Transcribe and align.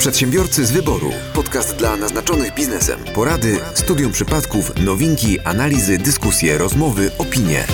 Przedsiębiorcy 0.00 0.66
z 0.66 0.72
wyboru. 0.72 1.10
Podcast 1.34 1.78
dla 1.78 1.96
naznaczonych 1.96 2.54
biznesem. 2.54 2.98
Porady, 3.14 3.56
studium 3.74 4.12
przypadków, 4.12 4.84
nowinki, 4.84 5.40
analizy, 5.40 5.98
dyskusje, 5.98 6.58
rozmowy, 6.58 7.10
opinie. 7.18 7.64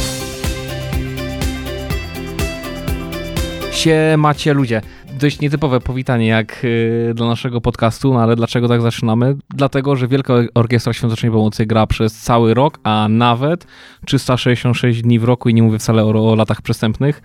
Siemacie 3.72 4.54
ludzie. 4.54 4.80
Dość 5.20 5.40
nietypowe 5.40 5.80
powitanie 5.80 6.26
jak 6.26 6.62
yy, 6.62 7.14
dla 7.14 7.26
naszego 7.26 7.60
podcastu, 7.60 8.14
no 8.14 8.22
ale 8.22 8.36
dlaczego 8.36 8.68
tak 8.68 8.82
zaczynamy? 8.82 9.36
Dlatego, 9.54 9.96
że 9.96 10.08
Wielka 10.08 10.34
Orkiestra 10.54 10.92
Świątecznej 10.92 11.32
Pomocy 11.32 11.66
gra 11.66 11.86
przez 11.86 12.14
cały 12.20 12.54
rok, 12.54 12.78
a 12.82 13.06
nawet 13.10 13.66
366 14.06 15.02
dni 15.02 15.18
w 15.18 15.24
roku 15.24 15.48
i 15.48 15.54
nie 15.54 15.62
mówię 15.62 15.78
wcale 15.78 16.04
o, 16.04 16.32
o 16.32 16.34
latach 16.34 16.62
przestępnych. 16.62 17.22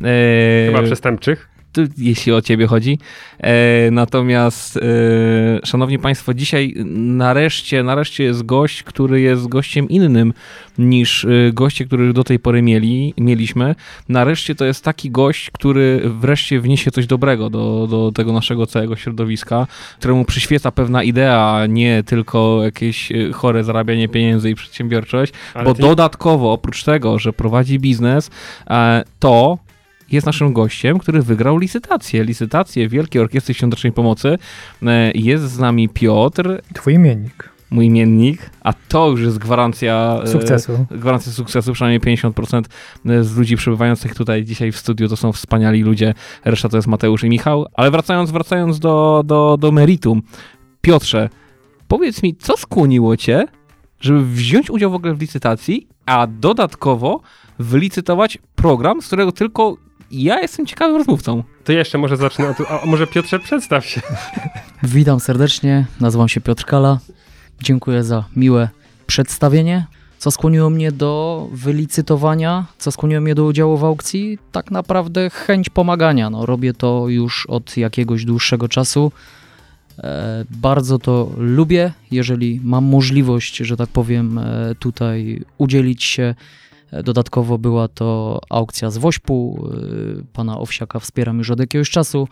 Yy, 0.00 0.06
Chyba 0.66 0.82
przestępczych 0.82 1.51
jeśli 1.98 2.32
o 2.32 2.42
ciebie 2.42 2.66
chodzi. 2.66 2.98
E, 3.38 3.90
natomiast, 3.90 4.76
e, 4.76 4.80
szanowni 5.64 5.98
państwo, 5.98 6.34
dzisiaj 6.34 6.74
nareszcie, 6.94 7.82
nareszcie 7.82 8.24
jest 8.24 8.46
gość, 8.46 8.82
który 8.82 9.20
jest 9.20 9.48
gościem 9.48 9.88
innym 9.88 10.32
niż 10.78 11.24
e, 11.24 11.28
goście, 11.52 11.84
których 11.84 12.12
do 12.12 12.24
tej 12.24 12.38
pory 12.38 12.62
mieli, 12.62 13.14
mieliśmy. 13.18 13.74
Nareszcie 14.08 14.54
to 14.54 14.64
jest 14.64 14.84
taki 14.84 15.10
gość, 15.10 15.50
który 15.50 16.02
wreszcie 16.04 16.60
wniesie 16.60 16.90
coś 16.90 17.06
dobrego 17.06 17.50
do, 17.50 17.86
do 17.90 18.12
tego 18.12 18.32
naszego 18.32 18.66
całego 18.66 18.96
środowiska, 18.96 19.66
któremu 19.98 20.24
przyświeca 20.24 20.70
pewna 20.70 21.02
idea, 21.02 21.66
nie 21.68 22.02
tylko 22.02 22.60
jakieś 22.62 23.12
chore 23.32 23.64
zarabianie 23.64 24.08
pieniędzy 24.08 24.50
i 24.50 24.54
przedsiębiorczość, 24.54 25.32
Ale 25.54 25.64
bo 25.64 25.74
ty... 25.74 25.82
dodatkowo, 25.82 26.52
oprócz 26.52 26.84
tego, 26.84 27.18
że 27.18 27.32
prowadzi 27.32 27.78
biznes, 27.78 28.30
to 29.18 29.58
jest 30.12 30.26
naszym 30.26 30.52
gościem, 30.52 30.98
który 30.98 31.22
wygrał 31.22 31.58
licytację. 31.58 32.24
Licytację 32.24 32.88
Wielkiej 32.88 33.22
Orkiestry 33.22 33.54
Świątecznej 33.54 33.92
Pomocy. 33.92 34.38
E, 34.82 35.10
jest 35.14 35.44
z 35.44 35.58
nami 35.58 35.88
Piotr. 35.88 36.62
Twój 36.74 36.94
imiennik 36.94 37.52
mój 37.72 37.86
imiennik, 37.86 38.50
a 38.60 38.72
to 38.72 39.10
już 39.10 39.20
jest 39.20 39.38
gwarancja 39.38 40.20
e, 40.24 40.26
sukcesu. 40.26 40.86
Gwarancja 40.90 41.32
sukcesu, 41.32 41.72
przynajmniej 41.72 42.16
50% 42.16 42.62
z 43.22 43.36
ludzi 43.36 43.56
przebywających 43.56 44.14
tutaj 44.14 44.44
dzisiaj 44.44 44.72
w 44.72 44.78
studiu 44.78 45.08
to 45.08 45.16
są 45.16 45.32
wspaniali 45.32 45.82
ludzie, 45.82 46.14
reszta 46.44 46.68
to 46.68 46.76
jest 46.76 46.88
Mateusz 46.88 47.24
i 47.24 47.28
Michał. 47.28 47.66
Ale 47.74 47.90
wracając, 47.90 48.30
wracając 48.30 48.78
do, 48.78 49.22
do, 49.26 49.56
do 49.60 49.72
meritum, 49.72 50.22
Piotrze, 50.80 51.28
powiedz 51.88 52.22
mi, 52.22 52.36
co 52.36 52.56
skłoniło 52.56 53.16
cię, 53.16 53.46
żeby 54.00 54.24
wziąć 54.24 54.70
udział 54.70 54.90
w 54.90 54.94
ogóle 54.94 55.14
w 55.14 55.20
licytacji, 55.20 55.86
a 56.06 56.26
dodatkowo 56.26 57.20
wylicytować 57.58 58.38
program, 58.54 59.02
z 59.02 59.06
którego 59.06 59.32
tylko 59.32 59.76
ja 60.12 60.40
jestem 60.40 60.66
ciekawym 60.66 60.96
rozmówcą. 60.96 61.42
To 61.64 61.72
jeszcze 61.72 61.98
może 61.98 62.16
zacznę, 62.16 62.54
a 62.68 62.86
może 62.86 63.06
Piotrze 63.06 63.38
przedstaw 63.38 63.86
się. 63.86 64.00
Witam 64.82 65.20
serdecznie, 65.20 65.86
nazywam 66.00 66.28
się 66.28 66.40
Piotr 66.40 66.64
Kala. 66.64 66.98
Dziękuję 67.62 68.04
za 68.04 68.24
miłe 68.36 68.68
przedstawienie. 69.06 69.86
Co 70.18 70.30
skłoniło 70.30 70.70
mnie 70.70 70.92
do 70.92 71.48
wylicytowania, 71.52 72.66
co 72.78 72.92
skłoniło 72.92 73.20
mnie 73.20 73.34
do 73.34 73.44
udziału 73.44 73.76
w 73.76 73.84
aukcji? 73.84 74.38
Tak 74.52 74.70
naprawdę 74.70 75.30
chęć 75.30 75.68
pomagania. 75.70 76.30
No, 76.30 76.46
robię 76.46 76.72
to 76.74 77.08
już 77.08 77.46
od 77.46 77.76
jakiegoś 77.76 78.24
dłuższego 78.24 78.68
czasu. 78.68 79.12
E, 79.98 80.44
bardzo 80.50 80.98
to 80.98 81.30
lubię, 81.36 81.92
jeżeli 82.10 82.60
mam 82.64 82.84
możliwość, 82.84 83.56
że 83.56 83.76
tak 83.76 83.88
powiem, 83.88 84.38
e, 84.38 84.74
tutaj 84.78 85.44
udzielić 85.58 86.04
się 86.04 86.34
Dodatkowo 87.04 87.58
była 87.58 87.88
to 87.88 88.40
aukcja 88.50 88.90
z 88.90 88.98
Wośpu. 88.98 89.68
Y, 90.20 90.24
pana 90.32 90.58
Owsiaka 90.58 91.00
wspieram 91.00 91.38
już 91.38 91.50
od 91.50 91.60
jakiegoś 91.60 91.90
czasu. 91.90 92.28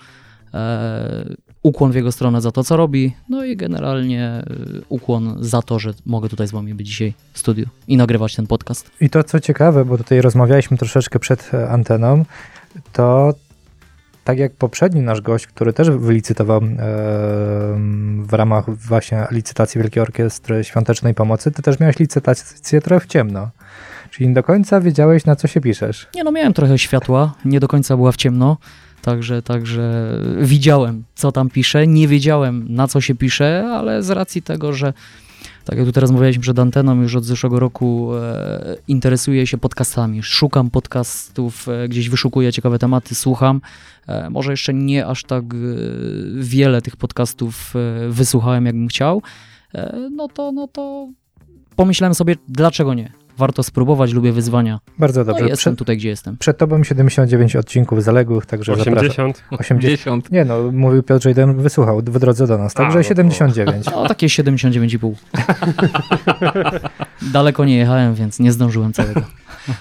E, 0.55 1.35
ukłon 1.63 1.93
w 1.93 1.95
jego 1.95 2.13
stronę 2.13 2.41
za 2.41 2.53
to, 2.53 2.65
co 2.65 2.77
robi. 2.77 3.15
No 3.29 3.45
i 3.45 3.57
generalnie 3.57 4.43
y, 4.51 4.83
ukłon 4.89 5.37
za 5.41 5.63
to, 5.63 5.79
że 5.79 5.95
mogę 6.07 6.29
tutaj 6.29 6.47
z 6.47 6.51
wami 6.51 6.75
być 6.75 6.87
dzisiaj 6.87 7.15
w 7.33 7.39
studiu 7.39 7.67
i 7.89 7.97
nagrywać 7.97 8.37
ten 8.37 8.47
podcast. 8.47 8.91
I 9.01 9.11
to 9.11 9.25
co 9.25 9.41
ciekawe, 9.41 9.85
bo 9.85 9.99
tutaj 9.99 10.21
rozmawialiśmy 10.21 10.77
troszeczkę 10.77 11.19
przed 11.19 11.51
e, 11.55 11.71
anteną, 11.71 12.25
to 12.93 13.35
tak 14.25 14.39
jak 14.39 14.53
poprzedni 14.53 15.01
nasz 15.01 15.21
gość, 15.21 15.47
który 15.47 15.73
też 15.73 15.91
wylicytował 15.91 16.59
e, 16.59 16.65
w 18.23 18.33
ramach 18.33 18.77
właśnie 18.77 19.27
licytacji 19.31 19.81
Wielkiej 19.81 20.03
Orkiestry 20.03 20.65
Świątecznej 20.65 21.15
Pomocy, 21.15 21.51
ty 21.51 21.63
też 21.63 21.81
miałeś 21.81 21.99
licytację 21.99 22.81
trochę 22.81 23.01
w 23.01 23.07
ciemno. 23.07 23.51
Czyli 24.11 24.29
nie 24.29 24.35
do 24.35 24.43
końca 24.43 24.81
wiedziałeś, 24.81 25.25
na 25.25 25.37
co 25.37 25.49
się 25.49 25.61
piszesz. 25.61 26.09
Nie, 26.15 26.25
no 26.25 26.33
miałem 26.33 26.53
trochę 26.53 26.79
światła, 26.79 27.35
nie 27.45 27.61
do 27.61 27.69
końca 27.69 27.97
była 27.97 28.13
w 28.13 28.17
ciemno, 28.17 28.57
także, 29.03 29.43
także 29.43 30.19
widziałem, 30.41 31.05
co 31.15 31.33
tam 31.33 31.51
piszę, 31.51 31.87
nie 31.87 32.09
wiedziałem, 32.09 32.67
na 32.69 32.89
co 32.89 33.01
się 33.01 33.15
pisze, 33.15 33.71
ale 33.73 34.03
z 34.03 34.11
racji 34.11 34.43
tego, 34.43 34.73
że 34.73 34.93
tak 35.65 35.79
jak 35.79 35.87
tutaj 35.87 36.01
rozmawialiśmy 36.01 36.43
przed 36.43 36.59
anteną, 36.59 37.03
już 37.03 37.17
od 37.17 37.25
zeszłego 37.25 37.61
roku 37.61 38.11
e, 38.17 38.77
interesuję 38.89 39.47
się 39.47 39.59
podcastami, 39.59 40.23
szukam 40.23 40.71
podcastów, 40.71 41.69
e, 41.69 41.89
gdzieś 41.89 42.09
wyszukuję 42.09 42.53
ciekawe 42.53 42.79
tematy, 42.79 43.15
słucham. 43.15 43.61
E, 44.07 44.31
może 44.31 44.51
jeszcze 44.51 44.75
nie 44.75 45.07
aż 45.07 45.25
tak 45.25 45.45
e, 45.45 45.57
wiele 46.35 46.83
tych 46.83 46.97
podcastów 46.97 47.75
e, 47.77 48.09
wysłuchałem, 48.09 48.67
jakbym 48.67 48.89
chciał. 48.89 49.23
E, 49.75 50.09
no 50.13 50.29
to, 50.29 50.53
no 50.53 50.69
to 50.69 51.09
pomyślałem 51.77 52.15
sobie, 52.15 52.37
dlaczego 52.49 52.95
nie? 52.95 53.20
Warto 53.41 53.63
spróbować, 53.63 54.13
lubię 54.13 54.33
wyzwania. 54.33 54.81
Bardzo 54.99 55.25
dobrze. 55.25 55.43
No 55.43 55.49
jestem 55.49 55.73
przed, 55.73 55.79
tutaj, 55.79 55.97
gdzie 55.97 56.09
jestem. 56.09 56.37
Przed 56.39 56.59
tobą 56.59 56.85
79 56.85 57.57
odcinków 57.57 58.03
zaległych, 58.03 58.47
także 58.47 58.73
80. 58.73 59.45
80. 59.51 60.33
Nie 60.33 60.45
no, 60.45 60.73
mówił 60.73 61.03
Piotr, 61.03 61.23
że 61.23 61.29
jeden 61.29 61.57
wysłuchał 61.57 61.99
w 61.99 62.19
drodze 62.19 62.47
do 62.47 62.59
nas, 62.59 62.75
także 62.75 62.99
A, 62.99 63.03
no 63.03 63.03
79. 63.03 63.87
No 63.87 64.09
takie 64.09 64.27
79,5. 64.27 65.15
Daleko 67.33 67.65
nie 67.65 67.77
jechałem, 67.77 68.15
więc 68.15 68.41
nie 68.41 68.53
zdążyłem 68.53 68.93
całego. 68.93 69.23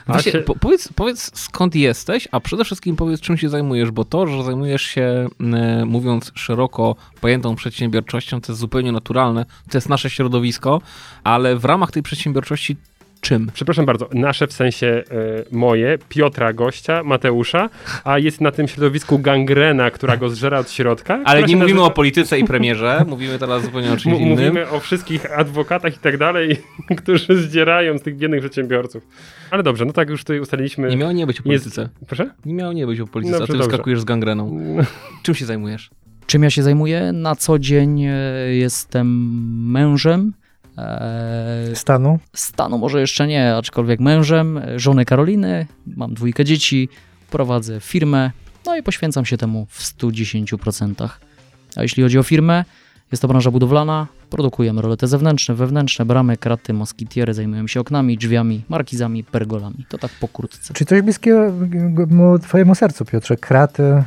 Właśnie, 0.08 0.31
po, 0.31 0.56
powiedz, 0.56 0.90
powiedz 0.96 1.40
skąd 1.40 1.76
jesteś, 1.76 2.28
a 2.31 2.40
przede 2.40 2.66
wszystkim 2.66 2.96
powiedz 2.96 3.22
czym 3.22 3.38
się 3.38 3.50
zajmujesz, 3.50 3.91
bo 3.91 4.06
to, 4.06 4.28
że 4.28 4.44
zajmujesz 4.44 4.81
się, 4.81 5.28
e, 5.53 5.86
mówiąc 5.86 6.31
szeroko 6.36 6.96
pojętą 7.22 7.56
przedsiębiorczością, 7.56 8.41
to 8.41 8.52
jest 8.52 8.59
zupełnie 8.59 8.91
naturalne, 8.91 9.46
to 9.70 9.78
jest 9.78 9.90
nasze 9.90 10.09
środowisko, 10.09 10.81
ale 11.24 11.56
w 11.56 11.66
ramach 11.66 11.91
tej 11.91 12.03
przedsiębiorczości 12.03 12.78
czym? 13.22 13.52
Przepraszam 13.53 13.85
bardzo, 13.85 14.09
nasze 14.13 14.47
w 14.47 14.53
sensie 14.53 14.88
y, 14.88 15.56
moje, 15.56 15.97
Piotra 16.09 16.53
gościa, 16.53 17.03
Mateusza, 17.03 17.69
a 18.03 18.19
jest 18.19 18.41
na 18.41 18.52
tym 18.52 18.68
środowisku 18.68 19.19
gangrena, 19.19 19.91
która 19.91 20.18
go 20.18 20.30
zżera 20.30 20.59
od 20.59 20.72
środka. 20.72 21.22
Ale 21.25 21.44
nie 21.44 21.56
mówimy 21.56 21.74
nazywa... 21.74 21.88
o 21.88 21.91
polityce 21.91 22.40
i 22.40 22.46
premierze, 22.46 23.06
mówimy 23.08 23.40
teraz 23.40 23.63
zupełnie 23.63 23.91
o 23.91 23.97
czymś 23.97 24.19
innym. 24.19 24.29
Mówimy 24.29 24.69
o 24.69 24.79
wszystkich 24.79 25.40
adwokatach 25.40 25.96
i 25.96 26.00
tak 26.00 26.18
dalej, 26.18 26.58
którzy 27.03 27.41
zdzierają 27.41 27.97
z 27.97 28.02
tych 28.02 28.18
biednych 28.18 28.40
przedsiębiorców. 28.40 29.08
Ale 29.52 29.63
dobrze, 29.63 29.85
no 29.85 29.94
tak 29.94 30.09
już 30.09 30.22
tutaj 30.22 30.40
ustaliliśmy. 30.40 30.90
Nie 30.90 30.97
miało 30.97 31.12
nie 31.12 31.28
być 31.28 31.40
o 31.40 31.44
polityce. 31.44 31.81
Jest... 31.81 31.94
Proszę? 32.08 32.29
Nie 32.46 32.53
miało 32.53 32.74
nie 32.74 32.88
być 32.88 33.00
o 33.00 33.08
polityce, 33.08 33.40
dobrze, 33.40 33.53
a 33.53 33.58
ty 33.58 33.63
wyskakujesz 33.63 34.02
z 34.02 34.06
gangreną. 34.06 34.59
Czym 35.24 35.35
się 35.35 35.46
zajmujesz? 35.46 35.90
Czym 36.25 36.44
ja 36.44 36.50
się 36.50 36.63
zajmuję? 36.63 37.12
Na 37.13 37.35
co 37.35 37.59
dzień 37.59 38.03
e, 38.03 38.13
jestem 38.52 39.08
mężem, 39.72 40.34
stanu? 41.73 42.19
Stanu 42.34 42.78
może 42.78 43.00
jeszcze 43.00 43.28
nie, 43.28 43.56
aczkolwiek 43.56 44.00
mężem, 44.00 44.62
żony 44.75 45.06
Karoliny, 45.06 45.67
mam 45.88 46.13
dwójkę 46.13 46.45
dzieci, 46.45 46.90
prowadzę 47.31 47.79
firmę, 47.79 48.31
no 48.66 48.75
i 48.78 48.84
poświęcam 48.84 49.25
się 49.25 49.38
temu 49.38 49.67
w 49.69 49.84
110%. 49.84 51.09
A 51.75 51.81
jeśli 51.81 52.03
chodzi 52.03 52.19
o 52.19 52.23
firmę, 52.23 52.66
jest 53.12 53.22
to 53.22 53.28
branża 53.28 53.51
budowlana, 53.51 54.07
produkujemy 54.29 54.81
rolety 54.81 55.07
zewnętrzne, 55.07 55.56
wewnętrzne, 55.56 56.06
bramy, 56.06 56.38
kraty, 56.38 56.73
moskitiery, 56.73 57.34
zajmujemy 57.34 57.69
się 57.69 57.79
oknami, 57.79 58.17
drzwiami, 58.17 58.63
markizami, 58.69 59.23
pergolami. 59.23 59.85
To 59.90 59.97
tak 59.97 60.11
pokrótce. 60.11 60.73
Czy 60.73 60.85
coś 60.85 61.01
bliskiego 61.01 61.53
twojemu 62.41 62.75
sercu, 62.75 63.06
Piotrze? 63.06 63.38
Kraty, 63.38 64.03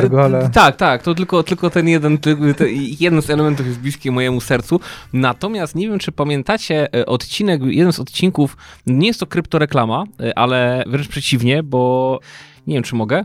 pergole. 0.00 0.50
Tak, 0.52 0.76
tak, 0.76 1.02
to 1.02 1.14
tylko, 1.14 1.42
tylko 1.42 1.70
ten 1.70 1.88
jeden, 1.88 2.18
ten 2.18 2.54
jeden 3.00 3.22
z 3.22 3.30
elementów 3.30 3.66
jest 3.66 3.78
bliski 3.78 4.10
mojemu 4.10 4.40
sercu. 4.40 4.80
Natomiast 5.12 5.74
nie 5.74 5.88
wiem, 5.88 5.98
czy 5.98 6.12
pamiętacie 6.12 6.94
e, 6.94 7.06
odcinek, 7.06 7.62
jeden 7.64 7.92
z 7.92 8.00
odcinków, 8.00 8.56
nie 8.86 9.06
jest 9.06 9.20
to 9.20 9.26
kryptoreklama, 9.26 10.04
e, 10.20 10.38
ale 10.38 10.84
wręcz 10.86 11.08
przeciwnie, 11.08 11.62
bo 11.62 12.20
nie 12.66 12.74
wiem, 12.74 12.82
czy 12.82 12.94
mogę. 12.94 13.24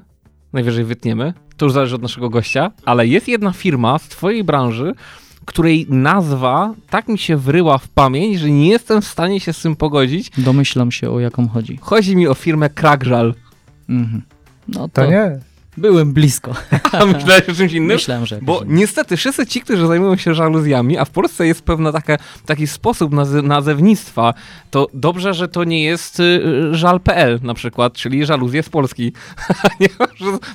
Najwyżej 0.53 0.83
wytniemy. 0.83 1.33
To 1.57 1.65
już 1.65 1.73
zależy 1.73 1.95
od 1.95 2.01
naszego 2.01 2.29
gościa, 2.29 2.71
ale 2.85 3.07
jest 3.07 3.27
jedna 3.27 3.51
firma 3.51 3.99
z 3.99 4.07
twojej 4.07 4.43
branży, 4.43 4.93
której 5.45 5.85
nazwa 5.89 6.73
tak 6.89 7.07
mi 7.07 7.17
się 7.17 7.37
wryła 7.37 7.77
w 7.77 7.87
pamięć, 7.87 8.39
że 8.39 8.51
nie 8.51 8.69
jestem 8.69 9.01
w 9.01 9.05
stanie 9.05 9.39
się 9.39 9.53
z 9.53 9.61
tym 9.61 9.75
pogodzić. 9.75 10.31
Domyślam 10.37 10.91
się, 10.91 11.11
o 11.11 11.19
jaką 11.19 11.47
chodzi. 11.47 11.79
Chodzi 11.81 12.15
mi 12.15 12.27
o 12.27 12.33
firmę 12.33 12.69
Krakżal. 12.69 13.33
Mhm. 13.89 14.21
No 14.67 14.79
to... 14.87 15.01
to 15.01 15.11
nie. 15.11 15.50
Byłem 15.77 16.13
blisko. 16.13 16.55
A 17.01 17.05
myślałeś 17.05 17.49
o 17.49 17.53
czymś 17.53 17.73
innym? 17.73 17.87
Myślałem, 17.97 18.25
że 18.25 18.39
Bo 18.41 18.61
inny. 18.61 18.73
niestety 18.73 19.17
wszyscy 19.17 19.45
ci, 19.45 19.61
którzy 19.61 19.87
zajmują 19.87 20.15
się 20.17 20.33
żaluzjami, 20.33 20.97
a 20.97 21.05
w 21.05 21.09
Polsce 21.09 21.47
jest 21.47 21.61
pewna 21.61 21.91
taka, 21.91 22.17
taki 22.45 22.67
sposób 22.67 23.11
nazewnictwa, 23.43 24.33
to 24.71 24.87
dobrze, 24.93 25.33
że 25.33 25.47
to 25.47 25.63
nie 25.63 25.83
jest 25.83 26.19
y, 26.19 26.41
żal.pl 26.71 27.39
na 27.43 27.53
przykład, 27.53 27.93
czyli 27.93 28.25
żaluzje 28.25 28.63
z 28.63 28.69
Polski. 28.69 29.13
nie, 29.79 29.87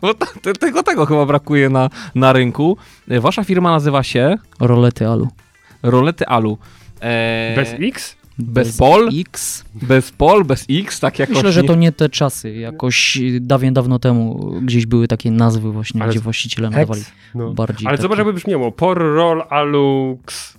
bo 0.02 0.14
to, 0.14 0.26
te- 0.42 0.52
tego, 0.52 0.82
tego 0.82 1.06
chyba 1.06 1.26
brakuje 1.26 1.68
na, 1.70 1.90
na 2.14 2.32
rynku. 2.32 2.76
Y, 3.10 3.20
Wasza 3.20 3.44
firma 3.44 3.70
nazywa 3.70 4.02
się 4.02 4.36
Rolety 4.60 5.08
alu. 5.08 5.28
Rolety 5.82 6.26
Alu. 6.26 6.58
E, 7.00 7.52
Bez 7.56 7.74
X? 7.80 8.15
Bez 8.38 8.76
pol? 8.76 9.08
X. 9.20 9.64
Bez 9.74 10.10
pol, 10.10 10.44
bez 10.44 10.66
X, 10.70 11.00
tak 11.00 11.18
jakoś. 11.18 11.36
Myślę, 11.36 11.52
że 11.52 11.64
to 11.64 11.74
nie 11.74 11.92
te 11.92 12.08
czasy. 12.08 12.52
Jakoś 12.54 13.18
dawien 13.40 13.74
dawno 13.74 13.98
temu 13.98 14.52
gdzieś 14.62 14.86
były 14.86 15.08
takie 15.08 15.30
nazwy 15.30 15.72
właśnie, 15.72 16.02
Ale- 16.02 16.10
gdzie 16.10 16.20
właściciele 16.20 16.70
nadawali 16.70 17.02
No. 17.34 17.54
bardziej 17.54 17.88
Ale 17.88 17.96
takie... 17.96 18.02
zobacz, 18.02 18.18
jakby 18.18 18.32
brzmiało. 18.32 18.72
Por, 18.72 18.98
roll, 18.98 19.42
alux. 19.50 20.56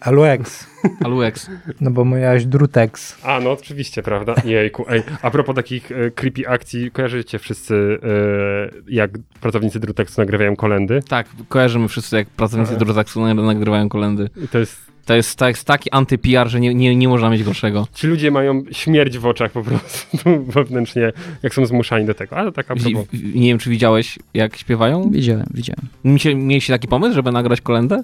Aluex, 0.00 0.66
Aluex. 1.04 1.50
no 1.80 1.90
bo 1.90 2.04
miałeś 2.04 2.46
Drutex. 2.46 3.16
A, 3.22 3.40
no 3.40 3.52
oczywiście, 3.52 4.02
prawda? 4.02 4.34
Jejku. 4.44 4.84
Ej, 4.88 5.02
a 5.22 5.30
propos 5.30 5.54
takich 5.56 5.92
e, 5.92 6.10
creepy 6.10 6.48
akcji, 6.48 6.90
kojarzycie 6.90 7.38
wszyscy, 7.38 7.98
e, 8.02 8.70
jak 8.88 9.10
pracownicy 9.40 9.80
Drutexu 9.80 10.20
nagrywają 10.20 10.56
kolendy? 10.56 11.00
Tak, 11.08 11.26
kojarzymy 11.48 11.88
wszyscy, 11.88 12.16
jak 12.16 12.28
pracownicy 12.28 12.72
Aha. 12.76 12.84
Drozaxu 12.84 13.20
nagrywają 13.34 13.88
kolendy. 13.88 14.30
I 14.44 14.48
to 14.48 14.58
jest... 14.58 14.86
To 15.06 15.14
jest, 15.14 15.36
to 15.38 15.48
jest 15.48 15.64
taki 15.64 15.90
anty-PR, 15.90 16.48
że 16.48 16.60
nie, 16.60 16.74
nie, 16.74 16.96
nie 16.96 17.08
można 17.08 17.30
mieć 17.30 17.42
gorszego. 17.44 17.86
Ci 17.94 18.06
ludzie 18.06 18.30
mają 18.30 18.62
śmierć 18.72 19.18
w 19.18 19.26
oczach 19.26 19.52
po 19.52 19.62
prostu 19.62 20.18
wewnętrznie, 20.54 21.12
jak 21.42 21.54
są 21.54 21.66
zmuszani 21.66 22.06
do 22.06 22.14
tego. 22.14 22.36
Ale 22.36 22.52
tak 22.52 22.70
a 22.70 22.74
propos. 22.74 22.92
W- 23.12 23.16
w- 23.16 23.34
Nie 23.34 23.48
wiem, 23.48 23.58
czy 23.58 23.70
widziałeś, 23.70 24.18
jak 24.34 24.56
śpiewają? 24.56 25.10
Widziałem, 25.10 25.46
widziałem. 25.54 25.88
Mieliście, 26.04 26.34
mieliście 26.34 26.72
taki 26.72 26.88
pomysł, 26.88 27.14
żeby 27.14 27.32
nagrać 27.32 27.60
kolendę? 27.60 28.02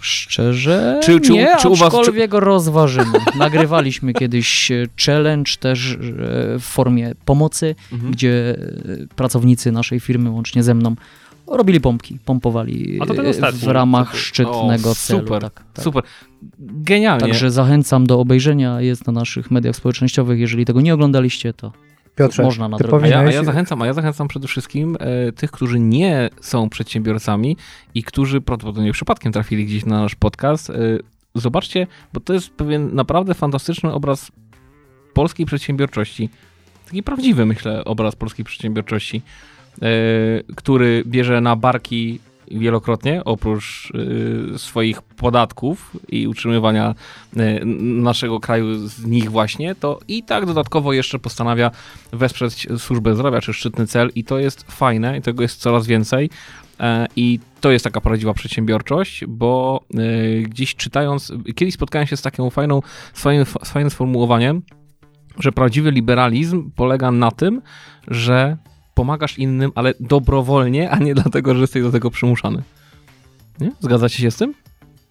Szczerze 0.00 1.00
Czy- 1.02 1.20
czy 1.20 1.32
nie, 1.32 1.48
czy 1.60 1.68
u 1.68 1.74
was- 1.76 1.94
aczkolwiek 1.94 2.34
rozważymy. 2.34 3.18
Nagrywaliśmy 3.38 4.12
kiedyś 4.22 4.70
e, 4.70 4.86
challenge 5.06 5.52
też 5.60 5.92
e, 5.94 5.98
w 6.58 6.62
formie 6.62 7.12
pomocy, 7.24 7.74
Mhm. 7.92 8.12
gdzie 8.12 8.56
e, 8.58 9.06
pracownicy 9.16 9.72
naszej 9.72 10.00
firmy, 10.00 10.30
łącznie 10.30 10.62
ze 10.62 10.74
mną, 10.74 10.94
robili 11.56 11.80
pompki, 11.80 12.18
pompowali 12.24 13.00
e, 13.32 13.52
w 13.52 13.66
ramach 13.66 14.16
szczytnego 14.16 14.90
O, 14.90 14.94
celu. 14.94 15.20
super, 15.20 15.42
Tak, 15.42 15.64
tak. 15.72 15.84
Super. 15.84 16.02
Genialnie. 16.58 17.20
Także 17.20 17.50
zachęcam 17.50 18.06
do 18.06 18.20
obejrzenia, 18.20 18.80
jest 18.80 19.06
na 19.06 19.12
naszych 19.12 19.50
mediach 19.50 19.76
społecznościowych. 19.76 20.40
Jeżeli 20.40 20.64
tego 20.64 20.80
nie 20.80 20.94
oglądaliście, 20.94 21.52
to 21.52 21.72
Piotrze, 22.16 22.42
można 22.42 22.68
nadrobić. 22.68 23.12
A 23.12 23.22
ja, 23.22 23.28
a 23.28 23.32
ja 23.32 23.44
zachęcam, 23.44 23.82
a 23.82 23.86
ja 23.86 23.92
zachęcam 23.92 24.28
przede 24.28 24.48
wszystkim 24.48 24.96
e, 25.00 25.32
tych, 25.32 25.50
którzy 25.50 25.80
nie 25.80 26.30
są 26.40 26.68
przedsiębiorcami 26.68 27.56
i 27.94 28.02
którzy 28.02 28.40
prawdopodobnie 28.40 28.92
przypadkiem 28.92 29.32
trafili 29.32 29.66
gdzieś 29.66 29.84
na 29.84 30.00
nasz 30.00 30.14
podcast. 30.14 30.70
E, 30.70 30.74
zobaczcie, 31.34 31.86
bo 32.12 32.20
to 32.20 32.32
jest 32.32 32.50
pewien 32.50 32.94
naprawdę 32.94 33.34
fantastyczny 33.34 33.92
obraz 33.92 34.32
polskiej 35.14 35.46
przedsiębiorczości. 35.46 36.28
Taki 36.86 37.02
prawdziwy, 37.02 37.46
myślę, 37.46 37.84
obraz 37.84 38.16
polskiej 38.16 38.44
przedsiębiorczości, 38.44 39.22
który 40.56 41.02
bierze 41.06 41.40
na 41.40 41.56
barki 41.56 42.20
wielokrotnie, 42.58 43.24
oprócz 43.24 43.92
e, 44.54 44.58
swoich 44.58 45.02
podatków 45.02 45.96
i 46.08 46.28
utrzymywania 46.28 46.94
e, 47.36 47.64
naszego 47.84 48.40
kraju 48.40 48.88
z 48.88 49.04
nich 49.04 49.30
właśnie, 49.30 49.74
to 49.74 50.00
i 50.08 50.22
tak 50.22 50.46
dodatkowo 50.46 50.92
jeszcze 50.92 51.18
postanawia 51.18 51.70
wesprzeć 52.12 52.68
służbę 52.78 53.14
zdrowia 53.14 53.40
czy 53.40 53.52
szczytny 53.52 53.86
cel 53.86 54.10
i 54.14 54.24
to 54.24 54.38
jest 54.38 54.72
fajne 54.72 55.18
i 55.18 55.22
tego 55.22 55.42
jest 55.42 55.60
coraz 55.60 55.86
więcej. 55.86 56.30
E, 56.80 57.06
I 57.16 57.40
to 57.60 57.70
jest 57.70 57.84
taka 57.84 58.00
prawdziwa 58.00 58.34
przedsiębiorczość, 58.34 59.24
bo 59.26 59.80
e, 59.94 60.42
gdzieś 60.42 60.74
czytając, 60.74 61.32
kiedyś 61.54 61.74
spotkałem 61.74 62.06
się 62.06 62.16
z 62.16 62.22
taką 62.22 62.50
fajną, 62.50 62.82
fajnym, 63.14 63.46
fajnym 63.64 63.90
sformułowaniem, 63.90 64.62
że 65.38 65.52
prawdziwy 65.52 65.90
liberalizm 65.90 66.70
polega 66.70 67.10
na 67.10 67.30
tym, 67.30 67.62
że 68.08 68.56
pomagasz 68.94 69.38
innym, 69.38 69.72
ale 69.74 69.94
dobrowolnie, 70.00 70.90
a 70.90 70.98
nie 70.98 71.14
dlatego, 71.14 71.54
że 71.54 71.60
jesteś 71.60 71.82
do 71.82 71.92
tego 71.92 72.10
przymuszany. 72.10 72.62
Nie? 73.60 73.72
Zgadzacie 73.80 74.18
się 74.18 74.30
z 74.30 74.36
tym? 74.36 74.54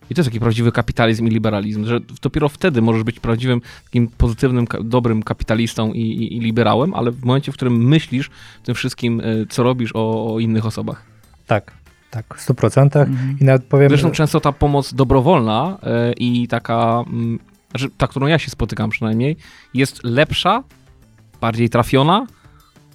I 0.10 0.16
to 0.16 0.22
jest 0.22 0.30
taki 0.30 0.40
prawdziwy 0.40 0.72
kapitalizm 0.72 1.28
i 1.28 1.30
liberalizm, 1.30 1.86
że 1.86 2.00
dopiero 2.22 2.50
wtedy 2.50 2.82
możesz 2.82 3.04
być 3.04 3.20
prawdziwym, 3.20 3.62
takim 3.84 4.08
pozytywnym, 4.08 4.68
dobrym 4.84 5.24
kapitalistą 5.24 5.94
i, 5.94 6.00
i, 6.00 6.38
i 6.38 6.40
liberałem, 6.40 6.94
ale 6.94 7.12
w 7.12 7.24
momencie, 7.24 7.52
w 7.52 7.56
którym 7.56 7.88
myślisz 7.88 8.30
tym 8.64 8.76
wszystkim, 8.76 9.20
y, 9.20 9.46
co 9.50 9.64
robisz 9.64 9.92
o, 9.94 10.34
o 10.34 10.40
innych 10.40 10.66
osobach. 10.66 11.06
Tak, 11.48 11.72
tak, 12.10 12.38
w 12.38 12.48
100%. 12.48 12.82
Mhm. 12.82 13.38
I 13.42 13.44
nawet 13.44 13.64
powiem, 13.64 13.90
Zresztą 13.90 14.12
często 14.12 14.40
ta 14.40 14.52
pomoc 14.52 14.94
dobrowolna 14.94 15.78
y, 16.10 16.14
i 16.14 16.48
taka, 16.48 17.04
znaczy 17.72 17.90
ta, 17.98 18.08
którą 18.08 18.28
ja 18.28 18.40
się 18.40 18.52
spotykam 18.52 18.90
przynajmniej, 18.90 19.38
jest 19.74 20.04
lepsza, 20.04 20.64
bardziej 21.42 21.70
trafiona 21.70 22.28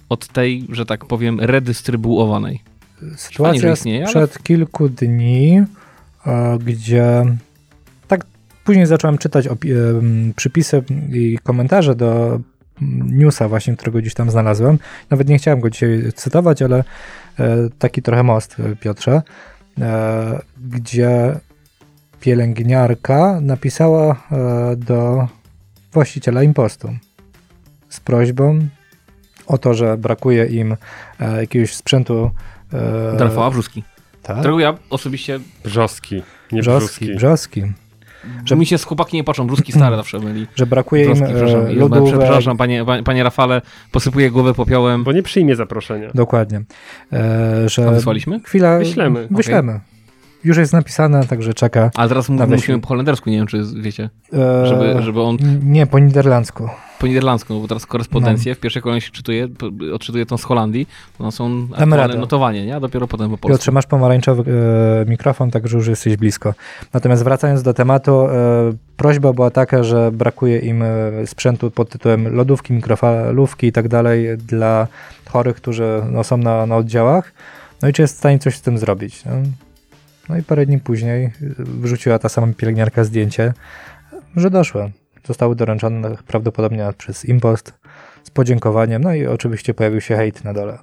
od 0.09 0.27
tej, 0.27 0.67
że 0.69 0.85
tak 0.85 1.05
powiem, 1.05 1.39
redystrybuowanej. 1.39 2.59
Sytuacja 3.15 3.73
istnieje, 3.73 3.99
ale- 4.03 4.07
sprzed 4.27 4.43
kilku 4.43 4.89
dni, 4.89 5.63
e, 6.25 6.57
gdzie 6.65 7.23
tak 8.07 8.25
później 8.65 8.85
zacząłem 8.85 9.17
czytać 9.17 9.47
em, 9.47 9.57
przypisy 10.35 10.83
i 11.13 11.37
komentarze 11.43 11.95
do 11.95 12.39
newsa 13.11 13.47
właśnie, 13.49 13.75
którego 13.75 13.99
gdzieś 13.99 14.13
tam 14.13 14.31
znalazłem. 14.31 14.79
Nawet 15.09 15.27
nie 15.29 15.37
chciałem 15.37 15.59
go 15.59 15.69
dzisiaj 15.69 16.03
cytować, 16.15 16.61
ale 16.61 16.83
e, 17.39 17.57
taki 17.79 18.01
trochę 18.01 18.23
most, 18.23 18.59
e, 18.59 18.75
Piotrze, 18.75 19.21
e, 19.81 20.41
gdzie 20.71 21.39
pielęgniarka 22.21 23.41
napisała 23.41 24.15
e, 24.31 24.75
do 24.75 25.27
właściciela 25.93 26.43
impostu 26.43 26.89
z 27.89 27.99
prośbą 27.99 28.59
o 29.47 29.57
to, 29.57 29.73
że 29.73 29.97
brakuje 29.97 30.45
im 30.45 30.77
e, 31.19 31.41
jakiegoś 31.41 31.73
sprzętu 31.73 32.31
e, 32.73 33.17
Do 33.17 33.23
Rafała 33.23 33.49
Brzuski, 33.51 33.83
tak? 34.23 34.37
którego 34.39 34.59
ja 34.59 34.73
osobiście, 34.89 35.39
Brzoski, 35.63 36.23
nie 36.51 36.61
Brzoski, 36.61 37.15
brzoski. 37.15 37.63
że 38.45 38.55
mi 38.55 38.65
się 38.65 38.77
z 38.77 38.83
chłopaki 38.83 39.17
nie 39.17 39.23
patrzą, 39.23 39.47
Brzuski 39.47 39.71
stare 39.71 39.95
zawsze 39.97 40.19
byli. 40.19 40.47
Że 40.55 40.65
brakuje 40.65 41.05
im 41.05 41.13
Brzoski, 41.13 41.33
przepraszam, 41.33 41.65
e, 41.65 41.73
lodówek. 41.73 42.17
przepraszam 42.19 42.57
panie, 42.57 42.85
panie, 43.05 43.23
Rafale, 43.23 43.61
posypuję 43.91 44.31
głowę 44.31 44.53
popiołem. 44.53 45.03
Bo 45.03 45.11
nie 45.11 45.23
przyjmie 45.23 45.55
zaproszenia. 45.55 46.09
Dokładnie. 46.15 46.61
E, 47.13 47.69
że 47.69 47.87
A 47.87 47.91
wysłaliśmy? 47.91 48.39
Chwila. 48.39 48.77
Wyślemy. 48.79 49.27
Wyślemy. 49.31 49.79
Już 50.43 50.57
jest 50.57 50.73
napisane, 50.73 51.25
także 51.27 51.53
czeka. 51.53 51.91
Ale 51.95 52.09
teraz 52.09 52.29
musimy 52.29 52.79
po 52.79 52.87
holendersku, 52.87 53.29
nie 53.29 53.37
wiem 53.37 53.47
czy 53.47 53.63
wiecie, 53.81 54.09
E, 54.33 54.65
żeby, 54.67 55.01
żeby 55.01 55.21
on 55.21 55.37
Nie, 55.63 55.87
po 55.87 55.99
niderlandzku. 55.99 56.69
Po 56.99 57.07
niderlandzku, 57.07 57.53
no 57.53 57.59
bo 57.59 57.67
teraz 57.67 57.85
korespondencję 57.85 58.55
w 58.55 58.59
pierwszej 58.59 58.81
kolejności 58.81 59.11
czytuje, 59.11 59.47
p- 59.47 59.93
odczytuje 59.93 60.25
tą 60.25 60.37
z 60.37 60.43
Holandii, 60.43 60.87
to 61.17 61.31
są 61.31 61.67
aktualne 61.75 62.15
notowanie, 62.15 62.65
nie? 62.65 62.75
A 62.75 62.79
dopiero 62.79 63.07
potem 63.07 63.29
po 63.29 63.37
polsku. 63.37 63.57
Piotrze, 63.57 63.71
masz 63.71 63.85
pomarańczowy 63.85 64.51
e, 65.01 65.09
mikrofon, 65.09 65.51
także 65.51 65.77
już 65.77 65.87
jesteś 65.87 66.17
blisko. 66.17 66.53
Natomiast 66.93 67.23
wracając 67.23 67.63
do 67.63 67.73
tematu, 67.73 68.27
e, 68.27 68.29
prośba 68.97 69.33
była 69.33 69.51
taka, 69.51 69.83
że 69.83 70.11
brakuje 70.11 70.59
im 70.59 70.83
e, 70.83 70.87
sprzętu 71.25 71.71
pod 71.71 71.89
tytułem 71.89 72.35
lodówki, 72.35 72.73
mikrofalówki 72.73 73.67
i 73.67 73.71
tak 73.71 73.87
dalej 73.87 74.37
dla 74.37 74.87
chorych, 75.29 75.55
którzy 75.55 76.01
no, 76.11 76.23
są 76.23 76.37
na, 76.37 76.65
na 76.65 76.75
oddziałach. 76.75 77.33
No 77.81 77.87
i 77.87 77.93
czy 77.93 78.01
jest 78.01 78.15
w 78.15 78.17
stanie 78.17 78.39
coś 78.39 78.55
z 78.55 78.61
tym 78.61 78.77
zrobić? 78.77 79.25
No, 79.25 79.31
no 80.29 80.37
i 80.37 80.43
parę 80.43 80.65
dni 80.65 80.79
później 80.79 81.25
e, 81.25 81.31
wrzuciła 81.57 82.19
ta 82.19 82.29
sama 82.29 82.47
pielęgniarka 82.57 83.03
zdjęcie, 83.03 83.53
że 84.35 84.49
doszło. 84.49 84.89
Zostały 85.27 85.55
doręczone 85.55 86.15
prawdopodobnie 86.27 86.93
przez 86.97 87.25
impost 87.25 87.73
z 88.23 88.29
podziękowaniem, 88.29 89.03
no 89.03 89.13
i 89.13 89.25
oczywiście 89.25 89.73
pojawił 89.73 90.01
się 90.01 90.15
hejt 90.15 90.43
na 90.43 90.53
dole 90.53 90.77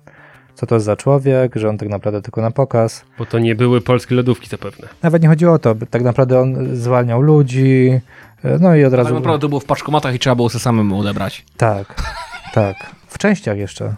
co 0.55 0.67
to 0.67 0.75
jest 0.75 0.87
za 0.87 0.97
człowiek, 0.97 1.57
że 1.57 1.69
on 1.69 1.79
tak 1.79 1.89
naprawdę 1.89 2.23
tylko 2.23 2.43
na 2.43 2.51
pokaz. 2.51 3.05
Bo 3.19 3.27
to 3.27 3.39
nie 3.39 3.55
były 3.55 3.81
polskie 3.81 4.15
lodówki 4.15 4.49
zapewne. 4.49 4.89
Nawet 5.03 5.23
nie 5.23 5.29
chodziło 5.29 5.53
o 5.53 5.59
to, 5.59 5.75
tak 5.91 6.03
naprawdę 6.03 6.41
on 6.41 6.77
zwalniał 6.77 7.23
ludzi, 7.23 8.01
e, 8.45 8.59
no 8.59 8.77
i 8.77 8.85
od 8.85 8.95
razu... 8.95 9.09
Tak 9.09 9.19
naprawdę 9.19 9.41
to 9.41 9.49
było 9.49 9.61
w 9.61 9.65
paczkomatach 9.65 10.15
i 10.15 10.19
trzeba 10.19 10.37
było 10.37 10.49
sobie 10.49 10.63
samemu 10.63 11.01
odebrać. 11.01 11.45
Tak, 11.57 12.03
tak. 12.53 12.77
W 13.09 13.19
częściach 13.19 13.59
jeszcze. 13.59 13.95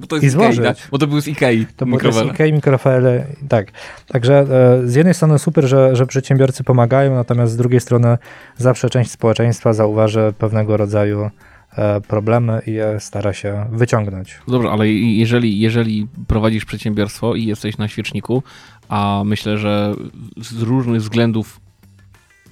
Bo 0.00 0.06
to 0.06 0.16
I 0.16 0.22
jest 0.22 0.36
Ikei, 0.36 0.44
złożyć. 0.54 0.64
tak? 0.78 0.88
Bo 0.90 0.98
to 0.98 1.06
były 1.06 1.22
z 1.22 1.28
Ikei 1.28 1.66
To 1.76 1.86
było 1.86 1.96
mikrowele. 1.96 2.32
Ikei, 2.32 2.52
mikrofale, 2.52 3.26
tak. 3.48 3.66
Także 4.08 4.38
e, 4.84 4.88
z 4.88 4.94
jednej 4.94 5.14
strony 5.14 5.38
super, 5.38 5.64
że, 5.68 5.96
że 5.96 6.06
przedsiębiorcy 6.06 6.64
pomagają, 6.64 7.14
natomiast 7.14 7.52
z 7.52 7.56
drugiej 7.56 7.80
strony 7.80 8.18
zawsze 8.56 8.90
część 8.90 9.10
społeczeństwa 9.10 9.72
zauważy 9.72 10.32
pewnego 10.38 10.76
rodzaju 10.76 11.30
e, 11.76 12.00
problemy 12.00 12.62
i 12.66 12.72
je 12.72 13.00
stara 13.00 13.32
się 13.32 13.66
wyciągnąć. 13.72 14.38
Dobrze, 14.48 14.70
ale 14.70 14.88
i- 14.88 15.18
jeżeli, 15.18 15.60
jeżeli 15.60 16.06
prowadzisz 16.26 16.64
przedsiębiorstwo 16.64 17.34
i 17.34 17.44
jesteś 17.44 17.78
na 17.78 17.88
świeczniku, 17.88 18.42
a 18.88 19.22
myślę, 19.24 19.58
że 19.58 19.94
z 20.40 20.62
różnych 20.62 21.00
względów 21.00 21.60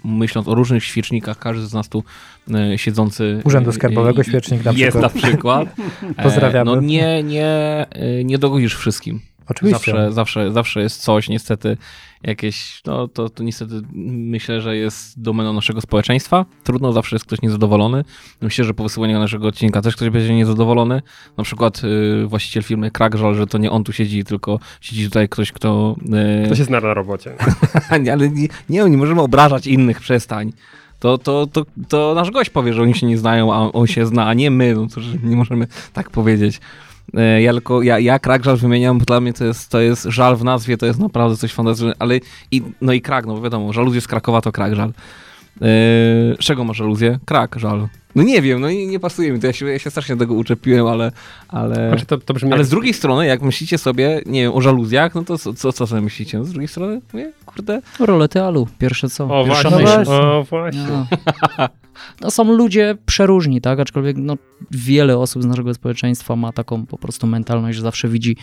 myśląc 0.05 0.49
o 0.49 0.55
różnych 0.55 0.85
świecznikach, 0.85 1.39
każdy 1.39 1.67
z 1.67 1.75
nas 1.75 1.89
tu 1.89 2.05
e, 2.55 2.79
siedzący... 2.79 3.41
Urzędu 3.45 3.71
e, 3.71 3.73
Skarbowego 3.73 4.21
e, 4.21 4.25
świecznik 4.25 4.65
na 4.65 4.71
Jest 4.71 4.83
przykład. 4.83 5.15
na 5.15 5.21
przykład. 5.23 5.69
E, 6.17 6.23
Pozdrawiamy. 6.23 6.71
No 6.71 6.81
nie, 6.81 7.23
nie, 7.23 7.87
nie 8.25 8.39
dogodzisz 8.39 8.77
wszystkim. 8.77 9.21
Oczywiście. 9.51 9.93
Zawsze, 9.93 10.13
zawsze, 10.13 10.53
zawsze 10.53 10.81
jest 10.81 11.03
coś, 11.03 11.29
niestety 11.29 11.77
jakieś, 12.23 12.83
no 12.87 13.09
to, 13.09 13.29
to 13.29 13.43
niestety 13.43 13.75
myślę, 13.95 14.61
że 14.61 14.77
jest 14.77 15.23
domeną 15.23 15.53
naszego 15.53 15.81
społeczeństwa. 15.81 16.45
Trudno, 16.65 16.93
zawsze 16.93 17.17
jest 17.17 17.27
ktoś 17.27 17.43
niezadowolony. 17.43 18.05
Myślę, 18.41 18.65
że 18.65 18.75
po 18.75 18.83
wysłuchaniu 18.83 19.19
naszego 19.19 19.49
odcinka 19.49 19.83
też 19.83 19.97
ktoś 19.97 20.11
będzie 20.11 20.35
niezadowolony. 20.35 21.03
Na 21.37 21.45
przykład 21.45 21.83
y, 21.85 22.27
właściciel 22.27 22.63
firmy 22.63 22.91
Krakżal, 22.91 23.35
że 23.35 23.47
to 23.47 23.59
nie 23.59 23.71
on 23.71 23.85
tu 23.85 23.93
siedzi, 23.93 24.25
tylko 24.25 24.59
siedzi 24.81 25.05
tutaj 25.05 25.29
ktoś, 25.29 25.53
kto... 25.53 25.97
Y, 26.53 26.57
się 26.57 26.65
zna 26.65 26.81
na 26.81 26.95
robocie. 26.95 27.35
ale 28.13 28.29
nie, 28.31 28.49
nie, 28.69 28.85
nie 28.85 28.97
możemy 28.97 29.21
obrażać 29.21 29.67
innych, 29.67 30.01
przestań. 30.01 30.53
To, 30.99 31.19
to, 31.19 31.47
to, 31.47 31.65
to 31.89 32.15
nasz 32.15 32.31
gość 32.31 32.51
powie, 32.51 32.73
że 32.73 32.83
oni 32.83 32.95
się 32.95 33.07
nie 33.07 33.19
znają, 33.19 33.55
a 33.55 33.73
on 33.73 33.87
się 33.87 34.07
zna, 34.07 34.27
a 34.27 34.35
nie 34.35 34.51
my. 34.51 34.75
No 34.75 34.87
to, 34.95 35.01
że 35.01 35.19
nie 35.23 35.37
możemy 35.37 35.67
tak 35.93 36.11
powiedzieć. 36.11 36.61
E, 37.17 37.43
Ja 37.43 37.53
tylko, 37.53 37.83
ja, 37.83 37.99
ja 37.99 38.19
krak 38.19 38.45
żal 38.45 38.57
wymieniam, 38.57 38.99
bo 38.99 39.05
dla 39.05 39.21
mnie 39.21 39.33
to 39.33 39.45
jest, 39.45 39.71
to 39.71 39.81
jest 39.81 40.05
żal 40.05 40.37
w 40.37 40.45
nazwie, 40.45 40.77
to 40.77 40.87
jest 40.87 40.99
naprawdę 40.99 41.37
coś 41.37 41.53
fantastycznego, 41.53 41.97
ale 41.99 42.21
i, 42.51 42.63
no 42.81 42.93
i 42.93 43.01
krak, 43.01 43.27
no 43.27 43.35
bo 43.35 43.41
wiadomo, 43.43 43.73
żaluzje 43.73 44.01
z 44.01 44.07
Krakowa 44.09 44.41
to 44.41 44.53
krak 44.53 44.75
żal. 44.75 44.93
Z 45.61 46.39
czego 46.39 46.65
masz 46.65 46.77
żaluzję? 46.77 47.19
Krak 47.25 47.59
żal. 47.59 47.89
No 48.15 48.23
nie 48.23 48.43
wiem, 48.43 48.61
no 48.61 48.69
i 48.69 48.87
nie 48.87 49.01
pasuje 49.01 49.33
mi 49.33 49.41
to, 49.41 49.47
ja 49.47 49.53
się, 49.53 49.67
ja 49.67 49.79
się 49.79 49.91
strasznie 49.91 50.17
tego 50.17 50.35
uczepiłem, 50.35 50.87
ale, 50.87 51.13
ale, 51.49 51.89
Znaczy 51.89 52.07
to, 52.07 52.19
to 52.19 52.35
brzmi 52.35 52.53
ale 52.53 52.59
jak... 52.59 52.67
z 52.67 52.71
drugiej 52.71 52.95
strony, 52.95 53.27
jak 53.27 53.43
myślicie 53.43 53.79
sobie, 53.79 54.23
nie 54.27 54.43
wiem, 54.43 54.53
o 54.53 54.61
żaluzjach, 54.61 55.15
no 55.15 55.25
to 55.25 55.39
co, 55.39 55.55
co, 55.55 55.73
co 55.73 55.87
sobie 55.87 56.03
myślicie? 56.03 56.39
No 56.39 56.45
z 56.45 56.51
drugiej 56.51 56.69
strony, 56.69 57.01
mówię, 57.13 57.33
kurde, 57.47 57.83
Rolety 58.01 58.43
alu, 58.43 58.69
pierwsze 58.79 59.09
co. 59.09 59.25
O 59.41 59.45
Pierwsza 59.45 59.71
właśnie, 59.71 59.99
myśl. 59.99 60.13
o 60.13 60.45
właśnie. 60.51 60.87
No. 60.89 61.07
no 62.21 62.31
są 62.31 62.53
ludzie 62.53 62.97
przeróżni, 63.07 63.61
tak? 63.61 63.81
Aczkolwiek 63.81 64.17
no, 64.17 64.37
wiele 64.71 65.19
osób 65.19 65.43
z 65.43 65.47
naszego 65.47 65.75
społeczeństwa 65.75 66.37
ma 66.37 66.53
taką 66.53 66.87
po 66.87 66.99
prostu 66.99 67.27
mentalność, 67.27 67.77
że 67.77 67.83
zawsze 67.83 68.09
widzi 68.09 68.37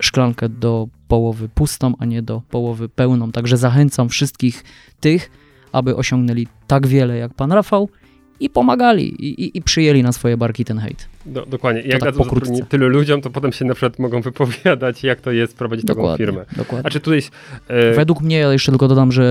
szklankę 0.00 0.48
do 0.48 0.88
połowy 1.08 1.48
pustą, 1.48 1.94
a 1.98 2.04
nie 2.04 2.22
do 2.22 2.42
połowy 2.50 2.88
pełną. 2.88 3.32
Także 3.32 3.56
zachęcam 3.56 4.08
wszystkich 4.08 4.64
tych, 5.00 5.30
aby 5.72 5.96
osiągnęli 5.96 6.46
tak 6.66 6.86
wiele 6.86 7.16
jak 7.16 7.34
pan 7.34 7.52
Rafał 7.52 7.88
i 8.40 8.50
pomagali 8.50 9.08
i, 9.24 9.44
i, 9.44 9.58
i 9.58 9.62
przyjęli 9.62 10.02
na 10.02 10.12
swoje 10.12 10.36
barki 10.36 10.64
ten 10.64 10.78
hejt. 10.78 11.08
Do, 11.26 11.46
dokładnie. 11.46 11.82
I 11.82 11.88
jak 11.88 12.00
tak 12.00 12.14
dadzą 12.14 12.30
tylu 12.68 12.88
ludziom, 12.88 13.20
to 13.20 13.30
potem 13.30 13.52
się 13.52 13.64
na 13.64 13.74
przykład 13.74 13.98
mogą 13.98 14.20
wypowiadać, 14.20 15.02
jak 15.04 15.20
to 15.20 15.32
jest 15.32 15.56
prowadzić 15.56 15.86
taką 15.86 16.00
Dokładnie, 16.00 16.26
firmę. 16.26 16.44
dokładnie. 16.56 16.86
A 16.86 16.90
czy 16.90 17.00
tutaj... 17.00 17.22
E, 17.68 17.94
Według 17.94 18.20
mnie, 18.20 18.38
ja 18.38 18.52
jeszcze 18.52 18.72
tylko 18.72 18.88
dodam, 18.88 19.12
że 19.12 19.24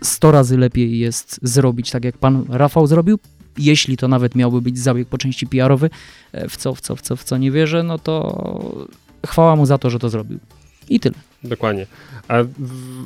e, 0.00 0.04
100 0.04 0.30
razy 0.30 0.58
lepiej 0.58 0.98
jest 0.98 1.38
zrobić 1.42 1.90
tak, 1.90 2.04
jak 2.04 2.18
pan 2.18 2.44
Rafał 2.48 2.86
zrobił. 2.86 3.18
Jeśli 3.58 3.96
to 3.96 4.08
nawet 4.08 4.34
miałby 4.34 4.62
być 4.62 4.78
zabieg 4.78 5.08
po 5.08 5.18
części 5.18 5.46
PR-owy, 5.46 5.90
e, 6.32 6.48
w 6.48 6.56
co, 6.56 6.74
w 6.74 6.80
co, 6.80 6.96
w 6.96 7.00
co, 7.00 7.16
w 7.16 7.24
co 7.24 7.36
nie 7.36 7.50
wierzę, 7.50 7.82
no 7.82 7.98
to 7.98 8.86
chwała 9.26 9.56
mu 9.56 9.66
za 9.66 9.78
to, 9.78 9.90
że 9.90 9.98
to 9.98 10.08
zrobił. 10.08 10.38
I 10.88 11.00
tyle. 11.00 11.14
Dokładnie. 11.48 11.86
A 12.28 12.34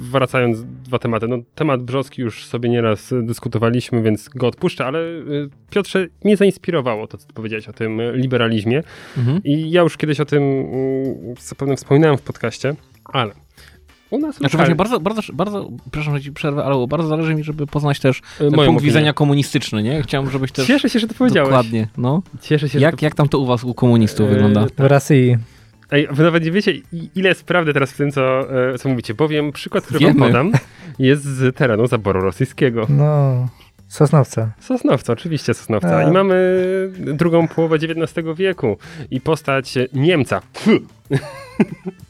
wracając 0.01 0.59
dwa 0.85 0.99
tematy. 0.99 1.29
No, 1.29 1.37
temat 1.55 1.83
Brzozki 1.83 2.23
już 2.23 2.45
sobie 2.47 2.69
nieraz 2.69 3.15
dyskutowaliśmy, 3.23 4.03
więc 4.03 4.29
go 4.29 4.47
odpuszczę, 4.47 4.87
ale 4.87 4.99
y, 4.99 5.49
Piotrze, 5.71 6.07
mnie 6.25 6.37
zainspirowało 6.37 7.07
to, 7.07 7.19
co 7.19 7.27
ty 7.27 7.33
powiedziałeś 7.33 7.69
o 7.69 7.73
tym 7.73 8.01
y, 8.01 8.13
liberalizmie. 8.17 8.83
mhm. 9.19 9.41
I 9.45 9.71
ja 9.71 9.83
już 9.83 9.97
kiedyś 9.97 10.21
o 10.21 10.25
tym 10.25 10.43
y, 10.43 11.35
zapewne 11.41 11.77
wspominałem 11.77 12.17
w 12.19 12.23
podcaście, 12.23 12.75
ale 13.05 13.33
u 14.11 14.19
nas 14.19 14.37
Znaczy 14.37 14.57
lokalnie- 14.57 14.57
właśnie 14.57 14.75
bardzo, 14.75 15.01
bardzo, 15.01 15.23
bardzo, 15.33 15.71
przepraszam, 15.83 16.17
że 16.17 16.23
ci 16.23 16.33
przerwę, 16.33 16.65
ale 16.65 16.87
bardzo 16.87 17.09
zależy 17.09 17.35
mi, 17.35 17.45
żeby 17.45 17.67
poznać 17.67 18.01
też 18.01 18.21
ten 18.39 18.51
moją 18.51 18.67
punkt 18.69 18.79
opinię. 18.79 18.81
widzenia 18.91 19.13
komunistyczny, 19.13 19.83
nie? 19.83 20.03
Chciałem, 20.03 20.31
żebyś 20.31 20.53
też... 20.53 20.67
Cieszę 20.67 20.91
się, 20.91 20.99
że 20.99 21.07
to 21.09 21.15
powiedziałeś. 21.15 21.49
Dokładnie, 21.49 21.89
no. 21.97 22.23
Cieszę 22.43 22.69
się, 22.69 22.79
że 22.79 22.85
Jak, 22.85 22.97
to... 22.97 23.05
jak 23.07 23.15
tam 23.15 23.29
to 23.29 23.39
u 23.39 23.47
was, 23.47 23.65
u 23.65 23.75
komunistów 23.75 24.29
wygląda? 24.29 24.67
W 24.67 24.81
Rosji 24.81 25.37
Ej, 25.91 26.09
wy 26.11 26.23
nawet 26.23 26.45
nie 26.45 26.51
wiecie, 26.51 26.73
ile 27.15 27.29
jest 27.29 27.45
prawdy 27.45 27.73
teraz 27.73 27.93
w 27.93 27.97
tym, 27.97 28.11
co, 28.11 28.41
e, 28.75 28.79
co 28.79 28.89
mówicie. 28.89 29.15
Powiem, 29.15 29.53
przykład, 29.53 29.85
który 29.85 30.01
Wiemy. 30.01 30.15
wam 30.21 30.29
podam, 30.29 30.53
jest 30.99 31.23
z 31.25 31.57
terenu 31.57 31.87
zaboru 31.87 32.21
rosyjskiego. 32.21 32.87
No, 32.89 33.49
Sosnowce. 33.89 34.51
Sosnowca, 34.61 35.13
oczywiście 35.13 35.55
Sosnowca. 35.55 35.97
A. 35.97 36.03
I 36.09 36.13
mamy 36.13 36.35
drugą 36.97 37.49
połowę 37.49 37.77
XIX 37.77 38.27
wieku 38.37 38.77
i 39.11 39.21
postać 39.21 39.75
Niemca. 39.93 40.41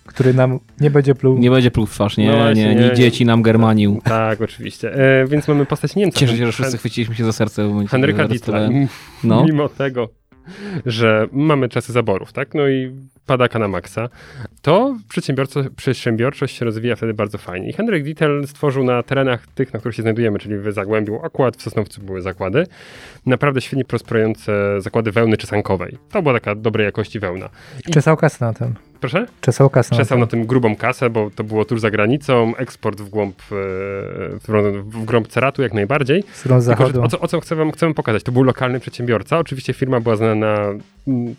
Który 0.06 0.34
nam 0.34 0.58
nie 0.80 0.90
będzie 0.90 1.14
pluł. 1.14 1.38
Nie 1.38 1.50
będzie 1.50 1.70
pluł 1.70 1.86
w 1.86 1.90
twarz, 1.90 2.16
nie, 2.16 2.26
No 2.26 2.36
właśnie, 2.36 2.64
nie, 2.64 2.74
nie, 2.74 2.80
nie 2.80 2.88
nie. 2.88 2.94
dzieci 2.94 3.24
nam 3.24 3.42
germanił. 3.42 4.00
Tak, 4.04 4.40
oczywiście. 4.40 4.94
E, 4.94 5.26
więc 5.26 5.48
mamy 5.48 5.66
postać 5.66 5.96
Niemca. 5.96 6.18
Cieszę 6.20 6.36
się, 6.36 6.46
że 6.46 6.52
wszyscy 6.52 6.78
chwyciliśmy 6.78 7.14
się 7.14 7.24
za 7.24 7.32
serce 7.32 7.64
w 7.66 7.68
momencie, 7.68 7.90
Henryka 7.90 8.28
Dietla. 8.28 8.58
No. 9.24 9.44
Mimo 9.44 9.68
tego, 9.68 10.08
że 10.86 11.26
mamy 11.32 11.68
czasy 11.68 11.92
zaborów, 11.92 12.32
tak? 12.32 12.54
No 12.54 12.68
i 12.68 12.92
padaka 13.30 13.58
na 13.58 13.68
maksa, 13.68 14.08
to 14.62 14.96
przedsiębiorczość 15.76 16.56
się 16.56 16.64
rozwija 16.64 16.96
wtedy 16.96 17.14
bardzo 17.14 17.38
fajnie. 17.38 17.70
I 17.70 17.72
Henryk 17.72 18.04
Dittel 18.04 18.48
stworzył 18.48 18.84
na 18.84 19.02
terenach 19.02 19.46
tych, 19.46 19.72
na 19.72 19.78
których 19.78 19.96
się 19.96 20.02
znajdujemy, 20.02 20.38
czyli 20.38 20.58
w 20.58 20.72
Zagłębiu, 20.72 21.20
w 21.56 21.62
Sosnowcu 21.62 22.02
były 22.02 22.22
zakłady, 22.22 22.66
naprawdę 23.26 23.60
świetnie 23.60 23.84
prosperujące 23.84 24.80
zakłady 24.80 25.12
wełny 25.12 25.36
czesankowej. 25.36 25.98
To 26.10 26.22
była 26.22 26.34
taka 26.34 26.54
dobrej 26.54 26.84
jakości 26.84 27.20
wełna. 27.20 27.48
Czesał 27.92 28.16
kasę 28.16 28.44
na 28.44 28.52
tym. 28.52 28.89
Proszę? 29.00 29.26
Czesał 29.40 29.70
kasę 29.70 29.96
Czesał 29.96 30.18
na 30.18 30.24
na 30.24 30.30
tym. 30.30 30.46
grubą 30.46 30.76
kasę, 30.76 31.10
bo 31.10 31.30
to 31.30 31.44
było 31.44 31.64
tuż 31.64 31.80
za 31.80 31.90
granicą, 31.90 32.56
eksport 32.56 33.00
w 33.00 33.08
głąb, 33.08 33.36
e, 33.42 33.44
w, 34.38 34.82
w 34.84 35.04
głąb 35.04 35.28
ceratu 35.28 35.62
jak 35.62 35.74
najbardziej. 35.74 36.24
Stron 36.32 36.60
Tylko, 36.60 36.76
zachodu. 36.76 37.02
o 37.02 37.08
co, 37.08 37.20
o 37.20 37.28
co 37.28 37.40
chcę, 37.40 37.56
wam, 37.56 37.72
chcę 37.72 37.86
wam 37.86 37.94
pokazać? 37.94 38.22
To 38.22 38.32
był 38.32 38.42
lokalny 38.42 38.80
przedsiębiorca. 38.80 39.38
Oczywiście 39.38 39.72
firma 39.72 40.00
była 40.00 40.16
znana 40.16 40.34
na 40.34 40.58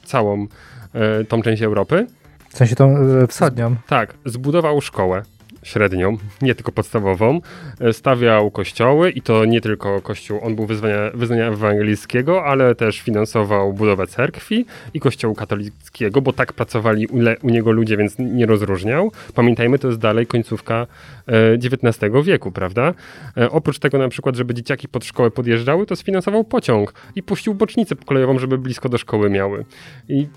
całą 0.05 0.47
e, 0.93 1.23
tą 1.23 1.41
część 1.41 1.61
Europy. 1.61 2.07
W 2.49 2.57
sensie 2.57 2.75
tą 2.75 2.97
e, 2.97 3.27
wschodnią. 3.27 3.75
Tak, 3.87 4.13
zbudował 4.25 4.81
szkołę 4.81 5.23
średnią, 5.63 6.17
nie 6.41 6.55
tylko 6.55 6.71
podstawową. 6.71 7.41
E, 7.79 7.93
Stawiał 7.93 8.51
kościoły 8.51 9.11
i 9.11 9.21
to 9.21 9.45
nie 9.45 9.61
tylko 9.61 10.01
kościół, 10.01 10.39
on 10.43 10.55
był 10.55 10.65
wyznania, 10.65 11.11
wyznania 11.13 11.47
ewangelickiego, 11.47 12.45
ale 12.45 12.75
też 12.75 13.01
finansował 13.01 13.73
budowę 13.73 14.07
cerkwi 14.07 14.65
i 14.93 14.99
kościołu 14.99 15.35
katolickiego, 15.35 16.21
bo 16.21 16.33
tak 16.33 16.53
pracowali 16.53 17.07
u, 17.07 17.19
le, 17.19 17.37
u 17.41 17.49
niego 17.49 17.71
ludzie, 17.71 17.97
więc 17.97 18.15
nie 18.19 18.45
rozróżniał. 18.45 19.11
Pamiętajmy, 19.35 19.79
to 19.79 19.87
jest 19.87 19.99
dalej 19.99 20.27
końcówka 20.27 20.87
e, 21.27 21.53
XIX 21.53 22.11
wieku, 22.23 22.51
prawda? 22.51 22.93
E, 23.37 23.51
oprócz 23.51 23.79
tego 23.79 23.97
na 23.97 24.09
przykład, 24.09 24.35
żeby 24.35 24.53
dzieciaki 24.53 24.87
pod 24.87 25.05
szkołę 25.05 25.31
podjeżdżały, 25.31 25.85
to 25.85 25.95
sfinansował 25.95 26.43
pociąg 26.43 26.93
i 27.15 27.23
puścił 27.23 27.53
bocznicę 27.53 27.95
kolejową, 28.05 28.39
żeby 28.39 28.57
blisko 28.57 28.89
do 28.89 28.97
szkoły 28.97 29.29
miały. 29.29 29.65
I 30.09 30.27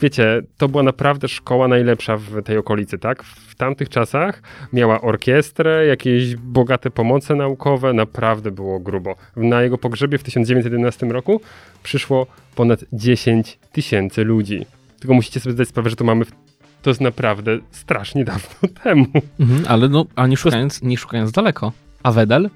wiecie, 0.00 0.42
to 0.56 0.68
była 0.68 0.82
naprawdę 0.82 1.28
szkoła 1.28 1.68
najlepsza 1.68 2.16
w 2.16 2.42
tej 2.42 2.58
okolicy, 2.58 2.98
tak? 2.98 3.22
W 3.22 3.54
tamtych 3.54 3.88
czasach 3.88 4.42
miała 4.72 5.00
orkiestrę, 5.00 5.86
jakieś 5.86 6.36
bogate 6.36 6.90
pomoce 6.90 7.34
naukowe, 7.34 7.92
naprawdę 7.92 8.50
było 8.50 8.80
grubo. 8.80 9.16
Na 9.36 9.62
jego 9.62 9.78
pogrzebie 9.78 10.18
w 10.18 10.22
1911 10.22 11.06
roku 11.06 11.40
przyszło 11.82 12.26
ponad 12.54 12.84
10 12.92 13.58
tysięcy 13.72 14.24
ludzi. 14.24 14.66
Tylko 15.00 15.14
musicie 15.14 15.40
sobie 15.40 15.52
zdać 15.52 15.68
sprawę, 15.68 15.90
że 15.90 15.96
to 15.96 16.04
mamy, 16.04 16.24
w... 16.24 16.32
to 16.82 16.90
jest 16.90 17.00
naprawdę 17.00 17.58
strasznie 17.70 18.24
dawno 18.24 18.68
temu. 18.82 19.06
Mhm, 19.40 19.64
ale 19.68 19.88
no, 19.88 20.06
a 20.16 20.26
nie 20.26 20.36
szukając, 20.36 20.82
nie 20.82 20.98
szukając 20.98 21.32
daleko. 21.32 21.72
A 22.02 22.12
Wedel? 22.12 22.50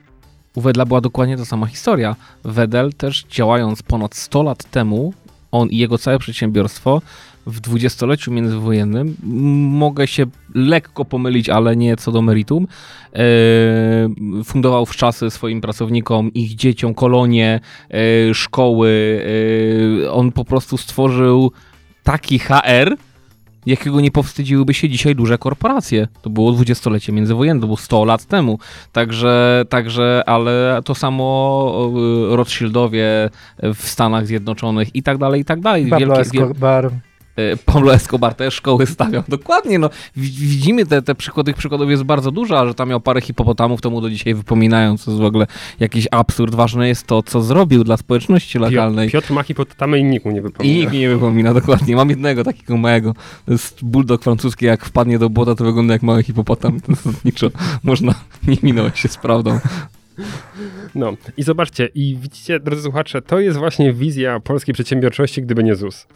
U 0.54 0.60
Wedla 0.60 0.86
była 0.86 1.00
dokładnie 1.00 1.36
ta 1.36 1.44
sama 1.44 1.66
historia. 1.66 2.16
Wedel 2.44 2.92
też 2.92 3.24
działając 3.24 3.82
ponad 3.82 4.14
100 4.14 4.42
lat 4.42 4.64
temu, 4.70 5.12
on 5.52 5.68
i 5.68 5.76
jego 5.76 5.98
całe 5.98 6.18
przedsiębiorstwo 6.18 7.02
w 7.46 7.60
dwudziestoleciu 7.60 8.32
międzywojennym, 8.32 9.16
mogę 9.72 10.06
się 10.06 10.26
lekko 10.54 11.04
pomylić, 11.04 11.48
ale 11.48 11.76
nie 11.76 11.96
co 11.96 12.12
do 12.12 12.22
meritum, 12.22 12.66
e, 13.12 13.18
fundował 14.44 14.86
w 14.86 14.96
czasy 14.96 15.30
swoim 15.30 15.60
pracownikom, 15.60 16.32
ich 16.34 16.54
dzieciom 16.54 16.94
kolonie, 16.94 17.60
e, 17.90 18.34
szkoły. 18.34 19.22
E, 20.04 20.10
on 20.12 20.32
po 20.32 20.44
prostu 20.44 20.76
stworzył 20.76 21.52
taki 22.02 22.38
HR, 22.38 22.96
jakiego 23.66 24.00
nie 24.00 24.10
powstydziłyby 24.10 24.74
się 24.74 24.88
dzisiaj 24.88 25.14
duże 25.14 25.38
korporacje. 25.38 26.08
To 26.22 26.30
było 26.30 26.52
dwudziestolecie 26.52 27.12
międzywojenne, 27.12 27.60
to 27.60 27.66
było 27.66 27.76
100 27.76 28.04
lat 28.04 28.24
temu. 28.24 28.58
Także, 28.92 29.64
także 29.68 30.22
ale 30.26 30.80
to 30.84 30.94
samo 30.94 31.90
Rothschildowie 32.30 33.30
w 33.62 33.82
Stanach 33.82 34.26
Zjednoczonych 34.26 34.96
i 34.96 35.02
tak 35.02 35.18
dalej, 35.18 35.40
i 35.40 35.44
tak 35.44 35.60
dalej. 35.60 35.86
Pablo 35.86 36.06
Wielkie- 36.16 36.30
wiel- 36.32 36.42
Escobar. 36.42 36.90
Y, 37.38 37.56
Pablo 37.64 37.94
Escobar 37.94 38.34
też 38.34 38.54
szkoły 38.54 38.86
stawiał. 38.86 39.22
Dokładnie, 39.28 39.78
no. 39.78 39.90
Wi- 40.16 40.30
Widzimy 40.48 40.86
te, 40.86 41.02
te 41.02 41.14
przykłady, 41.14 41.48
tych 41.52 41.56
przykładów 41.56 41.90
jest 41.90 42.02
bardzo 42.02 42.30
dużo, 42.30 42.58
a 42.60 42.66
że 42.66 42.74
tam 42.74 42.88
miał 42.88 43.00
parę 43.00 43.20
hipopotamów, 43.20 43.80
to 43.80 43.90
mu 43.90 44.00
do 44.00 44.10
dzisiaj 44.10 44.34
wypominają, 44.34 44.98
co 44.98 45.10
jest 45.10 45.22
w 45.22 45.24
ogóle 45.24 45.46
jakiś 45.80 46.06
absurd. 46.10 46.54
Ważne 46.54 46.88
jest 46.88 47.06
to, 47.06 47.22
co 47.22 47.42
zrobił 47.42 47.84
dla 47.84 47.96
społeczności 47.96 48.58
lokalnej. 48.58 49.10
Piotr 49.10 49.32
Mach 49.32 49.50
i 49.50 49.54
pod 49.54 49.74
tamę 49.74 49.98
i 49.98 50.04
nikt 50.04 50.24
mu 50.26 50.32
nie 50.32 50.38
I 50.38 50.42
wypomina. 50.42 50.80
nikt 50.80 50.92
mi 50.92 50.98
nie 50.98 51.08
wypomina, 51.08 51.54
dokładnie. 51.54 51.96
Mam 51.96 52.10
jednego 52.10 52.44
takiego 52.44 52.76
małego. 52.76 53.14
To 53.46 53.52
jest 53.52 53.84
bulldog 53.84 54.22
francuski, 54.22 54.66
jak 54.66 54.84
wpadnie 54.84 55.18
do 55.18 55.30
błota, 55.30 55.54
to 55.54 55.64
wygląda 55.64 55.92
jak 55.92 56.02
mały 56.02 56.22
hipopotam. 56.22 56.80
To 56.86 56.94
zasadniczo 56.94 57.50
można 57.82 58.14
nie 58.48 58.56
minąć 58.62 58.98
się 58.98 59.08
z 59.08 59.16
prawdą. 59.16 59.58
No 60.94 61.12
i 61.36 61.42
zobaczcie, 61.42 61.88
i 61.94 62.16
widzicie, 62.22 62.60
drodzy 62.60 62.82
słuchacze, 62.82 63.22
to 63.22 63.40
jest 63.40 63.58
właśnie 63.58 63.92
wizja 63.92 64.40
polskiej 64.40 64.74
przedsiębiorczości, 64.74 65.42
gdyby 65.42 65.64
nie 65.64 65.74
ZUS. 65.74 66.06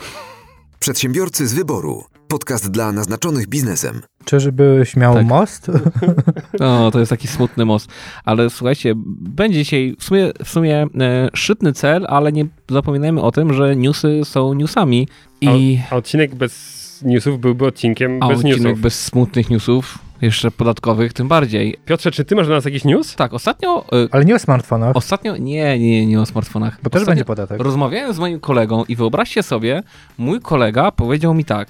Przedsiębiorcy 0.83 1.47
z 1.47 1.55
wyboru. 1.55 2.05
Podcast 2.29 2.71
dla 2.71 2.93
naznaczonych 2.93 3.49
biznesem. 3.49 4.01
Czyżbyś 4.25 4.97
miał 4.97 5.15
Tak. 5.15 5.27
most? 5.27 5.71
No, 6.61 6.91
to 6.91 6.99
jest 7.01 7.11
taki 7.11 7.29
smutny 7.29 7.65
most. 7.65 7.89
Ale 8.25 8.51
słuchajcie, 8.51 8.93
będzie 9.21 9.59
dzisiaj 9.59 9.97
w 9.99 10.05
sumie, 10.05 10.31
w 10.45 10.49
sumie 10.49 10.87
e, 11.01 11.29
szczytny 11.35 11.73
cel, 11.73 12.07
ale 12.09 12.33
nie 12.33 12.47
zapominajmy 12.71 13.21
o 13.23 13.33
tym, 13.33 13.55
że 13.55 13.77
newsy 13.77 14.21
są 14.25 14.55
newsami 14.55 15.09
i 15.41 15.79
A 15.91 15.97
odcinek 15.97 16.35
bez 16.35 17.03
newsów 17.05 17.41
byłby 17.41 17.67
odcinkiem 17.67 18.23
a 18.23 18.29
bez 18.29 18.37
odcinek 18.37 18.61
newsów. 18.61 18.81
bez 18.81 19.05
smutnych 19.05 19.51
newsów, 19.51 19.99
jeszcze 20.23 20.51
podatkowych 20.51 21.13
tym 21.13 21.29
bardziej. 21.29 21.77
Piotrze, 21.85 22.11
czy 22.11 22.25
ty 22.25 22.37
masz 22.37 22.47
dla 22.47 22.57
nas 22.57 22.65
jakiś 22.65 22.85
news? 22.85 23.17
Tak, 23.17 23.35
ostatnio, 23.35 23.85
e, 23.93 24.09
Ale 24.11 24.25
nie 24.25 24.35
o 24.35 24.39
smartfonach, 24.39 24.97
ostatnio, 24.97 25.37
nie, 25.37 25.79
nie, 25.79 26.07
nie 26.07 26.21
o 26.21 26.27
smartfonach. 26.27 26.79
bo 26.83 26.91
też 26.91 27.03
ostatnio 27.03 27.11
będzie 27.11 27.25
podatek. 27.25 27.61
Rozmawiałem 27.63 28.13
z 28.15 28.19
moim 28.19 28.41
kolegą 28.41 28.85
i 28.89 28.97
wyobraźcie 28.97 29.43
sobie, 29.43 29.83
mój 30.19 30.41
kolega 30.41 30.93
powiedział 30.93 31.35
mi 31.35 31.45
tak, 31.45 31.69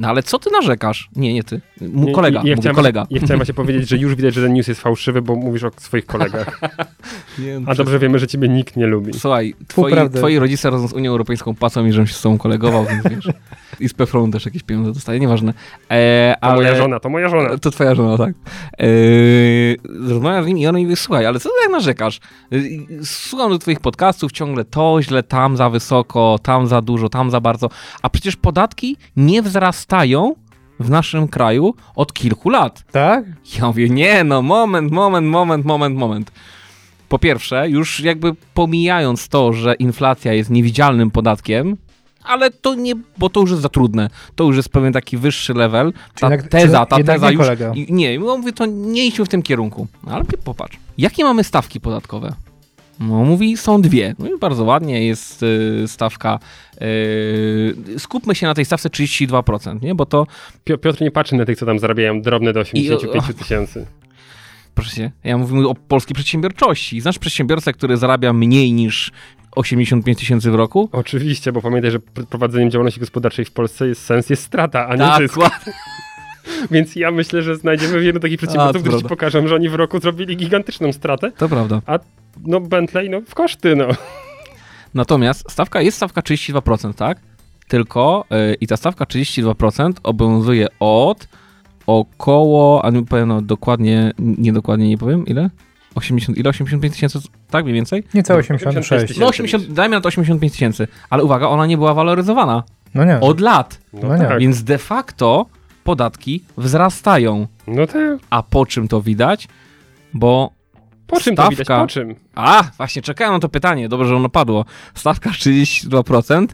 no 0.00 0.08
ale 0.08 0.22
co 0.22 0.38
ty 0.38 0.50
narzekasz? 0.50 1.08
Nie, 1.16 1.34
nie 1.34 1.44
ty, 1.44 1.60
mój 1.80 2.06
Nie, 2.06 2.12
kolega, 2.12 2.42
ja, 2.44 2.56
chciałem, 2.56 2.76
kolega. 2.76 3.06
Ja 3.10 3.20
chciałem 3.20 3.38
właśnie 3.38 3.54
powiedzieć, 3.54 3.88
że 3.88 3.96
już 3.96 4.14
widać, 4.14 4.34
że 4.34 4.42
ten 4.42 4.52
news 4.52 4.68
jest 4.68 4.80
fałszywy, 4.80 5.22
bo 5.22 5.36
mówisz 5.36 5.64
o 5.64 5.70
swoich 5.76 6.06
kolegach. 6.06 6.60
Nie, 7.38 7.60
A 7.66 7.74
dobrze 7.74 7.98
wiemy, 7.98 8.18
że 8.18 8.26
ciebie 8.26 8.48
nikt 8.48 8.76
nie 8.76 8.86
lubi. 8.86 9.12
Słuchaj, 9.12 9.54
twoi, 9.68 9.92
twoi 10.14 10.38
rodzice 10.38 10.70
razem 10.70 10.88
z 10.88 10.92
Unią 10.92 11.10
Europejską 11.10 11.54
płacą 11.54 11.84
mi, 11.84 11.92
żebym 11.92 12.06
się 12.06 12.14
z 12.14 12.22
tobą 12.22 12.38
kolegował, 12.38 12.86
więc 12.86 13.08
wiesz. 13.08 13.34
I 13.80 13.88
z 13.88 13.94
PFRON 13.94 14.32
też 14.32 14.44
jakieś 14.44 14.62
pieniądze 14.62 14.92
dostaje, 14.92 15.20
nieważne. 15.20 15.54
E, 15.90 16.36
To 16.40 16.46
ale... 16.46 16.56
moja 16.56 16.74
żona, 16.74 17.00
to 17.00 17.08
moja 17.08 17.28
żona. 17.28 17.58
To 17.58 17.70
twoja 17.70 17.94
żona, 17.94 18.18
tak. 18.18 18.34
E, 18.78 18.84
rozmawiam 20.08 20.44
z 20.44 20.46
nim 20.46 20.58
i 20.58 20.66
on 20.66 20.76
mi 20.76 20.82
mówi, 20.82 20.96
słuchaj, 20.96 21.26
ale 21.26 21.40
co 21.40 21.48
ty 21.48 21.54
tak 21.62 21.72
narzekasz? 21.72 22.20
E, 22.52 22.56
Słucham 23.04 23.50
do 23.50 23.58
twoich 23.58 23.80
podcastów 23.80 24.32
ciągle 24.32 24.64
to 24.64 25.02
źle, 25.02 25.22
tam 25.22 25.56
za 25.56 25.70
wysoko, 25.70 26.38
tam 26.42 26.66
za 26.66 26.82
dużo, 26.82 27.08
tam 27.08 27.30
za 27.30 27.40
bardzo, 27.40 27.68
a 28.02 28.10
przecież 28.10 28.36
podatki 28.36 28.96
nie 29.16 29.42
wzrastają 29.42 29.89
w 30.80 30.90
naszym 30.90 31.28
kraju 31.28 31.74
od 31.96 32.12
kilku 32.12 32.50
lat. 32.50 32.84
Tak? 32.92 33.24
Ja 33.58 33.66
mówię, 33.66 33.88
nie 33.88 34.24
no, 34.24 34.42
moment, 34.42 34.92
moment, 34.92 35.26
moment, 35.26 35.64
moment, 35.64 35.96
moment. 35.96 36.32
Po 37.08 37.18
pierwsze, 37.18 37.68
już 37.68 38.00
jakby 38.00 38.34
pomijając 38.54 39.28
to, 39.28 39.52
że 39.52 39.74
inflacja 39.74 40.32
jest 40.32 40.50
niewidzialnym 40.50 41.10
podatkiem, 41.10 41.76
ale 42.24 42.50
to 42.50 42.74
nie, 42.74 42.94
bo 43.18 43.28
to 43.28 43.40
już 43.40 43.50
jest 43.50 43.62
za 43.62 43.68
trudne. 43.68 44.10
To 44.34 44.44
już 44.44 44.56
jest 44.56 44.68
pewien 44.68 44.92
taki 44.92 45.16
wyższy 45.16 45.54
level. 45.54 45.92
Ta 46.20 46.30
jednak- 46.30 46.50
teza, 46.50 46.86
ta 46.86 46.96
teza 46.96 47.26
nie 47.26 47.34
już... 47.34 47.42
kolega. 47.42 47.72
Nie, 47.88 48.20
mówię, 48.20 48.52
to 48.52 48.66
nie 48.66 49.06
idźmy 49.06 49.24
w 49.24 49.28
tym 49.28 49.42
kierunku. 49.42 49.86
No, 50.04 50.12
Ale 50.12 50.24
popatrz, 50.44 50.78
jakie 50.98 51.24
mamy 51.24 51.44
stawki 51.44 51.80
podatkowe? 51.80 52.32
No, 53.00 53.24
mówi, 53.24 53.56
są 53.56 53.82
dwie. 53.82 54.14
No 54.18 54.26
i 54.26 54.38
bardzo 54.38 54.64
ładnie 54.64 55.06
jest 55.06 55.42
y, 55.42 55.84
stawka. 55.86 56.38
Y, 56.82 57.74
skupmy 57.98 58.34
się 58.34 58.46
na 58.46 58.54
tej 58.54 58.64
stawce 58.64 58.88
32%, 58.88 59.82
nie? 59.82 59.94
Bo 59.94 60.06
to 60.06 60.26
Pio- 60.66 60.78
Piotr 60.78 61.02
nie 61.02 61.10
patrzy 61.10 61.34
na 61.36 61.44
tych, 61.44 61.58
co 61.58 61.66
tam 61.66 61.78
zarabiają 61.78 62.22
drobne 62.22 62.52
do 62.52 62.60
85 62.60 63.24
tysięcy. 63.38 63.86
Proszę 64.74 64.96
cię, 64.96 65.10
ja 65.24 65.38
mówię 65.38 65.68
o 65.68 65.74
polskiej 65.74 66.14
przedsiębiorczości. 66.14 67.00
Znasz 67.00 67.18
przedsiębiorcę, 67.18 67.72
który 67.72 67.96
zarabia 67.96 68.32
mniej 68.32 68.72
niż 68.72 69.12
85 69.56 70.18
tysięcy 70.18 70.50
w 70.50 70.54
roku? 70.54 70.88
Oczywiście, 70.92 71.52
bo 71.52 71.62
pamiętaj, 71.62 71.90
że 71.90 71.98
pr- 71.98 72.26
prowadzeniem 72.26 72.70
działalności 72.70 73.00
gospodarczej 73.00 73.44
w 73.44 73.50
Polsce 73.52 73.86
jest 73.88 74.02
sens, 74.04 74.30
jest 74.30 74.42
strata, 74.42 74.88
a 74.88 74.92
nie 74.92 74.98
Tak, 74.98 75.22
zysk. 75.22 75.34
Więc 76.70 76.96
ja 76.96 77.10
myślę, 77.10 77.42
że 77.42 77.56
znajdziemy 77.56 78.00
wielu 78.00 78.20
takich 78.20 78.38
A, 78.38 78.46
przedsiębiorców, 78.46 78.82
którzy 78.82 78.98
ci 79.02 79.08
pokażą, 79.08 79.46
że 79.48 79.54
oni 79.54 79.68
w 79.68 79.74
roku 79.74 80.00
zrobili 80.00 80.36
gigantyczną 80.36 80.92
stratę. 80.92 81.32
To 81.32 81.48
prawda. 81.48 81.82
No 82.46 82.60
Bentley, 82.60 83.10
no 83.10 83.20
w 83.20 83.34
koszty, 83.34 83.76
no. 83.76 83.86
Natomiast 84.94 85.50
stawka 85.52 85.80
jest 85.82 85.96
stawka 85.96 86.20
32%, 86.20 86.94
tak? 86.94 87.18
Tylko 87.68 88.24
yy, 88.30 88.54
i 88.60 88.66
ta 88.66 88.76
stawka 88.76 89.04
32% 89.04 89.92
obowiązuje 90.02 90.66
od 90.80 91.28
około, 91.86 92.84
a 92.84 92.90
nie 92.90 93.02
powiem 93.04 93.28
no, 93.28 93.42
dokładnie, 93.42 94.12
niedokładnie 94.18 94.88
nie 94.88 94.98
powiem, 94.98 95.26
ile? 95.26 95.50
80, 95.94 96.38
ile? 96.38 96.50
85 96.50 96.94
tysięcy, 96.94 97.18
tak 97.50 97.64
mniej 97.64 97.74
więcej? 97.74 98.04
Niecałe 98.14 98.40
86 98.40 98.86
86. 98.92 99.20
No 99.20 99.26
80, 99.26 99.72
dajmy 99.72 99.96
na 99.96 100.00
to 100.00 100.08
85 100.08 100.52
tysięcy, 100.52 100.88
ale 101.10 101.24
uwaga, 101.24 101.48
ona 101.48 101.66
nie 101.66 101.76
była 101.76 101.94
waloryzowana 101.94 102.62
No 102.94 103.04
nie. 103.04 103.20
od 103.20 103.40
lat, 103.40 103.78
No, 103.92 104.08
No 104.08 104.16
nie. 104.16 104.24
tak. 104.28 104.38
więc 104.40 104.64
de 104.64 104.78
facto 104.78 105.46
podatki 105.84 106.44
wzrastają. 106.56 107.46
No 107.66 107.86
tak. 107.86 108.18
A 108.30 108.42
po 108.42 108.66
czym 108.66 108.88
to 108.88 109.02
widać? 109.02 109.48
Bo 110.14 110.50
Po 111.06 111.20
czym 111.20 111.36
to 111.36 111.48
widać? 111.48 111.66
Stawka- 111.66 111.80
Po 111.80 111.86
czym? 111.86 112.14
A, 112.34 112.62
właśnie 112.76 113.02
czekałem 113.02 113.34
na 113.34 113.40
to 113.40 113.48
pytanie, 113.48 113.88
dobrze, 113.88 114.08
że 114.08 114.16
ono 114.16 114.28
padło. 114.28 114.64
Stawka 114.94 115.30
32%, 115.30 116.46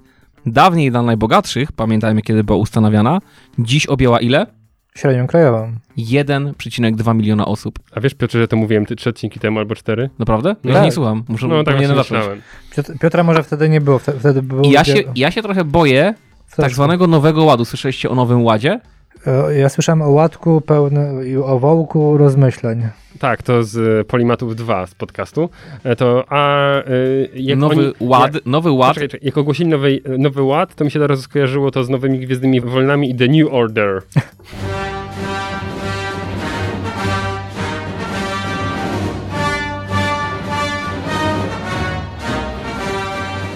dawniej 0.47 0.91
dla 0.91 1.03
najbogatszych, 1.03 1.73
pamiętajmy 1.73 2.23
kiedy 2.23 2.45
była 2.45 2.59
ustanawiana, 2.59 3.19
dziś 3.59 3.87
objęła 3.87 4.21
ile? 4.21 4.47
Średnią 4.97 5.27
krajową. 5.27 5.73
1,2 5.99 7.15
miliona 7.15 7.45
osób. 7.47 7.79
A 7.93 8.01
wiesz, 8.01 8.15
Piotr, 8.15 8.39
że 8.39 8.49
to 8.49 8.57
mówiłem 8.57 8.87
ty 8.87 8.97
trzy 8.97 9.11
odcinki 9.11 9.41
temu 9.41 9.59
albo 9.59 9.75
cztery? 9.75 10.11
Naprawdę? 10.19 10.57
Ja 10.65 10.75
Tak. 10.75 10.85
nie 10.85 10.93
słucham, 10.93 11.25
muszę 11.29 11.49
No 11.49 11.65
tak 11.65 11.87
zacząć. 11.87 12.25
Piotr- 12.77 12.99
Piotra 12.99 13.23
może 13.23 13.43
wtedy 13.43 13.69
nie 13.69 13.81
było. 13.81 13.99
wte- 13.99 14.19
Wtedy 14.19 14.43
był 14.43 14.63
I 14.63 14.71
ja 14.71 14.85
się, 14.85 14.95
ja 15.15 15.31
się 15.31 15.43
trochę 15.43 15.65
boję 15.65 16.15
wtedy- 16.47 16.63
tak 16.63 16.73
zwanego 16.75 17.07
nowego 17.07 17.45
ładu. 17.45 17.65
Słyszeliście 17.65 18.11
o 18.11 18.15
nowym 18.15 18.43
ładzie? 18.43 18.81
E, 19.27 19.59
Ja 19.59 19.69
słyszałem 19.69 20.03
o 20.03 20.11
łatku 20.11 20.61
pełnym 20.61 21.27
i 21.27 21.37
o 21.37 21.59
wołku 21.59 22.17
rozmyśleń. 22.17 22.83
Tak, 23.19 23.43
to 23.43 23.65
z 23.65 24.01
e, 24.01 24.05
Polimatów 24.05 24.57
2 24.57 24.87
z 24.87 24.95
podcastu. 24.95 25.49
E, 25.85 25.97
To, 25.97 26.25
a 26.29 26.67
jak 27.35 27.59
nowy 27.59 27.75
oni, 27.75 27.93
ład, 28.01 28.35
Jak, 28.35 28.47
nowy 28.47 28.71
ład. 28.71 28.95
czekaj, 28.95 29.09
czekaj, 29.09 29.27
jak 29.27 29.39
ogłosili 29.39 29.71
nowy, 29.71 30.01
nowy 30.19 30.43
ład, 30.43 30.75
to 30.75 30.85
mi 30.85 30.91
się 30.91 31.01
teraz 31.01 31.21
skojarzyło 31.21 31.71
to 31.71 31.85
z 31.85 31.89
nowymi 31.91 32.19
Gwiezdnymi 32.19 32.61
Wolnami 32.61 33.11
i 33.11 33.15
The 33.15 33.29
New 33.29 33.53
Order. 33.53 34.03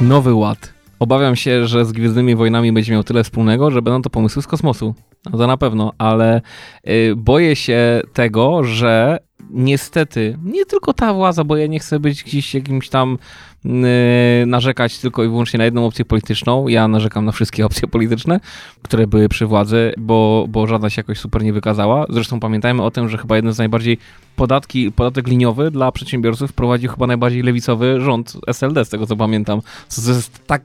Nowy 0.00 0.34
ład. 0.34 0.72
Obawiam 0.98 1.36
się, 1.36 1.66
że 1.66 1.84
z 1.84 1.92
Gwiezdnymi 1.92 2.36
Wojnami 2.36 2.72
będzie 2.72 2.92
miał 2.92 3.04
tyle 3.04 3.24
wspólnego, 3.24 3.70
że 3.70 3.82
będą 3.82 4.02
to 4.02 4.10
pomysły 4.10 4.42
z 4.42 4.46
kosmosu. 4.46 4.94
No 5.24 5.38
to 5.38 5.46
na 5.46 5.56
pewno, 5.56 5.92
ale 5.98 6.40
y, 6.88 7.14
boję 7.16 7.56
się 7.56 8.02
tego, 8.12 8.64
że 8.64 9.18
niestety, 9.50 10.38
nie 10.44 10.66
tylko 10.66 10.92
ta 10.92 11.14
władza, 11.14 11.44
bo 11.44 11.56
ja 11.56 11.66
nie 11.66 11.78
chcę 11.78 12.00
być 12.00 12.24
gdzieś 12.24 12.54
jakimś 12.54 12.88
tam 12.88 13.18
y, 13.64 14.46
narzekać 14.46 14.98
tylko 14.98 15.24
i 15.24 15.28
wyłącznie 15.28 15.58
na 15.58 15.64
jedną 15.64 15.86
opcję 15.86 16.04
polityczną. 16.04 16.68
Ja 16.68 16.88
narzekam 16.88 17.24
na 17.24 17.32
wszystkie 17.32 17.66
opcje 17.66 17.88
polityczne, 17.88 18.40
które 18.82 19.06
były 19.06 19.28
przy 19.28 19.46
władzy, 19.46 19.92
bo, 19.98 20.46
bo 20.48 20.66
żadna 20.66 20.90
się 20.90 21.00
jakoś 21.00 21.18
super 21.18 21.44
nie 21.44 21.52
wykazała. 21.52 22.06
Zresztą 22.08 22.40
pamiętajmy 22.40 22.82
o 22.82 22.90
tym, 22.90 23.08
że 23.08 23.18
chyba 23.18 23.36
jeden 23.36 23.52
z 23.52 23.58
najbardziej 23.58 23.98
podatki, 24.36 24.92
podatek 24.92 25.28
liniowy 25.28 25.70
dla 25.70 25.92
przedsiębiorców 25.92 26.50
wprowadził 26.50 26.90
chyba 26.90 27.06
najbardziej 27.06 27.42
lewicowy 27.42 28.00
rząd 28.00 28.36
SLD, 28.46 28.84
z 28.84 28.88
tego 28.88 29.06
co 29.06 29.16
pamiętam. 29.16 29.60
Co 29.88 30.12
jest 30.12 30.46
tak 30.46 30.62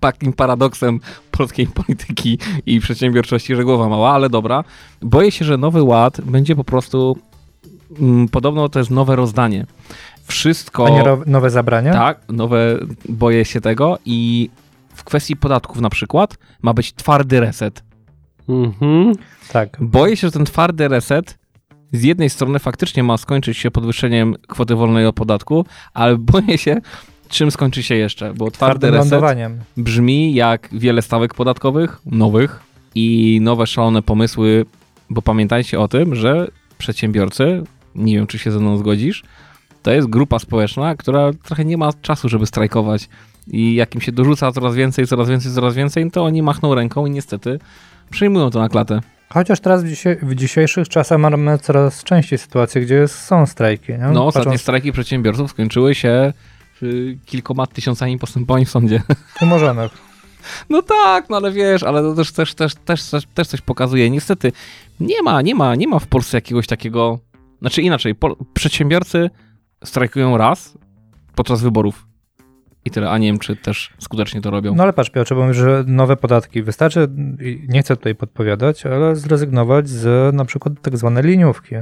takim 0.00 0.32
paradoksem 0.32 1.00
polskiej 1.30 1.66
polityki 1.66 2.38
i 2.66 2.80
przedsiębiorczości, 2.80 3.56
że 3.56 3.64
głowa 3.64 3.88
mała, 3.88 4.12
ale 4.12 4.30
dobra. 4.30 4.64
Boję 5.02 5.30
się, 5.30 5.44
że 5.44 5.56
nowy 5.56 5.82
ład 5.82 6.20
będzie 6.20 6.56
po 6.56 6.64
prostu 6.64 7.18
mm, 8.00 8.28
podobno 8.28 8.68
to 8.68 8.78
jest 8.78 8.90
nowe 8.90 9.16
rozdanie. 9.16 9.66
Wszystko. 10.24 10.86
A 10.86 10.90
nie 10.90 11.02
ro- 11.02 11.22
nowe 11.26 11.50
zabrania? 11.50 11.92
Tak, 11.92 12.20
nowe, 12.28 12.78
boję 13.08 13.44
się 13.44 13.60
tego 13.60 13.98
i 14.04 14.50
w 14.94 15.04
kwestii 15.04 15.36
podatków 15.36 15.80
na 15.80 15.90
przykład 15.90 16.38
ma 16.62 16.74
być 16.74 16.92
twardy 16.92 17.40
reset. 17.40 17.82
Mhm. 18.48 19.12
Tak. 19.52 19.76
Boję 19.80 20.16
się, 20.16 20.26
że 20.26 20.32
ten 20.32 20.44
twardy 20.44 20.88
reset 20.88 21.38
z 21.92 22.02
jednej 22.02 22.30
strony 22.30 22.58
faktycznie 22.58 23.02
ma 23.02 23.16
skończyć 23.16 23.58
się 23.58 23.70
podwyższeniem 23.70 24.34
kwoty 24.48 24.74
wolnej 24.74 25.06
od 25.06 25.14
podatku, 25.14 25.64
ale 25.94 26.16
boję 26.16 26.58
się, 26.58 26.76
czym 27.28 27.50
skończy 27.50 27.82
się 27.82 27.94
jeszcze, 27.94 28.34
bo 28.34 28.50
twardy 28.50 28.90
reset 28.90 29.22
brzmi 29.76 30.34
jak 30.34 30.68
wiele 30.72 31.02
stawek 31.02 31.34
podatkowych, 31.34 32.00
nowych 32.06 32.60
i 32.94 33.38
nowe 33.42 33.66
szalone 33.66 34.02
pomysły, 34.02 34.66
bo 35.10 35.22
pamiętajcie 35.22 35.80
o 35.80 35.88
tym, 35.88 36.14
że 36.14 36.48
przedsiębiorcy, 36.78 37.62
nie 37.94 38.14
wiem 38.14 38.26
czy 38.26 38.38
się 38.38 38.50
ze 38.50 38.58
mną 38.58 38.76
zgodzisz, 38.76 39.22
to 39.82 39.90
jest 39.90 40.08
grupa 40.08 40.38
społeczna, 40.38 40.96
która 40.96 41.30
trochę 41.42 41.64
nie 41.64 41.76
ma 41.76 41.92
czasu, 42.02 42.28
żeby 42.28 42.46
strajkować 42.46 43.08
i 43.50 43.74
jak 43.74 43.94
im 43.94 44.00
się 44.00 44.12
dorzuca 44.12 44.52
coraz 44.52 44.74
więcej, 44.74 45.06
coraz 45.06 45.28
więcej, 45.28 45.52
coraz 45.52 45.74
więcej, 45.74 46.10
to 46.10 46.24
oni 46.24 46.42
machną 46.42 46.74
ręką 46.74 47.06
i 47.06 47.10
niestety 47.10 47.58
przyjmują 48.10 48.50
to 48.50 48.58
na 48.58 48.68
klatę. 48.68 49.00
Chociaż 49.28 49.60
teraz 49.60 49.84
w, 49.84 49.88
dzisiaj, 49.88 50.16
w 50.22 50.34
dzisiejszych 50.34 50.88
czasach 50.88 51.18
mamy 51.18 51.58
coraz 51.58 52.04
częściej 52.04 52.38
sytuacje, 52.38 52.80
gdzie 52.80 53.08
są 53.08 53.46
strajki. 53.46 53.92
Nie? 53.92 53.98
No, 53.98 54.26
ostatnie 54.26 54.44
Patrząc 54.44 54.60
strajki 54.60 54.92
przedsiębiorców 54.92 55.50
skończyły 55.50 55.94
się 55.94 56.32
kilkoma 57.26 57.66
tysiącami 57.66 58.18
postępowań 58.18 58.64
w 58.64 58.70
sądzie. 58.70 59.02
umorzonych. 59.42 59.92
No 60.70 60.82
tak, 60.82 61.30
no 61.30 61.36
ale 61.36 61.52
wiesz, 61.52 61.82
ale 61.82 62.02
to 62.02 62.14
też, 62.14 62.32
też, 62.32 62.54
też, 62.54 62.74
też, 62.74 63.24
też, 63.34 63.48
coś 63.48 63.60
pokazuje. 63.60 64.10
Niestety 64.10 64.52
nie 65.00 65.22
ma, 65.22 65.42
nie 65.42 65.54
ma, 65.54 65.74
nie 65.74 65.88
ma 65.88 65.98
w 65.98 66.06
Polsce 66.06 66.36
jakiegoś 66.36 66.66
takiego, 66.66 67.18
znaczy 67.60 67.82
inaczej, 67.82 68.14
pol, 68.14 68.36
przedsiębiorcy 68.54 69.30
strajkują 69.84 70.36
raz 70.36 70.78
podczas 71.34 71.62
wyborów. 71.62 72.08
I 72.84 72.90
tyle, 72.90 73.10
a 73.10 73.18
nie 73.18 73.26
wiem, 73.26 73.38
czy 73.38 73.56
też 73.56 73.92
skutecznie 73.98 74.40
to 74.40 74.50
robią. 74.50 74.74
No 74.74 74.82
ale 74.82 74.92
patrz, 74.92 75.10
Piotrze, 75.10 75.34
bo 75.34 75.42
mówisz, 75.42 75.56
że 75.56 75.84
nowe 75.86 76.16
podatki. 76.16 76.62
Wystarczy, 76.62 77.08
nie 77.68 77.82
chcę 77.82 77.96
tutaj 77.96 78.14
podpowiadać, 78.14 78.86
ale 78.86 79.16
zrezygnować 79.16 79.88
z 79.88 80.34
na 80.34 80.44
przykład 80.44 80.74
tak 80.82 80.96
zwanej 80.96 81.24
liniówki. 81.24 81.74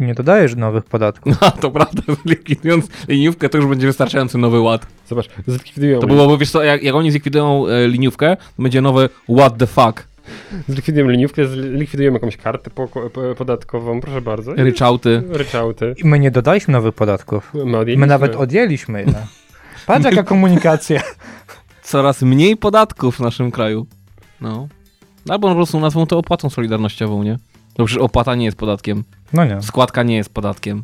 I 0.00 0.02
nie 0.02 0.14
dodajesz 0.14 0.56
nowych 0.56 0.84
podatków. 0.84 1.40
No, 1.40 1.50
to 1.50 1.70
prawda, 1.70 2.02
likwidując 2.24 2.88
liniówkę, 3.08 3.48
to 3.48 3.58
już 3.58 3.66
będzie 3.66 3.86
wystarczający 3.86 4.38
nowy 4.38 4.60
ład. 4.60 4.86
Zobacz, 5.06 5.28
zlikwidują, 5.46 6.00
To 6.00 6.06
byłoby, 6.06 6.38
wiesz 6.38 6.50
co, 6.50 6.62
jak, 6.62 6.82
jak 6.82 6.94
oni 6.94 7.10
zlikwidują 7.10 7.66
e, 7.66 7.88
liniówkę, 7.88 8.36
to 8.56 8.62
będzie 8.62 8.80
nowy 8.80 9.08
what 9.38 9.58
the 9.58 9.66
fuck. 9.66 10.08
zlikwidują 10.68 11.08
liniówkę, 11.08 11.46
zlikwidują 11.46 12.12
jakąś 12.12 12.36
kartę 12.36 12.70
po, 12.70 12.88
po, 12.88 13.10
podatkową, 13.36 14.00
proszę 14.00 14.20
bardzo. 14.20 14.54
I 14.54 14.62
Ryczałty. 14.62 15.22
Ryczałty. 15.28 15.94
I 16.04 16.06
my 16.06 16.18
nie 16.18 16.30
dodaliśmy 16.30 16.72
nowych 16.72 16.94
podatków. 16.94 17.52
My, 17.54 17.96
My 17.96 18.06
nawet 18.06 18.36
odjęliśmy 18.36 19.00
je. 19.00 19.14
Patrz 19.86 20.04
jaka 20.04 20.22
komunikacja. 20.32 21.00
Coraz 21.82 22.22
mniej 22.22 22.56
podatków 22.56 23.16
w 23.16 23.20
naszym 23.20 23.50
kraju. 23.50 23.86
No. 24.40 24.68
Albo 25.28 25.48
po 25.48 25.54
prostu 25.54 25.80
nazwą 25.80 26.06
to 26.06 26.18
opłatą 26.18 26.50
solidarnościową, 26.50 27.22
nie? 27.22 27.38
No 27.78 27.84
przecież 27.84 28.02
opłata 28.02 28.34
nie 28.34 28.44
jest 28.44 28.56
podatkiem. 28.56 29.04
No 29.32 29.44
nie. 29.44 29.62
Składka 29.62 30.02
nie 30.02 30.16
jest 30.16 30.30
podatkiem. 30.34 30.82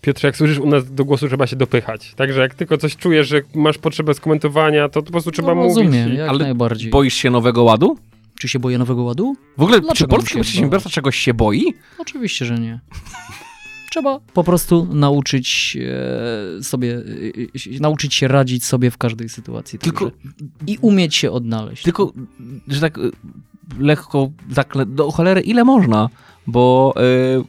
Piotrze, 0.00 0.28
jak 0.28 0.36
słyszysz 0.36 0.58
u 0.58 0.66
nas 0.66 0.92
do 0.94 1.04
głosu, 1.04 1.28
trzeba 1.28 1.46
się 1.46 1.56
dopychać. 1.56 2.14
Także 2.16 2.40
jak 2.40 2.54
tylko 2.54 2.78
coś 2.78 2.96
czujesz, 2.96 3.28
że 3.28 3.40
masz 3.54 3.78
potrzebę 3.78 4.14
skomentowania, 4.14 4.88
to 4.88 5.02
po 5.02 5.10
prostu 5.12 5.30
trzeba 5.30 5.48
no, 5.48 5.54
mówić. 5.54 5.76
rozumiem, 5.76 6.12
i- 6.12 6.16
jak 6.16 6.28
ale 6.28 6.38
najbardziej. 6.44 6.90
Boisz 6.90 7.14
się 7.14 7.30
nowego 7.30 7.62
ładu? 7.62 7.98
Czy 8.38 8.48
się 8.48 8.58
boję 8.58 8.78
nowego 8.78 9.02
ładu? 9.02 9.36
W 9.58 9.62
ogóle, 9.62 9.78
czy 9.78 9.84
Dlaczego 9.84 10.10
polski 10.10 10.34
bym 10.34 10.44
się 10.44 10.48
przedsiębiorca 10.50 10.90
czegoś 10.90 11.16
się 11.16 11.34
boi? 11.34 11.74
Oczywiście, 11.98 12.44
że 12.46 12.58
nie. 12.58 12.80
Trzeba 13.90 14.20
po 14.34 14.44
prostu 14.44 14.88
nauczyć 14.94 15.78
e, 16.58 16.62
sobie, 16.62 16.94
e, 16.96 17.80
nauczyć 17.80 18.14
się 18.14 18.28
radzić 18.28 18.64
sobie 18.64 18.90
w 18.90 18.98
każdej 18.98 19.28
sytuacji. 19.28 19.78
Tylko- 19.78 20.10
Także. 20.10 20.26
I 20.66 20.78
umieć 20.80 21.14
się 21.16 21.30
odnaleźć. 21.30 21.82
Tylko, 21.82 22.12
że 22.68 22.80
tak 22.80 22.98
y, 22.98 23.10
lekko, 23.78 24.30
zakle, 24.50 24.86
do 24.86 25.10
cholery, 25.10 25.40
ile 25.40 25.64
można? 25.64 26.08
Bo 26.46 26.94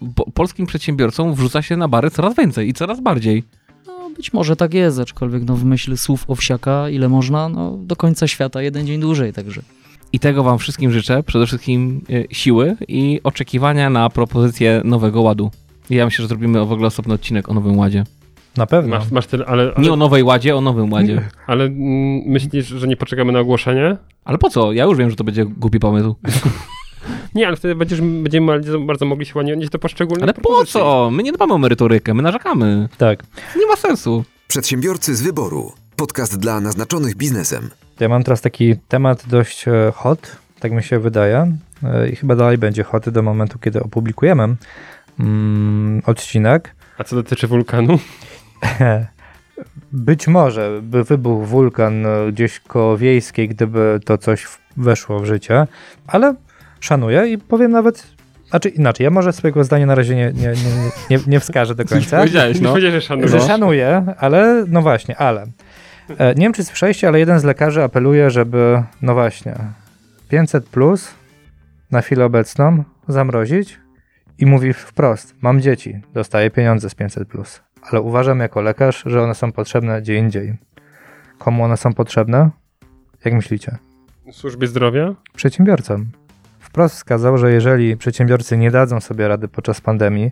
y, 0.02 0.14
po, 0.16 0.32
polskim 0.32 0.66
przedsiębiorcom 0.66 1.34
wrzuca 1.34 1.62
się 1.62 1.78
na 1.78 1.88
bary 1.88 2.10
coraz 2.10 2.36
więcej 2.36 2.70
i 2.70 2.74
coraz 2.74 3.02
bardziej. 3.02 3.44
No, 3.88 4.10
być 4.16 4.34
może 4.34 4.56
tak 4.56 4.74
jest, 4.74 5.00
aczkolwiek 5.00 5.44
no, 5.46 5.56
w 5.56 5.66
myśl 5.66 5.98
słów 5.98 6.26
Owsiaka, 6.28 6.90
ile 6.90 7.10
można, 7.10 7.50
no, 7.50 7.78
do 7.78 7.96
końca 7.96 8.28
świata 8.28 8.62
jeden 8.62 8.88
dzień 8.88 9.02
dłużej, 9.02 9.34
także. 9.34 9.62
I 10.14 10.20
tego 10.20 10.44
wam 10.44 10.60
wszystkim 10.60 10.92
życzę, 10.92 11.24
przede 11.24 11.46
wszystkim 11.46 12.02
y, 12.10 12.28
siły 12.32 12.78
i 12.88 13.20
oczekiwania 13.24 13.90
na 13.90 14.10
propozycję 14.10 14.82
nowego 14.86 15.22
ładu. 15.22 15.52
I 15.90 15.96
Ja 15.96 16.06
myślę, 16.06 16.24
że 16.24 16.28
zrobimy 16.28 16.66
w 16.66 16.72
ogóle 16.72 16.88
osobny 16.88 17.14
odcinek 17.14 17.50
o 17.50 17.54
nowym 17.54 17.78
ładzie. 17.78 18.04
Na 18.58 18.66
pewno. 18.66 18.98
Masz, 18.98 19.12
masz 19.12 19.28
tyle, 19.28 19.46
ale, 19.46 19.66
Nie 19.66 19.74
ale, 19.76 19.92
o 19.92 19.96
nowej 19.96 20.24
ładzie, 20.24 20.56
o 20.56 20.62
nowym 20.62 20.94
ładzie. 20.94 21.22
ale 21.48 21.64
mm, 21.64 22.22
myślisz, 22.26 22.68
że 22.68 22.88
nie 22.88 22.98
poczekamy 22.98 23.32
na 23.32 23.40
ogłoszenie? 23.40 23.98
Ale 24.26 24.38
po 24.38 24.50
co? 24.50 24.74
Ja 24.74 24.84
już 24.84 24.98
wiem, 24.98 25.10
że 25.10 25.16
to 25.16 25.24
będzie 25.24 25.46
głupi 25.46 25.80
pomysł. 25.80 26.16
Nie, 27.36 27.48
ale 27.48 27.56
wtedy 27.58 27.76
będziesz, 27.76 28.02
będziemy 28.02 28.48
bardzo, 28.48 28.80
bardzo 28.80 29.06
mogli 29.06 29.26
się 29.26 29.40
odnieść 29.40 29.72
do 29.72 29.80
poszczególnych 29.80 30.24
Ale 30.24 30.34
po 30.34 30.42
propozycji. 30.42 30.74
co? 30.74 31.10
My 31.12 31.24
nie 31.24 31.32
dbamy 31.32 31.54
o 31.54 31.58
merytorykę, 31.58 32.14
my 32.14 32.24
narzekamy. 32.24 32.90
Tak. 32.98 33.24
Nie 33.56 33.66
ma 33.68 33.76
sensu. 33.76 34.24
Przedsiębiorcy 34.48 35.16
z 35.16 35.22
wyboru. 35.22 35.72
Podcast 35.96 36.40
dla 36.40 36.60
naznaczonych 36.62 37.16
biznesem. 37.16 37.70
Ja 38.00 38.10
mam 38.10 38.24
teraz 38.24 38.42
taki 38.42 38.76
temat 38.88 39.24
dość 39.28 39.68
e, 39.68 39.92
hot, 39.96 40.36
tak 40.60 40.72
mi 40.72 40.84
się 40.84 41.00
wydaje. 41.00 41.58
E, 41.84 42.10
I 42.10 42.16
chyba 42.16 42.36
dalej 42.36 42.58
będzie 42.58 42.84
hot 42.84 43.10
do 43.10 43.22
momentu, 43.24 43.60
kiedy 43.60 43.84
opublikujemy 43.84 44.56
mm, 45.20 46.02
odcinek. 46.06 46.76
A 46.98 47.04
co 47.04 47.16
dotyczy 47.16 47.48
wulkanu? 47.48 48.00
Być 49.92 50.28
może 50.28 50.80
by 50.84 51.04
wybuchł 51.04 51.46
wulkan 51.46 52.06
e, 52.06 52.32
gdzieś 52.32 52.60
koło 52.60 52.98
wiejskiej, 52.98 53.50
gdyby 53.50 54.00
to 54.06 54.18
coś 54.18 54.48
weszło 54.78 55.20
w 55.20 55.26
życie, 55.26 55.68
ale 56.08 56.36
szanuję 56.80 57.28
i 57.28 57.38
powiem 57.38 57.72
nawet, 57.72 58.08
znaczy 58.50 58.70
inaczej, 58.70 59.04
ja 59.04 59.10
może 59.10 59.34
swojego 59.34 59.64
zdania 59.64 59.86
na 59.86 59.96
razie 59.96 60.16
nie, 60.16 60.32
nie, 60.34 60.48
nie, 60.48 60.90
nie, 61.18 61.24
nie 61.28 61.40
wskażę 61.40 61.76
do 61.76 61.86
końca. 61.86 62.18
Powiedziałeś, 62.20 62.58
Nie 62.58 62.64
no. 62.64 62.70
powiedziałeś, 62.70 62.96
że 62.96 63.02
szanujesz. 63.02 63.32
Że 63.32 63.42
szanuję, 63.42 64.06
ale 64.18 64.66
no 64.68 64.82
właśnie, 64.82 65.18
ale. 65.18 65.48
E, 66.18 66.34
Nie 66.36 66.42
wiem, 66.42 66.54
czy 66.54 66.64
słyszeliście, 66.64 67.08
ale 67.08 67.20
jeden 67.20 67.40
z 67.40 67.44
lekarzy 67.44 67.84
apeluje, 67.84 68.30
żeby, 68.30 68.84
no 69.02 69.14
właśnie, 69.14 69.56
500 70.30 70.66
plus 70.70 71.14
na 71.92 72.02
chwilę 72.02 72.26
obecną 72.26 72.84
zamrozić 73.08 73.80
i 74.40 74.46
mówi 74.46 74.74
wprost: 74.74 75.36
Mam 75.42 75.62
dzieci, 75.62 76.02
dostaję 76.14 76.50
pieniądze 76.52 76.90
z 76.90 76.96
500 76.96 77.28
plus, 77.28 77.62
ale 77.92 78.02
uważam 78.02 78.40
jako 78.40 78.62
lekarz, 78.62 79.04
że 79.06 79.22
one 79.24 79.36
są 79.36 79.52
potrzebne 79.52 80.02
gdzie 80.02 80.16
indziej. 80.16 80.58
Komu 81.38 81.64
one 81.64 81.78
są 81.78 81.94
potrzebne? 81.94 82.50
Jak 83.26 83.34
myślicie? 83.34 83.78
Służbie 84.32 84.68
zdrowia? 84.68 85.14
Przedsiębiorcom. 85.36 86.06
Wprost 86.68 86.96
wskazał, 86.96 87.38
że 87.38 87.52
jeżeli 87.52 87.98
przedsiębiorcy 87.98 88.58
nie 88.58 88.72
dadzą 88.72 89.00
sobie 89.00 89.28
rady 89.28 89.48
podczas 89.48 89.82
pandemii, 89.82 90.32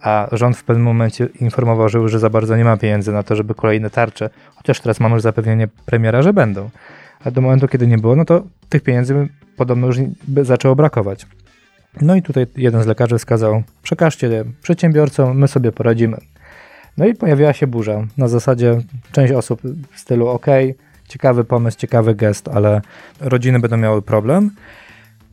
a 0.00 0.28
rząd 0.32 0.56
w 0.56 0.64
pewnym 0.64 0.84
momencie 0.84 1.28
informował, 1.40 1.88
że 1.88 1.98
już 1.98 2.18
za 2.18 2.30
bardzo 2.30 2.56
nie 2.56 2.64
ma 2.64 2.76
pieniędzy 2.76 3.12
na 3.12 3.22
to, 3.22 3.36
żeby 3.36 3.54
kolejne 3.54 3.90
tarcze, 3.90 4.30
chociaż 4.54 4.80
teraz 4.80 5.00
mamy 5.00 5.14
już 5.14 5.22
zapewnienie 5.22 5.68
premiera, 5.86 6.22
że 6.22 6.32
będą. 6.32 6.70
A 7.24 7.30
do 7.30 7.40
momentu, 7.40 7.68
kiedy 7.68 7.86
nie 7.86 7.98
było, 7.98 8.16
no 8.16 8.24
to 8.24 8.42
tych 8.68 8.82
pieniędzy 8.82 9.28
podobno 9.56 9.86
już 9.86 9.96
zaczęło 10.42 10.76
brakować. 10.76 11.26
No 12.00 12.16
i 12.16 12.22
tutaj 12.22 12.46
jeden 12.56 12.82
z 12.82 12.86
lekarzy 12.86 13.18
wskazał, 13.18 13.62
przekażcie 13.82 14.26
je 14.26 14.44
przedsiębiorcom, 14.62 15.38
my 15.38 15.48
sobie 15.48 15.72
poradzimy. 15.72 16.16
No 16.98 17.06
i 17.06 17.14
pojawiła 17.14 17.52
się 17.52 17.66
burza. 17.66 18.06
Na 18.18 18.28
zasadzie 18.28 18.80
część 19.12 19.32
osób 19.32 19.60
w 19.92 20.00
stylu 20.00 20.28
OK, 20.28 20.46
ciekawy 21.08 21.44
pomysł, 21.44 21.78
ciekawy 21.78 22.14
gest, 22.14 22.48
ale 22.48 22.80
rodziny 23.20 23.60
będą 23.60 23.76
miały 23.76 24.02
problem. 24.02 24.50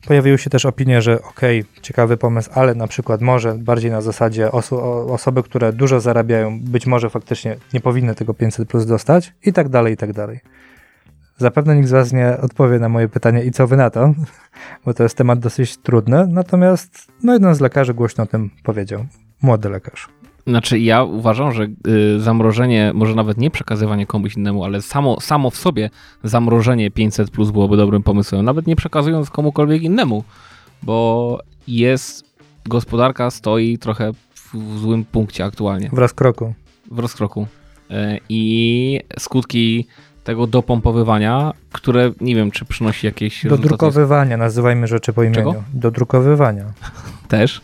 Pojawiły 0.07 0.37
się 0.37 0.49
też 0.49 0.65
opinie, 0.65 1.01
że 1.01 1.21
ok, 1.21 1.41
ciekawy 1.81 2.17
pomysł, 2.17 2.49
ale 2.53 2.75
na 2.75 2.87
przykład 2.87 3.21
może 3.21 3.53
bardziej 3.53 3.91
na 3.91 4.01
zasadzie 4.01 4.47
oso- 4.47 5.11
osoby, 5.11 5.43
które 5.43 5.73
dużo 5.73 5.99
zarabiają, 5.99 6.59
być 6.61 6.87
może 6.87 7.09
faktycznie 7.09 7.57
nie 7.73 7.81
powinny 7.81 8.15
tego 8.15 8.33
500 8.33 8.69
plus 8.69 8.85
dostać 8.85 9.33
i 9.45 9.53
tak 9.53 9.69
dalej, 9.69 9.93
i 9.93 9.97
tak 9.97 10.13
dalej. 10.13 10.39
Zapewne 11.37 11.75
nikt 11.75 11.87
z 11.87 11.91
Was 11.91 12.13
nie 12.13 12.37
odpowie 12.41 12.79
na 12.79 12.89
moje 12.89 13.09
pytanie 13.09 13.43
i 13.43 13.51
co 13.51 13.67
Wy 13.67 13.77
na 13.77 13.89
to, 13.89 14.13
bo 14.85 14.93
to 14.93 15.03
jest 15.03 15.17
temat 15.17 15.39
dosyć 15.39 15.77
trudny, 15.77 16.27
natomiast 16.27 17.07
no 17.23 17.33
jeden 17.33 17.55
z 17.55 17.59
lekarzy 17.59 17.93
głośno 17.93 18.23
o 18.23 18.27
tym 18.27 18.49
powiedział. 18.63 19.05
Młody 19.41 19.69
lekarz. 19.69 20.20
Znaczy 20.47 20.79
ja 20.79 21.03
uważam, 21.03 21.51
że 21.51 21.67
y, 21.87 22.19
zamrożenie, 22.19 22.91
może 22.93 23.15
nawet 23.15 23.37
nie 23.37 23.51
przekazywanie 23.51 24.05
komuś 24.05 24.35
innemu, 24.35 24.63
ale 24.63 24.81
samo, 24.81 25.19
samo 25.19 25.49
w 25.49 25.55
sobie 25.55 25.89
zamrożenie 26.23 26.91
500 26.91 27.31
plus 27.31 27.51
byłoby 27.51 27.77
dobrym 27.77 28.03
pomysłem, 28.03 28.45
nawet 28.45 28.67
nie 28.67 28.75
przekazując 28.75 29.29
komukolwiek 29.29 29.83
innemu, 29.83 30.23
bo 30.83 31.39
jest, 31.67 32.25
gospodarka 32.65 33.31
stoi 33.31 33.77
trochę 33.77 34.13
w, 34.13 34.55
w 34.55 34.79
złym 34.79 35.05
punkcie 35.05 35.45
aktualnie, 35.45 35.89
Wraz 35.93 36.13
kroku. 36.13 36.53
w 36.91 36.99
rozkroku. 36.99 37.47
Y, 37.91 38.19
I 38.29 38.99
skutki 39.19 39.87
tego 40.23 40.47
dopompowywania, 40.47 41.53
które 41.71 42.11
nie 42.21 42.35
wiem, 42.35 42.51
czy 42.51 42.65
przynosi 42.65 43.05
jakieś 43.07 43.43
rezultaty 43.43 43.69
Dodrukowywania, 43.69 44.37
nazywajmy 44.37 44.87
rzeczy 44.87 45.13
po 45.13 45.23
imieniu. 45.23 45.35
Czego? 45.35 45.63
Dodrukowywania. 45.73 46.65
też 47.27 47.61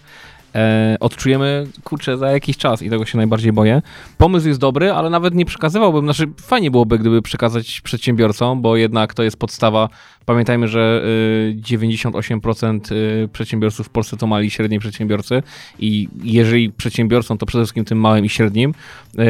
e, 0.57 0.97
odczujemy, 0.99 1.67
kurczę, 1.83 2.17
za 2.17 2.31
jakiś 2.31 2.57
czas 2.57 2.81
i 2.81 2.89
tego 2.89 3.05
się 3.05 3.17
najbardziej 3.17 3.53
boję. 3.53 3.81
Pomysł 4.17 4.47
jest 4.47 4.59
dobry, 4.59 4.91
ale 4.91 5.09
nawet 5.09 5.33
nie 5.33 5.45
przekazywałbym, 5.45 6.05
znaczy 6.05 6.27
fajnie 6.41 6.71
byłoby, 6.71 6.99
gdyby 6.99 7.21
przekazać 7.21 7.81
przedsiębiorcom, 7.81 8.61
bo 8.61 8.77
jednak 8.77 9.13
to 9.13 9.23
jest 9.23 9.37
podstawa. 9.37 9.89
Pamiętajmy, 10.25 10.67
że 10.67 11.03
y, 11.05 11.61
98% 11.61 12.91
y, 12.91 13.27
przedsiębiorców 13.33 13.87
w 13.87 13.89
Polsce 13.89 14.17
to 14.17 14.27
mali 14.27 14.47
i 14.47 14.51
średni 14.51 14.79
przedsiębiorcy 14.79 15.43
i 15.79 16.09
jeżeli 16.23 16.71
przedsiębiorcą, 16.71 17.37
to 17.37 17.45
przede 17.45 17.63
wszystkim 17.63 17.85
tym 17.85 17.99
małym 17.99 18.25
i 18.25 18.29
średnim, 18.29 18.73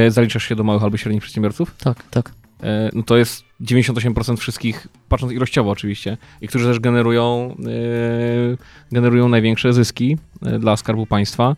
y, 0.07 0.11
zaliczasz 0.11 0.43
się 0.43 0.55
do 0.55 0.63
małych 0.63 0.83
albo 0.83 0.97
średnich 0.97 1.21
przedsiębiorców? 1.21 1.75
Tak, 1.77 2.03
tak. 2.09 2.31
E, 2.63 2.89
no 2.93 3.03
to 3.03 3.17
jest 3.17 3.46
98% 3.61 4.37
wszystkich, 4.37 4.87
patrząc 5.09 5.33
ilościowo 5.33 5.71
oczywiście, 5.71 6.17
i 6.41 6.47
którzy 6.47 6.65
też 6.65 6.79
generują, 6.79 7.55
e, 7.59 8.57
generują 8.91 9.29
największe 9.29 9.73
zyski 9.73 10.17
e, 10.41 10.59
dla 10.59 10.77
Skarbu 10.77 11.05
Państwa. 11.05 11.55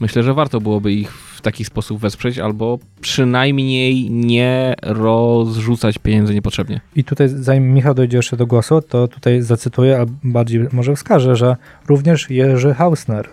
Myślę, 0.00 0.22
że 0.22 0.34
warto 0.34 0.60
byłoby 0.60 0.92
ich 0.92 1.12
w 1.12 1.40
taki 1.40 1.64
sposób 1.64 2.00
wesprzeć, 2.00 2.38
albo 2.38 2.78
przynajmniej 3.00 4.10
nie 4.10 4.74
rozrzucać 4.82 5.98
pieniędzy 5.98 6.34
niepotrzebnie. 6.34 6.80
I 6.96 7.04
tutaj, 7.04 7.28
zanim 7.28 7.74
Michał 7.74 7.94
dojdzie 7.94 8.16
jeszcze 8.16 8.36
do 8.36 8.46
głosu, 8.46 8.82
to 8.82 9.08
tutaj 9.08 9.42
zacytuję, 9.42 10.00
a 10.00 10.06
bardziej 10.24 10.66
może 10.72 10.96
wskażę, 10.96 11.36
że 11.36 11.56
również 11.88 12.30
Jerzy 12.30 12.74
Hausner 12.74 13.28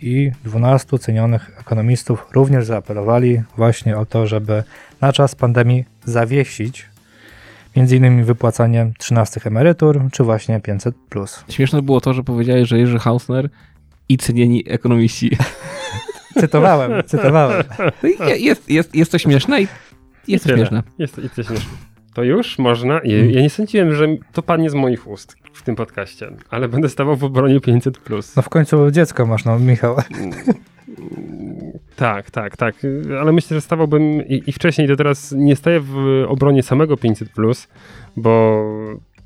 i 0.00 0.30
12 0.44 0.98
cenionych 0.98 1.50
ekonomistów 1.60 2.26
również 2.32 2.64
zaapelowali 2.64 3.42
właśnie 3.56 3.96
o 3.98 4.06
to, 4.06 4.26
żeby 4.26 4.62
na 5.00 5.12
czas 5.12 5.34
pandemii 5.34 5.84
zawiesić 6.08 6.86
między 7.76 7.96
innymi 7.96 8.24
wypłacanie 8.24 8.92
13 8.98 9.40
emerytur, 9.44 10.00
czy 10.12 10.24
właśnie 10.24 10.60
500+. 10.60 10.92
Plus. 11.08 11.44
Śmieszne 11.48 11.82
było 11.82 12.00
to, 12.00 12.14
że 12.14 12.22
powiedziałeś, 12.22 12.68
że 12.68 12.78
Jerzy 12.78 12.98
Hausner 12.98 13.48
i 14.08 14.18
cenieni 14.18 14.64
ekonomiści. 14.68 15.36
cytowałem, 16.40 17.02
cytowałem. 17.06 17.62
Jest, 18.36 18.70
jest, 18.70 18.94
jest 18.94 19.12
to 19.12 19.18
śmieszne 19.18 19.62
i 19.62 19.68
jest 20.28 20.44
to 20.44 20.56
śmieszne. 20.56 20.82
Jest, 20.98 21.18
jest 21.18 21.34
to 21.34 21.42
śmieszne. 21.42 21.70
To 22.14 22.22
już 22.22 22.58
można. 22.58 23.00
Ja, 23.04 23.24
ja 23.24 23.42
nie 23.42 23.50
sądziłem, 23.50 23.94
że 23.94 24.06
to 24.32 24.42
padnie 24.42 24.70
z 24.70 24.74
moich 24.74 25.08
ust 25.08 25.36
w 25.52 25.62
tym 25.62 25.76
podcaście, 25.76 26.30
ale 26.50 26.68
będę 26.68 26.88
stawał 26.88 27.16
w 27.16 27.24
obronie 27.24 27.60
500. 27.60 27.98
Plus. 27.98 28.36
No 28.36 28.42
w 28.42 28.48
końcu 28.48 28.90
dziecko 28.90 29.26
masz, 29.26 29.44
no 29.44 29.58
Michał. 29.58 29.96
Tak, 31.98 32.30
tak, 32.30 32.56
tak. 32.56 32.74
Ale 33.20 33.32
myślę, 33.32 33.54
że 33.54 33.60
stawałbym 33.60 34.26
i, 34.28 34.42
i 34.46 34.52
wcześniej, 34.52 34.88
to 34.88 34.96
teraz 34.96 35.32
nie 35.32 35.56
staję 35.56 35.80
w 35.80 36.24
obronie 36.28 36.62
samego 36.62 36.96
500, 36.96 37.28
bo 38.16 38.64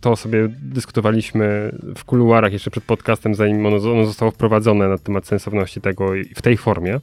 to 0.00 0.16
sobie 0.16 0.48
dyskutowaliśmy 0.62 1.74
w 1.96 2.04
kuluarach 2.04 2.52
jeszcze 2.52 2.70
przed 2.70 2.84
podcastem, 2.84 3.34
zanim 3.34 3.66
ono, 3.66 3.76
ono 3.76 4.04
zostało 4.04 4.30
wprowadzone 4.30 4.88
na 4.88 4.98
temat 4.98 5.26
sensowności 5.26 5.80
tego 5.80 6.10
w 6.34 6.42
tej 6.42 6.56
formie. 6.56 6.98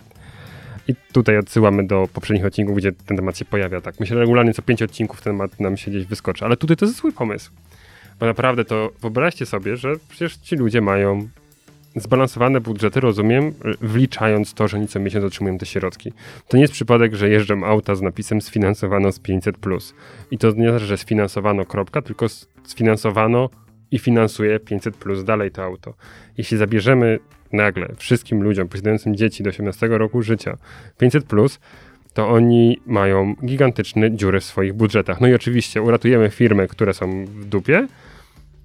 I 0.88 0.96
tutaj 1.14 1.38
odsyłamy 1.38 1.88
do 1.88 2.08
poprzednich 2.14 2.46
odcinków, 2.46 2.78
gdzie 2.78 2.92
ten 2.92 3.18
temat 3.18 3.38
się 3.38 3.46
pojawia. 3.46 3.82
Tak, 3.82 4.00
myślę, 4.00 4.14
że 4.14 4.20
regularnie 4.20 4.54
co 4.54 4.62
pięć 4.62 4.84
odcinków 4.84 5.22
ten 5.22 5.34
temat 5.34 5.60
nam 5.60 5.78
się 5.78 5.92
gdzieś 5.92 6.06
wyskoczy. 6.06 6.46
Ale 6.46 6.58
tutaj 6.58 6.78
to 6.78 6.86
jest 6.86 6.98
zły 6.98 7.12
pomysł. 7.12 7.52
Bo 8.20 8.26
naprawdę 8.26 8.66
to 8.66 8.92
wyobraźcie 9.02 9.46
sobie, 9.46 9.78
że 9.78 9.94
przecież 10.10 10.38
ci 10.38 10.56
ludzie 10.56 10.82
mają 10.82 11.30
zbalansowane 11.96 12.62
budżety, 12.62 13.00
rozumiem, 13.00 13.54
wliczając 13.82 14.54
to, 14.54 14.68
że 14.68 14.78
oni 14.78 14.88
co 14.88 15.00
miesiąc 15.00 15.26
otrzymują 15.26 15.58
te 15.58 15.66
środki. 15.66 16.14
To 16.48 16.58
nie 16.58 16.62
jest 16.62 16.74
przypadek, 16.74 17.16
że 17.16 17.30
jeżdżą 17.30 17.64
auta 17.64 17.96
z 17.96 18.02
napisem 18.02 18.42
sfinansowano 18.42 19.12
z 19.12 19.20
500+. 19.20 19.94
I 20.32 20.38
to 20.38 20.52
nie 20.52 20.70
znaczy, 20.70 20.86
że 20.86 20.98
sfinansowano 20.98 21.66
kropka, 21.66 22.02
tylko 22.02 22.26
sfinansowano 22.64 23.50
i 23.92 24.00
finansuje 24.00 24.60
500+, 24.60 25.24
dalej 25.24 25.52
to 25.52 25.64
auto. 25.64 25.94
Jeśli 26.38 26.58
zabierzemy 26.58 27.20
nagle 27.52 27.90
wszystkim 27.98 28.44
ludziom 28.44 28.68
posiadającym 28.68 29.16
dzieci 29.16 29.44
do 29.44 29.50
18 29.50 29.88
roku 29.88 30.22
życia 30.22 30.58
500+, 31.02 31.60
to 32.14 32.30
oni 32.30 32.80
mają 32.86 33.36
gigantyczne 33.46 34.12
dziury 34.12 34.40
w 34.40 34.44
swoich 34.44 34.74
budżetach. 34.74 35.22
No 35.22 35.28
i 35.28 35.34
oczywiście 35.34 35.82
uratujemy 35.82 36.30
firmy, 36.30 36.68
które 36.68 36.94
są 36.94 37.26
w 37.26 37.46
dupie, 37.46 37.88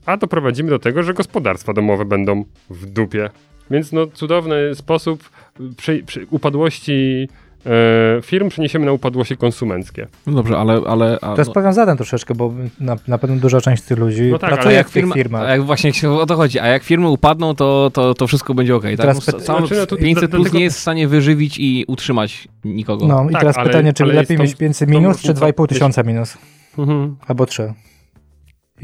a 0.06 0.16
doprowadzimy 0.16 0.70
do 0.70 0.78
tego, 0.78 1.02
że 1.02 1.14
gospodarstwa 1.14 1.72
domowe 1.72 2.04
będą 2.04 2.44
w 2.70 2.86
dupie. 2.86 3.30
Więc 3.70 3.92
no 3.92 4.06
cudowny 4.06 4.74
sposób 4.74 5.30
przy, 5.76 6.02
przy 6.06 6.26
upadłości 6.30 7.28
e, 7.66 7.70
firm 8.22 8.48
przeniesiemy 8.48 8.86
na 8.86 8.92
upadłości 8.92 9.36
konsumenckie. 9.36 10.06
No 10.26 10.32
dobrze, 10.32 10.58
ale... 10.58 10.80
ale 10.86 11.18
a, 11.20 11.34
To 11.34 11.40
jest 11.40 11.48
no, 11.48 11.54
powiązane 11.54 11.96
troszeczkę, 11.96 12.34
bo 12.34 12.52
na, 12.80 12.96
na 13.08 13.18
pewno 13.18 13.36
duża 13.36 13.60
część 13.60 13.82
tych 13.82 13.98
ludzi 13.98 14.22
No 14.32 14.38
tak, 14.38 14.48
ale 14.48 14.56
pracuje 14.56 14.76
jak 14.76 14.88
w 14.88 14.92
tych 14.92 15.00
firma, 15.02 15.14
firmach. 15.14 15.42
a 15.42 15.50
jak 15.50 15.62
właśnie 15.62 15.92
się 15.92 16.12
o 16.12 16.26
to 16.26 16.36
chodzi, 16.36 16.58
a 16.58 16.66
jak 16.66 16.82
firmy 16.82 17.08
upadną, 17.08 17.54
to, 17.54 17.90
to, 17.94 18.14
to 18.14 18.26
wszystko 18.26 18.54
będzie 18.54 18.76
ok. 18.76 18.82
Tak? 18.82 18.96
Teraz 18.96 19.26
No, 19.26 19.38
Znaczy, 19.40 19.74
no 19.76 19.86
tu- 19.86 19.96
500 19.96 20.30
plus 20.30 20.40
dlatego- 20.42 20.58
nie 20.58 20.64
jest 20.64 20.76
w 20.76 20.80
stanie 20.80 21.08
wyżywić 21.08 21.58
i 21.58 21.84
utrzymać 21.88 22.48
nikogo. 22.64 23.06
No 23.06 23.26
i 23.28 23.32
Tak, 23.32 23.40
teraz 23.40 23.56
ale- 23.58 23.66
pytanie, 23.66 23.92
czy 23.92 24.04
lepiej 24.04 24.38
mieć 24.38 24.52
tą- 24.52 24.58
500 24.58 24.88
tą 24.88 24.94
minus, 24.94 25.20
czy 25.22 25.28
różnicą- 25.28 25.40
2,5 25.52 25.66
tysiąca 25.68 26.02
minus? 26.02 26.38
Mhm. 26.78 27.16
Albo 27.28 27.46
3. 27.46 27.72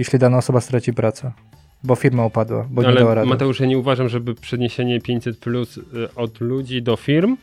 Jeśli 0.00 0.18
dana 0.18 0.38
osoba 0.38 0.60
straci 0.60 0.92
pracę, 0.92 1.32
bo 1.84 1.94
firma 1.94 2.24
upadła, 2.24 2.66
bo 2.70 2.82
nie 2.82 2.92
dała 2.94 3.06
Ale 3.06 3.14
rady. 3.14 3.28
Mateusz, 3.28 3.60
ja 3.60 3.66
nie 3.66 3.78
uważam, 3.78 4.08
żeby 4.08 4.34
przeniesienie 4.34 5.00
500 5.00 5.38
plus 5.38 5.76
y, 5.76 5.82
od 6.16 6.40
ludzi 6.40 6.82
do 6.82 6.96
firm. 6.96 7.36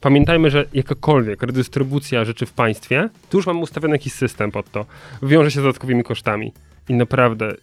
Pamiętajmy, 0.00 0.50
że 0.50 0.64
jakakolwiek 0.74 1.42
redystrybucja 1.42 2.24
rzeczy 2.24 2.46
w 2.46 2.52
państwie, 2.52 3.08
tu 3.30 3.38
już 3.38 3.46
mamy 3.46 3.60
ustawiony 3.60 3.94
jakiś 3.94 4.12
system 4.12 4.50
pod 4.50 4.70
to, 4.70 4.86
wiąże 5.22 5.50
się 5.50 5.60
z 5.60 5.62
dodatkowymi 5.62 6.04
kosztami. 6.04 6.52
I 6.88 6.94
naprawdę, 6.94 7.54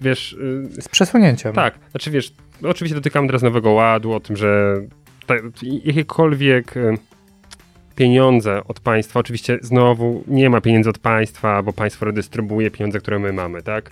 wiesz, 0.00 0.32
y, 0.32 0.82
Z 0.82 0.88
przesunięciem. 0.88 1.52
Tak, 1.52 1.78
znaczy 1.90 2.10
wiesz, 2.10 2.32
oczywiście 2.62 2.94
dotykamy 2.94 3.26
teraz 3.26 3.42
Nowego 3.42 3.70
Ładu, 3.70 4.12
o 4.12 4.20
tym, 4.20 4.36
że 4.36 4.76
ta, 5.26 5.34
jakiekolwiek 5.84 6.76
e, 6.76 6.94
pieniądze 7.96 8.64
od 8.68 8.80
państwa, 8.80 9.20
oczywiście 9.20 9.58
znowu 9.62 10.24
nie 10.26 10.50
ma 10.50 10.60
pieniędzy 10.60 10.90
od 10.90 10.98
państwa, 10.98 11.62
bo 11.62 11.72
państwo 11.72 12.06
redystrybuuje 12.06 12.70
pieniądze, 12.70 12.98
które 12.98 13.18
my 13.18 13.32
mamy, 13.32 13.62
tak? 13.62 13.90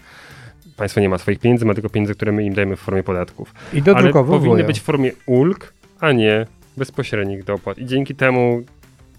Państwo 0.77 1.01
nie 1.01 1.09
ma 1.09 1.19
swoich 1.19 1.39
pieniędzy, 1.39 1.65
ma 1.65 1.75
tylko 1.75 1.91
pieniądze, 1.91 2.15
które 2.15 2.33
my 2.33 2.45
im 2.45 2.55
dajemy 2.55 2.77
w 2.77 2.81
formie 2.81 3.03
podatków. 3.03 3.55
I 3.73 3.77
Ale 3.77 3.83
dodrukowują. 3.83 4.41
powinny 4.41 4.65
być 4.65 4.81
w 4.81 4.83
formie 4.83 5.13
ulg, 5.27 5.75
a 6.01 6.13
nie 6.13 6.47
bezpośrednich 6.77 7.45
dopłat. 7.45 7.79
I 7.79 7.87
dzięki 7.87 8.15
temu 8.15 8.63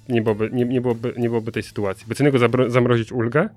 nie 0.09 0.21
byłoby, 0.21 0.49
nie, 0.53 0.65
nie 0.65 0.81
byłoby, 0.81 1.13
nie 1.17 1.29
byłoby 1.29 1.51
tej 1.51 1.63
sytuacji. 1.63 2.05
Bo 2.09 2.15
co 2.15 2.23
innego 2.23 2.69
zamrozić 2.69 3.11
ulgę, 3.11 3.49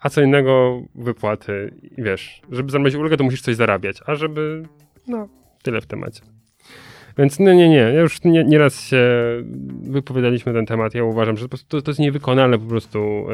a 0.00 0.10
co 0.10 0.22
innego 0.22 0.82
wypłaty. 0.94 1.74
I 1.98 2.02
wiesz, 2.02 2.42
żeby 2.50 2.70
zamrozić 2.70 2.98
ulgę, 2.98 3.16
to 3.16 3.24
musisz 3.24 3.42
coś 3.42 3.56
zarabiać, 3.56 4.00
a 4.06 4.14
żeby, 4.14 4.62
no, 5.06 5.28
tyle 5.62 5.80
w 5.80 5.86
temacie. 5.86 6.20
Więc 7.18 7.38
no 7.38 7.52
nie, 7.52 7.68
nie, 7.68 7.76
ja 7.76 8.00
już 8.00 8.24
nie, 8.24 8.44
nieraz 8.44 8.80
się 8.80 9.02
wypowiadaliśmy 9.82 10.52
na 10.52 10.58
ten 10.58 10.66
temat. 10.66 10.94
Ja 10.94 11.04
uważam, 11.04 11.36
że 11.36 11.48
to, 11.48 11.82
to 11.82 11.90
jest 11.90 12.00
niewykonalne 12.00 12.58
po 12.58 12.66
prostu 12.66 12.98
e, 12.98 13.32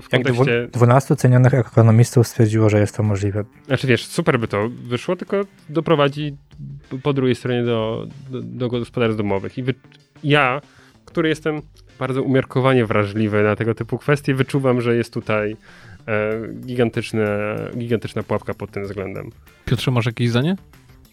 w 0.00 0.08
Jak 0.12 0.22
kontekście... 0.22 0.62
dwu- 0.68 0.72
12 0.78 1.16
cenionych 1.16 1.54
ekonomistów 1.54 2.26
stwierdziło, 2.28 2.68
że 2.68 2.80
jest 2.80 2.96
to 2.96 3.02
możliwe. 3.02 3.44
Znaczy 3.66 3.86
wiesz, 3.86 4.06
super 4.06 4.40
by 4.40 4.48
to 4.48 4.68
wyszło, 4.88 5.16
tylko 5.16 5.40
doprowadzi 5.68 6.36
po 7.02 7.12
drugiej 7.12 7.34
stronie 7.34 7.62
do, 7.64 8.06
do, 8.30 8.40
do 8.42 8.68
gospodarstw 8.68 9.16
domowych. 9.18 9.58
I 9.58 9.62
wy, 9.62 9.74
ja, 10.24 10.60
który 11.04 11.28
jestem 11.28 11.60
bardzo 11.98 12.22
umiarkowanie 12.22 12.86
wrażliwy 12.86 13.42
na 13.42 13.56
tego 13.56 13.74
typu 13.74 13.98
kwestie, 13.98 14.34
wyczuwam, 14.34 14.80
że 14.80 14.96
jest 14.96 15.12
tutaj 15.14 15.56
e, 16.08 16.32
gigantyczna, 16.66 17.22
gigantyczna 17.78 18.22
pułapka 18.22 18.54
pod 18.54 18.70
tym 18.70 18.82
względem. 18.84 19.30
Piotrze, 19.64 19.90
masz 19.90 20.06
jakieś 20.06 20.30
zdanie? 20.30 20.56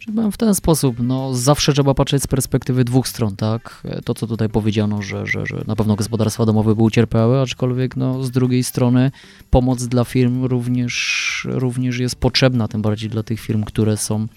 Byłem 0.08 0.32
w 0.32 0.38
ten 0.38 0.56
sposób, 0.56 0.96
no 1.00 1.34
zawsze 1.34 1.74
trzeba 1.74 1.94
patrzeć 1.94 2.24
z 2.24 2.28
perspektywy 2.28 2.84
dwóch 2.84 3.08
stron, 3.08 3.36
tak? 3.36 3.84
To, 4.06 4.14
co 4.14 4.28
tutaj 4.28 4.50
powiedziano, 4.50 5.02
że, 5.02 5.26
że, 5.26 5.46
że 5.46 5.64
na 5.68 5.76
pewno 5.76 5.96
gospodarstwa 5.96 6.46
domowe 6.46 6.76
by 6.76 6.82
ucierpiały, 6.82 7.40
aczkolwiek 7.40 7.96
no 7.96 8.24
z 8.24 8.32
drugiej 8.32 8.64
strony 8.64 9.12
pomoc 9.50 9.88
dla 9.88 10.04
firm 10.04 10.46
również, 10.46 11.48
również 11.52 12.00
jest 12.00 12.16
potrzebna, 12.16 12.68
tym 12.68 12.82
bardziej 12.82 13.10
dla 13.10 13.24
tych 13.24 13.40
firm, 13.40 13.64
które 13.64 13.98
są 13.98 14.28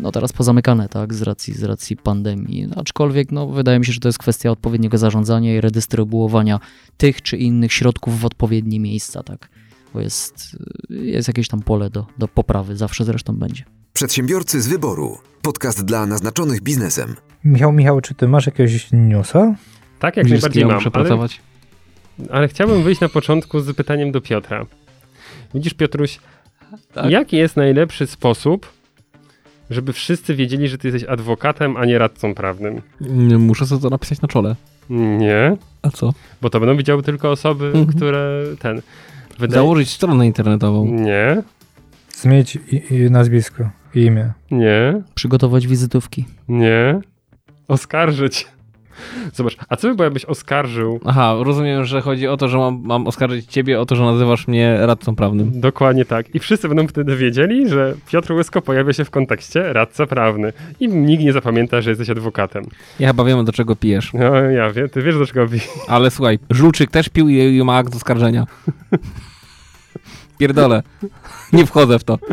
no 0.00 0.12
teraz 0.12 0.32
pozamykane, 0.32 0.88
tak, 0.88 1.14
z 1.14 1.22
racji, 1.22 1.54
z 1.54 1.62
racji 1.62 1.96
pandemii. 1.96 2.68
Aczkolwiek, 2.76 3.32
no, 3.32 3.48
wydaje 3.48 3.78
mi 3.78 3.86
się, 3.86 3.92
że 3.92 4.00
to 4.00 4.08
jest 4.08 4.18
kwestia 4.18 4.50
odpowiedniego 4.50 4.98
zarządzania 4.98 5.54
i 5.54 5.60
redystrybuowania 5.60 6.60
tych 6.96 7.22
czy 7.22 7.36
innych 7.36 7.72
środków 7.72 8.20
w 8.20 8.24
odpowiednie 8.24 8.80
miejsca, 8.80 9.22
tak, 9.22 9.48
bo 9.94 10.00
jest, 10.00 10.56
jest 10.90 11.28
jakieś 11.28 11.48
tam 11.48 11.62
pole 11.62 11.90
do, 11.90 12.06
do 12.18 12.28
poprawy, 12.28 12.76
zawsze 12.76 13.04
zresztą 13.04 13.36
będzie. 13.36 13.64
Przedsiębiorcy 13.98 14.60
z 14.62 14.68
wyboru. 14.68 15.18
Podcast 15.42 15.84
dla 15.84 16.06
naznaczonych 16.06 16.62
biznesem. 16.62 17.16
Michał, 17.44 17.72
Michał, 17.72 18.00
czy 18.00 18.14
ty 18.14 18.28
masz 18.28 18.46
jakiegoś 18.46 18.88
newsa? 18.92 19.54
Tak, 19.98 20.16
jak 20.16 20.28
najbardziej 20.28 20.60
ja 20.60 20.66
mam, 20.66 20.76
muszę 20.76 20.90
ale, 20.94 21.04
pracować. 21.04 21.40
ale 22.30 22.48
chciałbym 22.48 22.82
wyjść 22.82 23.00
na 23.00 23.08
początku 23.08 23.60
z 23.60 23.76
pytaniem 23.76 24.12
do 24.12 24.20
Piotra. 24.20 24.66
Widzisz, 25.54 25.74
Piotruś, 25.74 26.18
Tak? 26.94 27.10
jaki 27.10 27.36
jest 27.36 27.56
najlepszy 27.56 28.06
sposób, 28.06 28.66
żeby 29.70 29.92
wszyscy 29.92 30.34
wiedzieli, 30.34 30.68
że 30.68 30.78
ty 30.78 30.88
jesteś 30.88 31.04
adwokatem, 31.04 31.76
a 31.76 31.84
nie 31.84 31.98
radcą 31.98 32.34
prawnym? 32.34 32.82
Nie, 33.00 33.38
Muszę 33.38 33.66
sobie 33.66 33.82
to 33.82 33.90
napisać 33.90 34.20
na 34.20 34.28
czole. 34.28 34.56
Nie, 34.90 35.56
A 35.82 35.90
co? 35.90 36.12
bo 36.42 36.50
to 36.50 36.60
będą 36.60 36.76
widziały 36.76 37.02
tylko 37.02 37.30
osoby, 37.30 37.66
Mhm. 37.66 37.86
które 37.86 38.42
ten. 38.58 38.82
Wydaje... 39.38 39.60
Założyć 39.62 39.90
stronę 39.90 40.26
internetową. 40.26 40.86
Nie, 40.86 41.42
Zmienić 42.24 42.58
i, 42.72 42.94
i 42.94 43.10
nazwisko 43.10 43.70
i 43.94 44.00
imię. 44.00 44.32
nie, 44.50 45.02
Przygotować 45.14 45.66
wizytówki. 45.66 46.24
nie. 46.48 47.00
Oskarżyć. 47.68 48.46
Zobacz, 49.32 49.56
a 49.68 49.76
co 49.76 49.88
by 49.88 49.94
było, 49.94 50.04
jakbyś 50.04 50.24
oskarżył 50.24 51.00
Aha, 51.04 51.34
rozumiem, 51.42 51.84
że 51.84 52.00
chodzi 52.00 52.28
o 52.28 52.36
to, 52.36 52.48
że 52.48 52.58
mam, 52.58 52.82
mam 52.84 53.06
oskarżyć 53.06 53.46
ciebie 53.46 53.80
o 53.80 53.86
to, 53.86 53.96
że 53.96 54.02
nazywasz 54.04 54.48
mnie 54.48 54.76
radcą 54.80 55.16
prawnym. 55.16 55.60
Dokładnie 55.60 56.04
tak. 56.04 56.34
I 56.34 56.38
wszyscy 56.38 56.68
będą 56.68 56.86
wtedy 56.86 57.16
wiedzieli, 57.16 57.68
że 57.68 57.94
Piotr 58.08 58.32
Łysko 58.32 58.62
pojawia 58.62 58.92
się 58.92 59.04
w 59.04 59.10
kontekście 59.10 59.72
radca 59.72 60.06
prawny. 60.06 60.52
I 60.80 60.88
nikt 60.88 61.22
nie 61.24 61.32
zapamięta, 61.32 61.80
że 61.80 61.90
jesteś 61.90 62.10
adwokatem. 62.10 62.64
Ja 63.00 63.08
chyba 63.08 63.24
wiem, 63.24 63.44
do 63.44 63.52
czego 63.52 63.76
pijesz. 63.76 64.12
No 64.14 64.34
ja 64.34 64.70
wiem, 64.70 64.88
ty 64.88 65.02
wiesz 65.02 65.18
do 65.18 65.26
czego 65.26 65.46
bi. 65.46 65.58
Ale 65.88 66.10
słuchaj, 66.10 66.38
Żulczyk 66.50 66.90
też 66.90 67.08
pił 67.08 67.28
i, 67.28 67.56
i 67.56 67.64
ma 67.64 67.76
akt 67.76 67.94
oskarżenia. 67.96 68.46
Pierdolę. 70.38 70.82
Nie 71.52 71.66
wchodzę 71.66 71.98
w 71.98 72.04
to. 72.04 72.18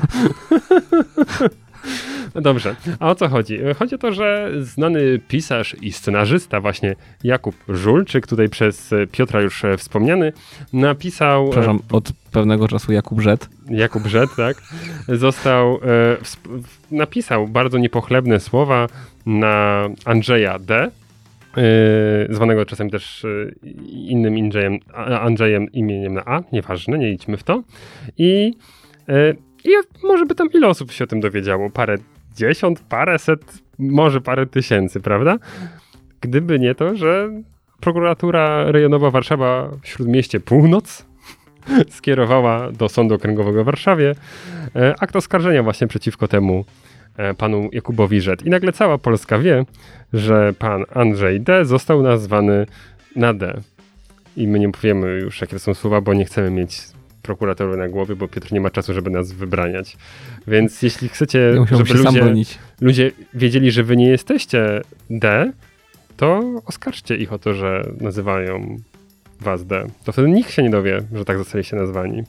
Dobrze, 2.35 2.75
a 2.99 3.09
o 3.09 3.15
co 3.15 3.29
chodzi? 3.29 3.59
Chodzi 3.79 3.95
o 3.95 3.97
to, 3.97 4.11
że 4.11 4.51
znany 4.61 5.19
pisarz 5.27 5.75
i 5.81 5.91
scenarzysta 5.91 6.61
właśnie 6.61 6.95
Jakub 7.23 7.55
Żulczyk, 7.69 8.27
tutaj 8.27 8.49
przez 8.49 8.89
Piotra 9.11 9.41
już 9.41 9.63
wspomniany, 9.77 10.33
napisał... 10.73 11.47
e, 11.47 11.49
Przepraszam, 11.49 11.79
od 11.91 12.11
pewnego 12.31 12.67
czasu 12.67 12.91
Jakub 12.91 13.21
Żet. 13.21 13.49
Jakub 13.69 14.07
Żet, 14.07 14.29
tak, 14.37 14.57
został, 15.07 15.75
e, 15.75 16.17
napisał 16.91 17.47
bardzo 17.47 17.77
niepochlebne 17.77 18.39
słowa 18.39 18.87
na 19.25 19.87
Andrzeja 20.05 20.59
D., 20.59 20.91
e, 21.57 22.33
zwanego 22.33 22.65
czasem 22.65 22.89
też 22.89 23.25
e, 23.25 23.27
innym 23.87 24.35
Andrzejem, 24.35 24.79
Andrzejem 25.21 25.71
imieniem 25.71 26.13
na 26.13 26.25
A, 26.25 26.41
nieważne, 26.51 26.97
nie 26.97 27.11
idźmy 27.11 27.37
w 27.37 27.43
to. 27.43 27.63
I, 28.17 28.53
e, 29.09 29.33
i 29.63 29.69
może 30.03 30.25
by 30.25 30.35
tam 30.35 30.51
ile 30.53 30.67
osób 30.67 30.91
się 30.91 31.03
o 31.03 31.07
tym 31.07 31.19
dowiedziało? 31.19 31.69
Parę 31.69 31.97
kilkadziesiąt, 32.31 32.79
paręset, 32.79 33.63
może 33.79 34.21
parę 34.21 34.45
tysięcy, 34.45 34.99
prawda? 34.99 35.37
Gdyby 36.21 36.59
nie 36.59 36.75
to, 36.75 36.95
że 36.95 37.29
prokuratura 37.79 38.71
rejonowa 38.71 39.11
Warszawa 39.11 39.69
w 39.81 39.87
Śródmieście 39.87 40.39
Północ 40.39 41.05
skierowała 41.97 42.71
do 42.71 42.89
Sądu 42.89 43.15
Okręgowego 43.15 43.63
w 43.63 43.65
Warszawie 43.65 44.15
e, 44.75 44.95
akt 44.99 45.15
oskarżenia 45.15 45.63
właśnie 45.63 45.87
przeciwko 45.87 46.27
temu 46.27 46.65
panu 47.37 47.69
Jakubowi 47.71 48.21
Rzet. 48.21 48.45
I 48.45 48.49
nagle 48.49 48.71
cała 48.71 48.97
Polska 48.97 49.39
wie, 49.39 49.65
że 50.13 50.53
pan 50.59 50.85
Andrzej 50.93 51.41
D. 51.41 51.65
został 51.65 52.03
nazwany 52.03 52.65
na 53.15 53.33
D. 53.33 53.61
I 54.37 54.47
my 54.47 54.59
nie 54.59 54.71
powiemy 54.71 55.19
już, 55.19 55.41
jakie 55.41 55.53
to 55.53 55.59
są 55.59 55.73
słowa, 55.73 56.01
bo 56.01 56.13
nie 56.13 56.25
chcemy 56.25 56.51
mieć 56.51 56.81
prokuratory 57.21 57.77
na 57.77 57.89
głowie, 57.89 58.15
bo 58.15 58.27
Piotr 58.27 58.51
nie 58.51 58.61
ma 58.61 58.69
czasu, 58.69 58.93
żeby 58.93 59.09
nas 59.09 59.31
wybraniać. 59.31 59.97
Więc 60.47 60.81
jeśli 60.81 61.09
chcecie, 61.09 61.39
Ja 61.71 61.77
żeby 61.77 61.93
ludzie, 61.93 62.35
ludzie 62.81 63.11
wiedzieli, 63.33 63.71
że 63.71 63.83
wy 63.83 63.97
nie 63.97 64.09
jesteście 64.09 64.81
D, 65.09 65.51
to 66.17 66.41
oskarżcie 66.65 67.15
ich 67.15 67.33
o 67.33 67.39
to, 67.39 67.53
że 67.53 67.83
nazywają 68.01 68.77
was 69.39 69.65
D. 69.65 69.87
To 70.03 70.11
wtedy 70.11 70.29
nikt 70.29 70.51
się 70.51 70.63
nie 70.63 70.69
dowie, 70.69 71.01
że 71.13 71.25
tak 71.25 71.37
zostaliście 71.37 71.75
nazwani. 71.75 72.23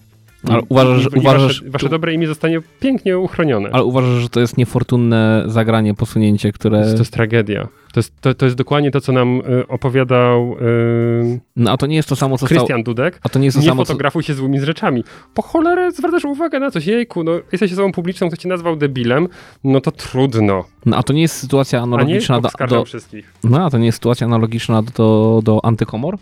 Ale 0.48 0.62
uważasz, 0.68 1.02
że- 1.02 1.08
I, 1.16 1.18
uważasz, 1.18 1.42
wasze, 1.60 1.70
wasze 1.70 1.88
dobre 1.88 2.14
imię 2.14 2.26
zostanie 2.26 2.60
pięknie 2.80 3.18
uchronione. 3.18 3.70
ale 3.72 3.84
uważasz, 3.84 4.22
że 4.22 4.28
to 4.28 4.40
jest 4.40 4.56
niefortunne 4.56 5.44
zagranie, 5.46 5.94
posunięcie, 5.94 6.52
które... 6.52 6.82
To 6.92 6.98
jest 6.98 7.12
tragedia. 7.12 7.68
To 7.92 8.00
jest, 8.00 8.20
to, 8.20 8.34
to 8.34 8.44
jest 8.44 8.56
dokładnie 8.56 8.90
to, 8.90 9.00
co 9.00 9.12
nam 9.12 9.40
y, 9.60 9.68
opowiadał 9.68 10.56
y, 10.58 11.40
No 11.56 11.70
a 11.72 11.76
to 11.76 11.86
nie 11.86 11.96
jest 11.96 12.08
to 12.08 12.16
samo, 12.16 12.38
co. 12.38 12.46
Krystian 12.46 12.82
Dudek. 12.82 13.20
A 13.22 13.28
to 13.28 13.38
nie 13.38 13.44
jest 13.44 13.56
to 13.56 13.60
Nie 13.62 13.68
samo, 13.68 13.82
co... 13.84 13.86
fotografuj 13.86 14.22
się 14.22 14.34
złymi 14.34 14.60
rzeczami. 14.60 15.04
Po 15.34 15.42
cholerę 15.42 15.92
zwracasz 15.92 16.24
uwagę 16.24 16.60
na 16.60 16.70
coś. 16.70 16.86
Jejku, 16.86 17.24
no 17.24 17.32
jesteś 17.52 17.72
osobą 17.72 17.92
publiczną, 17.92 18.28
ktoś 18.28 18.38
cię 18.38 18.48
nazwał 18.48 18.76
debilem, 18.76 19.28
no 19.64 19.80
to 19.80 19.90
trudno. 19.90 20.64
No 20.86 20.96
a 20.96 21.02
to 21.02 21.12
nie 21.12 21.22
jest 21.22 21.34
sytuacja 21.36 21.78
A 21.78 21.86
nie 21.86 21.94
analogiczna 21.94 22.40
do, 22.40 22.48
do... 22.68 22.84
wszystkich. 22.84 23.32
No 23.44 23.64
a 23.64 23.70
to 23.70 23.78
nie 23.78 23.86
jest 23.86 23.96
sytuacja 23.98 24.26
analogiczna 24.26 24.82
do, 24.82 25.40
do 25.44 25.64
antykomor? 25.64 26.18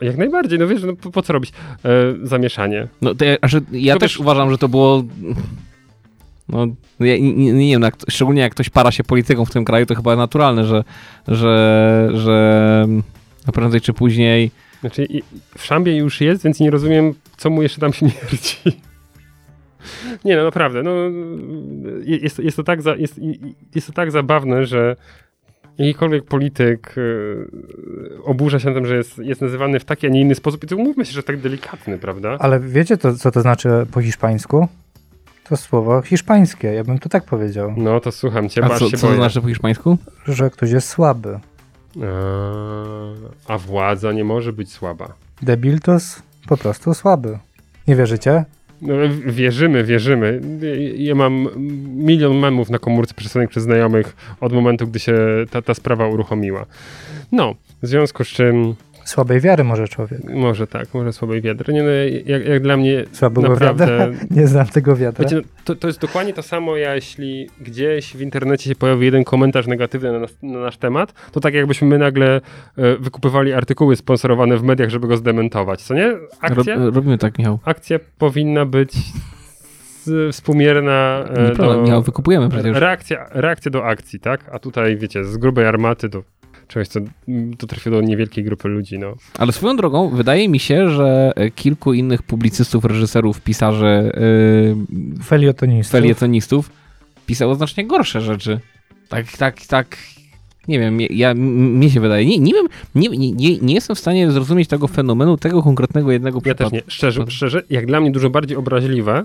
Jak 0.00 0.16
najbardziej, 0.16 0.58
no 0.58 0.66
wiesz, 0.66 0.82
no 0.82 0.96
po, 0.96 1.10
po 1.10 1.22
co 1.22 1.32
robić 1.32 1.52
e, 1.84 1.90
zamieszanie? 2.22 2.88
No 3.02 3.14
to 3.14 3.24
ja, 3.24 3.36
znaczy, 3.38 3.60
ja 3.72 3.94
To 3.94 4.00
też 4.00 4.12
wiesz- 4.12 4.20
uważam, 4.20 4.50
że 4.50 4.58
to 4.58 4.68
było... 4.68 5.04
No, 6.48 6.66
ja 7.00 7.18
nie, 7.18 7.52
nie, 7.52 7.72
wiem, 7.72 7.82
jak, 7.82 7.96
szczególnie 8.08 8.42
jak 8.42 8.52
ktoś 8.52 8.70
para 8.70 8.90
się 8.90 9.04
polityką 9.04 9.44
w 9.44 9.50
tym 9.50 9.64
kraju, 9.64 9.86
to 9.86 9.94
chyba 9.94 10.16
naturalne, 10.16 10.64
że, 10.64 10.84
że, 11.28 12.08
że 12.14 12.86
no 13.46 13.52
prędzej 13.52 13.80
czy 13.80 13.92
później 13.92 14.50
Znaczy, 14.80 15.06
w 15.58 15.64
szambie 15.64 15.96
już 15.96 16.20
jest, 16.20 16.44
więc 16.44 16.60
nie 16.60 16.70
rozumiem, 16.70 17.14
co 17.36 17.50
mu 17.50 17.62
jeszcze 17.62 17.80
tam 17.80 17.92
śmierdzi. 17.92 18.56
Nie 20.24 20.36
no, 20.36 20.44
naprawdę, 20.44 20.82
no, 20.82 20.90
jest, 22.04 22.38
jest, 22.38 22.56
to 22.56 22.64
tak 22.64 22.82
za, 22.82 22.96
jest, 22.96 23.20
jest 23.74 23.86
to 23.86 23.92
tak 23.92 24.10
zabawne, 24.10 24.66
że 24.66 24.96
jakikolwiek 25.78 26.24
polityk 26.24 26.94
e, 26.98 28.22
oburza 28.24 28.58
się 28.58 28.68
na 28.68 28.74
tym, 28.74 28.86
że 28.86 28.96
jest, 28.96 29.18
jest 29.18 29.40
nazywany 29.40 29.80
w 29.80 29.84
taki, 29.84 30.06
a 30.06 30.10
nie 30.10 30.20
inny 30.20 30.34
sposób 30.34 30.64
i 30.64 30.66
to 30.66 30.76
umówmy 30.76 31.04
się, 31.04 31.12
że 31.12 31.22
tak 31.22 31.36
delikatny, 31.40 31.98
prawda? 31.98 32.36
Ale 32.40 32.60
wiecie, 32.60 32.96
to, 32.96 33.14
co 33.14 33.30
to 33.30 33.40
znaczy 33.42 33.86
po 33.92 34.00
hiszpańsku? 34.02 34.68
To 35.48 35.56
słowo 35.56 36.02
hiszpańskie, 36.02 36.72
ja 36.72 36.84
bym 36.84 36.98
to 36.98 37.08
tak 37.08 37.24
powiedział, 37.24 37.74
No 37.76 38.00
to 38.00 38.12
słucham 38.12 38.48
cię, 38.48 38.64
A 38.64 38.68
bardzo 38.68 38.84
co, 38.84 38.90
się 38.90 38.96
co 38.96 39.08
to 39.08 39.14
znaczy 39.14 39.40
po 39.40 39.48
hiszpańsku? 39.48 39.98
że 40.26 40.50
ktoś 40.50 40.70
jest 40.70 40.88
słaby. 40.88 41.38
A, 43.48 43.52
a 43.52 43.58
władza 43.58 44.12
nie 44.12 44.24
może 44.24 44.52
być 44.52 44.72
słaba. 44.72 45.14
Debil 45.42 45.80
to 45.80 45.92
jest 45.92 46.22
po 46.48 46.56
prostu 46.56 46.94
słaby. 46.94 47.38
Nie 47.88 47.96
wierzycie? 47.96 48.44
No, 48.82 48.94
wierzymy, 49.26 49.84
wierzymy. 49.84 50.40
Ja 50.96 51.14
mam 51.14 51.48
milion 51.96 52.38
memów 52.38 52.70
na 52.70 52.78
komórce 52.78 53.14
przesłanych 53.14 53.50
przez 53.50 53.62
znajomych 53.62 54.16
od 54.40 54.52
momentu, 54.52 54.86
gdy 54.86 54.98
się 54.98 55.14
ta, 55.50 55.62
ta 55.62 55.74
sprawa 55.74 56.08
uruchomiła. 56.08 56.66
No, 57.32 57.54
w 57.82 57.86
związku 57.86 58.24
z 58.24 58.28
czym 58.28 58.74
Słabej 59.10 59.40
wiary 59.40 59.64
może 59.64 59.88
człowiek. 59.88 60.24
może 60.24 60.66
tak, 60.66 60.94
może 60.94 61.12
słabej 61.12 61.42
wiatr. 61.42 61.72
Nie, 61.72 61.82
no, 61.82 61.90
jak, 62.26 62.46
jak 62.46 62.62
dla 62.62 62.76
mnie 62.76 63.04
Słabego 63.12 63.48
naprawdę... 63.48 63.86
wiadra? 63.86 64.08
Nie 64.40 64.46
znam 64.46 64.66
tego 64.66 64.96
wiadra. 64.96 65.24
Wiecie, 65.24 65.36
no, 65.36 65.42
to, 65.64 65.74
to 65.74 65.86
jest 65.86 66.00
dokładnie 66.00 66.32
to 66.32 66.42
samo, 66.42 66.76
ja 66.76 66.94
jeśli 66.94 67.48
gdzieś 67.60 68.16
w 68.16 68.20
internecie 68.20 68.70
się 68.70 68.76
pojawi 68.76 69.04
jeden 69.04 69.24
komentarz 69.24 69.66
negatywny 69.66 70.12
na, 70.12 70.18
nas, 70.18 70.36
na 70.42 70.60
nasz 70.60 70.76
temat, 70.76 71.12
to 71.32 71.40
tak 71.40 71.54
jakbyśmy 71.54 71.88
my 71.88 71.98
nagle 71.98 72.36
e, 72.36 72.40
wykupywali 72.96 73.52
artykuły 73.52 73.96
sponsorowane 73.96 74.56
w 74.56 74.62
mediach, 74.62 74.90
żeby 74.90 75.08
go 75.08 75.16
zdementować, 75.16 75.82
co 75.82 75.94
nie? 75.94 76.08
Rob, 76.08 76.28
Akcja, 76.40 76.76
robimy 76.76 77.18
tak, 77.18 77.38
Michał. 77.38 77.58
akcja 77.64 77.98
powinna 78.18 78.66
być 78.66 78.92
współmierna 80.32 81.24
e, 81.36 81.54
do... 81.54 81.82
Michał, 81.82 82.02
wykupujemy 82.02 82.48
przecież. 82.48 82.76
Reakcja, 82.76 83.26
reakcja 83.30 83.70
do 83.70 83.84
akcji, 83.84 84.20
tak? 84.20 84.44
A 84.52 84.58
tutaj, 84.58 84.96
wiecie, 84.96 85.24
z 85.24 85.36
grubej 85.36 85.66
armaty 85.66 86.08
do 86.08 86.22
czegoś, 86.70 86.88
co 86.88 87.00
to 87.58 87.66
trafi 87.66 87.90
do 87.90 88.00
niewielkiej 88.00 88.44
grupy 88.44 88.68
ludzi, 88.68 88.98
no. 88.98 89.14
Ale 89.38 89.52
swoją 89.52 89.76
drogą, 89.76 90.08
wydaje 90.08 90.48
mi 90.48 90.58
się, 90.58 90.88
że 90.90 91.32
e, 91.36 91.50
kilku 91.50 91.92
innych 91.92 92.22
publicystów, 92.22 92.84
reżyserów, 92.84 93.40
pisarzy, 93.40 94.12
yy, 95.16 95.22
Felietonistów. 95.24 95.92
felietonistów 95.92 96.70
pisało 97.26 97.54
znacznie 97.54 97.86
gorsze 97.86 98.20
rzeczy. 98.20 98.60
Tak, 99.08 99.36
tak, 99.36 99.66
tak. 99.66 99.96
Nie 100.68 100.78
wiem, 100.78 101.00
ja, 101.00 101.30
m- 101.30 101.76
mnie 101.76 101.90
się 101.90 102.00
wydaje. 102.00 102.26
Nie, 102.26 102.38
nie 102.38 102.52
wiem, 102.54 102.66
nie, 102.94 103.08
nie, 103.08 103.58
nie, 103.58 103.74
jestem 103.74 103.96
w 103.96 103.98
stanie 103.98 104.30
zrozumieć 104.30 104.68
tego 104.68 104.88
fenomenu, 104.88 105.36
tego 105.36 105.62
konkretnego 105.62 106.12
jednego 106.12 106.38
Ja 106.38 106.40
przypadku. 106.54 106.70
też 106.76 106.84
nie. 106.86 106.90
Szczerze, 106.92 107.24
szczerze, 107.28 107.62
jak 107.70 107.86
dla 107.86 108.00
mnie 108.00 108.10
dużo 108.10 108.30
bardziej 108.30 108.56
obraźliwe, 108.56 109.24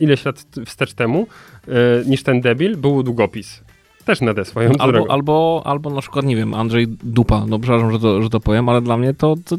ileś 0.00 0.24
lat 0.24 0.44
wstecz 0.66 0.94
temu, 0.94 1.26
e, 1.68 1.72
niż 2.06 2.22
ten 2.22 2.40
debil, 2.40 2.76
był 2.76 3.02
długopis. 3.02 3.60
Też 4.04 4.20
nadę 4.20 4.44
swoją 4.44 4.70
Albo, 4.78 4.92
drogą. 4.92 5.12
albo, 5.12 5.62
albo 5.64 5.90
na 5.90 6.00
przykład, 6.00 6.24
nie 6.24 6.36
wiem, 6.36 6.54
Andrzej 6.54 6.86
Dupa, 6.88 7.44
no 7.46 7.58
przepraszam, 7.58 7.92
że 7.92 7.98
to, 7.98 8.22
że 8.22 8.30
to 8.30 8.40
powiem, 8.40 8.68
ale 8.68 8.82
dla 8.82 8.96
mnie 8.96 9.14
to, 9.14 9.34
to 9.44 9.56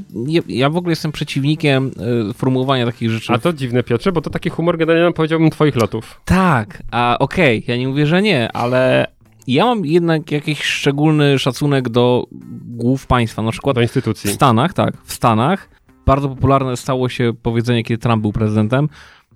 ja, 0.47 0.69
w 0.69 0.77
ogóle 0.77 0.91
jestem 0.91 1.11
przeciwnikiem 1.11 1.91
y, 2.29 2.33
formułowania 2.33 2.85
takich 2.85 3.09
rzeczy. 3.09 3.33
A 3.33 3.37
to 3.37 3.53
dziwne, 3.53 3.83
Piotrze, 3.83 4.11
bo 4.11 4.21
to 4.21 4.29
taki 4.29 4.49
humor 4.49 4.77
generalnie 4.77 5.13
powiedziałbym 5.13 5.49
twoich 5.49 5.75
lotów. 5.75 6.21
Tak, 6.25 6.83
a 6.91 7.17
okej, 7.19 7.63
ja 7.67 7.77
nie 7.77 7.87
mówię, 7.87 8.05
że 8.07 8.21
nie, 8.21 8.51
ale 8.51 9.07
ja 9.47 9.65
mam 9.65 9.85
jednak 9.85 10.31
jakiś 10.31 10.63
szczególny 10.63 11.39
szacunek 11.39 11.89
do 11.89 12.25
głów 12.67 13.07
państwa. 13.07 13.41
Na 13.41 13.51
przykład 13.51 13.75
Do 13.75 13.81
w 13.81 13.83
instytucji. 13.83 14.29
Stanach, 14.29 14.73
tak, 14.73 14.93
w 15.03 15.13
Stanach 15.13 15.69
bardzo 16.05 16.29
popularne 16.29 16.77
stało 16.77 17.09
się 17.09 17.31
powiedzenie, 17.41 17.83
kiedy 17.83 17.97
Trump 17.97 18.21
był 18.21 18.31
prezydentem, 18.31 18.89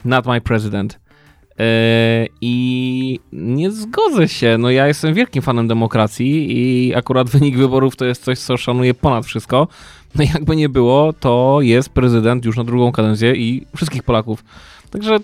not 0.06 0.26
my 0.26 0.42
president. 0.42 1.00
Yy, 1.60 1.66
I 2.42 3.20
nie 3.34 3.72
zgodzę 3.72 4.28
się. 4.28 4.58
No 4.58 4.70
ja 4.70 4.88
jestem 4.88 5.14
wielkim 5.14 5.42
fanem 5.42 5.68
demokracji 5.68 6.58
i 6.58 6.96
akurat 6.96 7.30
wynik 7.36 7.58
wyborów 7.58 7.96
to 7.96 8.06
jest 8.06 8.24
coś, 8.24 8.40
co 8.40 8.58
szanuję 8.58 8.94
ponad 8.94 9.26
wszystko. 9.26 9.68
No 10.16 10.24
jakby 10.34 10.56
nie 10.56 10.70
było, 10.70 11.14
to 11.14 11.58
jest 11.62 11.90
prezydent 11.90 12.46
już 12.46 12.58
na 12.58 12.64
drugą 12.64 12.92
kadencję 12.92 13.36
i 13.36 13.66
wszystkich 13.76 14.04
Polaków. 14.04 14.44
Także 14.90 15.18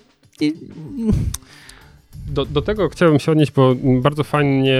Do, 2.28 2.46
do 2.46 2.62
tego 2.62 2.90
chciałbym 2.90 3.20
się 3.20 3.32
odnieść, 3.32 3.52
bo 3.52 3.72
mm, 3.72 4.02
bardzo 4.02 4.24
fajnie 4.24 4.80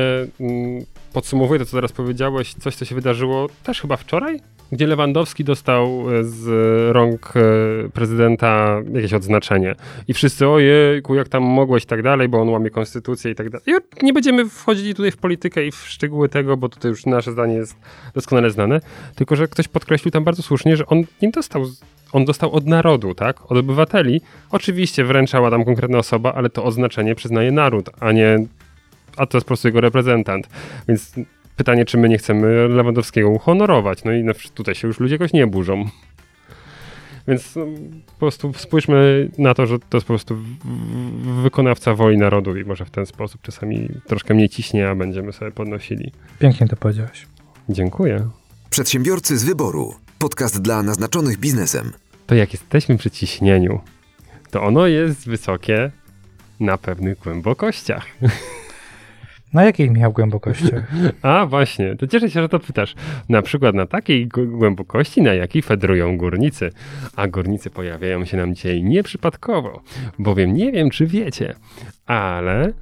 podsumowuje 1.14 1.60
to, 1.60 1.66
co 1.66 1.78
teraz 1.78 1.92
powiedziałeś, 1.92 2.54
coś, 2.54 2.76
co 2.76 2.86
się 2.86 2.96
wydarzyło 2.96 3.48
też 3.64 3.82
chyba 3.82 3.98
wczoraj, 3.98 4.40
gdzie 4.72 4.88
Lewandowski 4.88 5.44
dostał 5.44 6.06
e, 6.12 6.24
z 6.24 6.46
rąk 6.94 7.34
e, 7.36 7.90
prezydenta 7.90 8.82
jakieś 8.94 9.14
odznaczenie. 9.14 9.76
I 10.08 10.14
wszyscy, 10.14 10.48
ojejku, 10.48 11.16
jak 11.16 11.30
tam 11.30 11.44
mogłeś 11.44 11.84
i 11.84 11.88
tak 11.88 12.04
dalej, 12.04 12.30
bo 12.30 12.42
on 12.42 12.50
łamie 12.50 12.70
konstytucję 12.70 13.32
i 13.32 13.36
tak 13.36 13.50
dalej. 13.50 13.64
I 13.68 14.06
nie 14.06 14.14
będziemy 14.14 14.50
wchodzili 14.50 14.96
tutaj 14.96 15.12
w 15.12 15.18
politykę 15.18 15.66
i 15.66 15.72
w 15.72 15.76
szczegóły 15.76 16.30
tego, 16.30 16.58
bo 16.58 16.70
tutaj 16.70 16.90
już 16.90 17.06
nasze 17.06 17.32
zdanie 17.32 17.56
jest 17.56 17.76
doskonale 18.14 18.52
znane, 18.52 18.82
tylko 19.16 19.36
że 19.36 19.48
ktoś 19.48 19.68
podkreślił 19.68 20.12
tam 20.12 20.24
bardzo 20.24 20.44
słusznie, 20.44 20.78
że 20.78 20.86
on 20.86 21.04
nie 21.22 21.32
dostał 21.32 21.66
on 22.14 22.26
dostał 22.26 22.52
od 22.52 22.66
narodu, 22.66 23.16
tak? 23.16 23.52
Od 23.52 23.58
obywateli. 23.58 24.22
Oczywiście 24.52 25.06
wręczała 25.06 25.52
tam 25.52 25.66
konkretna 25.66 25.98
osoba, 25.98 26.34
ale 26.34 26.50
to 26.50 26.64
oznaczenie 26.64 27.16
przyznaje 27.16 27.52
naród, 27.52 27.90
a 28.00 28.12
nie. 28.12 28.46
A 29.18 29.26
to 29.26 29.38
jest 29.38 29.46
po 29.46 29.50
prostu 29.50 29.68
jego 29.68 29.82
reprezentant. 29.82 30.50
Więc 30.88 31.14
pytanie, 31.56 31.86
czy 31.86 31.98
my 31.98 32.10
nie 32.10 32.18
chcemy 32.18 32.68
Lewandowskiego 32.68 33.30
uhonorować. 33.30 34.04
No 34.04 34.12
i 34.12 34.26
tutaj 34.54 34.76
się 34.76 34.88
już 34.88 35.00
ludzie 35.00 35.16
jakoś 35.16 35.34
nie 35.34 35.48
burzą. 35.48 35.86
Więc 37.28 37.56
no, 37.56 37.66
po 38.06 38.20
prostu 38.20 38.54
spójrzmy 38.54 39.30
na 39.38 39.54
to, 39.54 39.66
że 39.66 39.80
to 39.80 39.98
jest 39.98 40.08
po 40.08 40.14
prostu 40.14 40.38
wykonawca 41.44 41.94
woli 41.94 42.18
narodu 42.18 42.58
i 42.58 42.66
może 42.66 42.86
w 42.86 42.90
ten 42.90 43.06
sposób 43.06 43.42
czasami 43.42 43.90
troszkę 44.08 44.34
mniej 44.34 44.50
ciśnie, 44.50 44.90
a 44.90 44.96
będziemy 44.96 45.34
sobie 45.34 45.52
podnosili. 45.52 46.12
Pięknie 46.40 46.68
to 46.68 46.76
powiedziałeś. 46.76 47.28
Dziękuję. 47.70 48.30
Przedsiębiorcy 48.70 49.38
z 49.38 49.44
wyboru. 49.44 49.96
Podcast 50.20 50.62
dla 50.62 50.84
naznaczonych 50.84 51.38
biznesem. 51.38 51.92
to 52.28 52.36
jak 52.36 52.54
jesteśmy 52.54 52.98
przy 52.98 53.12
ciśnieniu, 53.12 53.80
to 54.52 54.64
ono 54.64 54.88
jest 54.88 55.30
wysokie 55.30 55.92
na 56.60 56.78
pewnych 56.78 57.20
głębokościach. 57.20 58.06
Na 59.54 59.64
jakiej 59.64 59.92
miał 59.92 60.14
głębokości? 60.14 60.70
A 61.22 61.46
właśnie, 61.46 61.96
to 61.96 62.08
cieszę 62.08 62.30
się, 62.30 62.42
że 62.42 62.50
to 62.50 62.60
pytasz. 62.60 62.96
Na 63.30 63.42
przykład 63.42 63.76
na 63.76 63.86
takiej 63.86 64.28
głębokości, 64.28 65.22
na 65.22 65.34
jakiej 65.34 65.62
fedrują 65.62 66.18
górnicy. 66.18 66.70
A 67.16 67.28
górnicy 67.28 67.70
pojawiają 67.70 68.26
się 68.26 68.38
nam 68.38 68.56
dzisiaj 68.56 68.84
nieprzypadkowo, 68.84 69.82
bowiem 70.20 70.54
nie 70.54 70.72
wiem, 70.72 70.90
czy 70.90 71.06
wiecie, 71.06 71.56
ale 72.06 72.74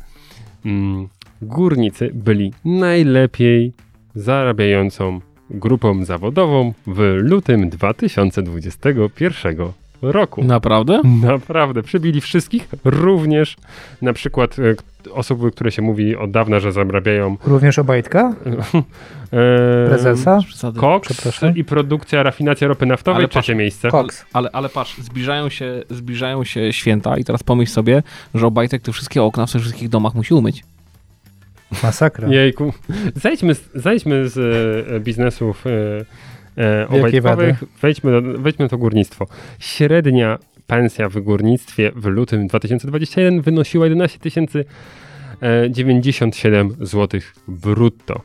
mm, 0.65 1.07
górnicy 1.41 2.11
byli 2.13 2.53
najlepiej 2.65 3.74
zarabiającą 4.15 5.20
grupą 5.49 6.05
zawodową 6.05 6.74
w 6.88 6.99
lutym 7.22 7.70
2021 7.70 9.57
roku. 10.02 10.43
Naprawdę? 10.43 11.02
Naprawdę, 11.22 11.84
przebili 11.84 12.22
wszystkich, 12.22 12.68
również 12.86 13.56
na 14.02 14.14
przykład 14.14 14.56
e, 14.60 14.76
osoby, 15.14 15.52
które 15.52 15.72
się 15.72 15.82
mówi 15.82 16.16
od 16.16 16.32
dawna, 16.32 16.60
że 16.60 16.72
zarabiają 16.72 17.38
Również 17.45 17.80
Obajtka? 17.80 18.34
e, 19.34 19.88
Prezesa? 19.88 20.39
Koks 20.78 21.14
i 21.56 21.64
produkcja, 21.64 22.24
rafinacja 22.24 22.68
ropy 22.68 22.86
naftowej, 22.86 23.18
Ale 23.20 23.28
trzecie 23.28 23.54
patrz, 23.54 23.60
miejsce. 23.60 23.91
Cox. 23.91 24.26
Ale, 24.34 24.50
ale 24.54 24.70
patrz, 24.70 24.97
zbliżają 24.97 25.50
się, 25.50 25.84
zbliżają 25.89 26.43
się 26.43 26.74
święta 26.74 27.18
i 27.18 27.24
teraz 27.24 27.43
pomyśl 27.43 27.72
sobie, 27.72 28.04
że 28.36 28.47
Obajtek 28.47 28.82
te 28.82 28.91
wszystkie 28.91 29.24
okna 29.24 29.45
w 29.45 29.52
tych 29.52 29.62
wszystkich 29.62 29.89
domach 29.89 30.16
musi 30.16 30.34
umyć. 30.34 30.64
Masakra. 31.84 32.28
Jejku. 32.28 32.74
Zejdźmy 33.16 33.56
z, 33.56 33.70
zejdźmy 33.76 34.30
z 34.30 34.38
e, 34.89 35.00
biznesów 35.00 35.64
obajtkowych, 36.89 37.64
wejdźmy, 37.82 38.22
do- 38.22 38.39
wejdźmy 38.39 38.66
na 38.66 38.70
to 38.70 38.78
górnictwo. 38.78 39.28
Średnia 39.60 40.38
pensja 40.68 41.10
w 41.10 41.20
górnictwie 41.20 41.91
w 41.95 42.05
lutym 42.05 42.47
2021 42.47 43.41
wynosiła 43.41 43.86
11 43.86 44.20
097 45.70 46.76
zł 46.82 47.22
brutto 47.47 48.22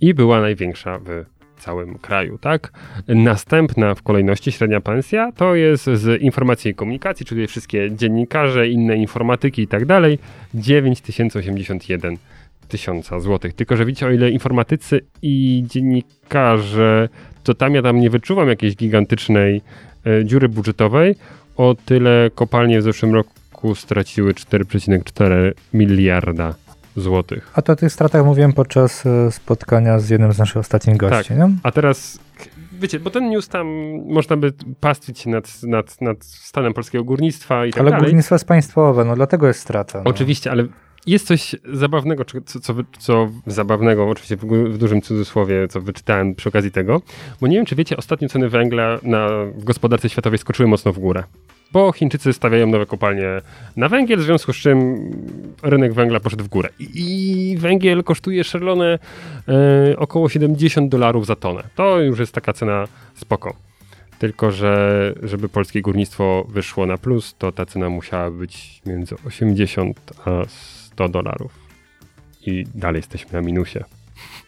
i 0.00 0.14
była 0.14 0.40
największa 0.40 0.98
w 0.98 1.24
całym 1.58 1.98
kraju, 1.98 2.38
tak? 2.38 2.72
Następna 3.08 3.94
w 3.94 4.02
kolejności 4.02 4.52
średnia 4.52 4.80
pensja 4.80 5.32
to 5.32 5.54
jest 5.54 5.84
z 5.84 6.22
informacji 6.22 6.70
i 6.70 6.74
komunikacji, 6.74 7.26
czyli 7.26 7.46
wszystkie 7.46 7.90
dziennikarze, 7.96 8.68
inne 8.68 8.96
informatyki 8.96 9.62
i 9.62 9.66
tak 9.66 9.86
dalej, 9.86 10.18
9081 10.54 12.16
tysiąca 12.68 13.20
złotych. 13.20 13.54
Tylko, 13.54 13.76
że 13.76 13.84
widzicie, 13.84 14.06
o 14.06 14.10
ile 14.10 14.30
informatycy 14.30 15.00
i 15.22 15.64
dziennikarze, 15.66 17.08
to 17.44 17.54
tam 17.54 17.74
ja 17.74 17.82
tam 17.82 18.00
nie 18.00 18.10
wyczuwam 18.10 18.48
jakiejś 18.48 18.76
gigantycznej 18.76 19.62
e, 20.06 20.24
dziury 20.24 20.48
budżetowej, 20.48 21.16
o 21.56 21.76
tyle 21.84 22.30
kopalnie 22.34 22.80
w 22.80 22.82
zeszłym 22.82 23.14
roku 23.14 23.74
straciły 23.74 24.32
4,4 24.32 25.52
miliarda 25.74 26.54
złotych. 26.96 27.50
A 27.54 27.62
to 27.62 27.72
o 27.72 27.76
tych 27.76 27.92
stratach 27.92 28.24
mówiłem 28.24 28.52
podczas 28.52 29.06
e, 29.06 29.30
spotkania 29.32 29.98
z 29.98 30.08
jednym 30.10 30.32
z 30.32 30.38
naszych 30.38 30.56
ostatnich 30.56 30.96
gości, 30.96 31.28
Tak. 31.28 31.38
nie? 31.38 31.50
A 31.62 31.70
teraz, 31.70 32.18
wiecie, 32.80 33.00
bo 33.00 33.10
ten 33.10 33.28
news 33.30 33.48
tam 33.48 33.66
można 34.08 34.36
by 34.36 34.52
pastwić 34.80 35.26
nad, 35.26 35.62
nad, 35.62 36.00
nad 36.00 36.24
stanem 36.24 36.74
polskiego 36.74 37.04
górnictwa 37.04 37.66
i 37.66 37.70
tak 37.70 37.80
Ale 37.80 37.90
dalej. 37.90 38.06
górnictwo 38.06 38.34
jest 38.34 38.44
państwowe, 38.48 39.04
no 39.04 39.14
dlatego 39.16 39.46
jest 39.46 39.60
strata. 39.60 39.98
No. 40.04 40.10
Oczywiście, 40.10 40.50
ale 40.50 40.66
jest 41.06 41.26
coś 41.26 41.56
zabawnego, 41.72 42.24
co, 42.24 42.60
co, 42.60 42.74
co 42.98 43.30
zabawnego, 43.46 44.08
oczywiście 44.08 44.36
w, 44.36 44.78
dużym 44.78 45.02
cudzysłowie, 45.02 45.68
co 45.68 45.80
wyczytałem 45.80 46.34
przy 46.34 46.48
okazji 46.48 46.70
tego, 46.70 47.02
bo 47.40 47.46
nie 47.46 47.56
wiem, 47.56 47.66
czy 47.66 47.76
wiecie, 47.76 47.96
ostatnio 47.96 48.28
ceny 48.28 48.48
węgla 48.48 48.98
na, 49.02 49.28
w 49.56 49.64
gospodarce 49.64 50.08
światowej 50.08 50.38
skoczyły 50.38 50.68
mocno 50.68 50.92
w 50.92 50.98
górę. 50.98 51.24
Bo 51.72 51.92
Chińczycy 51.92 52.32
stawiają 52.32 52.66
nowe 52.66 52.86
kopalnie 52.86 53.28
na 53.76 53.88
węgiel, 53.88 54.18
w 54.18 54.22
związku 54.22 54.52
z 54.52 54.56
czym 54.56 55.10
rynek 55.62 55.94
węgla 55.94 56.20
poszedł 56.20 56.44
w 56.44 56.48
górę. 56.48 56.68
I, 56.78 57.56
węgiel 57.58 58.04
kosztuje 58.04 58.44
szalone 58.44 58.98
e, 59.48 59.96
około 59.96 60.28
70 60.28 60.90
dolarów 60.90 61.26
za 61.26 61.36
tonę. 61.36 61.62
To 61.74 62.00
już 62.00 62.18
jest 62.18 62.32
taka 62.32 62.52
cena 62.52 62.88
spoko. 63.14 63.56
Tylko, 64.18 64.50
że 64.50 65.12
żeby 65.22 65.48
polskie 65.48 65.82
górnictwo 65.82 66.46
wyszło 66.48 66.86
na 66.86 66.98
plus, 66.98 67.34
to 67.38 67.52
ta 67.52 67.66
cena 67.66 67.88
musiała 67.88 68.30
być 68.30 68.82
między 68.86 69.14
80 69.26 70.00
a 70.24 70.30
100 70.94 71.08
dolarów. 71.08 71.52
I 72.46 72.64
dalej 72.74 72.98
jesteśmy 72.98 73.32
na 73.32 73.40
minusie. 73.40 73.78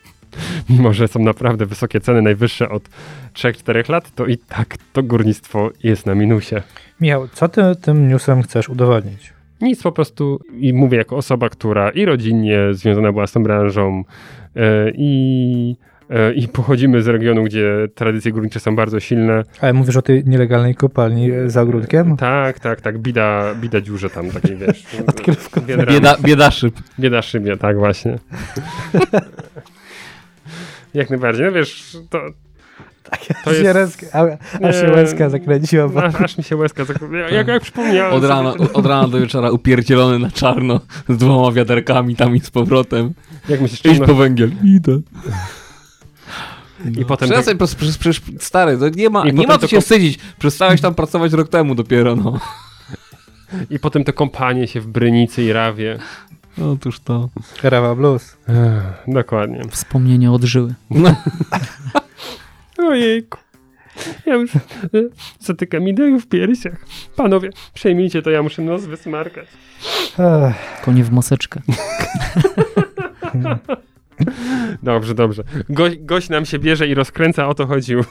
Mimo, 0.70 0.92
że 0.92 1.09
są 1.09 1.20
naprawdę 1.20 1.66
wysokie 1.66 2.01
ceny, 2.01 2.22
najwyższe 2.22 2.68
od 2.68 2.88
3-4 3.34 3.90
lat, 3.90 4.14
to 4.14 4.26
i 4.26 4.38
tak 4.38 4.76
to 4.92 5.03
górnictwo 5.03 5.70
jest 5.82 6.07
na 6.07 6.14
minusie. 6.14 6.62
Michał, 7.01 7.28
co 7.28 7.49
ty 7.49 7.62
tym 7.82 8.09
newsem 8.09 8.42
chcesz 8.42 8.68
udowodnić? 8.68 9.32
Nic 9.61 9.82
po 9.82 9.92
prostu 9.92 10.40
i 10.59 10.72
mówię 10.72 10.99
jako 10.99 11.16
osoba, 11.16 11.49
która 11.49 11.90
i 11.90 12.05
rodzinnie 12.05 12.59
związana 12.70 13.12
była 13.12 13.26
z 13.26 13.32
tą 13.32 13.42
branżą 13.42 14.05
e, 14.57 14.90
i, 14.94 15.76
i 16.34 16.48
pochodzimy 16.48 17.02
z 17.02 17.09
regionu, 17.09 17.44
gdzie 17.44 17.88
tradycje 17.94 18.32
górnicze 18.32 18.61
są 18.61 18.76
bardzo 18.76 19.00
silne. 19.00 19.42
Ale 19.61 19.72
mówisz 19.72 19.96
o 19.96 20.02
tej 20.02 20.24
nielegalnej 20.26 20.74
kopalni 20.74 21.30
e, 21.30 21.50
za 21.50 21.62
ogródkiem? 21.62 22.16
Tak, 22.16 22.61
tak, 22.61 22.80
tak, 22.80 22.98
bida, 22.98 23.54
bida 23.54 23.80
dziurze 23.80 24.11
tam 24.11 24.30
takiej, 24.30 24.57
wiesz. 24.57 24.84
Bieda, 25.66 25.86
Bieda, 25.86 26.16
biedaszyb. 26.20 26.74
bieda 27.00 27.22
szybie, 27.22 27.57
tak 27.57 27.78
właśnie. 27.78 28.18
Jak 30.94 31.11
najbardziej, 31.11 31.46
no 31.46 31.52
wiesz, 31.52 31.96
to... 32.11 32.20
To 33.44 33.54
Się 33.54 33.62
jest- 33.62 33.78
rezka- 33.78 34.07
a, 34.62 34.66
aż 34.68 34.80
się 34.80 34.90
łezka 34.90 35.30
zakręciła. 35.30 35.88
Bo... 35.88 36.04
Aż, 36.04 36.14
aż 36.14 36.38
mi 36.38 36.44
się 36.44 36.57
łezka 36.57 36.84
zakręciła. 36.84 37.20
Jak, 37.28 37.48
jak 37.48 37.62
przypomniałem 37.62 38.12
Od 38.12 38.22
sobie, 38.22 38.28
rana, 38.34 38.54
od 38.72 38.86
rana 38.86 39.09
do 39.09 39.20
wieczora 39.20 39.50
upierdzielony 39.50 40.18
na 40.18 40.30
czarno 40.30 40.80
z 41.09 41.16
dwoma 41.16 41.52
wiaderkami 41.52 42.16
tam 42.16 42.36
i 42.36 42.40
z 42.40 42.50
powrotem. 42.50 43.12
jak 43.48 43.61
myślisz, 43.61 43.84
Idź 43.84 44.00
czy 44.00 44.07
po 44.07 44.14
węgiel. 44.14 44.50
Idę. 44.64 45.00
I 46.98 47.04
potem 47.04 47.28
Przestań, 47.28 47.58
tak- 47.58 47.68
przecież, 47.68 47.96
przecież, 47.96 48.20
przecież 48.20 48.42
stary, 48.44 48.78
to 48.78 48.88
nie 48.88 49.10
ma, 49.10 49.28
I 49.28 49.34
nie 49.34 49.46
ma 49.46 49.52
co 49.54 49.58
to 49.58 49.66
się 49.68 49.76
ko- 49.76 49.80
wstydzić. 49.80 50.18
Przestałeś 50.38 50.80
tam 50.80 50.94
pracować 50.94 51.32
rok 51.32 51.48
temu 51.48 51.74
dopiero, 51.74 52.16
no. 52.16 52.40
I 53.70 53.78
potem 53.78 54.04
te 54.04 54.12
kompanie 54.12 54.66
się 54.68 54.80
w 54.80 54.86
Brynicy 54.86 55.42
i 55.42 55.52
Rawie. 55.52 55.98
Otóż 56.72 57.00
to. 57.00 57.28
Rawa 57.62 57.94
Blues. 57.94 58.36
Ech, 58.48 59.14
dokładnie. 59.14 59.62
Wspomnienie 59.70 60.32
odżyły. 60.32 60.74
Ojejku. 62.78 63.38
Ja 64.26 64.34
już 64.34 64.56
e, 64.56 64.58
zatykam 65.40 65.88
ideę 65.88 66.18
w 66.20 66.26
piersiach. 66.26 66.86
Panowie, 67.16 67.50
przejmijcie 67.74 68.22
to, 68.22 68.30
ja 68.30 68.42
muszę 68.42 68.62
nos 68.62 68.84
wysmarkać. 68.84 69.46
Konie 70.84 71.04
w 71.04 71.10
maseczkę. 71.12 71.60
Dobrze, 74.82 75.14
dobrze. 75.14 75.42
Go, 75.68 75.84
gość 76.00 76.28
nam 76.28 76.46
się 76.46 76.58
bierze 76.58 76.86
i 76.86 76.94
rozkręca, 76.94 77.48
o 77.48 77.54
to 77.54 77.66
chodziło. 77.66 78.02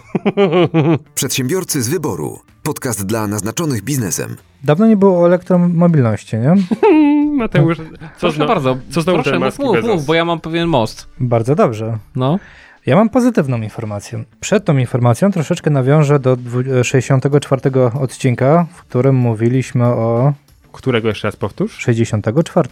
Przedsiębiorcy 1.16 1.82
z 1.82 1.90
wyboru. 1.90 2.40
Podcast 2.64 3.06
dla 3.06 3.28
naznaczonych 3.28 3.82
biznesem. 3.84 4.36
dawno 4.64 4.88
nie 4.88 4.98
było 4.98 5.22
o 5.22 5.26
elektromobilności, 5.28 6.38
nie? 6.38 6.56
Mateusz, 7.38 7.78
co 7.78 7.84
Proszę 8.20 8.36
znowu? 8.36 8.48
bardzo, 8.54 8.78
co 8.92 9.02
znowu 9.02 9.18
proszę, 9.18 9.32
ten 9.32 9.40
mów, 9.44 9.60
mów, 9.60 9.84
mów, 9.84 10.06
bo 10.06 10.14
ja 10.14 10.26
mam 10.26 10.40
pewien 10.40 10.68
most. 10.68 11.08
Bardzo 11.20 11.56
dobrze. 11.56 11.98
No. 12.16 12.40
Ja 12.86 12.96
mam 12.96 13.10
pozytywną 13.10 13.62
informację. 13.62 14.24
Przed 14.40 14.66
tą 14.66 14.78
informacją 14.78 15.32
troszeczkę 15.32 15.70
nawiążę 15.70 16.20
do 16.20 16.36
dwu- 16.36 16.84
64 16.84 17.62
odcinka, 18.00 18.66
w 18.74 18.82
którym 18.82 19.16
mówiliśmy 19.16 19.86
o 19.86 20.34
Którego 20.72 21.08
jeszcze 21.08 21.28
raz 21.28 21.36
powtórz? 21.36 21.78
64. 21.78 22.70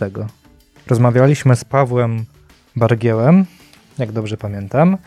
Rozmawialiśmy 0.87 1.55
z 1.55 1.65
Pawłem 1.65 2.25
Bargiełem, 2.75 3.45
jak 3.97 4.11
dobrze 4.11 4.37
pamiętam, 4.37 4.97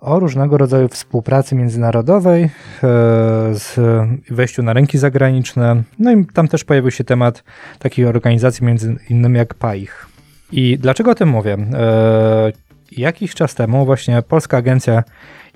o 0.00 0.20
różnego 0.20 0.58
rodzaju 0.58 0.88
współpracy 0.88 1.54
międzynarodowej, 1.54 2.42
e, 2.44 2.48
z 3.52 3.80
wejściu 4.30 4.62
na 4.62 4.72
rynki 4.72 4.98
zagraniczne. 4.98 5.82
No 5.98 6.12
i 6.12 6.26
tam 6.26 6.48
też 6.48 6.64
pojawił 6.64 6.90
się 6.90 7.04
temat 7.04 7.44
takich 7.78 8.06
organizacji, 8.06 8.66
między 8.66 8.96
innymi 9.10 9.38
jak 9.38 9.54
PAIH. 9.54 10.06
I 10.52 10.78
dlaczego 10.78 11.10
o 11.10 11.14
tym 11.14 11.28
mówię? 11.28 11.56
E, 11.74 12.52
jakiś 12.92 13.34
czas 13.34 13.54
temu 13.54 13.84
właśnie 13.84 14.22
Polska 14.22 14.56
Agencja 14.56 15.04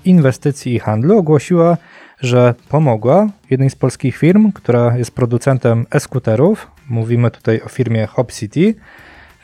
Inwestycji 0.04 0.74
i 0.74 0.78
Handlu 0.78 1.18
ogłosiła, 1.18 1.76
że 2.20 2.54
pomogła 2.68 3.26
jednej 3.50 3.70
z 3.70 3.76
polskich 3.76 4.16
firm, 4.16 4.52
która 4.52 4.96
jest 4.96 5.11
producentem 5.11 5.86
e-skuterów. 5.90 6.70
Mówimy 6.88 7.30
tutaj 7.30 7.61
o 7.62 7.68
firmie 7.68 8.06
Hop 8.06 8.32
City 8.32 8.74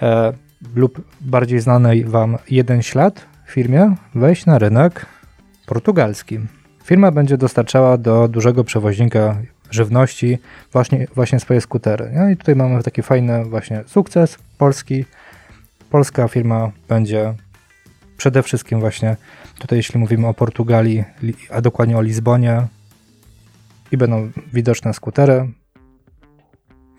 e, 0.02 0.32
lub 0.74 1.00
bardziej 1.20 1.60
znanej 1.60 2.04
Wam 2.04 2.38
Jeden 2.50 2.82
Ślad 2.82 3.26
firmie 3.48 3.94
wejść 4.14 4.46
na 4.46 4.58
rynek 4.58 5.06
portugalski. 5.66 6.38
Firma 6.84 7.10
będzie 7.10 7.36
dostarczała 7.36 7.98
do 7.98 8.28
dużego 8.28 8.64
przewoźnika 8.64 9.36
żywności 9.70 10.38
właśnie, 10.72 11.06
właśnie 11.14 11.40
swoje 11.40 11.60
skutery. 11.60 12.10
No 12.14 12.28
i 12.28 12.36
tutaj 12.36 12.56
mamy 12.56 12.82
taki 12.82 13.02
fajny 13.02 13.44
właśnie 13.44 13.84
sukces 13.86 14.38
polski. 14.58 15.04
Polska 15.90 16.28
firma 16.28 16.70
będzie 16.88 17.34
przede 18.16 18.42
wszystkim 18.42 18.80
właśnie 18.80 19.16
tutaj, 19.58 19.78
jeśli 19.78 20.00
mówimy 20.00 20.26
o 20.26 20.34
Portugalii, 20.34 21.04
li- 21.22 21.36
a 21.50 21.60
dokładnie 21.60 21.98
o 21.98 22.02
Lizbonie 22.02 22.66
i 23.92 23.96
będą 23.96 24.30
widoczne 24.52 24.94
skutery, 24.94 25.48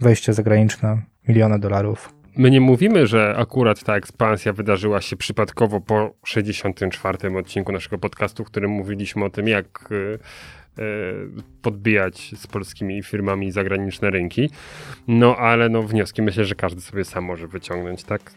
wejście 0.01 0.33
zagraniczne, 0.33 1.01
miliony 1.27 1.59
dolarów. 1.59 2.14
My 2.37 2.51
nie 2.51 2.61
mówimy, 2.61 3.07
że 3.07 3.35
akurat 3.37 3.83
ta 3.83 3.95
ekspansja 3.95 4.53
wydarzyła 4.53 5.01
się 5.01 5.15
przypadkowo 5.15 5.81
po 5.81 6.13
64 6.25 7.37
odcinku 7.37 7.71
naszego 7.71 7.97
podcastu, 7.97 8.43
w 8.43 8.47
którym 8.47 8.71
mówiliśmy 8.71 9.25
o 9.25 9.29
tym, 9.29 9.47
jak 9.47 9.91
y, 9.91 9.95
y, 9.95 11.43
podbijać 11.61 12.31
z 12.37 12.47
polskimi 12.47 13.03
firmami 13.03 13.51
zagraniczne 13.51 14.09
rynki. 14.09 14.49
No 15.07 15.37
ale 15.37 15.69
no 15.69 15.83
wnioski 15.83 16.21
myślę, 16.21 16.45
że 16.45 16.55
każdy 16.55 16.81
sobie 16.81 17.05
sam 17.05 17.23
może 17.23 17.47
wyciągnąć, 17.47 18.03
tak? 18.03 18.31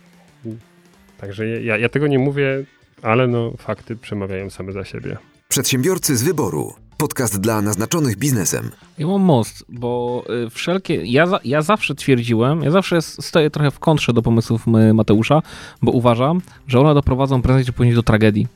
Także 1.19 1.47
ja, 1.47 1.77
ja 1.77 1.89
tego 1.89 2.07
nie 2.07 2.19
mówię, 2.19 2.65
ale 3.03 3.27
no 3.27 3.53
fakty 3.57 3.97
przemawiają 3.97 4.51
same 4.51 4.73
za 4.73 4.85
siebie. 4.85 5.17
Przedsiębiorcy 5.49 6.17
z 6.17 6.23
wyboru. 6.23 6.88
Podcast 6.99 7.41
dla 7.41 7.63
naznaczonych 7.63 8.17
biznesem. 8.17 8.71
Ja 8.99 9.07
mam 9.07 9.21
most, 9.21 9.65
bo 9.69 10.25
y, 10.47 10.51
wszelkie. 10.51 11.05
Ja, 11.05 11.27
ja 11.45 11.63
zawsze 11.63 11.95
twierdziłem, 11.95 12.63
ja 12.63 12.71
zawsze 12.71 13.03
stoję 13.03 13.51
trochę 13.51 13.71
w 13.71 13.79
kontrze 13.79 14.13
do 14.13 14.23
pomysłów 14.23 14.67
y, 14.69 14.95
Mateusza, 14.95 15.43
bo 15.83 15.93
uważam, 15.93 16.41
że 16.67 16.81
one 16.81 16.95
doprowadzą 16.95 17.43
prędzej 17.43 17.65
czy 17.65 17.73
później 17.73 17.95
do 17.95 18.03
tragedii. 18.03 18.47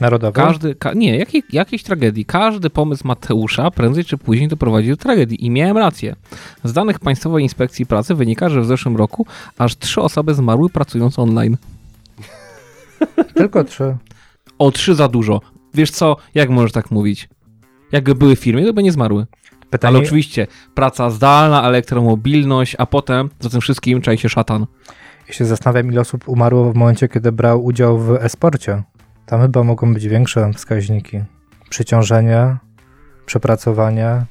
Narodowy? 0.00 0.32
Każdy, 0.32 0.74
ka, 0.74 0.92
nie, 0.92 1.18
jakiej, 1.18 1.42
jakiejś 1.52 1.82
tragedii. 1.82 2.24
Każdy 2.24 2.70
pomysł 2.70 3.06
Mateusza 3.06 3.70
prędzej 3.70 4.04
czy 4.04 4.18
później 4.18 4.48
doprowadzi 4.48 4.88
do 4.88 4.96
tragedii. 4.96 5.46
I 5.46 5.50
miałem 5.50 5.76
rację. 5.76 6.16
Z 6.64 6.72
danych 6.72 6.98
Państwowej 6.98 7.42
Inspekcji 7.42 7.86
Pracy 7.86 8.14
wynika, 8.14 8.48
że 8.48 8.60
w 8.60 8.66
zeszłym 8.66 8.96
roku 8.96 9.26
aż 9.58 9.78
trzy 9.78 10.00
osoby 10.00 10.34
zmarły 10.34 10.70
pracując 10.70 11.18
online. 11.18 11.56
Tylko 13.34 13.64
trzy. 13.64 13.96
O 14.58 14.70
trzy 14.70 14.94
za 14.94 15.08
dużo. 15.08 15.40
Wiesz 15.74 15.90
co, 15.90 16.16
jak 16.34 16.50
możesz 16.50 16.72
tak 16.72 16.90
mówić? 16.90 17.28
Jakby 17.92 18.14
były 18.14 18.36
w 18.36 18.38
firmie, 18.38 18.64
to 18.66 18.72
by 18.72 18.82
nie 18.82 18.92
zmarły. 18.92 19.26
Pytanie, 19.70 19.96
Ale 19.96 20.04
oczywiście 20.06 20.46
praca 20.74 21.10
zdalna, 21.10 21.62
elektromobilność, 21.68 22.76
a 22.78 22.86
potem 22.86 23.30
za 23.40 23.50
tym 23.50 23.60
wszystkim 23.60 24.00
czai 24.00 24.18
się 24.18 24.28
szatan. 24.28 24.66
ja 25.28 25.34
się 25.34 25.44
zastanawiam, 25.44 25.92
ile 25.92 26.00
osób 26.00 26.28
umarło 26.28 26.72
w 26.72 26.76
momencie, 26.76 27.08
kiedy 27.08 27.32
brał 27.32 27.64
udział 27.64 27.98
w 27.98 28.10
e-sporcie. 28.10 28.82
Tam 29.26 29.40
chyba 29.42 29.62
mogą 29.64 29.94
być 29.94 30.08
większe 30.08 30.52
wskaźniki. 30.52 31.20
Przyciążenie, 31.70 32.56
przepracowanie, 33.26 34.22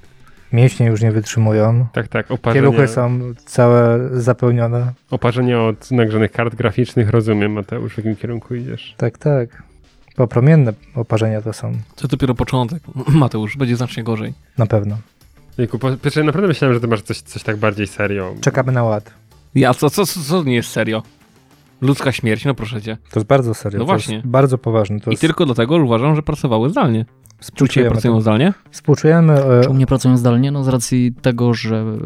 mięśnie 0.53 0.85
już 0.87 1.01
nie 1.01 1.11
wytrzymują. 1.11 1.87
Tak, 1.93 2.07
tak, 2.07 2.31
oparzenia, 2.31 2.61
Pieluchy 2.61 2.87
są 2.87 3.19
całe 3.45 3.99
zapełnione. 4.21 4.93
oparzenia 5.11 5.61
od 5.61 5.91
nagrzanych 5.91 6.31
kart 6.31 6.55
graficznych, 6.55 7.09
rozumiem 7.09 7.51
Mateusz, 7.51 7.93
w 7.93 7.97
jakim 7.97 8.15
kierunku 8.15 8.55
idziesz. 8.55 8.95
Tak, 8.97 9.17
tak. 9.17 9.63
Popromienne 10.19 10.73
oparzenia 10.95 11.41
to 11.41 11.53
są, 11.53 11.71
To 11.95 12.07
dopiero 12.07 12.35
początek. 12.35 12.83
Mateusz, 13.07 13.57
będzie 13.57 13.75
znacznie 13.75 14.03
gorzej. 14.03 14.33
na 14.57 14.65
pewno. 14.65 14.97
Jejku, 15.57 15.79
po 15.79 15.97
pierwsze, 15.97 16.23
naprawdę 16.23 16.47
myślałem, 16.47 16.73
że 16.73 16.81
ty 16.81 16.87
masz 16.87 17.01
coś, 17.01 17.21
coś 17.21 17.43
tak 17.43 17.57
bardziej 17.57 17.87
serio. 17.87 18.33
Czekamy 18.41 18.71
na 18.71 18.83
ład. 18.83 19.13
Ja, 19.55 19.73
co, 19.73 19.89
co, 19.89 20.05
co, 20.05 20.19
co 20.19 20.43
nie 20.43 20.55
jest 20.55 20.69
serio? 20.69 21.03
Ludzka 21.81 22.11
śmierć, 22.11 22.45
no 22.45 22.53
proszę 22.53 22.81
cię. 22.81 22.97
To 23.11 23.19
jest 23.19 23.27
bardzo 23.27 23.53
serio. 23.53 23.79
No 23.79 23.85
to 23.85 23.85
właśnie. 23.85 24.15
Jest 24.15 24.27
bardzo 24.27 24.57
poważne. 24.57 24.99
To 24.99 25.09
I 25.09 25.13
jest, 25.13 25.21
tylko 25.21 25.45
dlatego 25.45 25.75
uważam, 25.77 26.15
że 26.15 26.21
pracowały 26.23 26.69
zdalnie. 26.69 27.05
Czy 27.05 27.43
współczujemy, 27.45 27.91
pracują 27.91 28.13
to. 28.13 28.21
zdalnie? 28.21 28.53
współczujemy 28.71 29.33
e, 29.33 29.63
Czy 29.63 29.69
u 29.69 29.73
mnie 29.73 29.87
pracują 29.87 30.17
zdalnie? 30.17 30.51
No 30.51 30.63
z 30.63 30.67
racji 30.67 31.13
tego, 31.21 31.53
że 31.53 31.75
e, 31.75 31.97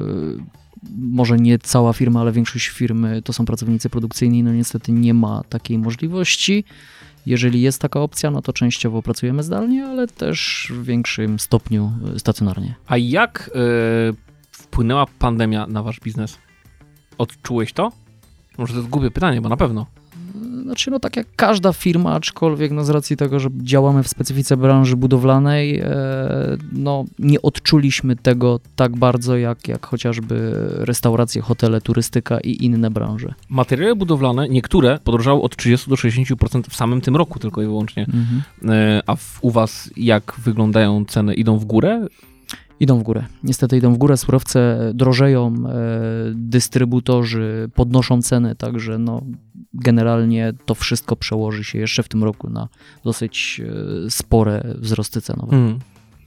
może 0.99 1.37
nie 1.37 1.59
cała 1.59 1.93
firma, 1.93 2.21
ale 2.21 2.31
większość 2.31 2.67
firmy 2.67 3.21
to 3.21 3.33
są 3.33 3.45
pracownicy 3.45 3.89
produkcyjni, 3.89 4.43
no 4.43 4.53
niestety 4.53 4.91
nie 4.91 5.13
ma 5.13 5.41
takiej 5.49 5.77
możliwości. 5.77 6.63
Jeżeli 7.25 7.61
jest 7.61 7.81
taka 7.81 7.99
opcja, 7.99 8.31
no 8.31 8.41
to 8.41 8.53
częściowo 8.53 9.01
pracujemy 9.01 9.43
zdalnie, 9.43 9.85
ale 9.85 10.07
też 10.07 10.67
w 10.75 10.83
większym 10.83 11.39
stopniu 11.39 11.91
e, 12.15 12.19
stacjonarnie. 12.19 12.75
A 12.87 12.97
jak 12.97 13.51
y, 14.11 14.15
wpłynęła 14.51 15.05
pandemia 15.19 15.67
na 15.67 15.83
wasz 15.83 15.99
biznes? 15.99 16.37
Odczułeś 17.17 17.73
to? 17.73 17.91
Może 18.57 18.73
to 18.73 18.79
jest 18.79 18.89
głupie 18.89 19.11
pytanie, 19.11 19.41
bo 19.41 19.49
na 19.49 19.57
pewno. 19.57 19.85
Znaczy, 20.63 20.91
no 20.91 20.99
tak 20.99 21.15
jak 21.15 21.27
każda 21.35 21.73
firma, 21.73 22.13
aczkolwiek 22.13 22.71
no 22.71 22.83
z 22.83 22.89
racji 22.89 23.17
tego, 23.17 23.39
że 23.39 23.49
działamy 23.57 24.03
w 24.03 24.07
specyfice 24.07 24.57
branży 24.57 24.95
budowlanej, 24.95 25.79
e, 25.79 25.87
no 26.71 27.05
nie 27.19 27.41
odczuliśmy 27.41 28.15
tego 28.15 28.59
tak 28.75 28.97
bardzo 28.97 29.37
jak, 29.37 29.67
jak 29.67 29.85
chociażby 29.85 30.51
restauracje, 30.77 31.41
hotele, 31.41 31.81
turystyka 31.81 32.39
i 32.39 32.65
inne 32.65 32.91
branże. 32.91 33.33
Materiały 33.49 33.95
budowlane, 33.95 34.49
niektóre 34.49 34.99
podrożały 35.03 35.41
od 35.41 35.55
30 35.55 35.89
do 35.89 35.95
60% 35.95 36.69
w 36.69 36.75
samym 36.75 37.01
tym 37.01 37.15
roku 37.15 37.39
tylko 37.39 37.61
i 37.61 37.65
wyłącznie. 37.65 38.03
Mhm. 38.03 38.43
Y, 38.71 39.01
a 39.07 39.15
w, 39.15 39.39
u 39.41 39.51
was 39.51 39.89
jak 39.97 40.35
wyglądają 40.37 41.05
ceny? 41.05 41.33
Idą 41.33 41.57
w 41.57 41.65
górę? 41.65 42.07
Idą 42.83 42.99
w 42.99 43.03
górę. 43.03 43.25
Niestety 43.43 43.77
idą 43.77 43.93
w 43.93 43.97
górę, 43.97 44.17
surowce 44.17 44.91
drożeją, 44.93 45.47
e, 45.47 45.81
dystrybutorzy 46.35 47.69
podnoszą 47.75 48.21
ceny, 48.21 48.55
także 48.55 48.97
no, 48.97 49.21
generalnie 49.73 50.53
to 50.65 50.75
wszystko 50.75 51.15
przełoży 51.15 51.63
się 51.63 51.79
jeszcze 51.79 52.03
w 52.03 52.09
tym 52.09 52.23
roku 52.23 52.49
na 52.49 52.69
dosyć 53.03 53.61
e, 54.05 54.09
spore 54.09 54.63
wzrosty 54.75 55.21
cenowe, 55.21 55.57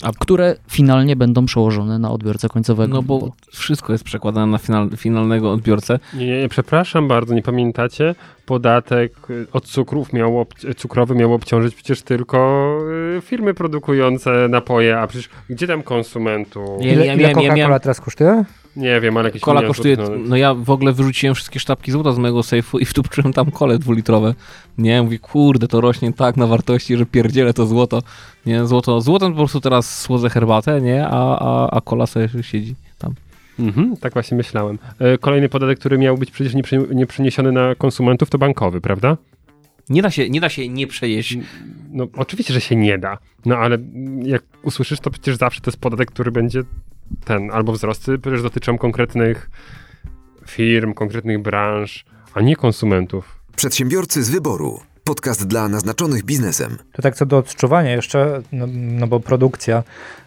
Hmm. 0.01 0.15
które 0.19 0.57
finalnie 0.69 1.17
będą 1.17 1.47
przełożone 1.47 1.99
na 1.99 2.11
odbiorcę 2.11 2.49
końcowego. 2.49 2.95
No 2.95 3.03
bo 3.03 3.33
wszystko 3.53 3.93
jest 3.93 4.05
przekładane 4.05 4.47
na 4.47 4.59
final, 4.59 4.91
finalnego 4.97 5.53
odbiorcę. 5.53 5.99
Nie, 6.15 6.27
nie, 6.27 6.41
nie, 6.43 6.49
przepraszam 6.49 7.09
bardzo, 7.09 7.35
nie 7.35 7.43
pamiętacie? 7.43 8.15
Podatek 8.47 9.31
y, 9.31 9.47
od 9.53 9.65
cukrów 9.65 10.13
miał 10.13 10.41
ob- 10.41 10.55
cukrowy 10.77 11.15
miał 11.15 11.35
obciążyć 11.35 11.75
przecież 11.75 12.03
tylko 12.03 12.69
y, 13.19 13.21
firmy 13.21 13.55
produkujące 13.55 14.47
napoje, 14.49 14.99
a 14.99 15.07
przecież 15.07 15.29
gdzie 15.51 15.67
tam 15.67 15.83
konsumentu? 15.83 16.77
Nie, 16.81 16.93
ile, 16.93 17.07
ja 17.07 17.15
ile 17.15 17.23
miałem- 17.23 17.37
ja 17.41 17.51
Coca-Cola 17.51 17.57
miałem- 17.57 17.81
teraz 17.81 18.01
kosztuje? 18.01 18.45
Nie 18.77 19.01
wiem, 19.01 19.17
ale 19.17 19.29
jakieś 19.29 19.43
Kola 19.43 19.63
kosztuje, 19.63 19.97
no. 19.97 20.09
no 20.29 20.37
ja 20.37 20.55
w 20.55 20.71
ogóle 20.71 20.93
wyrzuciłem 20.93 21.35
wszystkie 21.35 21.61
sztabki 21.61 21.93
złota 21.93 22.13
z 22.13 22.19
mojego 22.19 22.43
sejfu 22.43 22.79
i 22.79 22.85
wtupczyłem 22.85 23.33
tam 23.33 23.51
kole 23.51 23.79
dwulitrowe. 23.79 24.35
Nie, 24.79 25.03
mówię, 25.03 25.19
kurde, 25.19 25.69
to 25.69 25.81
rośnie 25.81 26.13
tak 26.13 26.37
na 26.37 26.47
wartości, 26.47 26.97
że 26.97 27.07
pierdzielę 27.07 27.53
to 27.55 27.67
złoto. 27.67 28.03
Nie, 28.47 28.67
złoto, 28.67 29.01
złotem 29.01 29.33
po 29.33 29.37
prostu 29.37 29.61
teraz 29.61 30.01
słodzę 30.01 30.31
herbatę, 30.31 30.81
nie, 30.81 31.07
a, 31.07 31.39
a, 31.39 31.71
a 31.71 31.81
kola 31.81 32.07
sobie 32.07 32.29
siedzi 32.43 32.75
tam. 32.99 33.15
Mhm, 33.59 33.97
tak 33.97 34.13
właśnie 34.13 34.37
myślałem. 34.37 34.79
E, 34.99 35.19
Kolejny 35.19 35.49
podatek, 35.49 35.79
który 35.79 35.99
miał 35.99 36.19
być 36.19 36.31
przecież 36.31 36.55
nie 36.91 37.07
przeniesiony 37.07 37.53
na 37.53 37.75
konsumentów, 37.75 38.31
to 38.31 38.39
bankowy, 38.39 38.81
prawda? 38.81 39.17
Nie 39.89 40.03
da 40.03 40.11
się, 40.11 40.31
nie 40.31 40.41
da 40.41 40.49
się 40.49 40.69
nie 40.69 40.87
przejeść. 40.87 41.39
No 41.93 42.07
oczywiście, 42.17 42.55
że 42.55 42.61
się 42.61 42.77
nie 42.77 42.99
da. 42.99 43.19
No 43.45 43.57
ale 43.57 43.79
jak 44.23 44.43
usłyszysz, 44.63 45.01
to 45.01 45.11
przecież 45.11 45.37
zawsze 45.37 45.61
to 45.61 45.71
jest 45.71 45.81
podatek, 45.81 46.11
który 46.11 46.31
będzie 46.33 46.63
ten, 47.25 47.51
albo 47.51 47.73
wzrosty 47.73 48.19
przecież 48.19 48.43
dotyczą 48.43 48.79
konkretnych 48.79 49.51
firm, 50.47 50.95
konkretnych 50.95 51.43
branż, 51.43 52.05
a 52.35 52.41
nie 52.41 52.57
konsumentów. 52.57 53.41
Przedsiębiorcy 53.57 54.23
z 54.23 54.31
wyboru. 54.31 54.81
Podcast 55.05 55.47
dla 55.47 55.69
naznaczonych 55.69 56.25
biznesem. 56.25 56.79
To 56.93 57.03
tak 57.03 57.17
co 57.17 57.27
do 57.27 57.39
odczuwania 57.39 57.91
jeszcze, 57.91 58.43
no, 58.53 58.67
no 58.73 59.07
bo 59.07 59.21
produkcja, 59.21 59.83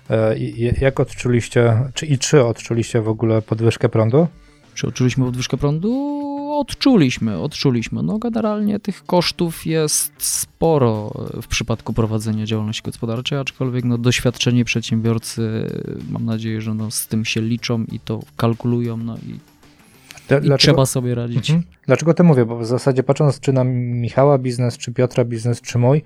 e, 0.10 0.36
jak 0.82 1.00
odczuliście, 1.00 1.92
czy 1.94 2.06
i 2.06 2.18
czy 2.18 2.46
odczuliście 2.46 3.02
w 3.02 3.10
ogóle 3.10 3.42
podwyżkę 3.42 3.90
prądu? 3.90 4.28
Czy 4.74 4.88
odczuliśmy 4.88 5.26
podwyżkę 5.26 5.58
prądu? 5.58 6.39
Odczuliśmy, 6.60 7.38
odczuliśmy. 7.38 8.04
No 8.04 8.18
generalnie 8.18 8.80
tych 8.80 9.06
kosztów 9.06 9.66
jest 9.66 10.14
sporo 10.18 11.12
w 11.42 11.48
przypadku 11.48 11.94
prowadzenia 11.94 12.46
działalności 12.46 12.82
gospodarczej, 12.84 13.38
aczkolwiek 13.38 13.86
no, 13.86 13.98
doświadczeni 13.98 14.66
przedsiębiorcy, 14.66 15.68
mam 16.10 16.26
nadzieję, 16.26 16.62
że 16.62 16.74
no, 16.74 16.92
z 16.92 17.08
tym 17.08 17.26
się 17.26 17.42
liczą 17.42 17.84
i 17.92 18.00
to 18.00 18.20
kalkulują, 18.38 18.98
no 18.98 19.18
i, 19.18 19.40
i 20.48 20.58
trzeba 20.58 20.86
sobie 20.86 21.16
radzić. 21.16 21.50
Mhm. 21.50 21.68
Dlaczego 21.86 22.14
to 22.14 22.24
mówię? 22.24 22.46
Bo 22.46 22.58
w 22.60 22.66
zasadzie 22.66 23.04
patrząc 23.04 23.40
czy 23.40 23.54
na 23.54 23.64
Michała 23.64 24.38
biznes, 24.38 24.78
czy 24.78 24.94
Piotra 24.94 25.26
biznes, 25.26 25.62
czy 25.62 25.78
mój, 25.78 26.02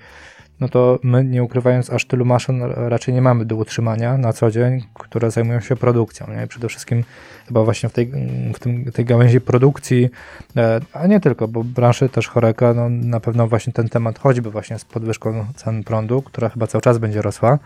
no 0.60 0.70
to 0.70 1.00
my 1.04 1.24
nie 1.24 1.44
ukrywając 1.44 1.90
aż 1.90 2.06
tylu 2.06 2.26
maszyn 2.26 2.62
raczej 2.76 3.14
nie 3.14 3.22
mamy 3.22 3.46
do 3.46 3.56
utrzymania 3.56 4.18
na 4.18 4.34
co 4.34 4.52
dzień, 4.52 4.84
które 4.94 5.32
zajmują 5.32 5.60
się 5.60 5.76
produkcją. 5.76 6.28
Nie? 6.28 6.48
Przede 6.48 6.70
wszystkim 6.70 7.04
chyba 7.48 7.64
właśnie 7.64 7.90
w 7.90 7.94
tej, 7.94 8.12
w 8.54 8.60
tym, 8.60 8.92
tej 8.92 9.06
gałęzi 9.06 9.42
produkcji, 9.42 10.10
e, 10.58 10.80
a 10.94 11.08
nie 11.08 11.20
tylko, 11.20 11.48
bo 11.48 11.64
branży 11.64 12.10
też 12.10 12.28
choreka, 12.28 12.74
no 12.74 12.90
na 12.90 13.20
pewno 13.20 13.48
właśnie 13.48 13.74
ten 13.74 13.90
temat, 13.90 14.20
choćby 14.20 14.52
właśnie 14.52 14.80
z 14.80 14.86
podwyżką 14.86 15.46
cen 15.56 15.84
prądu, 15.84 16.22
która 16.22 16.50
chyba 16.50 16.68
cały 16.68 16.82
czas 16.82 16.98
będzie 16.98 17.22
rosła, 17.22 17.60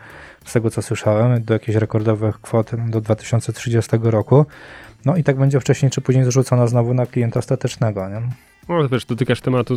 z 0.45 0.53
tego 0.53 0.69
co 0.69 0.81
słyszałem, 0.81 1.43
do 1.43 1.53
jakichś 1.53 1.75
rekordowych 1.77 2.41
kwot 2.41 2.71
do 2.89 3.01
2030 3.01 3.91
roku. 4.03 4.45
No 5.05 5.17
i 5.17 5.23
tak 5.23 5.37
będzie 5.37 5.59
wcześniej 5.59 5.91
czy 5.91 6.01
później 6.01 6.25
zrzucona 6.25 6.67
znowu 6.67 6.93
na 6.93 7.05
klienta 7.05 7.39
ostatecznego. 7.39 8.09
Nie? 8.09 8.21
No 8.69 8.89
wiesz, 8.89 9.05
dotykasz 9.05 9.41
tematu 9.41 9.75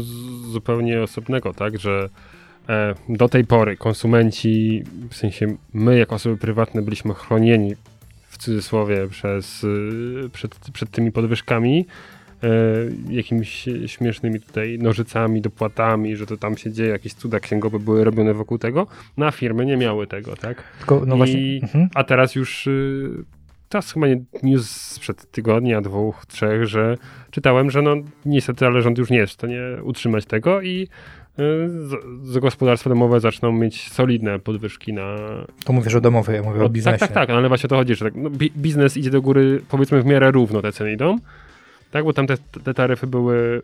zupełnie 0.52 1.02
osobnego, 1.02 1.54
tak, 1.54 1.78
że 1.78 2.08
do 3.08 3.28
tej 3.28 3.44
pory 3.44 3.76
konsumenci, 3.76 4.82
w 5.10 5.16
sensie 5.16 5.56
my 5.74 5.98
jako 5.98 6.14
osoby 6.14 6.36
prywatne 6.36 6.82
byliśmy 6.82 7.14
chronieni 7.14 7.74
w 8.28 8.38
cudzysłowie 8.38 9.08
przez, 9.08 9.64
y, 9.64 10.30
przed, 10.32 10.54
przed 10.72 10.90
tymi 10.90 11.12
podwyżkami, 11.12 11.86
e, 12.42 12.48
jakimiś 13.08 13.68
śmiesznymi 13.86 14.40
tutaj 14.40 14.78
nożycami, 14.78 15.40
dopłatami, 15.40 16.16
że 16.16 16.26
to 16.26 16.36
tam 16.36 16.56
się 16.56 16.72
dzieje, 16.72 16.90
jakieś 16.90 17.14
cuda 17.14 17.40
księgowe 17.40 17.78
były 17.78 18.04
robione 18.04 18.34
wokół 18.34 18.58
tego, 18.58 18.86
no 19.16 19.26
a 19.26 19.30
firmy 19.30 19.66
nie 19.66 19.76
miały 19.76 20.06
tego, 20.06 20.36
tak? 20.36 20.62
Tylko, 20.78 21.02
no 21.06 21.24
I- 21.24 21.60
mhm. 21.62 21.88
A 21.94 22.04
teraz 22.04 22.34
już 22.34 22.68
teraz 23.68 23.92
chyba 23.92 24.08
nie- 24.08 24.22
news 24.42 24.70
sprzed 24.70 25.30
tygodnia, 25.30 25.80
dwóch, 25.80 26.26
trzech, 26.26 26.66
że 26.66 26.96
czytałem, 27.30 27.70
że 27.70 27.82
no 27.82 27.96
niestety, 28.24 28.66
ale 28.66 28.82
rząd 28.82 28.98
już 28.98 29.10
nie 29.10 29.18
jest 29.18 29.32
w 29.32 29.34
stanie 29.34 29.60
utrzymać 29.82 30.26
tego 30.26 30.62
i 30.62 30.88
z, 31.68 31.94
z 32.28 32.38
gospodarstwa 32.38 32.90
domowe 32.90 33.20
zaczną 33.20 33.52
mieć 33.52 33.92
solidne 33.92 34.38
podwyżki 34.38 34.92
na... 34.92 35.16
to 35.64 35.72
mówisz 35.72 35.94
o 35.94 36.00
domowej, 36.00 36.36
ja 36.36 36.42
mówię 36.42 36.58
No, 36.58 36.64
o 36.64 36.68
biznesie. 36.68 36.98
tak, 36.98 37.12
tak, 37.12 37.26
tak, 37.26 37.36
ale 37.36 37.48
właśnie 37.48 37.66
o 37.66 37.68
to 37.70 37.76
chodzi, 37.76 37.94
że 37.94 38.04
tak, 38.04 38.14
no, 38.16 38.30
bi- 38.30 38.52
biznes 38.56 38.96
idzie 38.96 39.10
do 39.10 39.22
góry 39.22 39.62
powiedzmy 39.68 40.02
w 40.02 40.06
miarę 40.06 40.30
równo 40.30 40.62
te 40.62 40.72
ceny 40.72 40.92
idą, 40.92 41.16
tak? 41.90 42.04
Bo 42.04 42.12
tam 42.12 42.26
te, 42.26 42.36
te 42.64 42.74
taryfy 42.74 43.06
były 43.06 43.62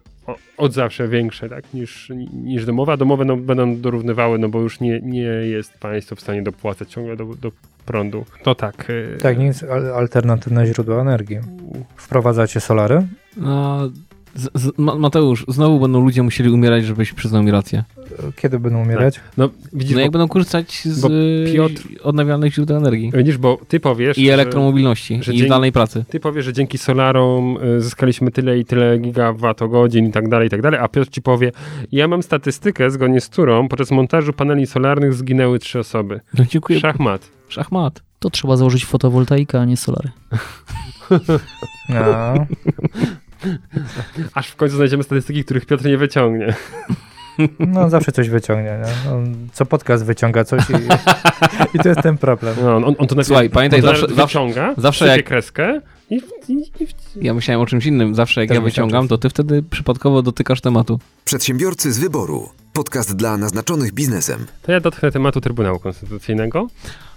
od 0.57 0.73
zawsze 0.73 1.09
większe, 1.09 1.49
tak? 1.49 1.75
Niż, 1.75 2.13
niż 2.45 2.65
domowe, 2.67 2.93
a 2.93 2.97
domowe 2.97 3.25
no, 3.25 3.37
będą 3.37 3.81
dorównywały, 3.81 4.39
no 4.39 4.49
bo 4.49 4.61
już 4.61 4.81
nie, 4.81 5.01
nie 5.01 5.21
jest 5.23 5.79
państwo 5.79 6.17
w 6.17 6.21
stanie 6.21 6.43
dopłacać 6.43 6.91
ciągle 6.91 7.17
do, 7.17 7.25
do 7.25 7.53
prądu. 7.87 8.25
To 8.43 8.55
tak. 8.55 8.91
y, 8.91 9.19
Tak, 9.23 9.39
nic, 9.39 9.63
al- 9.63 9.93
alternatywne 9.95 10.67
źródła 10.67 11.01
energii. 11.01 11.39
Wprowadzacie 11.97 12.61
solary? 12.61 13.07
No, 13.37 13.91
z, 14.37 14.49
z, 14.55 14.79
Ma- 14.79 14.95
Mateusz, 14.95 15.45
znowu 15.49 15.81
będą 15.81 16.01
ludzie 16.05 16.23
musieli 16.23 16.51
umierać, 16.51 16.85
żebyś 16.85 17.13
przyznał 17.13 17.43
mi 17.43 17.51
rację. 17.51 17.85
Kiedy 18.37 18.59
będą 18.59 18.83
umierać? 18.83 19.21
No, 19.37 19.51
widzisz, 19.73 19.95
No 19.95 20.01
jak 20.01 20.11
bo, 20.11 20.19
będą 20.19 20.29
korzystać 20.29 20.83
z 20.85 21.05
y, 21.05 21.53
Piotr- 21.55 21.83
odnawialnych 22.03 22.55
źródeł 22.55 22.77
energii. 22.77 23.11
widzisz, 23.15 23.39
bo 23.39 23.59
ty 23.69 23.81
powiesz, 23.81 24.19
I 24.19 24.31
elektromobilności, 24.31 25.19
że 25.23 25.35
i 25.35 25.47
zdalnej 25.47 25.73
pracy. 25.73 26.05
Ty 26.09 26.21
powiesz, 26.21 26.45
że 26.45 26.53
dzięki 26.53 26.79
solarom 26.79 27.57
y, 27.77 27.81
zyskaliśmy 27.81 28.31
tyle 28.31 28.59
i 28.59 28.65
tyle 28.65 28.99
gigawattogodzin 28.99 30.07
i 30.07 30.13
tak 30.13 30.29
dalej, 30.29 30.47
i 30.47 30.51
tak 30.51 30.63
dalej, 30.63 30.81
a 30.81 30.89
Piotr 30.89 31.11
ci 31.11 31.23
powie, 31.23 31.53
ja 31.93 32.09
mam 32.09 32.23
statystykę, 32.23 32.91
zgodnie 32.91 33.21
z 33.21 33.29
którą 33.29 33.69
podczas 33.69 33.91
montażu 33.91 34.33
paneli 34.33 34.67
solarnych 34.67 35.15
zginęły 35.15 35.59
trzy 35.59 35.79
osoby. 35.79 36.21
No 36.39 36.45
dziękuję. 36.45 36.81
Szachmat. 36.81 37.29
Szachmat. 37.49 38.03
To 38.19 38.31
trzeba 38.31 38.57
założyć 38.57 38.85
fotowoltaikę, 38.85 39.61
a 39.61 39.65
nie 39.65 39.77
solary. 39.77 40.11
No. 41.89 42.47
Aż 44.35 44.49
w 44.49 44.57
końcu 44.57 44.77
znajdziemy 44.77 45.03
statystyki, 45.03 45.45
których 45.45 45.67
Piotr 45.67 45.85
nie 45.85 45.99
wyciągnie. 45.99 46.55
No, 47.59 47.91
zawsze 47.91 48.13
coś 48.13 48.29
wyciągnie. 48.29 48.79
Nie? 49.05 49.13
On, 49.13 49.35
co 49.53 49.67
podcast 49.67 50.05
wyciąga 50.05 50.45
coś 50.45 50.63
i, 50.71 50.75
i 51.77 51.79
to 51.79 51.89
jest 51.89 52.03
ten 52.03 52.19
problem. 52.19 52.57
No, 52.63 52.77
on, 52.77 52.85
on 52.85 52.95
to 52.95 53.01
najpierw 53.05 53.27
Słuchaj, 53.27 53.51
pamiętaj, 53.51 53.81
on 53.81 53.83
to 53.87 53.89
zawsze- 53.93 54.07
zawsze- 54.15 54.27
wyciąga, 54.27 54.75
zawsze 54.77 55.07
jak- 55.07 55.25
kreskę 55.27 55.81
Ja 57.23 57.35
myślałem 57.35 57.61
o 57.61 57.67
czymś 57.67 57.87
innym. 57.87 58.15
Zawsze 58.15 58.41
jak 58.41 58.49
Też 58.49 58.55
ja 58.55 58.61
wyciągam, 58.61 59.09
to 59.09 59.19
ty 59.19 59.29
wtedy 59.29 59.63
przypadkowo 59.63 60.23
dotykasz 60.23 60.61
tematu. 60.61 60.99
Przedsiębiorcy 61.25 61.93
z 61.93 61.99
wyboru. 61.99 62.49
Podcast 62.73 63.17
dla 63.17 63.37
naznaczonych 63.37 63.93
biznesem. 63.93 64.47
To 64.63 64.73
ja 64.73 64.81
dotknę 64.81 65.13
tematu 65.13 65.41
Trybunału 65.41 65.79
Konstytucyjnego. 65.79 66.67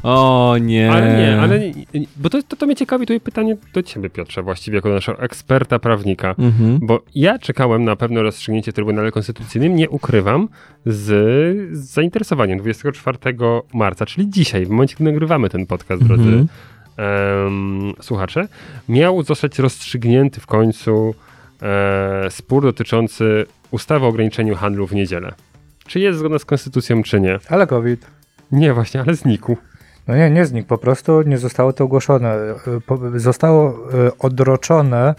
O 0.04 0.56
nie. 0.62 0.92
Ale 0.92 1.18
nie, 1.18 1.42
ale 1.42 1.60
nie, 1.60 2.08
bo 2.18 2.30
to, 2.30 2.44
to, 2.44 2.56
to 2.56 2.66
mnie 2.66 2.76
ciekawi, 2.76 3.06
tu 3.06 3.14
jest 3.14 3.26
pytanie 3.26 3.58
do 3.74 3.84
ciebie, 3.84 4.10
Piotrze, 4.10 4.44
właściwie 4.44 4.76
jako 4.76 4.90
naszego 4.90 5.22
eksperta 5.22 5.80
prawnika. 5.80 6.36
Mhm. 6.38 6.80
Bo 6.82 7.02
ja 7.16 7.40
czekałem 7.40 7.84
na 7.84 7.96
pewne 7.96 8.22
rozstrzygnięcie 8.22 8.72
w 8.72 8.76
Trybunale 8.76 9.12
Konstytucyjnym, 9.12 9.76
nie 9.76 9.90
ukrywam, 9.90 10.50
z, 10.86 11.06
z 11.78 11.94
zainteresowaniem 11.94 12.60
24 12.60 13.18
marca, 13.74 14.06
czyli 14.06 14.30
dzisiaj, 14.30 14.66
w 14.66 14.70
momencie, 14.70 14.96
kiedy 14.96 15.12
nagrywamy 15.12 15.50
ten 15.50 15.66
podcast, 15.66 16.04
drodzy 16.04 16.24
Mhm. 16.24 16.48
Em, 17.00 17.94
słuchacze, 18.02 18.48
miał 18.90 19.24
zostać 19.24 19.60
rozstrzygnięty 19.60 20.42
w 20.42 20.46
końcu 20.46 21.16
e, 21.62 22.28
spór 22.30 22.64
dotyczący 22.64 23.46
ustawy 23.72 24.06
o 24.06 24.10
ograniczeniu 24.10 24.56
handlu 24.56 24.88
w 24.88 24.96
niedzielę. 24.96 25.34
Czy 25.88 26.00
jest 26.00 26.20
zgodna 26.20 26.40
z 26.40 26.46
konstytucją, 26.46 27.04
czy 27.04 27.22
nie? 27.22 27.40
Ale 27.50 27.68
COVID. 27.68 28.06
Nie, 28.52 28.74
właśnie, 28.74 29.02
ale 29.02 29.16
znikł. 29.16 29.58
No 30.08 30.16
nie, 30.16 30.30
nie 30.30 30.46
znikł, 30.46 30.68
po 30.68 30.78
prostu 30.78 31.22
nie 31.22 31.38
zostało 31.38 31.74
to 31.74 31.84
ogłoszone. 31.84 32.30
E, 32.34 32.56
Zostało 33.20 33.70
e, 33.70 34.12
odroczone 34.20 35.16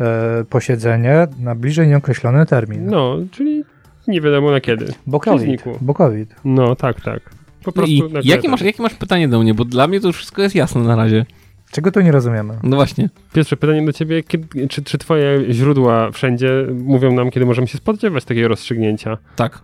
e, 0.00 0.44
posiedzenie 0.50 1.26
na 1.40 1.54
bliżej 1.54 1.88
nieokreślony 1.88 2.46
termin. 2.46 2.86
No, 2.86 3.16
czyli 3.30 3.64
nie 4.08 4.20
wiadomo 4.20 4.50
na 4.50 4.60
kiedy. 4.60 4.86
Bo 5.06 5.20
COVID. 5.20 5.64
Bo 5.80 5.94
COVID. 5.94 6.34
No, 6.44 6.76
tak, 6.76 7.00
tak. 7.00 7.20
Po 7.64 7.72
prostu 7.72 7.94
jakie 8.22 8.48
masz, 8.48 8.60
jakie 8.60 8.82
masz 8.82 8.94
pytanie 8.94 9.28
do 9.28 9.40
mnie? 9.40 9.54
Bo 9.54 9.64
dla 9.64 9.86
mnie 9.86 10.00
to 10.00 10.06
już 10.06 10.16
wszystko 10.16 10.42
jest 10.42 10.54
jasne 10.54 10.80
na 10.82 10.96
razie. 10.96 11.26
Czego 11.70 11.92
tu 11.92 12.00
nie 12.00 12.12
rozumiemy? 12.12 12.54
No 12.62 12.76
właśnie. 12.76 13.08
Pierwsze 13.32 13.56
pytanie 13.56 13.84
do 13.86 13.92
ciebie, 13.92 14.22
kiedy, 14.22 14.68
czy, 14.68 14.82
czy 14.82 14.98
twoje 14.98 15.52
źródła 15.54 16.10
wszędzie 16.10 16.66
mówią 16.74 17.12
nam, 17.12 17.30
kiedy 17.30 17.46
możemy 17.46 17.68
się 17.68 17.78
spodziewać 17.78 18.24
takiego 18.24 18.48
rozstrzygnięcia? 18.48 19.18
Tak. 19.36 19.62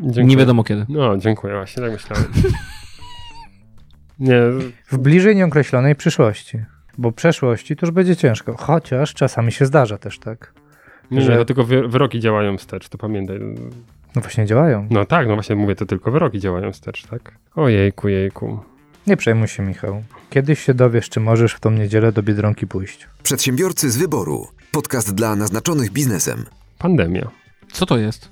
Dziękuję. 0.00 0.24
Nie 0.24 0.36
wiadomo 0.36 0.64
kiedy. 0.64 0.86
No, 0.88 1.16
dziękuję, 1.16 1.54
właśnie 1.54 1.82
tak 1.82 1.92
myślałem. 1.92 2.24
Nie, 4.18 4.40
W 4.90 4.98
bliżej 4.98 5.36
nieokreślonej 5.36 5.94
przyszłości. 5.94 6.58
Bo 6.98 7.12
przeszłości 7.12 7.76
to 7.76 7.86
już 7.86 7.94
będzie 7.94 8.16
ciężko. 8.16 8.56
Chociaż 8.56 9.14
czasami 9.14 9.52
się 9.52 9.66
zdarza 9.66 9.98
też 9.98 10.18
tak. 10.18 10.52
nie, 11.10 11.20
Że- 11.20 11.38
nie, 11.38 11.44
to 11.44 11.64
wyroki 11.64 12.20
działają 12.20 12.58
wstecz, 12.58 12.88
to 12.88 12.98
pamiętaj. 12.98 13.40
No 14.16 14.22
właśnie 14.22 14.46
działają. 14.46 14.86
No 14.90 15.04
tak, 15.04 15.28
no 15.28 15.34
właśnie 15.34 15.56
mówię, 15.56 15.74
to 15.76 15.86
tylko 15.86 16.10
wyroki 16.10 16.40
działają 16.40 16.72
wstecz, 16.72 17.06
tak? 17.06 17.32
Ojejku, 17.56 18.08
jejku. 18.08 18.58
Nie 19.06 19.16
przejmuj 19.16 19.48
się, 19.48 19.62
Michał. 19.62 20.02
Kiedyś 20.30 20.60
się 20.60 20.74
dowiesz, 20.74 21.08
czy 21.08 21.20
możesz 21.20 21.52
w 21.54 21.60
tą 21.60 21.70
niedzielę 21.70 22.12
do 22.12 22.22
Biedronki 22.22 22.66
pójść. 22.66 23.08
Przedsiębiorcy 23.22 23.90
z 23.90 23.96
wyboru. 23.96 24.46
Podcast 24.72 25.14
dla 25.14 25.36
naznaczonych 25.36 25.90
biznesem. 25.92 26.44
Pandemia 26.78 27.28
Co 27.72 27.86
to 27.86 27.98
jest? 27.98 28.30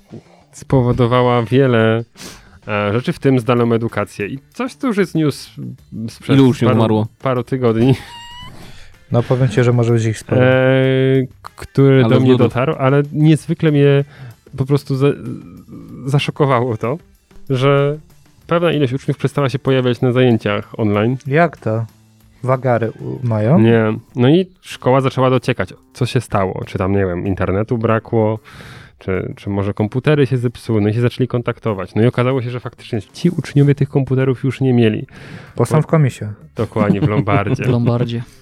spowodowała 0.51 1.43
wiele 1.43 2.03
e, 2.67 2.93
rzeczy, 2.93 3.13
w 3.13 3.19
tym 3.19 3.39
zdalną 3.39 3.73
edukację. 3.73 4.27
I 4.27 4.39
coś, 4.53 4.75
co 4.75 4.87
już 4.87 4.97
jest 4.97 5.15
news 5.15 5.49
sprzed 6.09 6.35
Ilu 6.35 6.47
uczniów 6.47 6.69
paru, 6.69 6.79
umarło? 6.79 7.07
paru 7.21 7.43
tygodni. 7.43 7.95
No 9.11 9.23
powiem 9.23 9.49
ci, 9.49 9.63
że 9.63 9.73
może 9.73 9.93
być 9.93 10.05
ich 10.05 10.17
sporo. 10.19 10.41
e, 10.43 10.53
który 11.55 11.99
Ale 12.03 12.09
do 12.13 12.19
z 12.19 12.21
mnie 12.23 12.31
nudów. 12.31 12.47
dotarł, 12.47 12.75
ale 12.79 13.03
niezwykle 13.13 13.71
mnie 13.71 14.03
po 14.57 14.65
prostu 14.65 14.95
za, 14.95 15.07
zaszokowało 16.05 16.77
to, 16.77 16.97
że 17.49 17.97
pewna 18.47 18.71
ilość 18.71 18.93
uczniów 18.93 19.17
przestała 19.17 19.49
się 19.49 19.59
pojawiać 19.59 20.01
na 20.01 20.11
zajęciach 20.11 20.79
online. 20.79 21.17
Jak 21.27 21.57
to? 21.57 21.85
Wagary 22.43 22.91
mają? 23.23 23.59
Nie. 23.59 23.93
No 24.15 24.29
i 24.29 24.45
szkoła 24.61 25.01
zaczęła 25.01 25.29
dociekać, 25.29 25.73
co 25.93 26.05
się 26.05 26.21
stało. 26.21 26.63
Czy 26.65 26.77
tam, 26.77 26.91
nie 26.91 27.05
wiem, 27.05 27.27
internetu 27.27 27.77
brakło, 27.77 28.39
czy, 28.99 29.33
czy 29.35 29.49
może 29.49 29.73
komputery 29.73 30.27
się 30.27 30.37
zepsuły, 30.37 30.81
no 30.81 30.89
i 30.89 30.93
się 30.93 31.01
zaczęli 31.01 31.27
kontaktować. 31.27 31.95
No 31.95 32.03
i 32.03 32.05
okazało 32.05 32.41
się, 32.41 32.49
że 32.49 32.59
faktycznie 32.59 33.01
ci 33.01 33.29
uczniowie 33.29 33.75
tych 33.75 33.89
komputerów 33.89 34.43
już 34.43 34.61
nie 34.61 34.73
mieli. 34.73 35.07
Bo 35.55 35.65
są 35.65 35.81
w 35.81 35.87
komisie. 35.87 36.33
Dokładnie, 36.55 37.01
w 37.01 37.07
Lombardzie. 37.07 37.63
W 37.63 37.67
Lombardzie. 37.67 38.23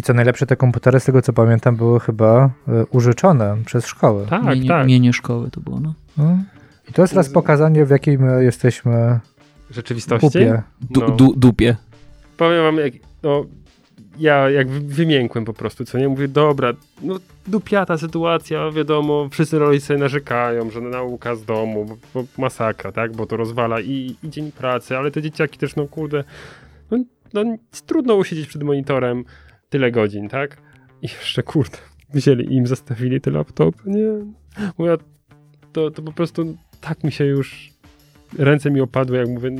I 0.00 0.02
co 0.02 0.14
najlepsze, 0.14 0.46
te 0.46 0.56
komputery, 0.56 1.00
z 1.00 1.04
tego 1.04 1.22
co 1.22 1.32
pamiętam, 1.32 1.76
były 1.76 2.00
chyba 2.00 2.50
e, 2.68 2.86
użyczone 2.90 3.56
przez 3.66 3.86
szkołę. 3.86 4.26
Tak, 4.30 4.44
mienie, 4.44 4.68
tak. 4.68 4.86
mienie 4.86 5.12
szkoły 5.12 5.50
to 5.50 5.60
było, 5.60 5.80
no. 5.80 5.94
No. 6.16 6.38
I 6.90 6.92
to 6.92 7.02
jest 7.02 7.14
raz 7.14 7.28
pokazanie, 7.28 7.84
w 7.86 7.90
jakiej 7.90 8.18
my 8.18 8.44
jesteśmy 8.44 9.20
Rzeczywistości? 9.70 10.26
kupie. 10.26 10.62
Du, 10.90 11.00
No. 11.00 11.08
du, 11.10 11.34
dupie. 11.36 11.76
Powiem 12.36 12.62
wam, 12.62 12.76
jak, 12.76 12.92
no, 13.22 13.44
ja 14.18 14.50
jak 14.50 14.68
wy- 14.70 14.80
wymiękłem 14.94 15.44
po 15.44 15.52
prostu, 15.52 15.84
co 15.84 15.98
nie? 15.98 16.08
Mówię, 16.08 16.28
dobra, 16.28 16.72
no 17.02 17.14
dupiata 17.46 17.98
sytuacja, 17.98 18.70
wiadomo, 18.70 19.28
wszyscy 19.30 19.58
rodzice 19.58 19.96
narzekają, 19.96 20.70
że 20.70 20.80
nauka 20.80 21.34
z 21.36 21.44
domu, 21.44 21.84
bo, 21.84 21.96
bo 22.14 22.24
masakra, 22.42 22.92
tak? 22.92 23.16
Bo 23.16 23.26
to 23.26 23.36
rozwala 23.36 23.80
i, 23.80 24.16
i 24.22 24.30
dzień 24.30 24.52
pracy, 24.52 24.96
ale 24.96 25.10
te 25.10 25.22
dzieciaki 25.22 25.58
też, 25.58 25.76
no 25.76 25.86
kurde, 25.86 26.24
no, 26.90 26.98
no 27.34 27.44
trudno 27.86 28.14
usiedzieć 28.14 28.46
przed 28.46 28.62
monitorem 28.62 29.24
tyle 29.70 29.90
godzin, 29.90 30.28
tak? 30.28 30.56
I 31.02 31.06
jeszcze, 31.06 31.42
kurde, 31.42 31.78
wzięli 32.14 32.54
im 32.54 32.66
zostawili 32.66 33.20
te 33.20 33.30
laptopy, 33.30 33.82
nie? 33.86 34.06
Mówię, 34.78 34.96
to, 35.72 35.90
to 35.90 36.02
po 36.02 36.12
prostu 36.12 36.56
tak 36.80 37.04
mi 37.04 37.12
się 37.12 37.24
już, 37.24 37.70
ręce 38.38 38.70
mi 38.70 38.80
opadły, 38.80 39.18
jak 39.18 39.28
mówię, 39.28 39.50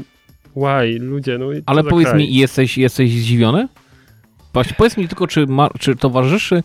why, 0.56 0.98
ludzie, 0.98 1.38
no 1.38 1.46
Ale 1.66 1.84
powiedz 1.84 2.08
kraj? 2.08 2.18
mi, 2.18 2.34
jesteś, 2.34 2.78
jesteś 2.78 3.10
zdziwiony? 3.10 3.68
Właśnie, 4.52 4.74
powiedz 4.78 4.96
mi 4.96 5.08
tylko, 5.08 5.26
czy, 5.26 5.46
ma, 5.46 5.70
czy 5.78 5.96
towarzyszy 5.96 6.62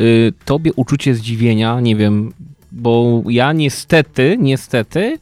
y, 0.00 0.32
tobie 0.44 0.72
uczucie 0.76 1.14
zdziwienia? 1.14 1.80
Nie 1.80 1.96
wiem, 1.96 2.32
bo 2.72 3.22
ja 3.28 3.52
niestety, 3.52 4.36
niestety 4.40 5.18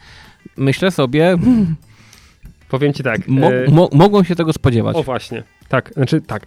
myślę 0.56 0.90
sobie, 0.90 1.36
Powiem 2.68 2.92
ci 2.92 3.02
tak. 3.02 3.28
mo, 3.28 3.52
e, 3.52 3.70
mo, 3.70 3.88
mogą 3.92 4.24
się 4.24 4.34
tego 4.36 4.52
spodziewać. 4.52 4.96
o 4.96 5.02
właśnie. 5.02 5.42
Tak, 5.68 5.92
znaczy 5.94 6.20
tak, 6.20 6.46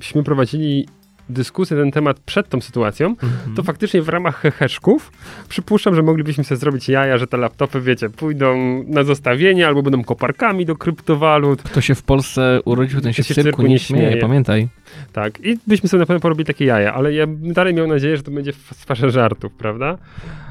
gdybyśmy 0.00 0.22
prowadzili 0.22 0.86
dyskusję 1.28 1.76
na 1.76 1.82
ten 1.82 1.92
temat 1.92 2.20
przed 2.20 2.48
tą 2.48 2.60
sytuacją, 2.60 3.08
Mhm. 3.08 3.54
to 3.56 3.62
faktycznie 3.62 4.02
w 4.02 4.08
ramach 4.08 4.36
heheszków 4.40 5.12
przypuszczam, 5.48 5.94
że 5.94 6.02
moglibyśmy 6.02 6.44
sobie 6.44 6.58
zrobić 6.58 6.88
jaja, 6.88 7.18
że 7.18 7.26
te 7.26 7.36
laptopy, 7.36 7.80
wiecie, 7.80 8.10
pójdą 8.10 8.56
na 8.86 9.04
zostawienie 9.04 9.66
albo 9.66 9.82
będą 9.82 10.04
koparkami 10.04 10.66
do 10.66 10.76
kryptowalut. 10.76 11.62
Kto 11.62 11.80
się 11.80 11.94
w 11.94 12.02
Polsce 12.02 12.60
urodził, 12.64 13.00
ten 13.00 13.12
się 13.12 13.22
w 13.22 13.26
cyrku 13.26 13.62
nie 13.62 13.78
śmieje, 13.78 14.16
pamiętaj. 14.16 14.68
Tak, 15.12 15.40
i 15.44 15.58
byśmy 15.66 15.88
sobie 15.88 15.98
na 16.00 16.06
pewno 16.06 16.20
porobili 16.20 16.46
takie 16.46 16.64
jaja, 16.64 16.94
ale 16.94 17.12
ja 17.12 17.26
bym 17.26 17.52
dalej 17.52 17.74
miał 17.74 17.86
nadzieję, 17.86 18.16
że 18.16 18.22
to 18.22 18.30
będzie 18.30 18.52
w 18.52 18.74
sferze 18.74 19.10
żartów, 19.10 19.52
prawda? 19.52 19.98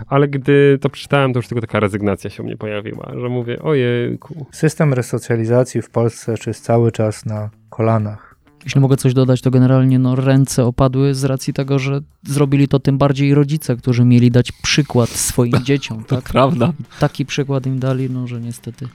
Ale 0.07 0.27
gdy 0.27 0.77
to 0.81 0.89
przeczytałem, 0.89 1.33
to 1.33 1.39
już 1.39 1.47
tylko 1.47 1.61
taka 1.61 1.79
rezygnacja 1.79 2.29
się 2.29 2.43
u 2.43 2.45
mnie 2.45 2.57
pojawiła, 2.57 3.11
że 3.21 3.29
mówię, 3.29 3.59
ojejku. 3.59 4.45
System 4.51 4.93
resocjalizacji 4.93 5.81
w 5.81 5.89
Polsce 5.89 6.35
jest 6.47 6.63
cały 6.63 6.91
czas 6.91 7.25
na 7.25 7.49
kolanach. 7.69 8.28
Jeśli 8.65 8.81
mogę 8.81 8.97
coś 8.97 9.13
dodać, 9.13 9.41
to 9.41 9.51
generalnie 9.51 9.99
no, 9.99 10.15
ręce 10.15 10.65
opadły 10.65 11.15
z 11.15 11.23
racji 11.23 11.53
tego, 11.53 11.79
że 11.79 12.01
zrobili 12.23 12.67
to 12.67 12.79
tym 12.79 12.97
bardziej 12.97 13.33
rodzice, 13.33 13.75
którzy 13.75 14.05
mieli 14.05 14.31
dać 14.31 14.51
przykład 14.51 15.09
swoim 15.09 15.63
dzieciom. 15.69 16.03
To 16.03 16.15
Tak? 16.15 16.23
prawda, 16.29 16.73
Taki 16.99 17.25
przykład 17.25 17.65
im 17.65 17.79
dali, 17.79 18.09
no 18.09 18.27
że 18.27 18.41
niestety. 18.41 18.87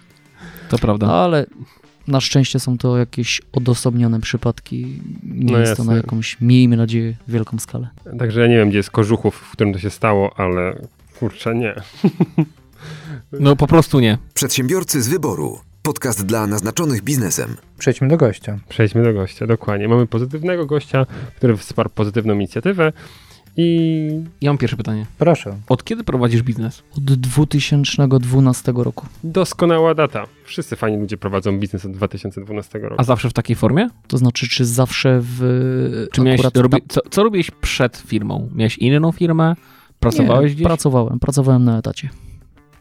to 0.68 0.78
prawda. 0.78 1.06
Ale 1.06 1.46
Na 2.08 2.20
szczęście 2.20 2.60
są 2.60 2.78
to 2.78 2.98
jakieś 2.98 3.42
odosobnione 3.52 4.20
przypadki. 4.20 5.00
Nie 5.22 5.52
No 5.52 5.58
jest 5.58 5.76
to 5.76 5.84
na 5.84 5.96
jakąś, 5.96 6.40
miejmy 6.40 6.76
nadzieję, 6.76 7.16
wielką 7.28 7.58
skalę. 7.58 7.88
Także 8.18 8.40
ja 8.40 8.46
nie 8.46 8.56
wiem, 8.56 8.68
gdzie 8.68 8.78
jest 8.78 8.90
Kożuchów, 8.90 9.34
w 9.34 9.52
którym 9.52 9.72
to 9.72 9.78
się 9.78 9.90
stało, 9.90 10.30
ale 10.36 10.78
kurczę, 11.18 11.54
nie. 11.54 11.74
No 13.32 13.56
po 13.56 13.66
prostu 13.66 14.00
nie. 14.00 14.18
Przedsiębiorcy 14.34 15.02
z 15.02 15.08
wyboru. 15.08 15.58
Podcast 15.84 16.26
dla 16.26 16.46
naznaczonych 16.46 17.02
biznesem. 17.02 17.56
Przejdźmy 17.78 18.08
do 18.08 18.16
gościa. 18.16 18.58
Przejdźmy 18.68 19.04
do 19.04 19.12
gościa, 19.12 19.46
dokładnie. 19.46 19.88
Mamy 19.88 20.06
pozytywnego 20.06 20.66
gościa, 20.66 21.06
który 21.36 21.56
wsparł 21.56 21.90
pozytywną 21.90 22.34
inicjatywę 22.34 22.92
i 23.56 24.08
Ja 24.40 24.50
mam 24.50 24.58
pierwsze 24.58 24.76
pytanie. 24.76 25.06
Proszę. 25.18 25.56
Od 25.68 25.84
kiedy 25.84 26.04
prowadzisz 26.04 26.42
biznes? 26.42 26.82
Od 26.96 27.04
2012 27.04 28.72
roku. 28.76 29.06
doskonała 29.24 29.94
data. 29.94 30.26
Wszyscy 30.44 30.76
fajni 30.76 30.98
ludzie 30.98 31.16
prowadzą 31.16 31.58
biznes 31.58 31.84
od 31.84 31.92
2012 31.92 32.78
roku. 32.78 32.94
A 32.98 33.04
zawsze 33.04 33.30
w 33.30 33.32
takiej 33.32 33.56
formie? 33.56 33.88
To 34.06 34.18
znaczy, 34.18 34.48
czy 34.48 34.64
zawsze 34.64 35.18
w. 35.22 36.08
Czy 36.12 36.20
miałeś, 36.20 36.40
robi, 36.54 36.76
co, 36.88 37.00
co 37.10 37.22
robiłeś 37.22 37.50
przed 37.50 37.96
firmą? 37.96 38.50
Miałeś 38.54 38.78
inną 38.78 39.12
firmę? 39.12 39.54
Pracowałeś 40.00 40.50
Nie, 40.50 40.54
gdzieś? 40.54 40.66
Pracowałem, 40.66 41.18
pracowałem 41.18 41.64
na 41.64 41.78
etacie. 41.78 42.08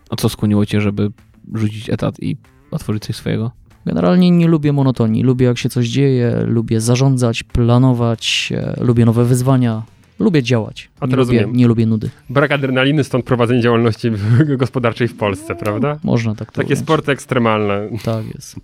A 0.10 0.16
co 0.16 0.30
skłoniło 0.30 0.66
cię, 0.66 0.82
żeby 0.82 1.12
rzucić 1.54 1.90
etat 1.90 2.20
i 2.20 2.38
otworzyć 2.74 3.04
coś 3.04 3.16
swojego? 3.16 3.52
Generalnie 3.86 4.32
nie 4.32 4.48
lubię 4.48 4.74
monotonii. 4.74 5.24
Lubię, 5.24 5.46
jak 5.46 5.58
się 5.58 5.70
coś 5.70 5.88
dzieje, 5.88 6.44
lubię 6.48 6.82
zarządzać, 6.82 7.44
planować, 7.44 8.54
e, 8.56 8.84
lubię 8.84 9.06
nowe 9.06 9.26
wyzwania, 9.26 9.82
lubię 10.20 10.44
działać. 10.44 10.90
A 10.96 11.00
to 11.00 11.08
nie, 11.08 11.16
lubię, 11.16 11.38
rozumiem. 11.40 11.58
nie 11.58 11.68
lubię 11.68 11.86
nudy. 11.86 12.10
Brak 12.30 12.52
adrenaliny, 12.52 13.04
stąd 13.04 13.26
prowadzenie 13.26 13.62
działalności 13.62 14.12
gospodarczej 14.58 15.08
w 15.08 15.18
Polsce, 15.18 15.56
prawda? 15.56 15.98
Można 16.04 16.36
tak 16.36 16.52
to 16.52 16.62
Takie 16.62 16.76
sporty 16.76 17.12
ekstremalne. 17.12 17.90
Tak 18.04 18.26
jest. 18.36 18.56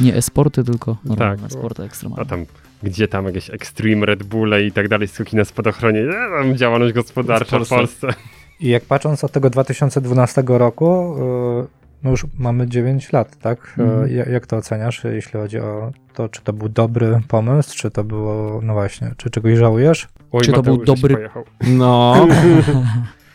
Nie 0.00 0.14
e-sporty, 0.14 0.64
tylko 0.64 0.96
normalne 1.04 1.42
Tak. 1.42 1.52
sporty 1.52 1.82
A 1.82 1.86
ekstremalne. 1.86 2.26
tam, 2.26 2.44
gdzie 2.82 3.08
tam 3.08 3.24
jakieś 3.26 3.50
Extreme 3.50 4.06
Red 4.06 4.22
Bulle 4.22 4.64
i 4.64 4.72
tak 4.72 4.88
dalej, 4.88 5.08
skoki 5.08 5.36
na 5.36 5.44
spadochronie, 5.44 6.00
e, 6.00 6.42
tam 6.42 6.56
działalność 6.56 6.94
gospodarcza 6.94 7.58
w 7.58 7.64
W 7.64 7.68
Polsce. 7.68 7.76
Polsce. 8.06 8.22
I 8.60 8.68
jak 8.68 8.84
patrząc 8.84 9.24
od 9.24 9.32
tego 9.32 9.50
2012 9.50 10.42
roku, 10.58 11.14
yy, 11.58 11.81
no 12.04 12.10
już 12.10 12.26
mamy 12.38 12.68
9 12.68 13.12
lat, 13.12 13.36
tak? 13.38 13.74
Yy, 13.78 13.84
Mhm. 13.84 14.10
ja- 14.16 14.24
Jak 14.28 14.46
to 14.46 14.56
oceniasz, 14.56 15.04
jeśli 15.04 15.32
chodzi 15.40 15.58
o 15.58 15.92
to, 16.14 16.28
czy 16.28 16.40
to 16.42 16.52
był 16.52 16.68
dobry 16.68 17.20
pomysł, 17.28 17.76
czy 17.76 17.90
to 17.90 18.04
było, 18.04 18.60
no 18.62 18.72
właśnie, 18.72 19.10
czy 19.16 19.30
czegoś 19.30 19.58
żałujesz? 19.58 20.08
Oj, 20.32 20.42
Czy 20.42 20.52
to 20.52 20.62
był 20.62 20.76
dobry- 20.84 21.14
Pojechał. 21.14 21.44
No, 21.66 22.14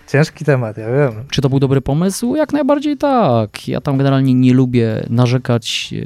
Ciężki 0.08 0.46
temat, 0.46 0.78
ja 0.78 0.86
wiem. 0.92 1.12
Czy 1.30 1.42
to 1.42 1.50
był 1.50 1.60
dobry 1.60 1.82
pomysł? 1.82 2.36
Jak 2.36 2.54
najbardziej 2.54 2.98
tak. 2.98 3.68
Ja 3.68 3.82
tam 3.82 3.98
generalnie 3.98 4.34
nie 4.34 4.54
lubię 4.54 5.04
narzekać, 5.10 5.94
e, 5.94 6.06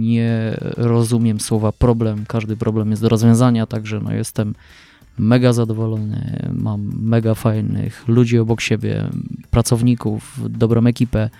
nie 0.00 0.56
rozumiem 0.76 1.40
słowa 1.40 1.72
problem. 1.72 2.24
Każdy 2.28 2.56
problem 2.56 2.90
jest 2.90 3.02
do 3.02 3.08
rozwiązania, 3.08 3.66
także 3.66 4.00
no 4.00 4.12
jestem 4.12 4.54
mega 5.18 5.52
zadowolony. 5.52 6.50
Mam 6.52 6.90
mega 7.02 7.34
fajnych 7.34 8.08
ludzi 8.08 8.38
obok 8.38 8.60
siebie, 8.60 9.04
pracowników, 9.50 10.40
dobrą 10.50 10.86
ekipę, 10.86 11.20
e, 11.20 11.30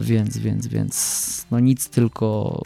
więc, 0.00 0.38
więc, 0.38 0.66
więc 0.66 1.46
no 1.50 1.60
nic, 1.60 1.88
tylko 1.88 2.62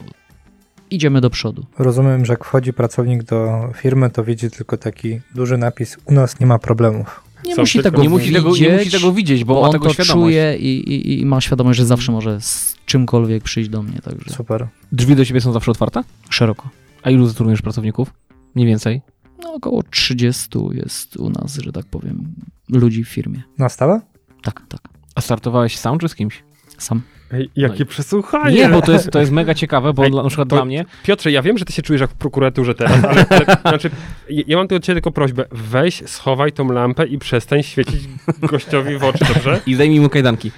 idziemy 0.90 1.20
do 1.20 1.30
przodu. 1.30 1.66
Rozumiem, 1.78 2.24
że 2.24 2.32
jak 2.32 2.44
wchodzi 2.44 2.72
pracownik 2.72 3.22
do 3.22 3.70
firmy, 3.76 4.10
to 4.10 4.24
widzi 4.24 4.50
tylko 4.50 4.76
taki 4.76 5.20
duży 5.34 5.58
napis, 5.58 5.96
u 6.04 6.12
nas 6.12 6.40
nie 6.40 6.46
ma 6.46 6.58
problemów. 6.58 7.22
Nie 7.44 7.56
musi 7.56 7.78
nie 7.78 7.82
musi, 8.08 8.32
tego, 8.32 8.50
widzieć. 8.50 8.68
nie 8.68 8.78
musi 8.78 8.90
tego 8.90 9.12
widzieć, 9.12 9.44
bo, 9.44 9.54
bo 9.54 9.60
ma 9.60 9.66
on 9.66 9.72
tego 9.72 9.84
to 9.84 9.92
świadomość. 9.92 10.24
czuje 10.24 10.56
i, 10.58 10.94
i, 10.94 11.20
i 11.20 11.26
ma 11.26 11.40
świadomość, 11.40 11.78
że 11.78 11.86
zawsze 11.86 12.12
może 12.12 12.40
z 12.40 12.76
czymkolwiek 12.86 13.42
przyjść 13.42 13.70
do 13.70 13.82
mnie, 13.82 13.98
także 14.04 14.30
Super. 14.30 14.68
Drzwi 14.92 15.16
do 15.16 15.24
ciebie 15.24 15.40
są 15.40 15.52
zawsze 15.52 15.70
otwarte? 15.70 16.02
szeroko. 16.30 16.68
A 17.02 17.10
ilu 17.10 17.26
zatrudniesz 17.26 17.62
pracowników? 17.62 18.14
Mniej 18.54 18.66
więcej. 18.68 19.02
No, 19.42 19.52
około 19.54 19.82
30 19.82 20.48
jest 20.72 21.16
u 21.16 21.30
nas, 21.30 21.54
że 21.54 21.72
tak 21.72 21.86
powiem, 21.86 22.34
ludzi 22.68 23.04
w 23.04 23.08
firmie. 23.08 23.42
Na 23.58 23.68
stałe? 23.68 24.00
Tak, 24.42 24.62
tak. 24.68 24.80
A 25.14 25.20
startowałeś 25.20 25.78
sam 25.78 25.98
czy 25.98 26.08
z 26.08 26.14
kimś? 26.14 26.42
Sam. 26.82 27.00
Ej, 27.32 27.50
jakie 27.56 27.76
No 27.80 27.86
przesłuchanie! 27.86 28.56
Nie, 28.56 28.68
bo 28.68 28.82
to 28.82 28.92
jest, 28.92 29.10
to 29.10 29.20
jest 29.20 29.32
mega 29.32 29.54
ciekawe, 29.54 29.92
bo 29.92 30.04
Ej, 30.04 30.10
dla, 30.10 30.22
na 30.22 30.28
przykład 30.28 30.48
to- 30.48 30.56
dla 30.56 30.64
mnie 30.64 30.84
Piotrze, 31.02 31.30
ja 31.32 31.42
wiem, 31.42 31.58
że 31.58 31.64
ty 31.64 31.72
się 31.72 31.82
czujesz 31.82 32.00
jak 32.00 32.10
w 32.10 32.14
prokuraturze 32.14 32.74
teraz, 32.74 33.04
ale, 33.04 33.26
ale 33.30 33.56
znaczy, 33.62 33.90
ja 34.28 34.56
mam 34.56 34.68
tu 34.68 34.74
od 34.76 34.84
ciebie 34.84 34.94
tylko 34.94 35.10
prośbę. 35.12 35.44
Weź, 35.52 36.02
schowaj 36.06 36.52
tą 36.52 36.68
lampę 36.72 37.06
i 37.06 37.18
przestań 37.18 37.62
świecić 37.62 38.00
gościowi 38.42 38.96
w 38.98 39.04
oczy, 39.04 39.24
dobrze? 39.34 39.60
i 39.66 39.74
zdejmij 39.74 40.00
mu 40.00 40.08
kajdanki. 40.08 40.50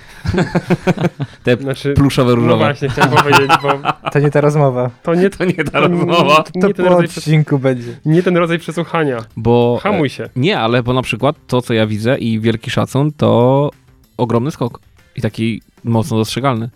Te 1.43 1.57
Znaczy, 1.57 1.95
pluszowe, 1.95 2.31
no 2.31 2.37
różowe. 2.37 2.57
właśnie, 2.65 2.89
chciałem 2.89 3.11
powiedzieć, 3.11 3.51
bo 3.63 3.71
To 4.11 4.19
nie 4.19 4.31
ta 4.31 4.41
rozmowa. 4.41 4.91
to 5.03 5.15
nie, 5.15 5.31
To 5.31 5.45
nie 5.45 5.65
ta 5.65 5.81
rozmowa. 5.81 6.43
to 6.43 6.61
To 6.61 6.67
nie, 6.69 6.75
ten 6.75 6.85
po 6.87 6.91
rodzaj, 6.93 7.07
przes- 7.09 7.19
odcinku 7.19 7.59
będzie. 7.59 7.97
nie 8.05 8.23
ten 8.23 8.37
rodzaj 8.37 8.59
przesłuchania. 8.59 9.19
Bo 9.37 9.79
Hamuj 9.83 10.09
się. 10.09 10.29
Nie, 10.37 10.59
ale 10.61 10.83
bo 10.83 10.93
na 10.93 11.03
przykład 11.03 11.37
to, 11.47 11.63
co 11.63 11.75
ja 11.75 11.87
widzę 11.87 12.19
i 12.19 12.41
wielki 12.41 12.71
szacun, 12.71 13.13
to 13.13 13.71
ogromny 14.17 14.51
skok. 14.51 14.81
I 15.17 15.21
taki 15.21 15.63
mocno 15.85 16.17
dostrzegalny. 16.17 16.71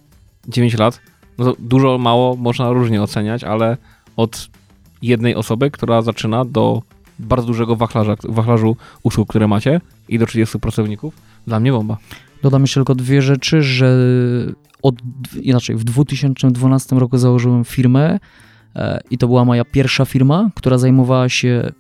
9 0.48 0.78
lat. 0.78 1.00
No 1.38 1.44
to 1.44 1.56
dużo, 1.58 1.98
mało 1.98 2.36
można 2.36 2.72
różnie 2.72 3.02
oceniać, 3.02 3.44
ale 3.44 3.76
od 4.16 4.48
jednej 5.02 5.34
osoby, 5.34 5.70
która 5.70 6.02
zaczyna 6.02 6.44
do 6.44 6.82
bardzo 7.18 7.46
dużego 7.46 7.76
wachlarza, 7.76 8.16
wachlarzu 8.28 8.76
usług, 9.02 9.28
które 9.28 9.48
macie 9.48 9.80
i 10.08 10.18
do 10.18 10.26
30 10.26 10.58
pracowników, 10.58 11.14
dla 11.46 11.60
mnie 11.60 11.72
bomba. 11.72 11.96
Dodam 12.42 12.62
jeszcze 12.62 12.80
tylko 12.80 12.94
dwie 12.94 13.22
rzeczy, 13.22 13.62
że 13.62 13.96
od, 14.82 14.94
inaczej, 15.42 15.76
w 15.76 15.84
2012 15.84 16.96
roku 16.96 17.18
założyłem 17.18 17.64
firmę 17.64 18.18
e, 18.76 19.00
i 19.10 19.18
to 19.18 19.26
była 19.26 19.44
moja 19.44 19.64
pierwsza 19.64 20.04
firma, 20.04 20.50
która 20.54 20.78
zajmowała 20.78 21.28
się, 21.28 21.72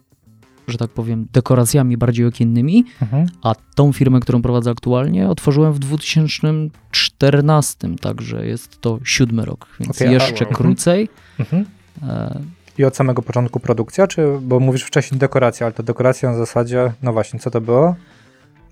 że 0.68 0.78
tak 0.78 0.90
powiem, 0.90 1.26
dekoracjami 1.32 1.96
bardziej 1.96 2.26
okiennymi, 2.26 2.84
Mhm. 3.02 3.26
a 3.42 3.54
tą 3.74 3.92
firmę, 3.92 4.20
którą 4.20 4.42
prowadzę 4.42 4.70
aktualnie, 4.70 5.28
otworzyłem 5.28 5.72
w 5.72 5.78
2014, 5.78 7.88
także 8.00 8.46
jest 8.46 8.80
to 8.80 8.98
siódmy 9.04 9.44
rok, 9.44 9.66
więc 9.80 10.02
a- 10.02 10.04
jeszcze 10.04 10.44
wow. 10.44 10.54
krócej. 10.54 11.08
Mhm. 11.40 11.64
E, 12.08 12.40
I 12.78 12.84
od 12.84 12.96
samego 12.96 13.22
początku 13.22 13.60
produkcja, 13.60 14.06
czy, 14.06 14.26
bo 14.42 14.60
mówisz 14.60 14.82
wcześniej 14.82 15.18
dekoracja, 15.18 15.66
ale 15.66 15.72
to 15.74 15.82
dekoracja 15.82 16.30
na 16.30 16.36
zasadzie, 16.36 16.92
no 17.02 17.12
właśnie, 17.12 17.40
co 17.40 17.50
to 17.50 17.60
było? 17.60 17.94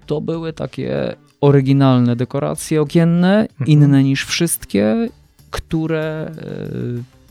To 0.07 0.21
były 0.21 0.53
takie 0.53 1.17
oryginalne 1.41 2.17
dekoracje 2.17 2.81
okienne, 2.83 3.41
Mhm. 3.51 3.67
inne 3.67 4.03
niż 4.05 4.25
wszystkie, 4.27 5.09
które 5.51 6.31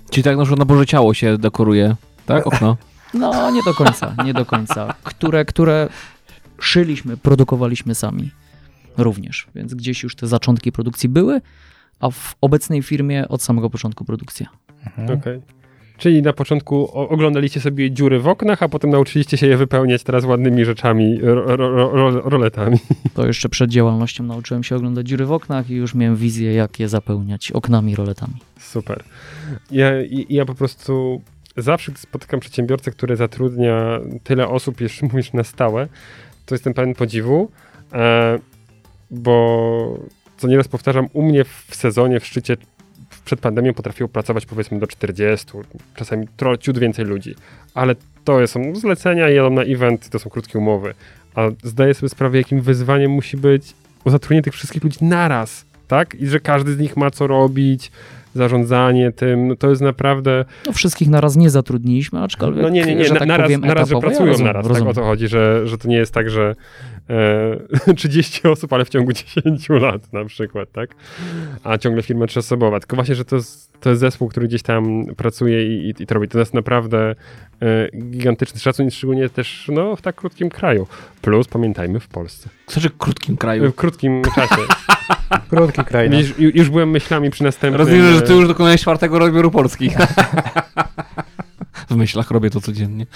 e, 0.08 0.12
Czyli 0.12 0.24
tak 0.24 0.38
na 0.38 0.44
przykład 0.44 0.60
na 0.60 0.66
Boże 0.66 0.86
Ciało 0.86 1.14
się 1.14 1.38
dekoruje, 1.38 1.96
tak? 2.26 2.48
Okno. 2.48 2.78
No, 3.20 3.52
nie 3.52 3.64
do 3.64 3.74
końca, 3.74 4.16
nie 4.26 4.34
do 4.34 4.46
końca. 4.46 4.94
Które, 5.04 5.46
które 5.46 5.90
szyliśmy, 6.60 7.18
produkowaliśmy 7.18 7.96
sami 7.96 8.32
również, 8.98 9.48
więc 9.56 9.74
gdzieś 9.74 10.04
już 10.04 10.16
te 10.16 10.28
zaczątki 10.28 10.72
produkcji 10.72 11.10
były, 11.10 11.42
a 12.00 12.10
w 12.10 12.36
obecnej 12.42 12.84
firmie 12.84 13.28
od 13.28 13.44
samego 13.44 13.70
początku 13.70 14.06
produkcja. 14.06 14.48
Mhm. 14.86 15.20
Okej. 15.20 15.42
Czyli 15.98 16.22
na 16.22 16.34
początku 16.34 16.92
oglądaliście 16.92 17.62
sobie 17.62 17.92
dziury 17.92 18.20
w 18.20 18.28
oknach, 18.28 18.64
a 18.64 18.70
potem 18.70 18.90
nauczyliście 18.90 19.38
się 19.38 19.48
je 19.48 19.58
wypełniać 19.58 20.04
teraz 20.04 20.26
ładnymi 20.26 20.66
rzeczami, 20.66 21.20
ro, 21.22 21.56
ro, 21.58 21.90
ro, 21.92 22.30
roletami. 22.30 22.78
To 23.14 23.28
jeszcze 23.28 23.50
przed 23.50 23.70
działalnością 23.70 24.24
nauczyłem 24.24 24.64
się 24.64 24.76
oglądać 24.76 25.08
dziury 25.08 25.26
w 25.26 25.32
oknach 25.32 25.70
i 25.70 25.74
już 25.74 25.96
miałem 25.96 26.16
wizję, 26.16 26.54
jak 26.54 26.80
je 26.80 26.90
zapełniać 26.90 27.52
oknami, 27.52 27.96
roletami. 27.96 28.34
Super. 28.60 29.04
Ja, 29.72 29.88
ja 30.30 30.46
po 30.46 30.56
prostu 30.56 31.22
zawsze, 31.58 31.92
spotykam 31.96 32.40
przedsiębiorcę, 32.40 32.92
który 32.92 33.16
zatrudnia 33.16 34.00
tyle 34.24 34.48
osób, 34.48 34.82
jeszcze 34.82 35.06
mówisz 35.06 35.34
na 35.34 35.44
stałe, 35.44 35.88
to 36.46 36.56
jestem 36.56 36.74
pełen 36.74 36.96
podziwu, 36.96 37.52
e, 37.94 38.40
bo 39.12 40.00
co 40.38 40.48
nieraz 40.48 40.68
powtarzam, 40.68 41.08
u 41.14 41.24
mnie 41.24 41.44
w 41.44 41.76
sezonie, 41.76 42.20
w 42.20 42.26
szczycie 42.26 42.58
przed 43.26 43.40
pandemią 43.40 43.74
potrafiło 43.74 44.10
pracować 44.10 44.46
powiedzmy 44.46 44.80
do 44.80 44.88
40, 44.88 45.48
czasami 45.96 46.28
ciut 46.60 46.78
więcej 46.80 47.06
ludzi, 47.06 47.36
ale 47.74 47.96
to 48.24 48.48
są 48.48 48.76
zlecenia, 48.76 49.30
jadą 49.30 49.50
na 49.50 49.64
event, 49.64 50.10
to 50.10 50.20
są 50.20 50.30
krótkie 50.30 50.60
umowy, 50.60 50.94
a 51.36 51.50
zdaję 51.64 51.94
sobie 51.94 52.10
sprawę, 52.10 52.38
jakim 52.38 52.62
wyzwaniem 52.62 53.12
musi 53.12 53.38
być 53.38 53.74
zatrudnienie 54.06 54.44
tych 54.44 54.54
wszystkich 54.54 54.84
ludzi 54.84 54.98
naraz, 55.02 55.66
tak? 55.88 56.16
I 56.16 56.28
że 56.28 56.40
każdy 56.40 56.74
z 56.74 56.80
nich 56.80 56.98
ma 56.98 57.12
co 57.12 57.28
robić, 57.28 57.92
zarządzanie 58.36 59.12
tym, 59.12 59.48
no 59.48 59.56
to 59.56 59.70
jest 59.70 59.82
naprawdę... 59.82 60.46
No 60.66 60.72
wszystkich 60.74 61.10
naraz 61.10 61.36
nie 61.36 61.50
zatrudniliśmy, 61.50 62.20
aczkolwiek, 62.22 62.64
No 62.64 62.70
nie, 62.70 62.86
nie, 62.86 62.96
nie, 62.96 63.06
że 63.06 63.16
tak 63.16 63.28
naraz, 63.28 63.46
powiem, 63.46 63.62
naraz, 63.62 63.90
że 63.90 63.96
etapowo. 63.96 64.08
Ja 64.08 64.10
pracują 64.10 64.30
rozumiem, 64.30 64.54
naraz, 64.54 64.68
rozumiem. 64.68 64.94
tak 64.94 64.98
o 64.98 65.02
to 65.02 65.08
chodzi, 65.08 65.28
że, 65.28 65.68
że 65.68 65.78
to 65.78 65.88
nie 65.88 65.98
jest 65.98 66.14
tak, 66.14 66.30
że 66.30 66.56
e, 67.88 67.94
30 67.96 68.48
osób, 68.48 68.74
ale 68.74 68.86
w 68.86 68.90
ciągu 68.90 69.14
10 69.14 69.70
lat 69.70 70.14
na 70.14 70.26
przykład, 70.26 70.72
tak? 70.72 70.90
A 71.64 71.78
ciągle 71.78 72.04
firma 72.04 72.28
trzyosobowa, 72.28 72.80
tylko 72.80 72.96
właśnie, 72.96 73.16
że 73.16 73.26
to 73.26 73.36
jest, 73.36 73.80
to 73.80 73.90
jest 73.90 74.00
zespół, 74.00 74.28
który 74.28 74.48
gdzieś 74.48 74.62
tam 74.62 75.06
pracuje 75.18 75.78
i, 75.78 75.90
i, 75.90 76.04
i 76.04 76.08
to 76.08 76.16
robi. 76.16 76.28
To 76.28 76.40
jest 76.40 76.54
naprawdę 76.54 77.16
e, 77.62 77.90
gigantyczny 78.10 78.60
szacun 78.60 78.92
szczególnie 78.92 79.30
też 79.30 79.70
no, 79.74 79.96
w 79.96 80.02
tak 80.02 80.16
krótkim 80.16 80.50
kraju. 80.50 80.88
Plus, 81.22 81.48
pamiętajmy, 81.48 82.00
w 82.00 82.08
Polsce. 82.08 82.50
W 82.68 82.74
znaczy 82.74 82.90
krótkim 82.98 83.38
kraju. 83.38 83.72
W 83.72 83.76
krótkim 83.76 84.22
czasie. 84.36 84.62
Krótki 85.50 85.84
kraj. 85.84 86.10
No. 86.10 86.18
Widzisz, 86.18 86.38
ju- 86.38 86.52
już 86.56 86.70
byłem 86.70 86.90
myślami 86.90 87.30
przy 87.30 87.44
następnym... 87.44 87.88
Rozumiem, 87.88 88.14
że 88.14 88.22
ty 88.28 88.34
już 88.34 88.48
dokonałeś 88.48 88.82
czwartego 88.82 89.20
rozbioru 89.20 89.52
Polski. 89.52 89.90
w 91.90 91.96
myślach 91.96 92.32
robię 92.32 92.50
to 92.50 92.62
codziennie. 92.62 93.06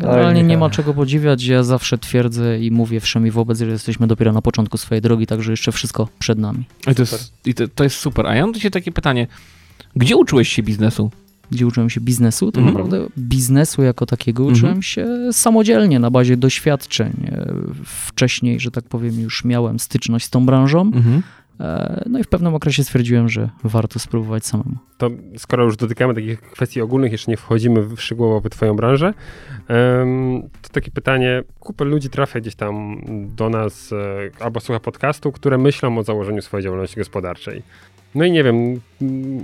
Generalnie 0.00 0.42
nie 0.42 0.58
ma 0.58 0.70
czego 0.70 0.94
podziwiać. 0.94 1.44
Ja 1.44 1.62
zawsze 1.62 1.98
twierdzę 1.98 2.58
i 2.60 2.70
mówię 2.70 3.00
wszemi 3.00 3.30
wobec, 3.30 3.58
że 3.58 3.66
jesteśmy 3.66 4.06
dopiero 4.06 4.32
na 4.32 4.42
początku 4.42 4.78
swojej 4.78 5.02
drogi, 5.02 5.26
także 5.26 5.50
jeszcze 5.50 5.72
wszystko 5.72 6.08
przed 6.18 6.38
nami. 6.38 6.64
I 6.90 6.94
to, 6.94 7.02
jest, 7.02 7.32
i 7.44 7.54
to, 7.54 7.68
to 7.68 7.84
jest 7.84 7.96
super. 7.96 8.26
A 8.26 8.34
ja 8.34 8.42
mam 8.42 8.52
do 8.52 8.58
ciebie 8.58 8.70
takie 8.70 8.92
pytanie. 8.92 9.26
Gdzie 9.96 10.16
uczyłeś 10.16 10.48
się 10.48 10.62
biznesu? 10.62 11.10
Gdzie 11.50 11.66
uczyłem 11.66 11.90
się 11.90 12.00
biznesu, 12.00 12.52
to 12.52 12.60
Mhm. 12.60 12.76
naprawdę 12.76 13.06
biznesu 13.18 13.82
jako 13.82 14.06
takiego 14.06 14.42
Mhm. 14.42 14.56
uczyłem 14.58 14.82
się 14.82 15.06
samodzielnie 15.32 15.98
na 15.98 16.10
bazie 16.10 16.36
doświadczeń. 16.36 17.12
E, 17.32 17.54
Wcześniej, 17.84 18.60
że 18.60 18.70
tak 18.70 18.84
powiem, 18.84 19.20
już 19.20 19.44
miałem 19.44 19.78
styczność 19.78 20.24
z 20.26 20.30
tą 20.30 20.46
branżą. 20.46 20.80
Mhm. 20.80 21.16
E, 21.16 21.22
No 22.06 22.18
i 22.18 22.24
w 22.24 22.28
pewnym 22.28 22.54
okresie 22.54 22.84
stwierdziłem, 22.84 23.28
że 23.28 23.48
warto 23.64 23.98
spróbować 23.98 24.46
samemu. 24.46 24.76
To 24.98 25.10
skoro 25.36 25.64
już 25.64 25.76
dotykamy 25.76 26.14
takich 26.14 26.40
kwestii 26.40 26.80
ogólnych, 26.80 27.12
jeszcze 27.12 27.30
nie 27.30 27.36
wchodzimy 27.36 27.82
w 27.82 28.00
szczegółowo 28.00 28.40
w 28.40 28.50
twoją 28.50 28.76
branżę, 28.76 29.14
to 30.62 30.68
takie 30.72 30.90
pytanie, 30.90 31.42
kupę 31.60 31.84
ludzi 31.84 32.10
trafia 32.10 32.40
gdzieś 32.40 32.54
tam 32.54 33.02
do 33.36 33.48
nas 33.48 33.92
e, 33.92 34.44
albo 34.44 34.60
słucha 34.60 34.80
podcastu, 34.80 35.32
które 35.32 35.58
myślą 35.58 35.98
o 35.98 36.02
założeniu 36.02 36.42
swojej 36.42 36.64
działalności 36.64 36.96
gospodarczej. 36.96 37.62
No 38.14 38.24
i 38.24 38.32
nie 38.32 38.44
wiem, 38.44 38.80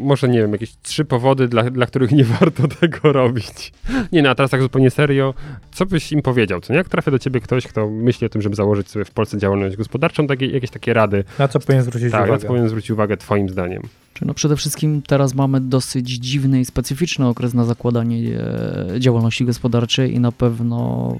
może 0.01 0.29
nie 0.29 0.41
wiem, 0.41 0.53
jakieś 0.53 0.77
trzy 0.83 1.05
powody, 1.05 1.49
dla, 1.49 1.71
dla 1.71 1.87
których 1.87 2.13
nie 2.13 2.25
warto 2.41 2.69
tego 2.69 3.13
robić. 3.13 3.73
Nie 4.13 4.23
no, 4.23 4.31
a 4.31 4.35
teraz 4.35 4.51
tak 4.51 4.63
zupełnie 4.63 4.91
serio, 4.91 5.35
co 5.73 5.87
byś 5.87 6.13
im 6.13 6.23
powiedział? 6.23 6.61
Co 6.61 6.73
nie? 6.73 6.77
Jak 6.77 6.89
trafia 6.89 7.11
do 7.11 7.19
ciebie 7.19 7.41
ktoś, 7.41 7.67
kto 7.67 7.91
myśli 7.91 8.27
o 8.27 8.31
tym, 8.31 8.43
żeby 8.43 8.57
założyć 8.57 8.91
sobie 8.91 9.05
w 9.05 9.11
Polsce 9.11 9.39
działalność 9.39 9.77
gospodarczą, 9.77 10.27
takie, 10.27 10.47
jakieś 10.47 10.71
takie 10.71 10.95
rady, 10.95 11.25
Na 11.39 11.49
co 11.49 11.61
powinien 11.61 11.85
zwrócić 11.85 12.11
tak, 12.13 12.21
na 12.21 12.27
uwagę? 12.27 12.41
co 12.41 12.47
powinien 12.47 12.69
zwrócić 12.69 12.91
uwagę 12.91 13.17
twoim 13.17 13.49
zdaniem? 13.49 13.83
Czy 14.15 14.27
no 14.27 14.35
przede 14.35 14.57
wszystkim 14.57 15.03
teraz 15.03 15.35
mamy 15.35 15.61
dosyć 15.61 16.09
dziwny 16.09 16.61
i 16.61 16.65
specyficzny 16.65 17.27
okres 17.27 17.55
na 17.55 17.65
zakładanie 17.65 18.39
e, 18.39 19.01
działalności 19.01 19.45
gospodarczej 19.45 20.15
i 20.15 20.21
na 20.21 20.33
pewno 20.33 21.17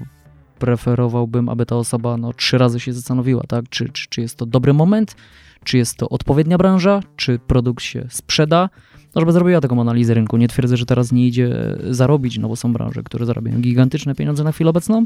preferowałbym, 0.59 1.49
aby 1.49 1.65
ta 1.65 1.75
osoba 1.75 2.17
no, 2.17 2.33
trzy 2.33 2.57
razy 2.57 2.79
się 2.79 2.93
zastanowiła, 2.93 3.43
tak? 3.47 3.65
Czy, 3.69 3.89
czy, 3.89 4.07
czy 4.09 4.21
jest 4.21 4.37
to 4.37 4.45
dobry 4.45 4.73
moment, 4.73 5.15
czy 5.63 5.77
jest 5.77 5.97
to 5.97 6.09
odpowiednia 6.09 6.57
branża, 6.57 6.99
czy 7.15 7.39
produkt 7.39 7.83
się 7.83 8.05
sprzeda, 8.09 8.69
no 9.15 9.21
żeby 9.21 9.31
zrobiła 9.31 9.61
taką 9.61 9.81
analizę 9.81 10.13
rynku. 10.13 10.37
Nie 10.37 10.47
twierdzę, 10.47 10.77
że 10.77 10.85
teraz 10.85 11.11
nie 11.11 11.27
idzie 11.27 11.77
zarobić, 11.89 12.37
no 12.37 12.47
bo 12.47 12.55
są 12.55 12.73
branże, 12.73 13.03
które 13.03 13.25
zarabiają 13.25 13.61
gigantyczne 13.61 14.15
pieniądze 14.15 14.43
na 14.43 14.51
chwilę 14.51 14.69
obecną, 14.69 15.05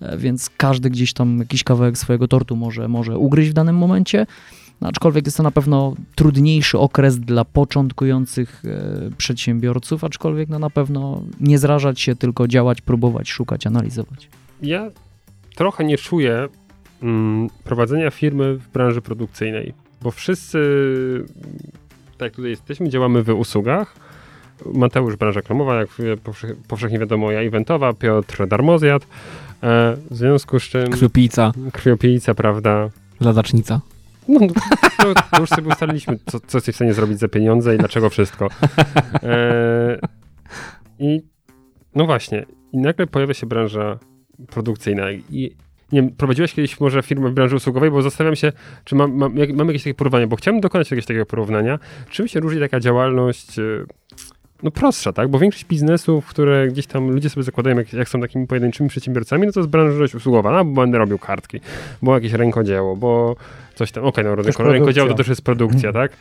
e, 0.00 0.18
więc 0.18 0.50
każdy 0.56 0.90
gdzieś 0.90 1.12
tam 1.12 1.38
jakiś 1.38 1.64
kawałek 1.64 1.98
swojego 1.98 2.28
tortu 2.28 2.56
może, 2.56 2.88
może 2.88 3.18
ugryźć 3.18 3.50
w 3.50 3.54
danym 3.54 3.76
momencie. 3.76 4.26
No, 4.80 4.88
aczkolwiek 4.88 5.26
jest 5.26 5.36
to 5.36 5.42
na 5.42 5.50
pewno 5.50 5.94
trudniejszy 6.14 6.78
okres 6.78 7.20
dla 7.20 7.44
początkujących 7.44 8.62
e, 8.64 9.10
przedsiębiorców, 9.16 10.04
aczkolwiek 10.04 10.48
no, 10.48 10.58
na 10.58 10.70
pewno 10.70 11.22
nie 11.40 11.58
zrażać 11.58 12.00
się, 12.00 12.16
tylko 12.16 12.48
działać, 12.48 12.80
próbować, 12.80 13.30
szukać, 13.30 13.66
analizować. 13.66 14.28
ja 14.62 14.90
trochę 15.56 15.84
nie 15.84 15.98
czuję 15.98 16.48
mm, 17.02 17.48
prowadzenia 17.64 18.10
firmy 18.10 18.54
w 18.54 18.68
branży 18.68 19.02
produkcyjnej, 19.02 19.74
bo 20.02 20.10
wszyscy, 20.10 20.58
tak 22.18 22.26
jak 22.26 22.34
tutaj 22.34 22.50
jesteśmy, 22.50 22.88
działamy 22.88 23.22
w 23.22 23.28
usługach. 23.28 23.94
Mateusz 24.74 25.16
branża 25.16 25.42
kremowa, 25.42 25.74
jak 25.74 25.88
powsze- 26.24 26.54
powszechnie 26.68 26.98
wiadomo, 26.98 27.30
ja 27.30 27.40
eventowa, 27.40 27.92
Piotr 27.92 28.46
darmozjad. 28.48 29.02
E, 29.62 29.96
w 30.10 30.16
związku 30.16 30.60
z 30.60 30.62
czym 30.62 30.90
Krwiopijca, 30.90 31.52
krwiopijca, 31.72 32.34
prawda? 32.34 32.90
zadacznica. 33.20 33.80
No, 34.28 34.40
no, 34.40 34.46
to, 34.98 35.14
to 35.30 35.40
już 35.40 35.50
sobie 35.50 35.68
ustaliliśmy, 35.68 36.18
co, 36.26 36.40
co 36.40 36.58
jesteś 36.58 36.74
w 36.74 36.76
stanie 36.76 36.94
zrobić 36.94 37.18
za 37.18 37.28
pieniądze 37.28 37.74
i 37.74 37.78
dlaczego 37.78 38.10
wszystko. 38.10 38.48
E, 39.22 39.98
I 40.98 41.22
no 41.94 42.06
właśnie, 42.06 42.46
i 42.72 42.78
nagle 42.78 43.06
pojawia 43.06 43.34
się 43.34 43.46
branża 43.46 43.98
produkcyjna. 44.46 45.10
I 45.10 45.56
nie 45.92 46.02
wiem, 46.02 46.10
prowadziłeś 46.10 46.54
kiedyś 46.54 46.80
może 46.80 47.02
firmę 47.02 47.30
w 47.30 47.32
branży 47.32 47.56
usługowej, 47.56 47.90
bo 47.90 48.02
zastanawiam 48.02 48.36
się, 48.36 48.52
czy 48.84 48.94
mam, 48.94 49.12
mam, 49.12 49.34
mam 49.54 49.66
jakieś 49.66 49.82
takie 49.82 49.94
porównanie, 49.94 50.26
bo 50.26 50.36
chciałbym 50.36 50.60
dokonać 50.60 50.86
jakiegoś 50.86 51.06
takiego 51.06 51.26
porównania. 51.26 51.78
Czym 52.10 52.28
się 52.28 52.40
różni 52.40 52.60
taka 52.60 52.80
działalność, 52.80 53.58
e, 53.58 53.62
no 54.62 54.70
prostsza, 54.70 55.12
tak? 55.12 55.28
Bo 55.28 55.38
większość 55.38 55.64
biznesów, 55.64 56.26
które 56.26 56.68
gdzieś 56.68 56.86
tam 56.86 57.10
ludzie 57.10 57.30
sobie 57.30 57.44
zakładają, 57.44 57.76
jak, 57.76 57.92
jak 57.92 58.08
są 58.08 58.20
takimi 58.20 58.46
pojedynczymi 58.46 58.88
przedsiębiorcami, 58.88 59.46
no 59.46 59.52
to 59.52 59.60
jest 59.60 59.70
branża 59.70 60.16
usługowa, 60.16 60.52
no, 60.52 60.64
bo 60.64 60.80
będę 60.80 60.98
robił 60.98 61.18
kartki, 61.18 61.60
bo 62.02 62.14
jakieś 62.14 62.32
rękodzieło, 62.32 62.96
bo 62.96 63.36
coś 63.74 63.92
tam, 63.92 64.04
okej, 64.04 64.24
no 64.24 64.34
ręko, 64.34 64.62
rękodzieło 64.62 65.08
to 65.08 65.14
też 65.14 65.28
jest 65.28 65.42
produkcja, 65.42 65.92
tak? 66.02 66.12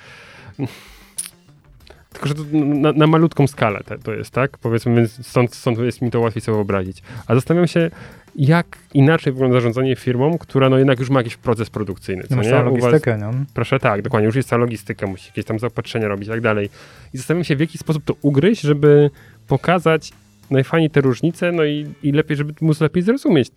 Tylko, 2.20 2.28
że 2.28 2.36
to 2.36 2.41
na, 2.53 2.91
na 2.91 3.07
malutką 3.07 3.47
skalę 3.47 3.80
te, 3.86 3.97
to 3.97 4.13
jest, 4.13 4.32
tak? 4.32 4.57
Powiedzmy, 4.57 4.95
więc 4.95 5.28
stąd, 5.28 5.55
stąd 5.55 5.80
jest 5.80 6.01
mi 6.01 6.11
to 6.11 6.20
łatwiej 6.20 6.41
sobie 6.41 6.55
wyobrazić. 6.55 7.01
A 7.28 7.36
zastanawiam 7.36 7.68
się, 7.68 7.91
jak 8.36 8.78
inaczej 8.93 9.34
wygląda 9.34 9.53
zarządzanie 9.53 9.95
firmą, 9.95 10.38
która 10.38 10.70
no 10.70 10.78
jednak 10.78 10.99
już 10.99 11.09
ma 11.09 11.20
jakiś 11.20 11.38
proces 11.38 11.70
produkcyjny, 11.70 12.24
co 12.24 12.36
Masz 12.36 12.45
nie? 12.45 12.51
was- 12.51 12.65
logistykę, 12.65 13.18
nie? 13.18 13.45
Proszę, 13.53 13.80
tak, 13.80 14.01
dokładnie, 14.01 14.26
już 14.26 14.36
jest 14.36 14.49
cała 14.49 14.59
logistyka, 14.59 15.07
musi 15.07 15.28
jakieś 15.28 15.45
tam 15.45 15.59
zaopatrzenia 15.59 16.07
robić 16.07 16.28
i 16.28 16.32
tak 16.32 16.41
dalej. 16.41 16.70
I 17.13 17.18
zastanawiam 17.18 17.43
się, 17.43 17.55
w 17.55 17.59
jaki 17.59 17.78
sposób 17.78 18.03
to 18.03 18.15
ugryźć, 18.22 18.61
żeby 18.61 19.09
pokazać 19.47 20.13
najfajniej 20.51 20.89
te 20.89 21.01
różnice, 21.01 21.51
no 21.51 21.65
i, 21.65 21.88
i 22.03 22.11
lepiej, 22.11 22.38
żeby 22.38 22.53
móc 22.61 22.82
lepiej 22.82 23.03
zrozumieć 23.03 23.49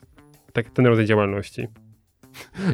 tak, 0.53 0.71
ten 0.71 0.87
rodzaj 0.87 1.07
działalności. 1.07 1.69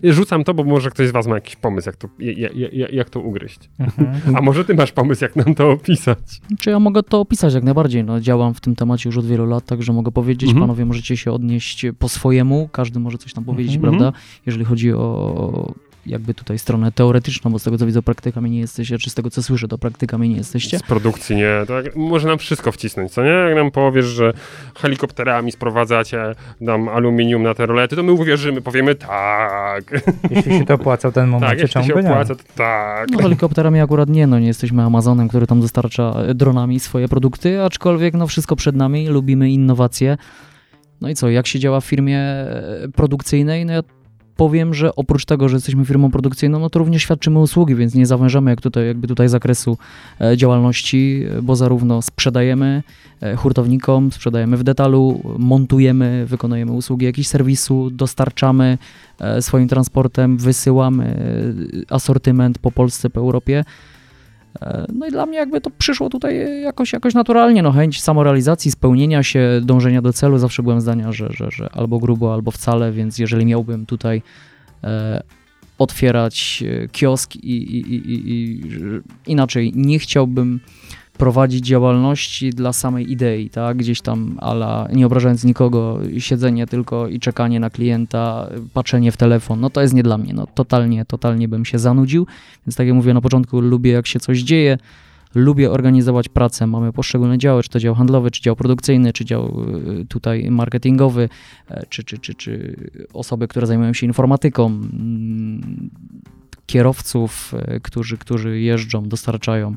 Rzucam 0.02 0.44
to, 0.44 0.54
bo 0.54 0.64
może 0.64 0.90
ktoś 0.90 1.08
z 1.08 1.10
was 1.10 1.26
ma 1.26 1.34
jakiś 1.34 1.56
pomysł, 1.56 1.88
jak 1.88 1.96
to, 1.96 2.08
jak, 2.18 2.54
jak, 2.72 2.92
jak 2.92 3.10
to 3.10 3.20
ugryźć. 3.20 3.58
Mhm. 3.78 4.36
A 4.36 4.40
może 4.42 4.64
ty 4.64 4.74
masz 4.74 4.92
pomysł, 4.92 5.24
jak 5.24 5.36
nam 5.36 5.54
to 5.54 5.70
opisać? 5.70 6.18
Czy 6.58 6.70
ja 6.70 6.80
mogę 6.80 7.02
to 7.02 7.20
opisać 7.20 7.54
jak 7.54 7.64
najbardziej? 7.64 8.04
No, 8.04 8.20
działam 8.20 8.54
w 8.54 8.60
tym 8.60 8.76
temacie 8.76 9.08
już 9.08 9.18
od 9.18 9.26
wielu 9.26 9.46
lat, 9.46 9.64
także 9.64 9.92
mogę 9.92 10.12
powiedzieć, 10.12 10.48
Mhm. 10.50 10.62
panowie 10.62 10.84
możecie 10.84 11.16
się 11.16 11.32
odnieść 11.32 11.86
po 11.98 12.08
swojemu, 12.08 12.68
każdy 12.72 13.00
może 13.00 13.18
coś 13.18 13.32
tam 13.32 13.44
powiedzieć, 13.44 13.76
Mhm. 13.76 13.94
prawda? 13.98 14.18
Jeżeli 14.46 14.64
chodzi 14.64 14.92
o 14.92 15.74
jakby 16.06 16.34
tutaj 16.34 16.58
stronę 16.58 16.92
teoretyczną, 16.92 17.50
bo 17.50 17.58
z 17.58 17.62
tego 17.62 17.78
co 17.78 17.86
widzę 17.86 18.02
praktykami 18.02 18.50
nie 18.50 18.60
jesteście, 18.60 18.98
czy 18.98 19.10
z 19.10 19.14
tego 19.14 19.30
co 19.30 19.42
słyszę, 19.42 19.68
to 19.68 19.78
praktykami 19.78 20.28
nie 20.28 20.36
jesteście. 20.36 20.78
Z 20.78 20.82
produkcji, 20.82 21.36
nie? 21.36 21.50
To 21.66 21.80
jak, 21.80 21.96
może 21.96 22.28
nam 22.28 22.38
wszystko 22.38 22.72
wcisnąć, 22.72 23.12
co 23.12 23.24
nie? 23.24 23.30
Jak 23.30 23.54
nam 23.54 23.70
powiesz, 23.70 24.04
że 24.04 24.32
helikopterami 24.76 25.52
sprowadzacie 25.52 26.34
nam 26.60 26.88
aluminium 26.88 27.42
na 27.42 27.54
te 27.54 27.66
rolety, 27.66 27.96
to 27.96 28.02
my 28.02 28.12
uwierzymy, 28.12 28.60
powiemy 28.60 28.94
tak. 28.94 30.02
Jeśli 30.30 30.58
się 30.58 30.64
to 30.64 30.74
opłaca 30.74 31.10
w 31.10 31.14
tym 31.14 31.22
tak, 31.22 31.30
momencie, 31.30 31.62
jeśli 31.62 31.68
czemu 31.68 31.86
się 31.86 31.94
by 31.94 32.02
nie? 32.02 32.10
opłaca, 32.10 32.34
to 32.34 32.42
tak. 32.54 33.08
No 33.10 33.18
helikopterami 33.18 33.80
akurat 33.80 34.08
nie, 34.08 34.26
no 34.26 34.38
nie 34.38 34.46
jesteśmy 34.46 34.82
Amazonem, 34.82 35.28
który 35.28 35.46
tam 35.46 35.60
dostarcza 35.60 36.14
e, 36.26 36.34
dronami 36.34 36.80
swoje 36.80 37.08
produkty, 37.08 37.62
aczkolwiek 37.62 38.14
no 38.14 38.26
wszystko 38.26 38.56
przed 38.56 38.76
nami, 38.76 39.08
lubimy 39.08 39.50
innowacje. 39.50 40.16
No 41.00 41.08
i 41.08 41.14
co, 41.14 41.30
jak 41.30 41.46
się 41.46 41.58
działa 41.58 41.80
w 41.80 41.84
firmie 41.84 42.18
e, 42.18 42.88
produkcyjnej? 42.94 43.66
No 43.66 43.72
ja 43.72 43.82
powiem, 44.36 44.74
że 44.74 44.96
oprócz 44.96 45.24
tego, 45.24 45.48
że 45.48 45.56
jesteśmy 45.56 45.84
firmą 45.84 46.10
produkcyjną, 46.10 46.58
no 46.58 46.70
to 46.70 46.78
również 46.78 47.02
świadczymy 47.02 47.38
usługi, 47.38 47.74
więc 47.74 47.94
nie 47.94 48.06
zawężamy 48.06 48.50
jak 48.50 48.60
tutaj, 48.60 48.86
jakby 48.86 49.08
tutaj 49.08 49.28
zakresu 49.28 49.78
e, 50.20 50.36
działalności, 50.36 51.24
e, 51.38 51.42
bo 51.42 51.56
zarówno 51.56 52.02
sprzedajemy 52.02 52.82
e, 53.20 53.36
hurtownikom, 53.36 54.12
sprzedajemy 54.12 54.56
w 54.56 54.64
detalu, 54.64 55.20
montujemy, 55.38 56.26
wykonujemy 56.26 56.72
usługi 56.72 57.06
jakichś 57.06 57.28
serwisu, 57.28 57.90
dostarczamy 57.90 58.78
swoim 59.40 59.68
transportem, 59.68 60.36
wysyłamy 60.36 61.16
asortyment 61.90 62.58
po 62.58 62.72
Polsce, 62.72 63.10
po 63.10 63.20
Europie. 63.20 63.64
No 64.92 65.06
i 65.06 65.10
dla 65.10 65.26
mnie 65.26 65.38
jakby 65.38 65.60
to 65.60 65.70
przyszło 65.78 66.08
tutaj 66.10 66.62
jakoś, 66.62 66.92
jakoś 66.92 67.14
naturalnie, 67.14 67.62
no 67.62 67.72
chęć 67.72 68.02
samorealizacji, 68.02 68.70
spełnienia 68.70 69.22
się, 69.22 69.60
dążenia 69.62 70.02
do 70.02 70.12
celu. 70.12 70.38
Zawsze 70.38 70.62
byłem 70.62 70.80
zdania, 70.80 71.12
że, 71.12 71.28
że, 71.30 71.50
że 71.50 71.68
albo 71.72 71.98
grubo, 71.98 72.34
albo 72.34 72.50
wcale, 72.50 72.92
więc 72.92 73.18
jeżeli 73.18 73.46
miałbym 73.46 73.86
tutaj 73.86 74.22
e, 74.84 75.22
otwierać 75.78 76.64
e, 76.66 76.88
kiosk 76.88 77.36
i, 77.36 77.56
i, 77.56 77.94
i, 77.94 78.30
i, 78.32 78.62
inaczej, 79.26 79.72
nie 79.74 79.98
chciałbym 79.98 80.60
prowadzić 81.16 81.66
działalności 81.66 82.50
dla 82.50 82.72
samej 82.72 83.12
idei, 83.12 83.50
tak? 83.50 83.76
Gdzieś 83.76 84.00
tam, 84.00 84.38
ala, 84.40 84.88
nie 84.92 85.06
obrażając 85.06 85.44
nikogo, 85.44 85.98
siedzenie 86.18 86.66
tylko 86.66 87.08
i 87.08 87.20
czekanie 87.20 87.60
na 87.60 87.70
klienta, 87.70 88.50
patrzenie 88.72 89.12
w 89.12 89.16
telefon, 89.16 89.60
no 89.60 89.70
to 89.70 89.82
jest 89.82 89.94
nie 89.94 90.02
dla 90.02 90.18
mnie, 90.18 90.34
no 90.34 90.46
totalnie, 90.46 91.04
totalnie 91.04 91.48
bym 91.48 91.64
się 91.64 91.78
zanudził, 91.78 92.26
więc 92.66 92.76
tak 92.76 92.86
jak 92.86 92.96
mówię 92.96 93.14
na 93.14 93.20
początku, 93.20 93.60
lubię 93.60 93.90
jak 93.90 94.06
się 94.06 94.20
coś 94.20 94.38
dzieje, 94.38 94.78
lubię 95.34 95.70
organizować 95.70 96.28
pracę, 96.28 96.66
mamy 96.66 96.92
poszczególne 96.92 97.38
działy, 97.38 97.62
czy 97.62 97.68
to 97.68 97.80
dział 97.80 97.94
handlowy, 97.94 98.30
czy 98.30 98.42
dział 98.42 98.56
produkcyjny, 98.56 99.12
czy 99.12 99.24
dział 99.24 99.64
y, 100.00 100.06
tutaj 100.06 100.50
marketingowy, 100.50 101.28
e, 101.70 101.86
czy, 101.88 102.04
czy, 102.04 102.18
czy, 102.18 102.34
czy 102.34 102.76
osoby, 103.12 103.48
które 103.48 103.66
zajmują 103.66 103.92
się 103.92 104.06
informatyką, 104.06 104.80
kierowców, 106.66 107.54
e, 107.54 107.80
którzy, 107.80 108.18
którzy 108.18 108.60
jeżdżą, 108.60 109.08
dostarczają 109.08 109.76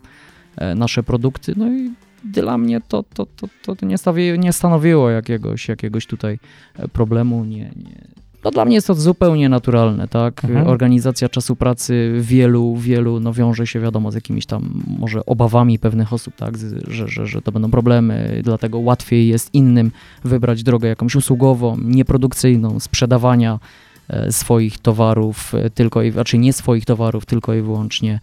nasze 0.76 1.04
produkty. 1.04 1.54
No 1.58 1.72
i 1.72 1.92
dla 2.24 2.58
mnie 2.58 2.82
to, 2.88 3.04
to, 3.04 3.26
to, 3.26 3.76
to 3.76 3.86
nie, 3.86 3.98
stawi, 3.98 4.40
nie 4.40 4.54
stanowiło 4.54 5.10
jakiegoś, 5.10 5.68
jakiegoś 5.68 6.06
tutaj 6.06 6.40
e, 6.76 6.88
problemu. 6.88 7.46
Nie, 7.46 7.58
nie, 7.58 8.08
no 8.44 8.52
dla 8.52 8.66
mnie 8.66 8.76
jest 8.76 8.88
to 8.88 8.96
zupełnie 8.96 9.50
naturalne, 9.50 10.08
tak? 10.08 10.46
Mhm. 10.46 10.68
Organizacja 10.68 11.30
czasu 11.30 11.56
pracy 11.56 12.12
wielu, 12.20 12.76
wielu, 12.76 13.20
no 13.20 13.34
wiąże 13.34 13.68
się 13.68 13.80
wiadomo 13.80 14.12
z 14.12 14.16
jakimiś 14.16 14.46
tam 14.46 14.84
może 15.00 15.26
obawami 15.26 15.80
pewnych 15.80 16.14
osób, 16.14 16.36
tak? 16.36 16.58
Że, 16.88 17.08
że, 17.08 17.28
że 17.28 17.42
to 17.42 17.52
będą 17.52 17.72
problemy, 17.72 18.42
dlatego 18.44 18.80
łatwiej 18.80 19.28
jest 19.28 19.54
innym 19.54 19.92
wybrać 20.24 20.64
drogę 20.64 20.88
jakąś 20.88 21.16
usługową, 21.16 21.78
nieprodukcyjną, 21.84 22.80
sprzedawania 22.80 23.60
e, 24.08 24.32
swoich 24.32 24.80
towarów, 24.80 25.56
e, 25.56 25.70
tylko 25.70 26.04
i, 26.04 26.12
znaczy 26.12 26.38
nie 26.38 26.54
swoich 26.54 26.86
towarów, 26.86 27.26
tylko 27.26 27.54
i 27.54 27.62
wyłącznie, 27.62 28.14
e, 28.14 28.20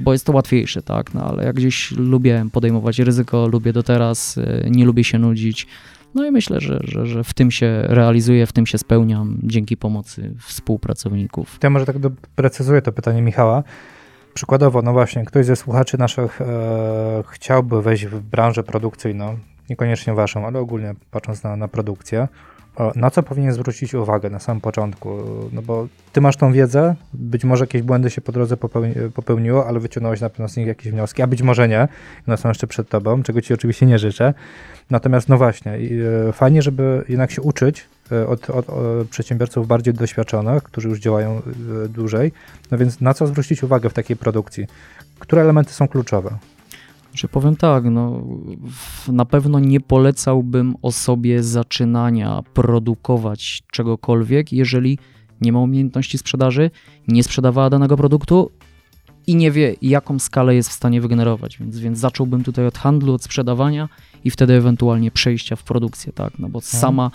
bo 0.00 0.12
jest 0.12 0.26
to 0.26 0.32
łatwiejsze, 0.32 0.82
tak? 0.82 1.14
No 1.14 1.24
ale 1.24 1.44
jak 1.44 1.56
gdzieś 1.56 1.90
lubię 1.90 2.46
podejmować 2.52 2.98
ryzyko, 2.98 3.48
lubię 3.48 3.72
do 3.72 3.82
teraz, 3.82 4.38
e, 4.38 4.70
nie 4.70 4.84
lubię 4.84 5.04
się 5.04 5.18
nudzić, 5.18 5.66
no 6.14 6.26
i 6.26 6.30
myślę, 6.30 6.60
że, 6.60 6.80
że, 6.82 7.06
że 7.06 7.24
w 7.24 7.34
tym 7.34 7.50
się 7.50 7.82
realizuję, 7.82 8.46
w 8.46 8.52
tym 8.52 8.66
się 8.66 8.78
spełniam 8.78 9.38
dzięki 9.42 9.76
pomocy 9.76 10.34
współpracowników. 10.40 11.58
Ja 11.62 11.70
może 11.70 11.86
tak 11.86 11.98
doprecyzuję 11.98 12.82
to 12.82 12.92
pytanie 12.92 13.22
Michała. 13.22 13.62
Przykładowo, 14.34 14.82
no 14.82 14.92
właśnie, 14.92 15.24
ktoś 15.24 15.46
ze 15.46 15.56
słuchaczy 15.56 15.98
naszych 15.98 16.40
e, 16.40 17.24
chciałby 17.30 17.82
wejść 17.82 18.06
w 18.06 18.20
branżę 18.20 18.62
produkcyjną, 18.62 19.38
niekoniecznie 19.70 20.14
waszą, 20.14 20.46
ale 20.46 20.58
ogólnie 20.58 20.94
patrząc 21.10 21.42
na, 21.42 21.56
na 21.56 21.68
produkcję, 21.68 22.28
na 22.96 23.10
co 23.10 23.22
powinien 23.22 23.52
zwrócić 23.52 23.94
uwagę 23.94 24.30
na 24.30 24.38
samym 24.38 24.60
początku? 24.60 25.18
No 25.52 25.62
bo 25.62 25.86
ty 26.12 26.20
masz 26.20 26.36
tą 26.36 26.52
wiedzę, 26.52 26.94
być 27.12 27.44
może 27.44 27.62
jakieś 27.62 27.82
błędy 27.82 28.10
się 28.10 28.20
po 28.20 28.32
drodze 28.32 28.56
popełni, 28.56 28.94
popełniło, 29.14 29.66
ale 29.66 29.80
wyciągnąłeś 29.80 30.20
na 30.20 30.30
pewno 30.30 30.48
z 30.48 30.56
nich 30.56 30.66
jakieś 30.66 30.92
wnioski, 30.92 31.22
a 31.22 31.26
być 31.26 31.42
może 31.42 31.68
nie, 31.68 31.88
one 32.28 32.36
są 32.36 32.48
jeszcze 32.48 32.66
przed 32.66 32.88
tobą, 32.88 33.22
czego 33.22 33.40
ci 33.40 33.54
oczywiście 33.54 33.86
nie 33.86 33.98
życzę. 33.98 34.34
Natomiast 34.90 35.28
no 35.28 35.36
właśnie, 35.36 35.78
e, 36.28 36.32
fajnie, 36.32 36.62
żeby 36.62 37.04
jednak 37.08 37.30
się 37.30 37.42
uczyć 37.42 37.88
e, 38.12 38.26
od, 38.26 38.50
od, 38.50 38.70
od 38.70 39.08
przedsiębiorców 39.08 39.66
bardziej 39.66 39.94
doświadczonych, 39.94 40.62
którzy 40.62 40.88
już 40.88 40.98
działają 40.98 41.42
e, 41.84 41.88
dłużej. 41.88 42.32
No 42.70 42.78
więc 42.78 43.00
na 43.00 43.14
co 43.14 43.26
zwrócić 43.26 43.62
uwagę 43.62 43.90
w 43.90 43.94
takiej 43.94 44.16
produkcji? 44.16 44.66
Które 45.18 45.42
elementy 45.42 45.72
są 45.72 45.88
kluczowe? 45.88 46.38
Że 47.14 47.28
powiem 47.28 47.56
tak, 47.56 47.84
no, 47.84 48.22
na 49.08 49.24
pewno 49.24 49.60
nie 49.60 49.80
polecałbym 49.80 50.74
osobie 50.82 51.42
zaczynania 51.42 52.42
produkować 52.54 53.62
czegokolwiek, 53.72 54.52
jeżeli 54.52 54.98
nie 55.40 55.52
ma 55.52 55.60
umiejętności 55.60 56.18
sprzedaży, 56.18 56.70
nie 57.08 57.24
sprzedawała 57.24 57.70
danego 57.70 57.96
produktu 57.96 58.50
i 59.26 59.36
nie 59.36 59.50
wie, 59.50 59.74
jaką 59.82 60.18
skalę 60.18 60.54
jest 60.54 60.68
w 60.68 60.72
stanie 60.72 61.00
wygenerować. 61.00 61.58
Więc, 61.58 61.78
więc 61.78 61.98
zacząłbym 61.98 62.44
tutaj 62.44 62.66
od 62.66 62.78
handlu, 62.78 63.14
od 63.14 63.24
sprzedawania 63.24 63.88
i 64.24 64.30
wtedy 64.30 64.54
ewentualnie 64.54 65.10
przejścia 65.10 65.56
w 65.56 65.62
produkcję, 65.62 66.12
tak? 66.12 66.38
No 66.38 66.48
bo 66.48 66.60
sama, 66.60 67.10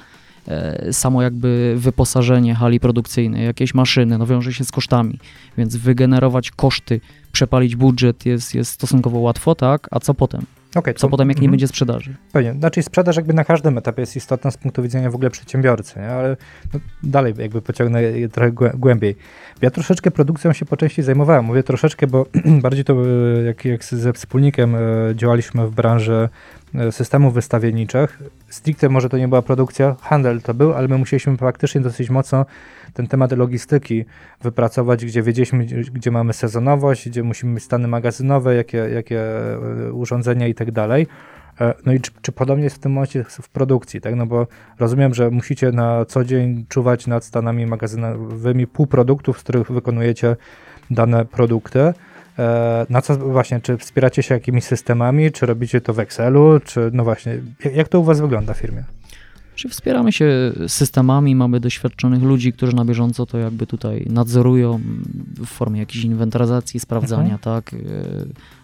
e, 0.47 0.93
samo 0.93 1.21
jakby 1.21 1.75
wyposażenie 1.77 2.55
hali 2.55 2.79
produkcyjnej, 2.79 3.45
jakieś 3.45 3.73
maszyny, 3.73 4.17
no 4.17 4.25
wiąże 4.25 4.53
się 4.53 4.63
z 4.63 4.71
kosztami, 4.71 5.19
więc 5.57 5.75
wygenerować 5.75 6.51
koszty, 6.51 7.01
przepalić 7.39 7.75
budżet 7.75 8.25
jest, 8.25 8.55
jest 8.55 8.71
stosunkowo 8.71 9.19
łatwo, 9.19 9.55
tak? 9.55 9.87
A 9.91 9.99
co 9.99 10.13
potem? 10.13 10.41
Okay, 10.75 10.93
Co 10.93 11.09
potem, 11.09 11.29
jak 11.29 11.37
nie 11.37 11.41
mhm. 11.41 11.51
będzie 11.51 11.67
sprzedaży? 11.67 12.15
Pewnie. 12.31 12.53
Znaczy 12.53 12.83
sprzedaż 12.83 13.15
jakby 13.15 13.33
na 13.33 13.43
każdym 13.43 13.77
etapie 13.77 14.01
jest 14.01 14.15
istotna 14.15 14.51
z 14.51 14.57
punktu 14.57 14.83
widzenia 14.83 15.11
w 15.11 15.15
ogóle 15.15 15.29
przedsiębiorcy, 15.29 15.99
nie? 15.99 16.09
ale 16.09 16.37
no, 16.73 16.79
dalej 17.03 17.33
jakby 17.37 17.61
pociągnę 17.61 18.03
je 18.03 18.29
trochę 18.29 18.51
głę- 18.51 18.77
głębiej. 18.77 19.15
Ja 19.61 19.71
troszeczkę 19.71 20.11
produkcją 20.11 20.53
się 20.53 20.65
po 20.65 20.77
części 20.77 21.03
zajmowałem. 21.03 21.45
Mówię 21.45 21.63
troszeczkę, 21.63 22.07
bo 22.07 22.25
bardziej 22.65 22.83
to 22.83 22.93
e, 22.93 23.43
jak, 23.43 23.65
jak 23.65 23.83
ze 23.83 24.13
wspólnikiem 24.13 24.75
e, 24.75 24.79
działaliśmy 25.15 25.67
w 25.67 25.71
branży 25.71 26.29
e, 26.75 26.91
systemów 26.91 27.33
wystawienniczych. 27.33 28.19
Stricte 28.49 28.89
może 28.89 29.09
to 29.09 29.17
nie 29.17 29.27
była 29.27 29.41
produkcja, 29.41 29.95
handel 30.01 30.41
to 30.41 30.53
był, 30.53 30.73
ale 30.73 30.87
my 30.87 30.97
musieliśmy 30.97 31.37
faktycznie 31.37 31.81
dosyć 31.81 32.09
mocno 32.09 32.45
ten 32.93 33.07
temat 33.07 33.31
logistyki 33.31 34.05
wypracować, 34.41 35.05
gdzie 35.05 35.23
wiedzieliśmy, 35.23 35.65
gdzie, 35.93 36.11
mamy 36.11 36.33
sezonowość, 36.33 37.09
gdzie 37.09 37.23
musimy 37.23 37.53
mieć 37.53 37.63
stany 37.63 37.87
magazynowe, 37.87 38.55
jakie, 38.55 38.77
jakie 38.77 39.21
e, 39.21 39.93
urządzenia 39.93 40.47
i 40.47 40.53
tak 40.53 40.71
dalej. 40.71 41.07
E, 41.61 41.73
No 41.85 41.93
i 41.93 41.99
czy, 41.99 42.11
czy 42.21 42.31
podobnie 42.31 42.63
jest 42.63 42.75
w 42.75 42.79
tym 42.79 42.91
momencie 42.91 43.23
w 43.23 43.49
produkcji, 43.49 44.01
tak? 44.01 44.15
No 44.15 44.25
bo 44.25 44.47
rozumiem, 44.79 45.13
że 45.13 45.29
musicie 45.29 45.71
na 45.71 46.05
co 46.05 46.23
dzień 46.23 46.65
czuwać 46.69 47.07
nad 47.07 47.25
stanami 47.25 47.65
magazynowymi 47.65 48.67
półproduktów, 48.67 49.39
z 49.39 49.43
których 49.43 49.71
wykonujecie 49.71 50.35
dane 50.91 51.25
produkty. 51.25 51.93
E, 52.39 52.85
Na 52.89 53.01
co 53.01 53.15
właśnie, 53.17 53.61
czy 53.61 53.77
wspieracie 53.77 54.23
się 54.23 54.33
jakimiś 54.33 54.63
systemami, 54.63 55.31
czy 55.31 55.45
robicie 55.45 55.81
to 55.81 55.93
w 55.93 55.99
Excelu, 55.99 56.59
czy 56.59 56.89
no 56.93 57.03
właśnie, 57.03 57.37
jak 57.75 57.87
to 57.87 57.99
u 57.99 58.03
was 58.03 58.21
wygląda 58.21 58.53
w 58.53 58.57
firmie? 58.57 58.83
Czy 59.59 59.69
wspieramy 59.69 60.11
się 60.11 60.51
systemami, 60.67 61.35
mamy 61.35 61.59
doświadczonych 61.59 62.23
ludzi, 62.23 62.53
którzy 62.53 62.75
na 62.75 62.85
bieżąco 62.85 63.25
to 63.25 63.37
jakby 63.37 63.67
tutaj 63.67 64.05
nadzorują 64.09 64.79
w 65.37 65.45
formie 65.45 65.79
jakiejś 65.79 66.03
inwentaryzacji, 66.03 66.79
sprawdzania, 66.79 67.33
Mhm. 67.33 67.39
tak, 67.39 67.73
e, 67.73 67.77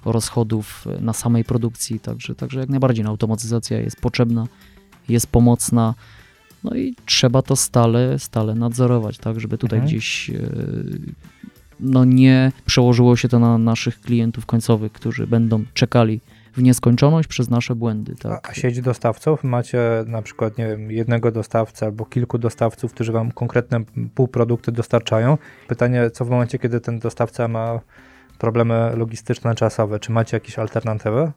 rozchodów 0.05 0.85
na 1.01 1.13
samej 1.13 1.43
produkcji, 1.43 1.99
także, 1.99 2.35
także 2.35 2.59
jak 2.59 2.69
najbardziej 2.69 3.03
no, 3.05 3.09
automatyzacja 3.09 3.79
jest 3.79 4.01
potrzebna, 4.01 4.47
jest 5.09 5.27
pomocna, 5.27 5.93
no 6.63 6.75
i 6.75 6.95
trzeba 7.05 7.41
to 7.41 7.55
stale, 7.55 8.19
stale 8.19 8.55
nadzorować, 8.55 9.17
tak, 9.17 9.39
żeby 9.39 9.57
tutaj 9.57 9.79
Mhm. 9.79 9.89
gdzieś 9.89 10.29
e, 10.29 10.33
no 11.79 12.05
nie 12.05 12.51
przełożyło 12.65 13.15
się 13.15 13.29
to 13.29 13.39
na 13.39 13.57
naszych 13.57 14.01
klientów 14.01 14.45
końcowych, 14.45 14.91
którzy 14.91 15.27
będą 15.27 15.63
czekali 15.73 16.19
w 16.57 16.63
nieskończoność 16.63 17.27
przez 17.27 17.49
nasze 17.49 17.75
błędy, 17.75 18.15
tak. 18.15 18.49
A, 18.49 18.53
sieć 18.53 18.81
dostawców? 18.81 19.43
Macie 19.43 19.79
na 20.07 20.21
przykład, 20.21 20.57
nie 20.57 20.67
wiem, 20.67 20.91
jednego 20.91 21.31
dostawcę 21.31 21.85
albo 21.85 22.05
kilku 22.05 22.37
dostawców, 22.37 22.93
którzy 22.93 23.11
wam 23.11 23.31
konkretne 23.31 23.79
półprodukty 24.15 24.71
dostarczają. 24.71 25.37
Pytanie, 25.67 26.09
co 26.09 26.25
w 26.25 26.29
momencie, 26.29 26.59
kiedy 26.59 26.81
ten 26.81 26.99
dostawca 26.99 27.47
ma 27.47 27.79
problemy 28.37 28.91
logistyczne, 28.95 29.55
czasowe, 29.55 29.99
czy 29.99 30.11
macie 30.11 30.37
jakieś 30.37 30.59
alternatywy? 30.59 31.31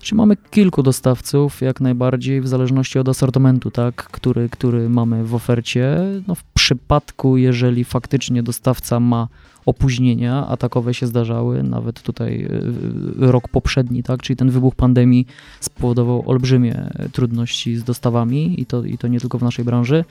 Czy 0.00 0.14
mamy 0.14 0.36
kilku 0.36 0.82
dostawców, 0.82 1.60
jak 1.60 1.80
najbardziej, 1.80 2.40
w 2.40 2.48
zależności 2.48 2.98
od 2.98 3.08
asortymentu, 3.08 3.70
tak, 3.70 3.94
który, 3.94 4.48
który 4.48 4.88
mamy 4.88 5.24
w 5.24 5.34
ofercie. 5.34 5.96
No, 6.28 6.34
w 6.34 6.44
przypadku, 6.44 7.36
jeżeli 7.36 7.84
faktycznie 7.84 8.42
dostawca 8.42 9.00
ma 9.00 9.28
opóźnienia, 9.66 10.46
a 10.48 10.56
takowe 10.56 10.94
się 10.94 11.06
zdarzały, 11.06 11.62
nawet 11.62 12.02
tutaj 12.02 12.44
y, 12.44 13.30
rok 13.32 13.48
poprzedni, 13.48 14.02
tak, 14.02 14.22
czyli 14.22 14.36
ten 14.36 14.50
wybuch 14.50 14.74
pandemii 14.74 15.26
spowodował 15.60 16.22
olbrzymie 16.26 16.90
trudności 17.12 17.76
z 17.76 17.84
dostawami 17.84 18.60
i 18.60 18.66
to, 18.66 18.84
i 18.84 18.98
to 18.98 19.08
nie 19.08 19.20
tylko 19.20 19.38
w 19.38 19.42
naszej 19.42 19.64
branży. 19.64 20.04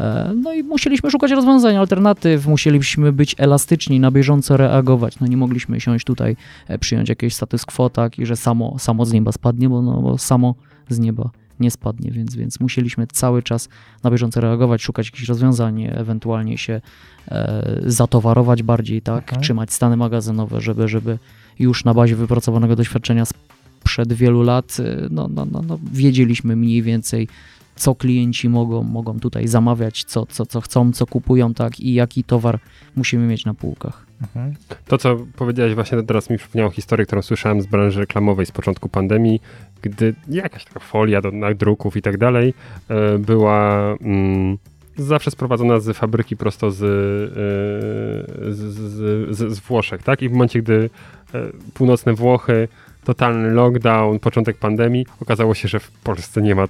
E, 0.00 0.32
No 0.42 0.52
i 0.52 0.62
musieliśmy 0.62 1.10
szukać 1.10 1.30
rozwiązań, 1.30 1.76
alternatyw, 1.76 2.46
musieliśmy 2.46 3.12
być 3.12 3.34
elastyczni, 3.38 4.00
na 4.00 4.10
bieżąco 4.10 4.56
reagować. 4.56 5.20
No 5.20 5.26
nie 5.26 5.36
mogliśmy 5.36 5.80
siąść 5.80 6.04
tutaj, 6.04 6.36
e, 6.68 6.78
przyjąć 6.78 7.08
jakieś 7.08 7.34
status 7.34 7.64
quo, 7.64 7.90
tak, 7.90 8.18
i 8.18 8.26
że 8.26 8.36
samo, 8.36 8.78
samo 8.78 9.06
z 9.06 9.12
nieba 9.12 9.32
spadnie, 9.32 9.68
bo, 9.68 9.82
no, 9.82 10.02
bo 10.02 10.18
samo 10.18 10.54
z 10.88 10.98
nieba 10.98 11.30
nie 11.60 11.70
spadnie, 11.70 12.10
więc, 12.10 12.34
więc 12.36 12.60
musieliśmy 12.60 13.06
cały 13.06 13.42
czas 13.42 13.68
na 14.02 14.10
bieżąco 14.10 14.40
reagować, 14.40 14.82
szukać 14.82 15.06
jakichś 15.06 15.28
rozwiązań, 15.28 15.82
ewentualnie 15.82 16.58
się 16.58 16.80
e, 17.28 17.80
zatowarować 17.86 18.62
bardziej, 18.62 19.02
tak, 19.02 19.22
Mhm. 19.24 19.42
trzymać 19.42 19.72
stany 19.72 19.96
magazynowe, 19.96 20.60
żeby, 20.60 20.88
żeby 20.88 21.18
już 21.58 21.84
na 21.84 21.94
bazie 21.94 22.16
wypracowanego 22.16 22.76
doświadczenia 22.76 23.24
sprzed 23.24 24.12
wielu 24.12 24.42
lat, 24.42 24.76
e, 24.80 25.08
no, 25.10 25.28
no, 25.28 25.44
no, 25.44 25.62
no, 25.62 25.78
wiedzieliśmy 25.92 26.56
mniej 26.56 26.82
więcej, 26.82 27.28
co 27.76 27.94
klienci 27.94 28.48
mogą, 28.48 28.82
mogą 28.82 29.20
tutaj 29.20 29.48
zamawiać, 29.48 30.04
co, 30.04 30.26
co, 30.26 30.46
co 30.46 30.60
chcą, 30.60 30.92
co 30.92 31.06
kupują, 31.06 31.54
tak, 31.54 31.80
i 31.80 31.94
jaki 31.94 32.24
towar 32.24 32.58
musimy 32.96 33.26
mieć 33.26 33.44
na 33.44 33.54
półkach. 33.54 34.06
Mhm. 34.24 34.54
To, 34.86 34.98
co 34.98 35.16
powiedziałeś 35.36 35.74
właśnie 35.74 36.02
teraz 36.02 36.30
mi 36.30 36.38
przypomniało 36.38 36.70
historię, 36.70 37.06
którą 37.06 37.22
słyszałem 37.22 37.60
z 37.60 37.66
branży 37.66 38.00
reklamowej 38.00 38.46
z 38.46 38.50
początku 38.50 38.88
pandemii, 38.88 39.40
gdy 39.82 40.14
jakaś 40.28 40.64
taka 40.64 40.80
folia 40.80 41.20
do 41.20 41.32
druków 41.54 41.96
i 41.96 42.02
tak 42.02 42.18
dalej 42.18 42.54
e, 42.88 43.18
była 43.18 43.80
mm, 44.00 44.58
zawsze 44.96 45.30
sprowadzona 45.30 45.80
z 45.80 45.96
fabryki 45.96 46.36
prosto 46.36 46.70
z, 46.70 46.82
e, 46.82 46.86
z, 48.52 48.58
z, 49.36 49.52
z, 49.52 49.60
Włoszech, 49.60 50.02
tak? 50.02 50.22
I 50.22 50.28
w 50.28 50.32
momencie, 50.32 50.62
gdy 50.62 50.90
e, 51.34 51.40
północne 51.74 52.14
Włochy, 52.14 52.68
totalny 53.04 53.50
lockdown, 53.50 54.18
początek 54.18 54.58
pandemii, 54.58 55.06
okazało 55.20 55.54
się, 55.54 55.68
że 55.68 55.80
w 55.80 55.90
Polsce 55.90 56.42
nie 56.42 56.54
ma 56.54 56.66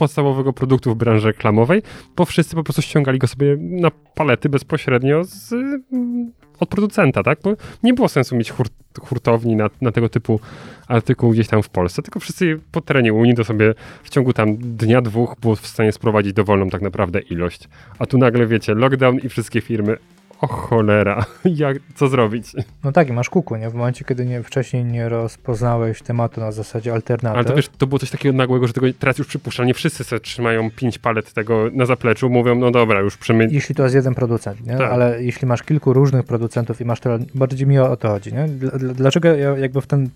podstawowego 0.00 0.52
produktu 0.52 0.94
w 0.94 0.96
branży 0.96 1.26
reklamowej, 1.26 1.82
bo 2.16 2.24
wszyscy 2.24 2.56
po 2.56 2.64
prostu 2.64 2.82
ściągali 2.82 3.18
go 3.18 3.26
sobie 3.26 3.56
na 3.60 3.90
palety 4.14 4.48
bezpośrednio 4.48 5.24
z, 5.24 5.52
mm, 5.52 6.32
od 6.60 6.68
producenta, 6.68 7.22
tak? 7.22 7.38
Bo 7.44 7.56
nie 7.82 7.94
było 7.94 8.08
sensu 8.08 8.36
mieć 8.36 8.50
hurt, 8.50 8.72
hurtowni 9.00 9.56
na, 9.56 9.70
na 9.80 9.92
tego 9.92 10.08
typu 10.08 10.40
artykuł 10.88 11.30
gdzieś 11.30 11.48
tam 11.48 11.62
w 11.62 11.68
Polsce, 11.68 12.02
tylko 12.02 12.20
wszyscy 12.20 12.60
po 12.72 12.80
terenie 12.80 13.12
Unii 13.12 13.34
to 13.34 13.44
sobie 13.44 13.74
w 14.02 14.10
ciągu 14.10 14.32
tam 14.32 14.56
dnia, 14.56 15.02
dwóch 15.02 15.34
było 15.40 15.56
w 15.56 15.66
stanie 15.66 15.92
sprowadzić 15.92 16.32
dowolną 16.32 16.70
tak 16.70 16.82
naprawdę 16.82 17.20
ilość. 17.20 17.68
A 17.98 18.06
tu 18.06 18.18
nagle, 18.18 18.46
wiecie, 18.46 18.74
lockdown 18.74 19.18
i 19.18 19.28
wszystkie 19.28 19.60
firmy 19.60 19.96
o 20.40 20.46
cholera, 20.46 21.24
jak, 21.44 21.76
co 21.94 22.08
zrobić? 22.08 22.52
No 22.84 22.92
tak, 22.92 23.08
i 23.08 23.12
masz 23.12 23.30
kuku, 23.30 23.56
nie? 23.56 23.70
W 23.70 23.74
momencie, 23.74 24.04
kiedy 24.04 24.26
nie, 24.26 24.42
wcześniej 24.42 24.84
nie 24.84 25.08
rozpoznałeś 25.08 26.02
tematu 26.02 26.40
na 26.40 26.52
zasadzie 26.52 26.92
alternatyw. 26.92 27.36
Ale 27.36 27.44
to 27.44 27.54
wiesz, 27.54 27.68
to 27.78 27.86
było 27.86 27.98
coś 27.98 28.10
takiego 28.10 28.36
nagłego, 28.36 28.66
że 28.66 28.72
tego 28.72 28.86
teraz 28.98 29.18
już 29.18 29.26
przypuszczam, 29.26 29.66
nie 29.66 29.74
wszyscy 29.74 30.04
sobie 30.04 30.20
trzymają 30.20 30.70
pięć 30.70 30.98
palet 30.98 31.32
tego 31.32 31.64
na 31.72 31.86
zapleczu, 31.86 32.30
mówią, 32.30 32.54
no 32.54 32.70
dobra, 32.70 33.00
już 33.00 33.16
przemy... 33.16 33.48
Jeśli 33.50 33.74
to 33.74 33.82
jest 33.82 33.94
jeden 33.94 34.14
producent, 34.14 34.66
nie? 34.66 34.76
Tak. 34.76 34.92
ale 34.92 35.22
jeśli 35.22 35.46
masz 35.46 35.62
kilku 35.62 35.92
różnych 35.92 36.24
producentów 36.24 36.80
i 36.80 36.84
masz 36.84 37.00
tyle, 37.00 37.18
bardziej 37.34 37.66
mi 37.66 37.78
o, 37.78 37.96
to 37.96 38.08
chodzi, 38.08 38.32
nie? 38.32 38.44
Dl- 38.48 38.78
dl- 38.78 38.92
Dlaczego 38.92 39.28
ja 39.28 39.58
jakby 39.58 39.80
w 39.80 39.86
ten, 39.86 40.10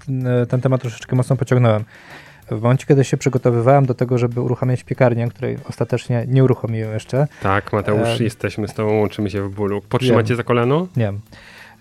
ten 0.48 0.60
temat 0.60 0.80
troszeczkę 0.80 1.16
mocno 1.16 1.36
pociągnąłem? 1.36 1.84
W 2.50 2.60
momencie, 2.60 2.86
kiedy 2.86 3.04
się 3.04 3.16
przygotowywałem 3.16 3.86
do 3.86 3.94
tego, 3.94 4.18
żeby 4.18 4.40
uruchomić 4.40 4.84
piekarnię, 4.84 5.28
której 5.28 5.58
ostatecznie 5.68 6.24
nie 6.28 6.44
uruchomiłem 6.44 6.92
jeszcze, 6.92 7.26
Tak, 7.42 7.72
Mateusz, 7.72 8.20
E, 8.20 8.24
jesteśmy 8.24 8.68
z 8.68 8.74
tobą, 8.74 8.98
łączymy 8.98 9.30
się 9.30 9.42
w 9.42 9.50
bólu. 9.54 9.80
Potrzymacie 9.88 10.36
za 10.36 10.42
kolano? 10.42 10.88
nie 10.96 11.12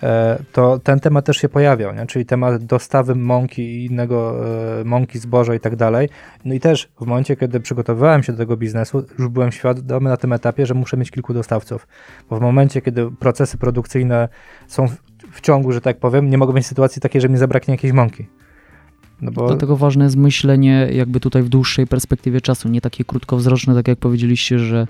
e, 0.04 0.40
to 0.52 0.80
ten 0.80 1.00
temat 1.00 1.26
też 1.26 1.38
się 1.38 1.50
pojawiał, 1.50 1.96
nie? 1.96 2.06
czyli 2.06 2.26
temat 2.26 2.64
dostawy 2.64 3.16
mąki 3.16 3.62
i 3.62 3.86
innego 3.86 4.46
e, 4.80 4.84
mąki, 4.84 5.20
zboża 5.20 5.56
i 5.56 5.60
tak 5.60 5.76
dalej. 5.76 6.10
No 6.46 6.54
i 6.54 6.60
też 6.60 6.90
w 7.02 7.06
momencie, 7.06 7.36
kiedy 7.36 7.60
przygotowywałem 7.60 8.24
się 8.24 8.32
do 8.32 8.38
tego 8.38 8.58
biznesu, 8.58 9.06
już 9.20 9.28
byłem 9.28 9.52
świadomy 9.52 10.10
na 10.10 10.18
tym 10.18 10.34
etapie, 10.34 10.66
że 10.66 10.74
muszę 10.74 10.98
mieć 10.98 11.12
kilku 11.12 11.34
dostawców, 11.34 11.88
bo 12.30 12.38
w 12.38 12.42
momencie, 12.42 12.82
kiedy 12.82 13.12
procesy 13.12 13.58
produkcyjne 13.58 14.30
są 14.68 14.88
w, 14.88 14.96
w 15.32 15.42
ciągu, 15.42 15.72
że 15.72 15.82
tak 15.82 15.98
powiem, 15.98 16.30
nie 16.30 16.38
mogą 16.38 16.54
mieć 16.54 16.68
sytuacji 16.68 17.02
takiej, 17.02 17.22
że 17.22 17.30
mi 17.30 17.38
zabraknie 17.38 17.74
jakiejś 17.74 17.94
mąki. 17.94 18.28
No 19.24 19.32
bo 19.32 19.48
Dlatego 19.48 19.78
ważne 19.78 20.04
jest 20.04 20.16
myślenie 20.16 20.90
jakby 20.94 21.20
tutaj 21.20 21.44
w 21.44 21.50
dłuższej 21.50 21.88
perspektywie 21.88 22.42
czasu, 22.42 22.70
nie 22.70 22.82
takie 22.82 23.04
krótkowzroczne, 23.04 23.74
tak 23.74 23.88
jak 23.88 24.00
powiedzieliście, 24.00 24.60
że 24.60 24.88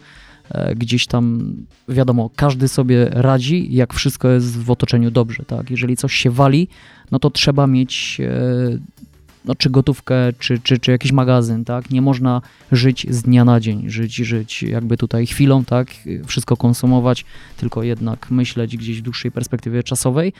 e, 0.50 0.76
gdzieś 0.76 1.08
tam, 1.08 1.56
wiadomo, 1.90 2.30
każdy 2.36 2.68
sobie 2.68 3.08
radzi, 3.12 3.76
jak 3.76 3.94
wszystko 3.94 4.30
jest 4.30 4.60
w 4.60 4.72
otoczeniu 4.72 5.12
dobrze, 5.12 5.44
tak? 5.48 5.72
Jeżeli 5.72 5.98
coś 5.98 6.14
się 6.14 6.32
wali, 6.32 6.68
no 7.12 7.20
to 7.20 7.30
trzeba 7.30 7.68
mieć 7.68 8.22
e, 8.22 9.04
no, 9.46 9.56
czy 9.56 9.70
gotówkę, 9.70 10.16
czy, 10.40 10.60
czy, 10.60 10.80
czy 10.80 10.92
jakiś 10.92 11.12
magazyn, 11.12 11.66
tak? 11.66 11.90
Nie 11.90 12.02
można 12.02 12.42
żyć 12.72 13.08
z 13.10 13.22
dnia 13.22 13.46
na 13.46 13.60
dzień, 13.60 13.90
żyć, 13.90 14.16
żyć 14.16 14.64
jakby 14.64 14.98
tutaj 14.98 15.26
chwilą, 15.26 15.66
tak? 15.66 15.88
Wszystko 16.26 16.58
konsumować, 16.58 17.26
tylko 17.58 17.84
jednak 17.84 18.32
myśleć 18.32 18.78
gdzieś 18.78 19.00
w 19.00 19.02
dłuższej 19.02 19.32
perspektywie 19.32 19.84
czasowej, 19.84 20.34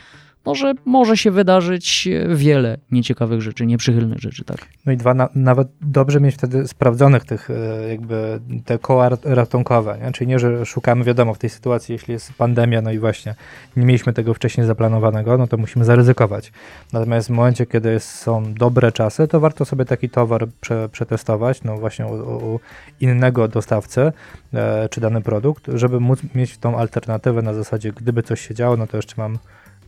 no, 0.46 0.54
że 0.54 0.72
może 0.84 1.16
się 1.16 1.30
wydarzyć 1.30 2.08
e, 2.08 2.36
wiele 2.36 2.78
nieciekawych 2.90 3.42
rzeczy, 3.42 3.66
nieprzychylnych 3.66 4.18
rzeczy, 4.18 4.44
tak? 4.44 4.58
No 4.86 4.92
i 4.92 4.96
dwa, 4.96 5.14
na, 5.14 5.28
nawet 5.34 5.68
dobrze 5.80 6.20
mieć 6.20 6.34
wtedy 6.34 6.68
sprawdzonych 6.68 7.24
tych 7.24 7.50
e, 7.50 7.88
jakby 7.88 8.40
te 8.64 8.78
koła 8.78 9.08
rat- 9.08 9.24
ratunkowe, 9.24 9.98
nie? 10.04 10.12
czyli 10.12 10.28
nie, 10.28 10.38
że 10.38 10.66
szukamy, 10.66 11.04
wiadomo, 11.04 11.34
w 11.34 11.38
tej 11.38 11.50
sytuacji, 11.50 11.92
jeśli 11.92 12.12
jest 12.12 12.32
pandemia, 12.32 12.82
no 12.82 12.92
i 12.92 12.98
właśnie 12.98 13.34
nie 13.76 13.86
mieliśmy 13.86 14.12
tego 14.12 14.34
wcześniej 14.34 14.66
zaplanowanego, 14.66 15.38
no 15.38 15.46
to 15.46 15.56
musimy 15.56 15.84
zaryzykować. 15.84 16.52
Natomiast 16.92 17.28
w 17.28 17.30
momencie, 17.30 17.66
kiedy 17.66 17.90
jest, 17.90 18.08
są 18.08 18.54
dobre 18.54 18.92
czasy, 18.92 19.28
to 19.28 19.40
warto 19.40 19.64
sobie 19.64 19.84
taki 19.84 20.10
towar 20.10 20.48
prze, 20.60 20.88
przetestować, 20.88 21.62
no 21.62 21.76
właśnie 21.76 22.06
u 22.06 22.34
u 22.34 22.60
innego 23.00 23.48
dostawcy, 23.48 24.12
e, 24.54 24.88
czy 24.88 25.00
dany 25.00 25.20
produkt, 25.20 25.66
żeby 25.74 26.00
móc 26.00 26.20
mieć 26.34 26.58
tą 26.58 26.78
alternatywę 26.78 27.42
na 27.42 27.54
zasadzie, 27.54 27.92
gdyby 27.92 28.22
coś 28.22 28.40
się 28.40 28.54
działo, 28.54 28.76
no 28.76 28.86
to 28.86 28.96
jeszcze 28.96 29.14
mam 29.18 29.38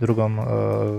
drugą 0.00 0.26
e, 0.26 0.46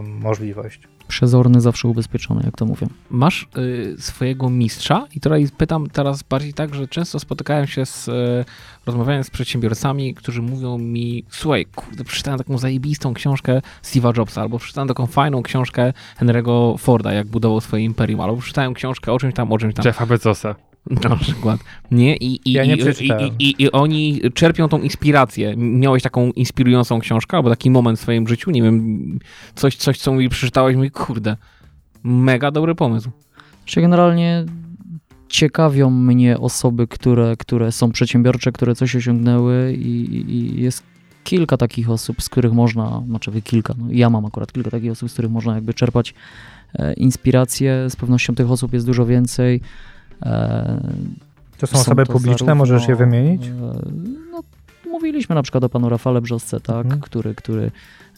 możliwość. 0.03 0.79
Przezorny 1.07 1.61
zawsze 1.61 1.87
ubezpieczony, 1.87 2.41
jak 2.45 2.55
to 2.55 2.65
mówią. 2.65 2.87
Masz 3.09 3.47
y, 3.57 3.95
swojego 3.99 4.49
mistrza 4.49 5.07
i 5.15 5.19
tutaj 5.19 5.47
pytam 5.57 5.89
teraz 5.89 6.23
bardziej 6.23 6.53
tak, 6.53 6.75
że 6.75 6.87
często 6.87 7.19
spotykałem 7.19 7.67
się 7.67 7.85
z, 7.85 8.07
y, 8.07 8.45
rozmawiałem 8.85 9.23
z 9.23 9.29
przedsiębiorcami, 9.29 10.13
którzy 10.13 10.41
mówią 10.41 10.77
mi, 10.77 11.23
słuchaj, 11.29 11.65
kurde, 11.65 12.03
przeczytałem 12.03 12.37
taką 12.37 12.57
zajebistą 12.57 13.13
książkę 13.13 13.61
Steve'a 13.83 14.17
Jobsa, 14.17 14.41
albo 14.41 14.59
przeczytałem 14.59 14.87
taką 14.87 15.07
fajną 15.07 15.43
książkę 15.43 15.93
Henry'ego 16.19 16.77
Forda, 16.77 17.13
jak 17.13 17.27
budował 17.27 17.61
swoje 17.61 17.83
imperium, 17.83 18.21
albo 18.21 18.37
przeczytałem 18.37 18.73
książkę 18.73 19.13
o 19.13 19.19
czymś 19.19 19.33
tam, 19.33 19.51
o 19.51 19.57
czymś 19.57 19.73
tam. 19.73 19.85
Jeffa 19.85 20.05
Bezosa. 20.05 20.55
Na 21.09 21.15
przykład. 21.17 21.59
Nie? 21.91 22.15
I, 22.17 22.49
i, 22.49 22.51
Ja 22.53 22.65
nie 22.65 22.75
i, 22.75 22.79
i, 22.79 23.07
i, 23.39 23.49
i, 23.49 23.63
I 23.63 23.71
oni 23.71 24.21
czerpią 24.33 24.69
tą 24.69 24.79
inspirację. 24.81 25.53
Miałeś 25.57 26.03
taką 26.03 26.31
inspirującą 26.31 26.99
książkę 26.99 27.37
albo 27.37 27.49
taki 27.49 27.71
moment 27.71 27.99
w 27.99 28.01
swoim 28.01 28.27
życiu, 28.27 28.51
nie 28.51 28.61
wiem, 28.63 29.19
coś, 29.55 29.75
coś 29.75 29.97
co 29.99 30.13
mi 30.13 30.29
przeczytałeś, 30.29 30.75
mówię, 30.75 30.89
kurde, 30.91 31.37
mega 32.03 32.51
dobry 32.51 32.75
pomysł. 32.75 33.09
Czy 33.65 33.81
generalnie 33.81 34.45
ciekawią 35.29 35.89
mnie 35.89 36.37
osoby, 36.39 36.87
które, 36.87 37.35
które 37.39 37.71
są 37.71 37.91
przedsiębiorcze, 37.91 38.51
które 38.51 38.75
coś 38.75 38.95
osiągnęły 38.95 39.73
i, 39.73 40.15
i- 40.15 40.31
i 40.35 40.61
jest 40.61 40.83
kilka 41.23 41.57
takich 41.57 41.89
osób, 41.89 42.21
z 42.21 42.29
których 42.29 42.53
można, 42.53 43.03
znaczy 43.07 43.31
wy 43.31 43.41
kilka, 43.41 43.73
no 43.77 43.85
ja 43.91 44.09
mam 44.09 44.25
akurat 44.25 44.51
kilka 44.51 44.69
takich 44.71 44.91
osób, 44.91 45.09
z 45.09 45.13
których 45.13 45.31
można 45.31 45.55
jakby 45.55 45.73
czerpać 45.73 46.13
e, 46.73 46.93
inspirację. 46.93 47.85
Z 47.89 47.95
pewnością 47.95 48.35
tych 48.35 48.51
osób 48.51 48.73
jest 48.73 48.85
dużo 48.85 49.05
więcej. 49.05 49.61
E, 50.23 50.81
To 51.57 51.67
są 51.67 51.79
osoby 51.79 52.05
to 52.05 52.13
publiczne, 52.13 52.33
zarówno, 52.37 52.55
możesz 52.55 52.87
je 52.87 52.95
wymienić? 52.95 53.47
e, 53.47 53.51
No, 54.31 54.43
mówiliśmy 54.91 55.35
na 55.35 55.43
przykład 55.43 55.63
o 55.63 55.69
panu 55.69 55.89
Rafale 55.89 56.21
Brzosce, 56.21 56.59
tak, 56.59 56.85
Mhm. 56.85 57.01
który, 57.01 57.35
który 57.35 57.71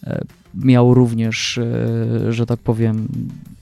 e, 0.04 0.22
miał 0.56 0.94
również, 0.94 1.60
że 2.30 2.46
tak 2.46 2.60
powiem, 2.60 3.08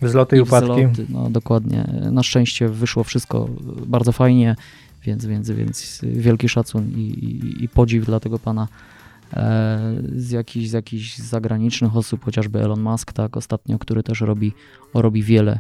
Wzloty 0.02 0.38
i 0.38 0.42
upadki. 0.42 0.70
wzloty, 0.70 1.06
no 1.10 1.30
dokładnie. 1.30 1.88
Na 2.12 2.24
szczęście 2.24 2.70
wyszło 2.70 3.04
wszystko 3.04 3.50
bardzo 3.88 4.12
fajnie, 4.12 4.56
więc, 5.04 5.26
więc, 5.26 5.50
więc 5.52 6.02
wielki 6.04 6.50
szacun 6.50 6.90
i, 6.96 7.00
i, 7.00 7.64
i 7.64 7.70
podziw 7.70 8.06
dla 8.06 8.20
tego 8.20 8.40
pana. 8.40 8.68
Z 10.16 10.32
jakichś 10.32 10.68
z 10.68 10.74
jakichś 10.74 11.18
zagranicznych 11.18 11.96
osób, 11.98 12.26
chociażby 12.26 12.60
Elon 12.62 12.82
Musk, 12.82 13.14
tak, 13.14 13.38
ostatnio, 13.38 13.80
który 13.80 14.04
też 14.04 14.22
robi, 14.22 14.54
robi 14.94 15.24
wiele 15.24 15.60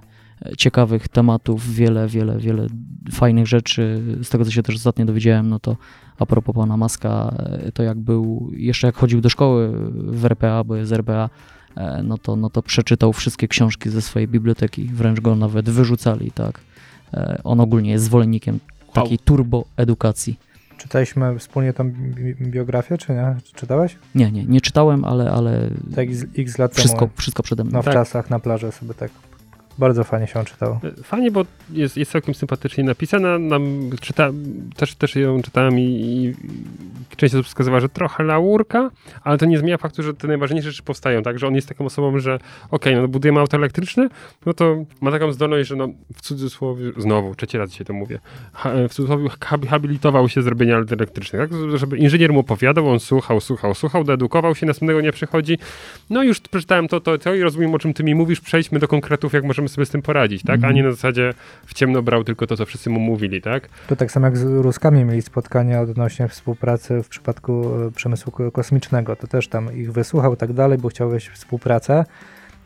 ciekawych 0.57 1.07
tematów, 1.07 1.73
wiele, 1.73 2.07
wiele, 2.07 2.38
wiele 2.39 2.67
fajnych 3.11 3.47
rzeczy. 3.47 4.01
Z 4.23 4.29
tego, 4.29 4.45
co 4.45 4.51
się 4.51 4.63
też 4.63 4.75
ostatnio 4.75 5.05
dowiedziałem, 5.05 5.49
no 5.49 5.59
to 5.59 5.77
a 6.19 6.25
propos 6.25 6.55
pana 6.55 6.77
Maska, 6.77 7.33
e, 7.39 7.71
to 7.71 7.83
jak 7.83 7.97
był, 7.99 8.51
jeszcze 8.55 8.88
jak 8.88 8.95
chodził 8.95 9.21
do 9.21 9.29
szkoły 9.29 9.71
w 9.93 10.25
RPA, 10.25 10.63
bo 10.63 10.75
jest 10.75 10.91
RPA, 10.91 11.29
e, 11.75 12.03
no 12.03 12.17
to, 12.17 12.35
no 12.35 12.49
to 12.49 12.61
przeczytał 12.61 13.13
wszystkie 13.13 13.47
książki 13.47 13.89
ze 13.89 14.01
swojej 14.01 14.27
biblioteki, 14.27 14.83
wręcz 14.93 15.19
go 15.19 15.35
nawet 15.35 15.69
wyrzucali, 15.69 16.31
tak. 16.31 16.59
E, 17.13 17.41
On 17.43 17.59
ogólnie 17.59 17.91
jest 17.91 18.05
zwolennikiem 18.05 18.59
takiej 18.93 19.17
turbo 19.19 19.65
edukacji. 19.77 20.39
Czytaliśmy 20.77 21.39
wspólnie 21.39 21.73
tą 21.73 21.91
bi- 21.91 22.35
biografię, 22.35 22.97
czy 22.97 23.11
nie? 23.11 23.35
Czytałeś? 23.55 23.97
Nie, 24.15 24.31
nie, 24.31 24.45
nie 24.45 24.61
czytałem, 24.61 25.05
ale, 25.05 25.31
ale 25.31 25.69
Tak 25.95 26.09
x, 26.09 26.25
x 26.38 26.57
lat 26.57 26.75
wszystko, 26.75 26.99
temu. 26.99 27.11
wszystko 27.17 27.43
przede 27.43 27.63
mną. 27.63 27.71
No 27.73 27.81
w 27.81 27.85
Tak. 27.85 27.93
czasach 27.93 28.29
na 28.29 28.39
plaży 28.39 28.71
sobie 28.71 28.93
tak 28.93 29.11
bardzo 29.78 30.03
fajnie 30.03 30.28
się 30.28 30.45
czytało. 30.45 30.80
Fajnie, 31.03 31.32
bo 31.32 31.45
jest, 31.71 31.97
jest 31.97 32.11
całkiem 32.11 32.34
sympatycznie 32.34 32.84
napisana. 32.84 33.39
Nam 33.39 33.89
czyta, 34.01 34.30
też, 34.75 34.95
też 34.95 35.15
ją 35.15 35.41
czytałem 35.41 35.80
i, 35.80 35.84
i 35.84 37.15
część 37.15 37.36
osób 37.36 37.45
wskazywała, 37.47 37.80
że 37.80 37.89
trochę 37.89 38.23
laurka, 38.23 38.89
ale 39.23 39.38
to 39.38 39.45
nie 39.45 39.57
zmienia 39.57 39.78
faktu, 39.78 40.03
że 40.03 40.13
te 40.13 40.28
najważniejsze 40.28 40.71
rzeczy 40.71 40.84
powstają, 40.84 41.23
tak? 41.23 41.39
Że 41.39 41.47
on 41.47 41.55
jest 41.55 41.67
taką 41.67 41.86
osobą, 41.86 42.19
że 42.19 42.39
okej, 42.71 42.95
no 42.95 43.07
budujemy 43.07 43.39
auto 43.39 43.57
elektryczne, 43.57 44.09
no 44.45 44.53
to 44.53 44.86
ma 45.01 45.11
taką 45.11 45.32
zdolność, 45.32 45.69
że 45.69 45.75
no 45.75 45.88
w 46.15 46.21
cudzysłowie, 46.21 46.91
znowu, 46.97 47.36
trzeci 47.36 47.57
raz 47.57 47.69
dzisiaj 47.69 47.86
to 47.86 47.93
mówię, 47.93 48.19
ha, 48.53 48.71
w 48.89 48.93
cudzysłowie 48.93 49.30
hab- 49.30 49.67
habilitował 49.67 50.30
się 50.30 50.41
z 50.41 50.47
robienia 50.47 50.78
aut 50.78 50.91
elektrycznych, 50.91 51.41
tak? 51.41 51.78
Żeby 51.78 51.97
inżynier 51.97 52.34
mu 52.34 52.39
opowiadał, 52.39 52.89
on 52.89 52.99
słuchał, 52.99 53.41
słuchał, 53.41 53.75
słuchał, 53.75 54.03
dedukował 54.03 54.55
się, 54.55 54.65
następnego 54.65 55.01
dnia 55.01 55.11
przychodzi, 55.11 55.57
no 56.09 56.23
już 56.23 56.39
przeczytałem 56.39 56.88
to, 56.88 56.99
to, 56.99 57.17
to 57.17 57.34
i 57.34 57.41
rozumiem, 57.41 57.75
o 57.75 57.80
czym 57.80 57.93
ty 57.93 58.03
mi 58.03 58.15
mówisz, 58.15 58.41
przejdźmy 58.41 58.80
do 58.80 58.88
konkretów, 58.88 59.34
jak 59.34 59.43
możemy 59.43 59.66
sobie 59.68 59.86
z 59.86 59.89
tym 59.89 60.01
poradzić, 60.01 60.43
tak? 60.43 60.63
A 60.63 60.72
nie 60.72 60.84
na 60.84 60.91
zasadzie 60.91 61.34
w 61.65 61.74
ciemno 61.74 62.01
brał 62.01 62.24
tylko 62.24 62.47
to, 62.47 62.57
co 62.57 62.65
wszyscy 62.65 62.89
mu 62.89 62.99
mówili, 62.99 63.41
tak? 63.41 63.70
To 63.88 63.95
tak 63.95 64.11
samo 64.11 64.26
jak 64.28 64.38
z 64.38 64.43
Ruskami 64.43 65.03
mieli 65.05 65.22
spotkania 65.22 65.82
odnośnie 65.82 66.28
współpracy 66.28 67.03
w 67.03 67.07
przypadku 67.09 67.63
e, 67.88 67.91
przemysłu 67.91 68.32
ko- 68.32 68.51
kosmicznego. 68.51 69.15
To 69.15 69.28
też 69.28 69.47
tam 69.47 69.76
ich 69.78 69.91
wysłuchał 69.91 70.36
tak 70.36 70.53
dalej, 70.53 70.78
bo 70.78 70.89
chciał 70.89 71.09
wejść 71.09 71.28
w 71.30 71.34
współpracę. 71.34 72.06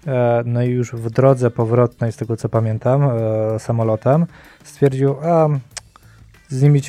E, 0.08 0.44
No 0.46 0.64
i 0.64 0.70
już 0.70 0.92
w 0.92 1.10
drodze 1.10 1.52
powrotnej, 1.52 2.12
z 2.12 2.18
tego 2.18 2.38
co 2.38 2.50
pamiętam, 2.50 3.02
e, 3.04 3.60
samolotem, 3.60 4.26
stwierdził, 4.64 5.16
a 5.24 5.48
z 6.48 6.62
nimi, 6.62 6.82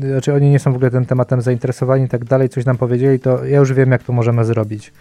znaczy 0.00 0.34
oni 0.34 0.50
nie 0.50 0.58
są 0.58 0.72
w 0.72 0.76
ogóle 0.76 0.90
tym 0.90 1.06
tematem 1.06 1.40
zainteresowani 1.42 2.04
i 2.04 2.08
tak 2.08 2.24
dalej, 2.24 2.48
coś 2.48 2.64
nam 2.64 2.76
powiedzieli, 2.78 3.20
to 3.20 3.44
ja 3.44 3.58
już 3.58 3.72
wiem, 3.72 3.90
jak 3.90 4.02
to 4.02 4.12
możemy 4.12 4.44
zrobić. 4.44 4.92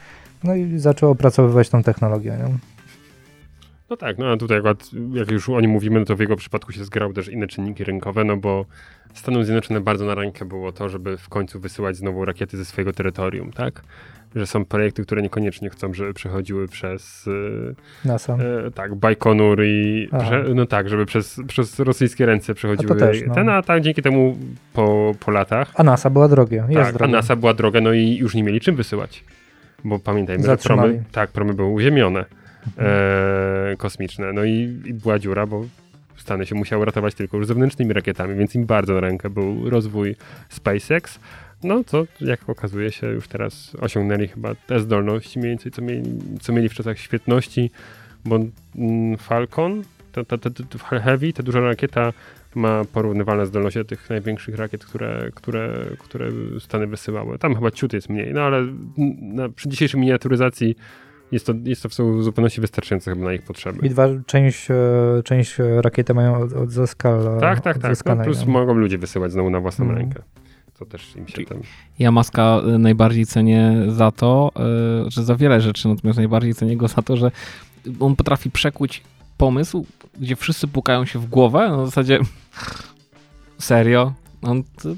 No 0.44 0.56
i 0.56 0.80
zaczął 0.80 1.12
opracowywać 1.12 1.70
tą 1.70 1.84
technologię. 1.84 2.32
Nie? 2.32 2.54
No 3.92 3.98
tak, 3.98 4.18
no 4.18 4.32
a 4.32 4.38
tutaj 4.38 4.58
akurat, 4.58 4.90
jak 5.14 5.32
już 5.32 5.50
o 5.50 5.62
nim 5.62 5.72
mówimy, 5.72 6.00
no 6.00 6.06
to 6.06 6.16
w 6.16 6.20
jego 6.20 6.36
przypadku 6.36 6.72
się 6.72 6.84
zgrały 6.84 7.14
też 7.14 7.28
inne 7.28 7.48
czynniki 7.48 7.84
rynkowe, 7.84 8.24
no 8.24 8.38
bo 8.38 8.66
Stanom 9.14 9.44
Zjednoczonym 9.44 9.84
bardzo 9.84 10.06
na 10.06 10.16
rękę 10.16 10.46
było 10.46 10.72
to, 10.72 10.90
żeby 10.90 11.18
w 11.18 11.30
końcu 11.30 11.60
wysyłać 11.60 11.96
znowu 11.96 12.26
rakiety 12.26 12.58
ze 12.58 12.66
swojego 12.66 12.94
terytorium, 12.94 13.52
tak? 13.52 13.82
Że 14.36 14.48
są 14.48 14.66
projekty, 14.66 15.04
które 15.04 15.22
niekoniecznie 15.22 15.70
chcą, 15.70 15.94
żeby 15.94 16.14
przechodziły 16.14 16.68
przez 16.68 17.28
e, 18.06 18.08
NASA. 18.08 18.38
e, 18.68 18.72
tak, 18.72 18.96
Bajkonur 18.96 19.64
i 19.64 20.10
prze, 20.20 20.44
no 20.56 20.66
tak, 20.66 20.90
żeby 20.90 21.06
przez, 21.06 21.40
przez 21.48 21.80
rosyjskie 21.80 22.26
ręce 22.26 22.54
przechodziły 22.54 22.92
A 22.92 22.96
to 22.96 23.00
też, 23.00 23.24
no. 23.28 23.36
ten, 23.36 23.50
a 23.50 23.62
tak 23.62 23.82
dzięki 23.82 24.02
temu 24.02 24.38
po, 24.74 25.16
po 25.20 25.32
latach 25.32 25.72
A 25.76 25.84
NASA 25.84 26.10
była 26.10 26.28
drogie, 26.28 26.66
jest 26.70 26.92
tak, 26.92 27.02
a. 27.02 27.08
NASA 27.08 27.36
była 27.36 27.54
droga, 27.54 27.82
no 27.82 27.94
i 27.94 28.16
już 28.16 28.36
nie 28.36 28.44
mieli 28.44 28.60
czym 28.60 28.76
wysyłać. 28.76 29.24
bo 29.84 30.00
pamiętajmy, 30.00 30.44
że 30.44 30.48
Zatrzymali. 30.48 30.90
promy, 30.92 31.04
tak, 31.12 31.32
promy 31.32 31.54
były 31.54 31.70
uziemione 31.70 32.26
e, 32.78 33.76
kosmiczne. 33.78 34.34
No 34.34 34.44
i, 34.44 34.82
i 34.86 34.94
była 34.94 35.20
dziura, 35.20 35.48
bo 35.48 35.66
Stany 36.22 36.46
się 36.46 36.56
musiały 36.56 36.86
ratować 36.86 37.16
tylko 37.16 37.38
już 37.38 37.48
zewnętrznymi 37.48 37.94
rakietami, 37.94 38.36
więc 38.36 38.56
im 38.56 38.66
bardzo 38.66 38.94
na 38.94 39.00
rękę 39.00 39.30
był 39.30 39.70
rozwój 39.70 40.16
SpaceX. 40.50 41.20
No 41.64 41.84
to 41.84 42.06
jak 42.22 42.50
okazuje 42.50 42.92
się 42.92 43.08
już 43.08 43.28
teraz 43.28 43.76
osiągnęli 43.80 44.28
chyba 44.28 44.56
te 44.56 44.80
zdolności 44.80 45.40
mniej 45.40 45.52
więcej 45.52 45.72
co 45.72 45.82
mieli, 45.82 46.04
co 46.42 46.54
mieli 46.54 46.70
w 46.70 46.74
czasach 46.74 47.00
świetności, 47.00 47.72
bo 48.26 48.40
mm, 48.76 49.18
Falcon, 49.18 49.84
to, 50.12 50.26
to, 50.26 50.38
to, 50.38 50.50
to 50.50 50.78
Heavy, 50.78 51.34
ta 51.34 51.44
duża 51.44 51.60
rakieta 51.60 52.14
ma 52.56 52.86
porównywalne 52.86 53.46
zdolności 53.46 53.80
do 53.80 53.86
tych 53.86 54.10
największych 54.10 54.56
rakiet, 54.56 54.86
które, 54.86 55.30
które, 55.36 55.86
które 56.00 56.30
Stany 56.60 56.88
wysyłały. 56.88 57.38
Tam 57.38 57.56
chyba 57.56 57.72
ciut 57.72 57.94
jest 57.94 58.10
mniej, 58.10 58.34
no 58.34 58.42
ale 58.42 58.58
mm, 58.58 58.78
na, 59.36 59.50
przy 59.50 59.70
dzisiejszej 59.70 60.02
miniaturyzacji 60.02 60.76
jest 61.32 61.46
to, 61.46 61.54
jest 61.64 61.84
to 61.84 61.90
w 61.90 62.24
zupełności 62.24 62.62
wystarczające 62.62 63.12
chyba 63.12 63.26
na 63.26 63.34
ich 63.34 63.42
potrzeby. 63.42 63.88
I 63.88 63.90
dwa, 63.90 64.08
część, 64.26 64.72
e, 64.72 64.76
część 65.24 65.58
rakiety 65.82 66.14
mają 66.14 66.38
od, 66.38 66.54
od. 66.54 66.70
Tak, 67.40 67.62
tak, 67.62 67.78
tak. 67.78 67.98
No, 68.06 68.16
plus 68.24 68.46
no. 68.46 68.52
mogą 68.52 68.74
ludzie 68.74 68.98
wysyłać 68.98 69.32
znowu 69.32 69.50
na 69.50 69.60
własną 69.60 69.86
Mhm. 69.86 70.02
rękę. 70.02 70.22
To 70.80 70.86
też 70.86 71.16
im 71.16 71.28
się 71.28 71.46
tam... 71.46 71.58
Ja 72.00 72.12
Maska 72.12 72.62
y, 72.76 72.78
najbardziej 72.78 73.26
cenię 73.26 73.74
za 73.88 74.12
to, 74.12 74.52
że 75.08 75.24
za 75.24 75.36
wiele 75.36 75.62
rzeczy, 75.62 75.88
natomiast 75.88 76.18
najbardziej 76.18 76.54
cenię 76.54 76.78
go 76.78 76.88
za 76.88 77.02
to, 77.02 77.18
że 77.18 77.32
on 78.00 78.16
potrafi 78.16 78.52
przekuć 78.52 79.04
pomysł, 79.38 79.86
gdzie 80.20 80.36
wszyscy 80.36 80.68
pukają 80.68 81.06
się 81.06 81.20
w 81.20 81.26
głowę, 81.26 81.70
na 81.70 81.86
zasadzie 81.86 82.20
serio? 83.60 84.14
On, 84.42 84.64
to, 84.64 84.90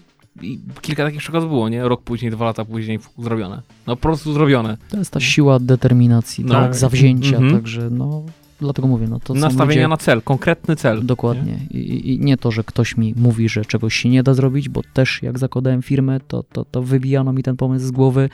i 0.42 0.60
kilka 0.82 1.04
takich 1.06 1.20
przykładów 1.20 1.50
było, 1.50 1.70
nie? 1.70 1.84
Rok 1.88 2.02
później, 2.04 2.32
dwa 2.32 2.46
lata 2.46 2.66
później 2.66 3.00
zrobione. 3.18 3.62
No 3.88 3.96
po 3.96 4.02
prostu 4.02 4.34
zrobione. 4.34 4.78
To 4.90 4.98
jest 4.98 5.12
ta 5.12 5.20
siła 5.20 5.60
determinacji, 5.60 6.46
No. 6.46 6.54
tak, 6.54 6.76
zawzięcia, 6.76 7.36
Mhm. 7.38 7.54
także 7.54 7.90
no, 7.90 8.24
dlatego 8.62 8.88
mówię, 8.88 9.08
no 9.10 9.20
to 9.20 9.34
Nastawienia 9.34 9.82
ludzie, 9.82 9.88
na 9.88 9.98
cel, 9.98 10.22
konkretny 10.22 10.76
cel. 10.76 11.06
Dokładnie. 11.06 11.60
I, 11.72 11.78
i- 11.78 12.14
I 12.14 12.20
nie 12.20 12.38
to, 12.38 12.52
że 12.52 12.64
ktoś 12.64 12.98
mi 12.98 13.14
mówi, 13.18 13.50
że 13.50 13.66
czegoś 13.66 13.96
się 13.96 14.10
nie 14.10 14.24
da 14.24 14.34
zrobić, 14.34 14.70
bo 14.70 14.82
też 14.94 15.24
jak 15.24 15.40
zakładałem 15.40 15.82
firmę, 15.82 16.20
to, 16.28 16.44
to, 16.44 16.66
to 16.66 16.82
wybijano 16.84 17.34
mi 17.34 17.44
ten 17.44 17.58
pomysł 17.58 17.86
z 17.86 17.92
głowy. 17.92 18.30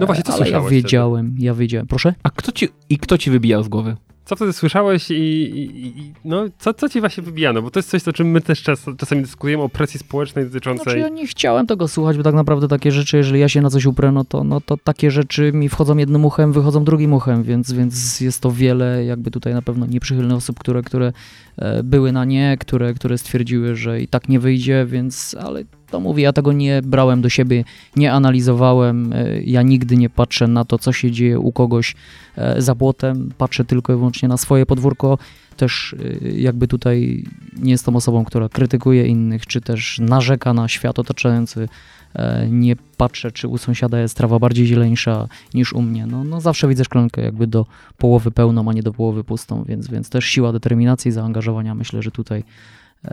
No 0.00 0.06
właśnie, 0.06 0.24
co 0.24 0.32
ale 0.32 0.38
ja 0.40 0.44
słyszałeś 0.44 0.66
wtedy? 0.66 0.82
wiedziałem, 0.82 1.34
ja 1.38 1.54
wiedziałem. 1.54 1.86
Proszę? 1.86 2.14
A 2.22 2.30
kto 2.30 2.52
ci, 2.52 2.68
i 2.90 2.98
kto 2.98 3.18
ci 3.18 3.30
wybijał 3.30 3.62
z 3.62 3.68
głowy? 3.68 3.96
Co 4.24 4.36
wtedy 4.36 4.52
słyszałeś 4.52 5.10
i, 5.10 5.14
i, 5.14 5.86
i 6.00 6.12
no, 6.24 6.44
co, 6.58 6.74
co 6.74 6.88
ci 6.88 7.00
właśnie 7.00 7.22
wybijano? 7.22 7.62
Bo 7.62 7.70
to 7.70 7.78
jest 7.78 7.90
coś, 7.90 8.08
o 8.08 8.12
czym 8.12 8.30
my 8.30 8.40
też 8.40 8.62
czas, 8.62 8.86
czasami 8.98 9.22
dyskutujemy, 9.22 9.62
o 9.62 9.68
presji 9.68 10.00
społecznej 10.00 10.44
dotyczącej... 10.44 10.84
Znaczy 10.84 10.98
ja 10.98 11.08
nie 11.08 11.26
chciałem 11.26 11.66
tego 11.66 11.88
słuchać, 11.88 12.16
bo 12.16 12.22
tak 12.22 12.34
naprawdę 12.34 12.68
takie 12.68 12.92
rzeczy, 12.92 13.16
jeżeli 13.16 13.40
ja 13.40 13.48
się 13.48 13.60
na 13.60 13.70
coś 13.70 13.86
uprę, 13.86 14.12
no 14.12 14.24
to, 14.24 14.44
no 14.44 14.60
to 14.60 14.76
takie 14.76 15.10
rzeczy 15.10 15.52
mi 15.52 15.68
wchodzą 15.68 15.96
jednym 15.96 16.24
uchem, 16.24 16.52
wychodzą 16.52 16.84
drugim 16.84 17.12
uchem, 17.12 17.42
więc, 17.42 17.72
więc 17.72 18.20
jest 18.20 18.40
to 18.40 18.50
wiele 18.50 19.04
jakby 19.04 19.30
tutaj 19.30 19.54
na 19.54 19.62
pewno 19.62 19.86
nieprzychylnych 19.86 20.36
osób, 20.36 20.58
które, 20.58 20.82
które 20.82 21.12
e, 21.56 21.82
były 21.82 22.12
na 22.12 22.24
nie, 22.24 22.56
które, 22.60 22.94
które 22.94 23.18
stwierdziły, 23.18 23.76
że 23.76 24.00
i 24.00 24.08
tak 24.08 24.28
nie 24.28 24.40
wyjdzie, 24.40 24.86
więc 24.86 25.36
ale 25.40 25.64
to 25.94 26.00
mówię, 26.00 26.22
ja 26.22 26.32
tego 26.32 26.52
nie 26.52 26.82
brałem 26.82 27.22
do 27.22 27.28
siebie, 27.28 27.64
nie 27.96 28.12
analizowałem, 28.12 29.12
e, 29.12 29.42
ja 29.42 29.62
nigdy 29.62 29.96
nie 29.96 30.10
patrzę 30.10 30.48
na 30.48 30.64
to, 30.64 30.78
co 30.78 30.92
się 30.92 31.10
dzieje 31.10 31.38
u 31.38 31.52
kogoś 31.52 31.94
e, 32.36 32.62
za 32.62 32.74
płotem, 32.74 33.32
patrzę 33.38 33.64
tylko 33.64 33.92
i 33.92 33.96
wyłącznie 33.96 34.28
na 34.28 34.36
swoje 34.36 34.66
podwórko, 34.66 35.18
też 35.54 35.92
y, 35.92 36.34
jakby 36.36 36.68
tutaj 36.68 37.24
nie 37.56 37.72
jestem 37.72 37.96
osobą, 37.96 38.24
która 38.24 38.48
krytykuje 38.48 39.06
innych, 39.06 39.46
czy 39.46 39.60
też 39.60 39.98
narzeka 39.98 40.54
na 40.54 40.68
świat 40.68 40.98
otaczający. 40.98 41.68
E, 42.14 42.48
Nie 42.50 42.76
patrzę, 42.96 43.32
czy 43.32 43.48
u 43.48 43.58
sąsiada 43.58 44.00
jest 44.00 44.16
trawa 44.16 44.38
bardziej 44.38 44.66
zieleńsza 44.66 45.28
niż 45.54 45.72
u 45.72 45.82
mnie. 45.82 46.06
No, 46.06 46.24
no 46.24 46.40
zawsze 46.40 46.68
widzę 46.68 46.84
szklankę 46.84 47.22
jakby 47.22 47.46
do 47.46 47.66
połowy 47.98 48.30
pełną, 48.30 48.68
a 48.70 48.72
nie 48.72 48.82
do 48.82 48.92
połowy 48.92 49.24
pustą, 49.24 49.64
więc, 49.64 49.88
więc 49.88 50.10
też 50.10 50.24
siła 50.24 50.52
determinacji, 50.52 51.12
zaangażowania 51.12 51.74
myślę, 51.74 52.02
że 52.02 52.10
tutaj 52.10 52.40
e, 52.40 52.44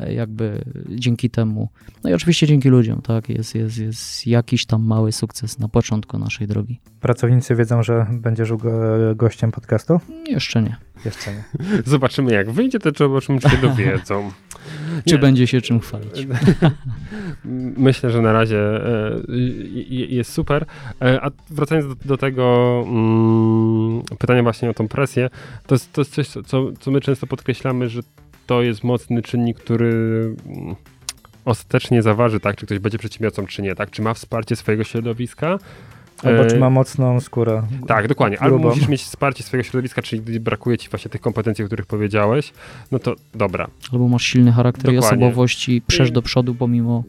jakby 0.09 0.63
dzięki 0.89 1.29
temu, 1.29 1.69
no 2.03 2.09
i 2.09 2.13
oczywiście 2.13 2.47
dzięki 2.47 2.69
ludziom, 2.69 3.01
tak, 3.01 3.29
jest, 3.29 3.55
jest, 3.55 3.77
jest 3.77 4.27
jakiś 4.27 4.65
tam 4.65 4.83
mały 4.83 5.11
sukces 5.11 5.59
na 5.59 5.67
początku 5.67 6.17
naszej 6.19 6.47
drogi. 6.47 6.79
Pracownicy 6.99 7.55
wiedzą, 7.55 7.83
że 7.83 8.05
będziesz 8.11 8.53
go- 8.53 9.15
gościem 9.15 9.51
podcastu? 9.51 9.99
Jeszcze 10.29 10.61
nie. 10.63 10.75
Jeszcze 11.05 11.31
nie. 11.33 11.43
Zobaczymy 11.85 12.33
jak 12.33 12.51
wyjdzie, 12.51 12.79
to 12.79 12.91
zobaczymy, 12.97 13.39
czy 13.39 13.49
się 13.49 13.57
dowiedzą. 13.57 14.31
Czy 15.07 15.13
Nie. 15.15 15.19
będzie 15.21 15.47
się 15.47 15.61
czym 15.61 15.79
chwalić? 15.79 16.27
Myślę, 17.77 18.09
że 18.09 18.21
na 18.21 18.33
razie 18.33 18.59
e, 18.85 19.21
jest 20.09 20.33
super. 20.33 20.65
E, 21.01 21.21
A 21.21 21.31
wracając 21.49 21.87
do, 21.87 21.95
do 22.05 22.17
tego 22.17 22.83
mm, 22.87 24.01
pytania 24.19 24.43
właśnie 24.43 24.69
o 24.69 24.73
tą 24.73 24.87
presję, 24.87 25.29
to 25.67 25.75
jest, 25.75 25.93
to 25.93 26.01
jest 26.01 26.13
coś, 26.13 26.27
co- 26.27 26.43
co, 26.43 26.71
co 26.79 26.91
my 26.91 27.01
często 27.01 27.27
podkreślamy, 27.27 27.89
że 27.89 28.01
to 28.51 28.61
jest 28.61 28.83
mocny 28.83 29.21
czynnik, 29.21 29.57
który 29.57 29.89
mm, 30.47 30.75
ostatecznie 31.45 32.01
zaważy, 32.01 32.39
tak, 32.39 32.55
czy 32.55 32.65
ktoś 32.65 32.79
będzie 32.79 32.97
przedsiębiorcą, 32.97 33.45
czy 33.45 33.61
nie, 33.61 33.75
tak, 33.75 33.91
czy 33.91 34.01
ma 34.01 34.13
wsparcie 34.13 34.55
swojego 34.55 34.83
środowiska. 34.83 35.59
Albo 36.23 36.45
czy 36.45 36.55
E, 36.55 36.59
ma 36.59 36.69
mocną 36.69 37.19
skórę. 37.19 37.63
Tak, 37.87 38.07
dokładnie. 38.07 38.39
Albo 38.39 38.55
grubą. 38.57 38.69
musisz 38.69 38.87
mieć 38.87 39.01
wsparcie 39.03 39.43
swojego 39.43 39.69
środowiska, 39.69 40.01
czyli 40.01 40.21
gdy 40.21 40.39
brakuje 40.39 40.77
ci 40.77 40.89
właśnie 40.89 41.11
tych 41.11 41.21
kompetencji, 41.21 41.63
o 41.63 41.67
których 41.67 41.85
powiedziałeś, 41.85 42.53
no 42.91 42.99
to 42.99 43.15
dobra. 43.35 43.67
Albo 43.93 44.07
masz 44.07 44.23
silny 44.23 44.51
charakter 44.51 44.93
i 44.93 44.95
Dokładnie. 44.95 45.25
osobowość 45.27 45.69
i 45.69 45.81
przesz 45.81 46.11
do 46.11 46.21
przodu 46.21 46.55
pomimo 46.55 47.03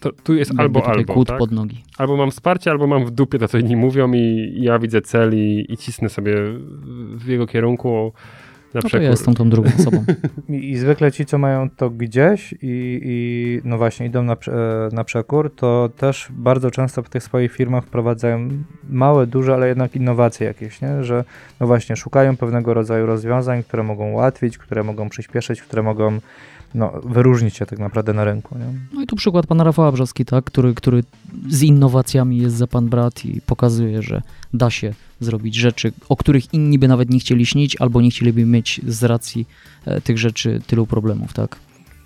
To, 0.00 0.12
tu 0.12 0.34
jest 0.34 0.50
jakby 0.50 0.62
albo, 0.62 0.86
albo, 0.86 1.14
kłód 1.14 1.28
tak? 1.28 1.38
pod 1.38 1.50
nogi. 1.52 1.82
Albo 1.98 2.16
mam 2.16 2.30
wsparcie, 2.30 2.70
albo 2.70 2.86
mam 2.86 3.06
w 3.06 3.10
dupie 3.10 3.38
to, 3.38 3.48
co 3.48 3.58
inni 3.58 3.76
mówią 3.76 4.12
i 4.12 4.54
ja 4.60 4.78
widzę 4.78 5.02
cel 5.02 5.34
i, 5.36 5.66
i 5.68 5.76
cisnę 5.76 6.08
sobie 6.08 6.34
w 7.14 7.26
jego 7.26 7.46
kierunku 7.46 8.12
na 8.78 8.82
No 8.82 8.82
to 8.82 8.88
przekór. 8.88 9.04
ja 9.04 9.10
jestem 9.10 9.34
tą 9.34 9.50
drugą 9.50 9.70
osobą. 9.78 10.04
I, 10.48 10.70
I 10.70 10.76
zwykle 10.76 11.12
ci, 11.12 11.26
co 11.26 11.38
mają 11.38 11.70
to 11.70 11.90
gdzieś 11.90 12.52
i, 12.52 12.56
i 13.02 13.60
no 13.64 13.78
właśnie 13.78 14.06
idą 14.06 14.22
na, 14.22 14.34
prze- 14.36 14.92
na 14.92 15.04
przekór, 15.04 15.54
to 15.56 15.88
też 15.96 16.28
bardzo 16.30 16.70
często 16.70 17.02
w 17.02 17.08
tych 17.08 17.22
swoich 17.22 17.52
firmach 17.52 17.84
wprowadzają 17.84 18.48
małe, 18.90 19.26
duże, 19.26 19.54
ale 19.54 19.68
jednak 19.68 19.96
innowacje 19.96 20.46
jakieś, 20.46 20.80
nie? 20.80 21.04
że 21.04 21.24
no 21.60 21.66
właśnie 21.66 21.96
szukają 21.96 22.36
pewnego 22.36 22.74
rodzaju 22.74 23.06
rozwiązań, 23.06 23.62
które 23.62 23.82
mogą 23.82 24.10
ułatwić, 24.10 24.58
które 24.58 24.82
mogą 24.82 25.08
przyspieszyć, 25.08 25.62
które 25.62 25.82
mogą 25.82 26.18
no, 26.74 26.92
wyróżnić 27.04 27.56
się 27.56 27.66
tak 27.66 27.78
naprawdę 27.78 28.12
na 28.12 28.24
rynku. 28.24 28.58
Nie? 28.58 28.64
No 28.94 29.02
i 29.02 29.06
tu 29.06 29.16
przykład 29.16 29.46
pana 29.46 29.64
Rafała 29.64 29.92
Brzoski, 29.92 30.24
tak, 30.24 30.44
który, 30.44 30.74
który 30.74 31.04
z 31.48 31.62
innowacjami 31.62 32.38
jest 32.38 32.56
za 32.56 32.66
pan 32.66 32.88
brat 32.88 33.24
i 33.24 33.40
pokazuje, 33.40 34.02
że 34.02 34.22
da 34.54 34.70
się 34.70 34.94
zrobić 35.20 35.54
rzeczy, 35.54 35.92
o 36.08 36.16
których 36.16 36.54
inni 36.54 36.78
by 36.78 36.88
nawet 36.88 37.10
nie 37.10 37.18
chcieli 37.18 37.46
śnić, 37.46 37.76
albo 37.80 38.00
nie 38.00 38.10
chcieliby 38.10 38.44
mieć 38.44 38.80
z 38.86 39.04
racji 39.04 39.46
e, 39.86 40.00
tych 40.00 40.18
rzeczy 40.18 40.60
tylu 40.66 40.86
problemów, 40.86 41.32
tak. 41.32 41.56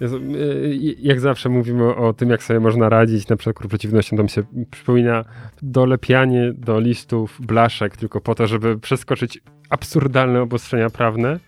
Jezu, 0.02 0.16
y, 0.16 0.96
Jak 1.00 1.20
zawsze 1.20 1.48
mówimy 1.48 1.94
o 1.94 2.12
tym, 2.12 2.30
jak 2.30 2.42
sobie 2.42 2.60
można 2.60 2.88
radzić 2.88 3.28
na 3.28 3.36
przekór 3.36 3.68
przeciwnościom, 3.68 4.16
to 4.16 4.22
mi 4.22 4.30
się 4.30 4.42
przypomina 4.70 5.24
dolepianie 5.62 6.52
do 6.52 6.80
listów 6.80 7.38
blaszek 7.40 7.96
tylko 7.96 8.20
po 8.20 8.34
to, 8.34 8.46
żeby 8.46 8.78
przeskoczyć 8.78 9.40
absurdalne 9.70 10.42
obostrzenia 10.42 10.90
prawne. 10.90 11.40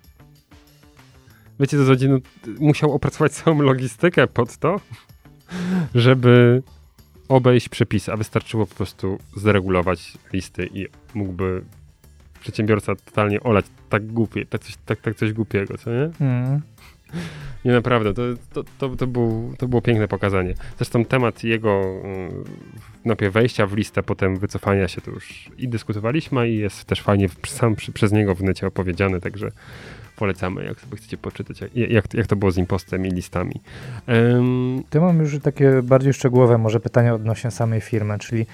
Wiecie, 1.61 1.77
to 1.77 2.07
no, 2.09 2.19
musiał 2.61 2.93
opracować 2.93 3.33
całą 3.43 3.63
logistykę 3.63 4.27
pod 4.27 4.57
to, 4.57 4.81
żeby 5.95 6.63
obejść 7.29 7.69
przepisy, 7.69 8.13
a 8.13 8.17
wystarczyło 8.17 8.67
po 8.67 8.75
prostu 8.75 9.19
zregulować 9.37 10.13
listy 10.33 10.69
i 10.75 10.87
mógłby 11.15 11.65
przedsiębiorca 12.41 12.95
totalnie 12.95 13.41
olać 13.41 13.67
tak 13.89 14.07
głupie, 14.07 14.47
tak 14.47 14.61
coś, 14.61 14.77
tak, 14.87 15.01
tak 15.01 15.15
coś 15.15 15.33
głupiego, 15.33 15.79
co 15.79 15.91
nie? 15.91 16.11
Mm. 16.21 16.63
Nie, 17.65 17.73
naprawdę, 17.73 18.15
to, 18.15 18.23
to, 18.53 18.65
to, 18.79 18.97
to, 18.97 19.07
był, 19.07 19.55
to 19.59 19.69
było 19.69 19.83
piękne 19.83 20.09
pokazanie. 20.09 20.55
Zresztą 20.77 21.05
temat 21.05 21.45
jego 21.45 21.83
mm, 22.05 22.45
najpierw 23.05 23.35
wejścia 23.35 23.67
w 23.67 23.77
listę, 23.77 24.03
potem 24.03 24.37
wycofania 24.37 24.89
się, 24.89 25.01
to 25.01 25.11
już 25.11 25.51
i 25.59 25.69
dyskutowaliśmy 25.69 26.51
i 26.51 26.59
jest 26.59 26.85
też 26.85 27.01
fajnie 27.01 27.29
sam 27.47 27.77
przy, 27.77 27.93
przez 27.93 28.13
niego 28.13 28.35
w 28.35 28.43
necie 28.43 28.67
opowiedziany, 28.67 29.21
także 29.21 29.51
polecamy, 30.17 30.65
jak 30.65 30.81
sobie 30.81 30.97
chcecie 30.97 31.17
poczytać, 31.17 31.61
jak, 31.75 32.15
jak, 32.15 32.27
to 32.27 32.37
było 32.37 32.51
z 32.51 32.59
impostem 32.59 33.07
i 33.07 33.11
listami. 33.11 33.61
Ty 34.91 35.01
mam 35.01 35.21
już 35.21 35.39
takie 35.39 35.83
bardziej 35.83 36.13
szczegółowe 36.13 36.59
może 36.59 36.81
pytania 36.81 37.15
odnośnie 37.15 37.51
samej 37.51 37.81
firmy, 37.81 38.19
czyli 38.19 38.47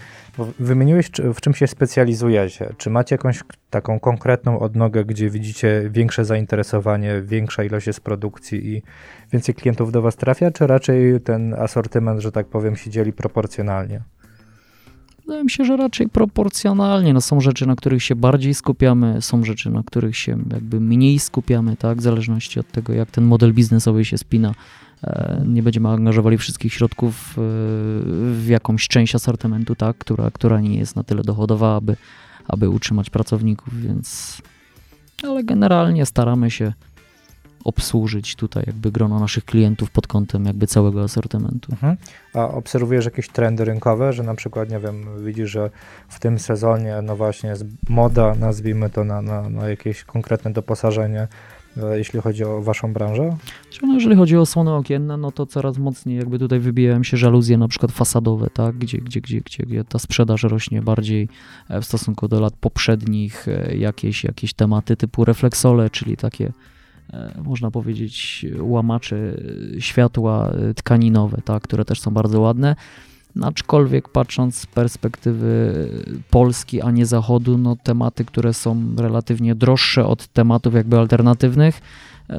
wymieniłeś, 0.58 1.10
w 1.34 1.40
czym 1.40 1.54
się 1.54 1.66
specjalizujecie. 1.66 2.72
Czy 2.78 2.90
macie 2.90 3.14
jakąś 3.14 3.40
taką 3.70 4.00
konkretną 4.00 4.58
odnogę, 4.58 5.04
gdzie 5.04 5.30
widzicie 5.30 5.82
większe 5.90 6.24
zainteresowanie, 6.24 7.22
większa 7.22 7.64
ilość 7.64 7.86
jest 7.86 8.00
produkcji 8.00 8.76
i 8.76 8.82
więcej 9.32 9.54
klientów 9.54 9.92
do 9.92 10.02
was 10.02 10.16
trafia, 10.16 10.50
czy 10.50 10.66
raczej 10.66 11.20
ten 11.20 11.54
asortyment, 11.54 12.20
że 12.20 12.32
tak 12.32 12.46
powiem, 12.46 12.76
się 12.76 12.90
dzieli 12.90 13.12
proporcjonalnie? 13.12 14.00
Wydaje 15.30 15.44
mi 15.44 15.50
się, 15.50 15.64
że 15.64 15.76
raczej 15.76 16.08
proporcjonalnie. 16.08 17.12
No, 17.12 17.20
są 17.20 17.40
rzeczy, 17.40 17.66
na 17.66 17.76
których 17.76 18.02
się 18.02 18.14
bardziej 18.14 18.54
skupiamy, 18.54 19.22
są 19.22 19.44
rzeczy, 19.44 19.70
na 19.70 19.82
których 19.82 20.16
się 20.16 20.38
jakby 20.52 20.80
mniej 20.80 21.18
skupiamy, 21.18 21.76
tak, 21.76 21.98
w 21.98 22.02
zależności 22.02 22.60
od 22.60 22.72
tego, 22.72 22.92
jak 22.92 23.10
ten 23.10 23.24
model 23.24 23.52
biznesowy 23.52 24.04
się 24.04 24.18
spina. 24.18 24.54
E, 25.04 25.42
Nie 25.46 25.62
będziemy 25.62 25.88
angażowali 25.88 26.38
wszystkich 26.38 26.74
środków 26.74 27.14
e, 27.14 27.40
w 28.32 28.44
jakąś 28.48 28.88
część 28.88 29.14
asortymentu, 29.14 29.74
tak, 29.74 29.98
która, 29.98 30.30
która 30.30 30.60
nie 30.60 30.78
jest 30.78 30.96
na 30.96 31.02
tyle 31.02 31.22
dochodowa, 31.22 31.76
aby, 31.76 31.96
aby 32.48 32.68
utrzymać 32.68 33.10
pracowników, 33.10 33.82
więc 33.82 34.38
ale 35.22 35.44
generalnie 35.44 36.06
staramy 36.06 36.50
się 36.50 36.72
obsłużyć 37.64 38.36
tutaj 38.36 38.64
jakby 38.66 38.92
grono 38.92 39.20
naszych 39.20 39.44
klientów 39.44 39.90
pod 39.90 40.06
kątem 40.06 40.44
jakby 40.44 40.66
całego 40.66 41.02
asortymentu. 41.02 41.72
Mhm. 41.72 41.96
A 42.34 42.48
obserwujesz 42.48 43.04
jakieś 43.04 43.28
trendy 43.28 43.64
rynkowe, 43.64 44.12
że 44.12 44.22
na 44.22 44.34
przykład, 44.34 44.70
nie 44.70 44.78
wiem, 44.78 45.24
widzisz, 45.24 45.50
że 45.50 45.70
w 46.08 46.20
tym 46.20 46.38
sezonie, 46.38 47.02
no 47.02 47.16
właśnie 47.16 47.50
jest 47.50 47.64
moda, 47.88 48.34
nazwijmy 48.34 48.90
to, 48.90 49.04
na, 49.04 49.22
na, 49.22 49.48
na 49.48 49.68
jakieś 49.68 50.04
konkretne 50.04 50.52
doposażenie, 50.52 51.28
e, 51.76 51.98
jeśli 51.98 52.20
chodzi 52.20 52.44
o 52.44 52.62
waszą 52.62 52.92
branżę? 52.92 53.36
No, 53.82 53.94
jeżeli 53.94 54.16
chodzi 54.16 54.36
o 54.36 54.40
osłony 54.40 54.74
okienne, 54.74 55.16
no 55.16 55.32
to 55.32 55.46
coraz 55.46 55.78
mocniej 55.78 56.16
jakby 56.18 56.38
tutaj 56.38 56.60
wybijają 56.60 57.02
się 57.02 57.16
żaluzje 57.16 57.58
na 57.58 57.68
przykład 57.68 57.92
fasadowe, 57.92 58.50
tak, 58.50 58.78
gdzie, 58.78 58.98
gdzie, 58.98 59.20
gdzie, 59.20 59.40
gdzie, 59.40 59.62
gdzie 59.62 59.84
ta 59.84 59.98
sprzedaż 59.98 60.42
rośnie 60.42 60.82
bardziej 60.82 61.28
e, 61.68 61.80
w 61.80 61.84
stosunku 61.84 62.28
do 62.28 62.40
lat 62.40 62.54
poprzednich, 62.60 63.48
e, 63.48 63.76
jakieś, 63.76 64.24
jakieś 64.24 64.54
tematy 64.54 64.96
typu 64.96 65.24
refleksole, 65.24 65.90
czyli 65.90 66.16
takie 66.16 66.52
można 67.44 67.70
powiedzieć 67.70 68.46
łamacze 68.60 69.16
światła 69.78 70.52
tkaninowe, 70.76 71.42
tak, 71.44 71.62
które 71.62 71.84
też 71.84 72.00
są 72.00 72.10
bardzo 72.10 72.40
ładne. 72.40 72.76
Aczkolwiek 73.42 74.08
patrząc 74.08 74.56
z 74.56 74.66
perspektywy 74.66 75.74
Polski, 76.30 76.82
a 76.82 76.90
nie 76.90 77.06
Zachodu, 77.06 77.58
no 77.58 77.76
tematy, 77.82 78.24
które 78.24 78.54
są 78.54 78.96
relatywnie 78.96 79.54
droższe 79.54 80.06
od 80.06 80.26
tematów 80.26 80.74
jakby 80.74 80.98
alternatywnych, 80.98 81.80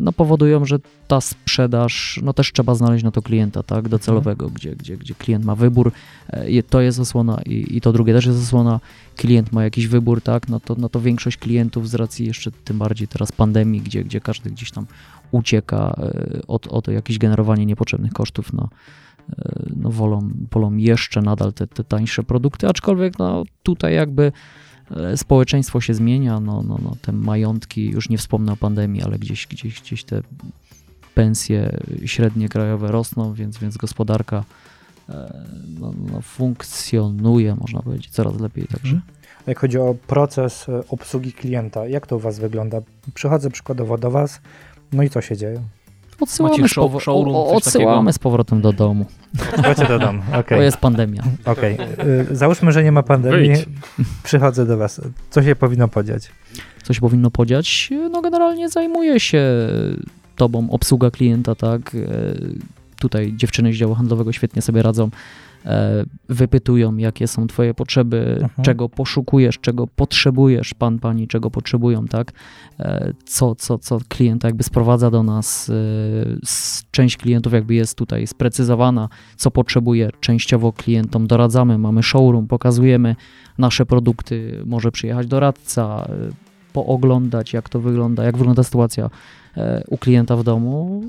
no 0.01 0.11
powodują, 0.11 0.65
że 0.65 0.79
ta 1.07 1.21
sprzedaż, 1.21 2.19
no 2.23 2.33
też 2.33 2.53
trzeba 2.53 2.75
znaleźć 2.75 3.03
na 3.03 3.11
to 3.11 3.21
klienta, 3.21 3.63
tak, 3.63 3.89
docelowego, 3.89 4.49
gdzie, 4.49 4.75
gdzie, 4.75 4.97
gdzie 4.97 5.15
klient 5.15 5.45
ma 5.45 5.55
wybór, 5.55 5.91
e, 6.27 6.63
to 6.63 6.81
jest 6.81 6.99
osłona 6.99 7.41
i, 7.45 7.77
i 7.77 7.81
to 7.81 7.93
drugie 7.93 8.13
też 8.13 8.25
jest 8.25 8.39
osłona, 8.39 8.79
klient 9.15 9.51
ma 9.51 9.63
jakiś 9.63 9.87
wybór, 9.87 10.21
tak, 10.21 10.49
no 10.49 10.59
to, 10.59 10.75
no 10.77 10.89
to 10.89 11.01
większość 11.01 11.37
klientów 11.37 11.89
z 11.89 11.95
racji 11.95 12.25
jeszcze 12.27 12.51
tym 12.51 12.77
bardziej 12.77 13.07
teraz 13.07 13.31
pandemii, 13.31 13.81
gdzie, 13.81 14.03
gdzie 14.03 14.21
każdy 14.21 14.51
gdzieś 14.51 14.71
tam 14.71 14.85
ucieka 15.31 15.95
e, 15.97 16.41
od, 16.47 16.67
od 16.67 16.87
jakieś 16.87 17.17
generowanie 17.17 17.65
niepotrzebnych 17.65 18.13
kosztów, 18.13 18.53
no, 18.53 18.63
e, 18.63 19.10
no 19.75 19.89
wolą, 19.89 20.29
wolą 20.51 20.77
jeszcze 20.77 21.21
nadal 21.21 21.53
te, 21.53 21.67
te 21.67 21.83
tańsze 21.83 22.23
produkty, 22.23 22.67
aczkolwiek 22.67 23.19
no 23.19 23.43
tutaj 23.63 23.93
jakby 23.93 24.31
E, 24.97 25.17
społeczeństwo 25.17 25.81
się 25.81 25.93
zmienia, 25.93 26.39
no, 26.39 26.63
no, 26.67 26.79
no, 26.83 26.95
te 27.01 27.11
majątki, 27.11 27.89
już 27.89 28.09
nie 28.09 28.17
wspomnę 28.17 28.53
o 28.53 28.57
pandemii, 28.57 29.01
ale 29.01 29.19
gdzieś, 29.19 29.47
gdzieś, 29.47 29.81
gdzieś 29.81 30.03
te 30.03 30.21
pensje 31.15 31.79
średnie 32.05 32.49
krajowe 32.49 32.91
rosną, 32.91 33.33
więc, 33.33 33.57
więc 33.57 33.77
gospodarka 33.77 34.43
e, 35.09 35.45
no, 35.79 35.93
no, 36.11 36.21
funkcjonuje, 36.21 37.55
można 37.55 37.81
powiedzieć, 37.81 38.09
coraz 38.09 38.39
lepiej. 38.39 38.67
Także. 38.67 38.95
Mhm. 38.95 39.01
Jak 39.47 39.59
chodzi 39.59 39.77
o 39.77 39.95
proces 40.07 40.69
e, 40.69 40.87
obsługi 40.89 41.33
klienta, 41.33 41.87
jak 41.87 42.07
to 42.07 42.15
u 42.15 42.19
Was 42.19 42.39
wygląda? 42.39 42.81
Przychodzę 43.13 43.49
przykładowo 43.49 43.97
do 43.97 44.11
Was, 44.11 44.41
no 44.93 45.03
i 45.03 45.09
co 45.09 45.21
się 45.21 45.37
dzieje? 45.37 45.61
Odsyłamy, 46.21 46.69
show, 46.69 47.03
showroom, 47.03 47.35
o, 47.35 47.47
odsyłamy 47.47 48.13
z 48.13 48.19
powrotem 48.19 48.61
do 48.61 48.73
domu. 48.73 49.05
Chodźcie 49.65 49.87
do 49.87 49.99
domu, 49.99 50.21
okay. 50.39 50.57
To 50.57 50.63
jest 50.63 50.77
pandemia. 50.77 51.23
Okej, 51.45 51.73
okay. 51.73 52.27
załóżmy, 52.31 52.71
że 52.71 52.83
nie 52.83 52.91
ma 52.91 53.03
pandemii, 53.03 53.49
Wyjdź. 53.49 53.65
przychodzę 54.23 54.65
do 54.65 54.77
was. 54.77 55.01
Co 55.29 55.43
się 55.43 55.55
powinno 55.55 55.87
podziać? 55.87 56.31
Co 56.83 56.93
się 56.93 57.01
powinno 57.01 57.31
podziać? 57.31 57.89
No 58.11 58.21
generalnie 58.21 58.69
zajmuje 58.69 59.19
się 59.19 59.43
tobą 60.35 60.69
obsługa 60.69 61.11
klienta, 61.11 61.55
tak? 61.55 61.95
E, 61.95 61.99
tutaj 62.99 63.33
dziewczyny 63.35 63.73
z 63.73 63.75
działu 63.75 63.95
handlowego 63.95 64.31
świetnie 64.31 64.61
sobie 64.61 64.81
radzą. 64.81 65.09
E, 65.65 66.05
wypytują, 66.29 66.97
jakie 66.97 67.27
są 67.27 67.47
Twoje 67.47 67.73
potrzeby, 67.73 68.39
mhm. 68.41 68.49
czego 68.61 68.89
poszukujesz, 68.89 69.59
czego 69.59 69.87
potrzebujesz, 69.87 70.73
pan, 70.73 70.99
pani, 70.99 71.27
czego 71.27 71.51
potrzebują, 71.51 72.07
tak? 72.07 72.31
E, 72.79 73.13
co, 73.25 73.55
co, 73.55 73.77
co 73.77 73.99
klienta 74.09 74.47
jakby 74.47 74.63
sprowadza 74.63 75.11
do 75.11 75.23
nas. 75.23 75.69
E, 75.69 75.73
część 76.91 77.17
klientów 77.17 77.53
jakby 77.53 77.73
jest 77.73 77.97
tutaj 77.97 78.27
sprecyzowana, 78.27 79.09
co 79.35 79.51
potrzebuje. 79.51 80.09
Częściowo 80.19 80.73
klientom 80.73 81.27
doradzamy, 81.27 81.77
mamy 81.77 82.03
showroom, 82.03 82.47
pokazujemy 82.47 83.15
nasze 83.57 83.85
produkty, 83.85 84.63
może 84.65 84.91
przyjechać 84.91 85.27
doradca, 85.27 86.07
pooglądać, 86.73 87.53
jak 87.53 87.69
to 87.69 87.79
wygląda, 87.79 88.23
jak 88.23 88.37
wygląda 88.37 88.63
sytuacja 88.63 89.09
u 89.87 89.97
klienta 89.97 90.35
w 90.35 90.43
domu 90.43 91.03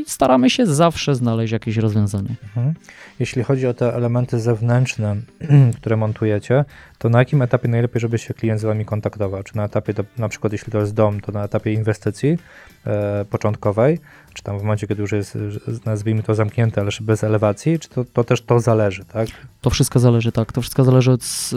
i 0.00 0.04
staramy 0.06 0.50
się 0.50 0.66
zawsze 0.66 1.14
znaleźć 1.14 1.52
jakieś 1.52 1.76
rozwiązanie. 1.76 2.34
Mhm. 2.42 2.74
Jeśli 3.18 3.42
chodzi 3.42 3.66
o 3.66 3.74
te 3.74 3.94
elementy 3.94 4.40
zewnętrzne, 4.40 5.16
które 5.78 5.96
montujecie, 5.96 6.64
to 6.98 7.08
na 7.08 7.18
jakim 7.18 7.42
etapie 7.42 7.68
najlepiej, 7.68 8.00
żeby 8.00 8.18
się 8.18 8.34
klient 8.34 8.60
z 8.60 8.64
Wami 8.64 8.84
kontaktował? 8.84 9.42
Czy 9.42 9.56
na 9.56 9.64
etapie, 9.64 9.94
to, 9.94 10.04
na 10.18 10.28
przykład 10.28 10.52
jeśli 10.52 10.72
to 10.72 10.78
jest 10.78 10.94
dom, 10.94 11.20
to 11.20 11.32
na 11.32 11.44
etapie 11.44 11.72
inwestycji 11.72 12.38
e, 12.86 13.24
początkowej, 13.24 13.98
czy 14.34 14.42
tam 14.42 14.58
w 14.58 14.62
momencie, 14.62 14.86
kiedy 14.86 15.02
już 15.02 15.12
jest, 15.12 15.38
nazwijmy 15.84 16.22
to 16.22 16.34
zamknięte, 16.34 16.80
ale 16.80 16.90
bez 17.00 17.24
elewacji, 17.24 17.78
czy 17.78 17.88
to, 17.88 18.04
to 18.04 18.24
też 18.24 18.42
to 18.42 18.60
zależy, 18.60 19.04
tak? 19.04 19.28
To 19.60 19.70
wszystko 19.70 19.98
zależy, 19.98 20.32
tak. 20.32 20.52
To 20.52 20.60
wszystko 20.60 20.84
zależy 20.84 21.12
od, 21.12 21.50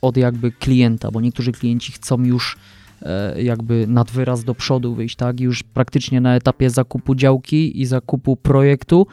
od 0.00 0.16
jakby 0.16 0.52
klienta, 0.52 1.10
bo 1.10 1.20
niektórzy 1.20 1.52
klienci 1.52 1.92
chcą 1.92 2.24
już 2.24 2.56
jakby 3.36 3.86
nad 3.86 4.10
wyraz 4.10 4.44
do 4.44 4.54
przodu 4.54 4.94
wyjść, 4.94 5.16
tak? 5.16 5.40
Już 5.40 5.62
praktycznie 5.62 6.20
na 6.20 6.34
etapie 6.34 6.70
zakupu 6.70 7.14
działki 7.14 7.80
i 7.80 7.86
zakupu 7.86 8.36
projektu 8.36 9.06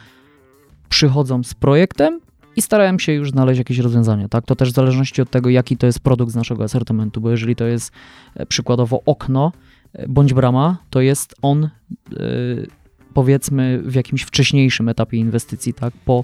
przychodzą 0.89 1.43
z 1.43 1.53
projektem 1.53 2.19
i 2.55 2.61
starają 2.61 2.99
się 2.99 3.13
już 3.13 3.31
znaleźć 3.31 3.57
jakieś 3.57 3.77
rozwiązanie, 3.77 4.29
tak? 4.29 4.45
To 4.45 4.55
też 4.55 4.71
w 4.71 4.75
zależności 4.75 5.21
od 5.21 5.29
tego, 5.29 5.49
jaki 5.49 5.77
to 5.77 5.85
jest 5.85 5.99
produkt 5.99 6.31
z 6.31 6.35
naszego 6.35 6.63
asortymentu, 6.63 7.21
bo 7.21 7.31
jeżeli 7.31 7.55
to 7.55 7.65
jest 7.65 7.91
e, 8.35 8.45
przykładowo 8.45 9.01
okno 9.05 9.51
e, 9.93 10.07
bądź 10.07 10.33
brama, 10.33 10.77
to 10.89 11.01
jest 11.01 11.35
on 11.41 11.69
powiedzmy 13.13 13.81
w 13.85 13.95
jakimś 13.95 14.21
wcześniejszym 14.21 14.89
etapie 14.89 15.17
inwestycji, 15.17 15.73
tak? 15.73 15.93
Po 16.05 16.23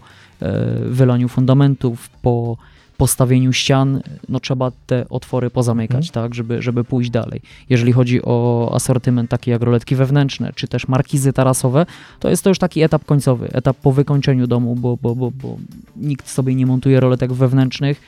wylaniu 0.86 1.30
fundamentów, 1.30 2.10
po 2.10 2.57
postawieniu 2.99 3.53
ścian, 3.53 4.01
no 4.30 4.39
trzeba 4.39 4.71
te 4.88 5.09
otwory 5.09 5.49
pozamykać, 5.49 6.07
mhm. 6.07 6.13
tak, 6.13 6.35
żeby, 6.35 6.61
żeby 6.61 6.84
pójść 6.84 7.09
dalej. 7.09 7.41
Jeżeli 7.69 7.91
chodzi 7.91 8.21
o 8.23 8.71
asortyment 8.76 9.30
taki 9.30 9.51
jak 9.51 9.61
roletki 9.61 9.95
wewnętrzne, 9.95 10.51
czy 10.55 10.67
też 10.67 10.88
markizy 10.88 11.34
tarasowe, 11.34 11.85
to 12.19 12.30
jest 12.30 12.43
to 12.43 12.49
już 12.49 12.59
taki 12.59 12.81
etap 12.81 13.05
końcowy, 13.05 13.49
etap 13.53 13.77
po 13.77 13.91
wykończeniu 13.91 14.47
domu, 14.47 14.76
bo, 14.76 14.97
bo, 15.01 15.15
bo, 15.15 15.31
bo 15.31 15.57
nikt 15.97 16.30
sobie 16.30 16.55
nie 16.55 16.65
montuje 16.65 16.99
roletek 16.99 17.34
wewnętrznych, 17.34 18.01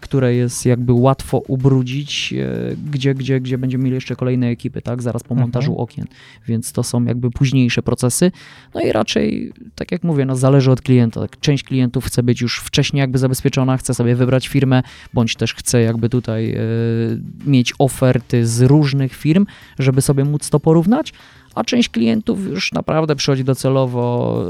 które 0.00 0.34
jest 0.34 0.66
jakby 0.66 0.92
łatwo 0.92 1.38
ubrudzić, 1.38 2.32
e, 2.32 2.76
gdzie, 2.90 3.14
gdzie, 3.14 3.40
gdzie 3.40 3.58
będziemy 3.58 3.84
mieli 3.84 3.94
jeszcze 3.94 4.16
kolejne 4.16 4.46
ekipy, 4.46 4.82
tak, 4.82 5.02
zaraz 5.02 5.22
po 5.22 5.34
montażu 5.34 5.70
mhm. 5.70 5.82
okien, 5.82 6.06
więc 6.46 6.72
to 6.72 6.82
są 6.82 7.04
jakby 7.04 7.30
późniejsze 7.30 7.82
procesy, 7.82 8.32
no 8.74 8.80
i 8.80 8.92
raczej, 8.92 9.52
tak 9.74 9.92
jak 9.92 10.04
mówię, 10.04 10.24
no 10.24 10.36
zależy 10.36 10.70
od 10.70 10.82
klienta, 10.82 11.20
tak, 11.20 11.40
część 11.40 11.64
klientów 11.64 12.04
chce 12.04 12.22
być 12.22 12.40
już 12.40 12.58
wcześniej 12.58 13.00
jakby 13.00 13.18
zabezpieczona, 13.18 13.76
chce 13.76 13.94
sobie 13.94 14.16
wybrać 14.16 14.48
firmę, 14.48 14.82
bądź 15.14 15.34
też 15.36 15.54
chce 15.54 15.82
jakby 15.82 16.08
tutaj 16.08 16.50
e, 16.50 16.58
mieć 17.46 17.72
oferty 17.78 18.46
z 18.46 18.62
różnych 18.62 19.14
firm, 19.14 19.46
żeby 19.78 20.02
sobie 20.02 20.24
móc 20.24 20.50
to 20.50 20.60
porównać, 20.60 21.12
a 21.54 21.64
część 21.64 21.88
klientów 21.88 22.46
już 22.46 22.72
naprawdę 22.72 23.16
przychodzi 23.16 23.44
docelowo 23.44 24.44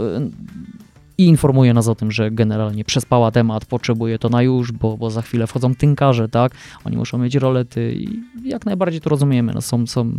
i 1.18 1.26
informuje 1.26 1.74
nas 1.74 1.88
o 1.88 1.94
tym, 1.94 2.12
że 2.12 2.30
generalnie 2.30 2.84
przespała 2.84 3.30
temat, 3.30 3.64
potrzebuje 3.64 4.18
to 4.18 4.28
na 4.28 4.42
już, 4.42 4.72
bo, 4.72 4.96
bo 4.96 5.10
za 5.10 5.22
chwilę 5.22 5.46
wchodzą 5.46 5.74
tynkarze, 5.74 6.28
tak? 6.28 6.52
Oni 6.84 6.96
muszą 6.96 7.18
mieć 7.18 7.34
rolety 7.34 7.94
i 7.94 8.20
jak 8.44 8.66
najbardziej 8.66 9.00
to 9.00 9.10
rozumiemy. 9.10 9.52
No 9.54 9.60
są, 9.60 9.86
są 9.86 10.18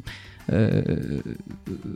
e, 0.50 0.84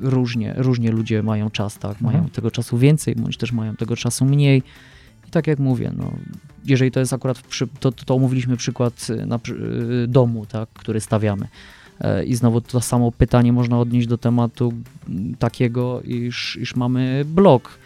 różnie, 0.02 0.54
różnie 0.58 0.92
ludzie 0.92 1.24
mają 1.24 1.50
czas, 1.50 1.78
tak? 1.78 1.92
Mhm. 1.92 2.14
Mają 2.14 2.30
tego 2.30 2.52
czasu 2.52 2.78
więcej, 2.78 3.16
bądź 3.16 3.38
też 3.38 3.52
mają 3.52 3.76
tego 3.76 3.96
czasu 3.96 4.26
mniej. 4.26 4.64
I 5.28 5.32
tak 5.32 5.48
jak 5.48 5.60
mówię, 5.60 5.92
no, 5.98 6.12
jeżeli 6.66 6.92
to 6.92 7.00
jest 7.00 7.14
akurat, 7.14 7.42
przy, 7.42 7.68
to, 7.80 7.92
to 7.92 8.16
omówiliśmy 8.16 8.58
przykład 8.58 9.08
na 9.26 9.36
e, 9.36 9.40
domu, 10.08 10.46
tak, 10.46 10.70
który 10.74 11.00
stawiamy. 11.00 11.48
E, 12.02 12.26
I 12.26 12.36
znowu 12.36 12.62
to 12.62 12.82
samo 12.82 13.12
pytanie 13.12 13.54
można 13.54 13.80
odnieść 13.80 14.08
do 14.08 14.18
tematu 14.18 14.74
takiego, 15.40 16.02
iż, 16.02 16.56
iż 16.62 16.76
mamy 16.76 17.26
blok 17.26 17.80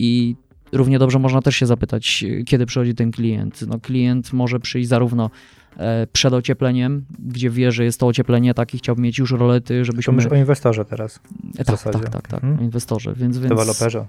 i 0.00 0.36
równie 0.72 0.98
dobrze 0.98 1.18
można 1.18 1.42
też 1.42 1.56
się 1.56 1.66
zapytać, 1.66 2.24
kiedy 2.46 2.66
przychodzi 2.66 2.94
ten 2.94 3.10
klient. 3.10 3.64
No, 3.66 3.80
klient 3.80 4.32
może 4.32 4.60
przyjść 4.60 4.88
zarówno 4.88 5.30
e, 5.76 6.06
przed 6.12 6.34
ociepleniem, 6.34 7.04
gdzie 7.18 7.50
wie, 7.50 7.72
że 7.72 7.84
jest 7.84 8.00
to 8.00 8.06
ocieplenie, 8.06 8.54
tak 8.54 8.74
i 8.74 8.78
chciałby 8.78 9.02
mieć 9.02 9.18
już 9.18 9.30
rolety, 9.32 9.84
żebyśmy... 9.84 10.12
Myślisz 10.12 10.32
o 10.32 10.36
inwestorze 10.36 10.84
teraz, 10.84 11.20
tak. 11.56 11.82
Tak, 11.82 12.10
tak, 12.10 12.28
tak, 12.28 12.44
mhm. 12.44 12.58
o 12.58 12.62
inwestorze, 12.62 13.14
więc... 13.14 13.38
więc... 13.38 13.48
Deweloperze. 13.48 14.06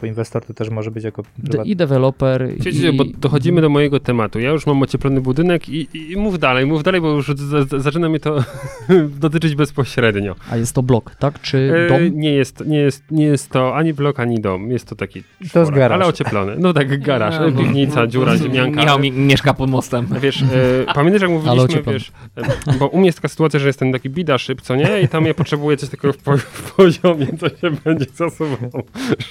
Bo 0.00 0.06
inwestor 0.06 0.44
to 0.44 0.54
też 0.54 0.70
może 0.70 0.90
być 0.90 1.04
jako 1.04 1.22
prywatny. 1.22 1.72
I 1.72 1.76
deweloper. 1.76 2.48
Wiecie, 2.60 2.88
i, 2.90 2.96
bo 2.96 3.04
dochodzimy 3.04 3.60
do 3.60 3.68
mojego 3.68 4.00
tematu. 4.00 4.40
Ja 4.40 4.50
już 4.50 4.66
mam 4.66 4.82
ocieplony 4.82 5.20
budynek 5.20 5.68
i, 5.68 5.88
i, 5.94 6.12
i 6.12 6.16
mów 6.16 6.38
dalej, 6.38 6.66
mów 6.66 6.82
dalej, 6.82 7.00
bo 7.00 7.10
już 7.10 7.28
z, 7.28 7.68
z, 7.68 7.82
zaczyna 7.82 8.08
mnie 8.08 8.20
to 8.20 8.44
dotyczyć 9.20 9.54
bezpośrednio. 9.54 10.34
A 10.50 10.56
jest 10.56 10.74
to 10.74 10.82
blok, 10.82 11.14
tak? 11.14 11.40
Czy 11.40 11.72
E, 11.86 11.88
dom? 11.88 12.20
Nie 12.20 12.32
jest, 12.34 12.66
nie, 12.66 12.78
jest, 12.78 13.04
nie 13.10 13.24
jest 13.24 13.50
to 13.50 13.76
ani 13.76 13.94
blok, 13.94 14.20
ani 14.20 14.40
dom. 14.40 14.70
Jest 14.70 14.88
to 14.88 14.96
taki 14.96 15.22
jest 15.40 15.50
czworak, 15.50 15.74
garaż. 15.74 15.96
ale 15.96 16.06
ocieplony. 16.06 16.56
No 16.58 16.72
tak, 16.72 17.00
garaż, 17.02 17.34
no. 17.40 17.62
piwnica, 17.62 18.06
dziura, 18.06 18.36
ziemianka. 18.42 18.80
Michał 18.80 18.98
mi, 18.98 19.12
mieszka 19.12 19.54
pod 19.54 19.70
mostem. 19.70 20.06
Wiesz, 20.20 20.42
e, 20.42 20.94
pamiętasz 20.94 21.22
jak 21.22 21.30
mówiliśmy, 21.30 21.82
wiesz, 21.92 22.12
e, 22.36 22.72
bo 22.78 22.88
u 22.88 22.98
mnie 22.98 23.06
jest 23.06 23.18
taka 23.18 23.28
sytuacja, 23.28 23.60
że 23.60 23.66
jestem 23.66 23.92
taki 23.92 24.10
bidaszyp, 24.10 24.60
co 24.62 24.76
nie? 24.76 25.00
I 25.00 25.08
tam 25.08 25.26
ja 25.26 25.34
potrzebuję 25.34 25.76
coś 25.76 25.88
takiego 25.88 26.12
w, 26.12 26.16
po, 26.16 26.36
w 26.36 26.72
poziomie, 26.72 27.26
co 27.40 27.48
się 27.48 27.70
będzie 27.84 28.06
zasuwało, 28.14 28.82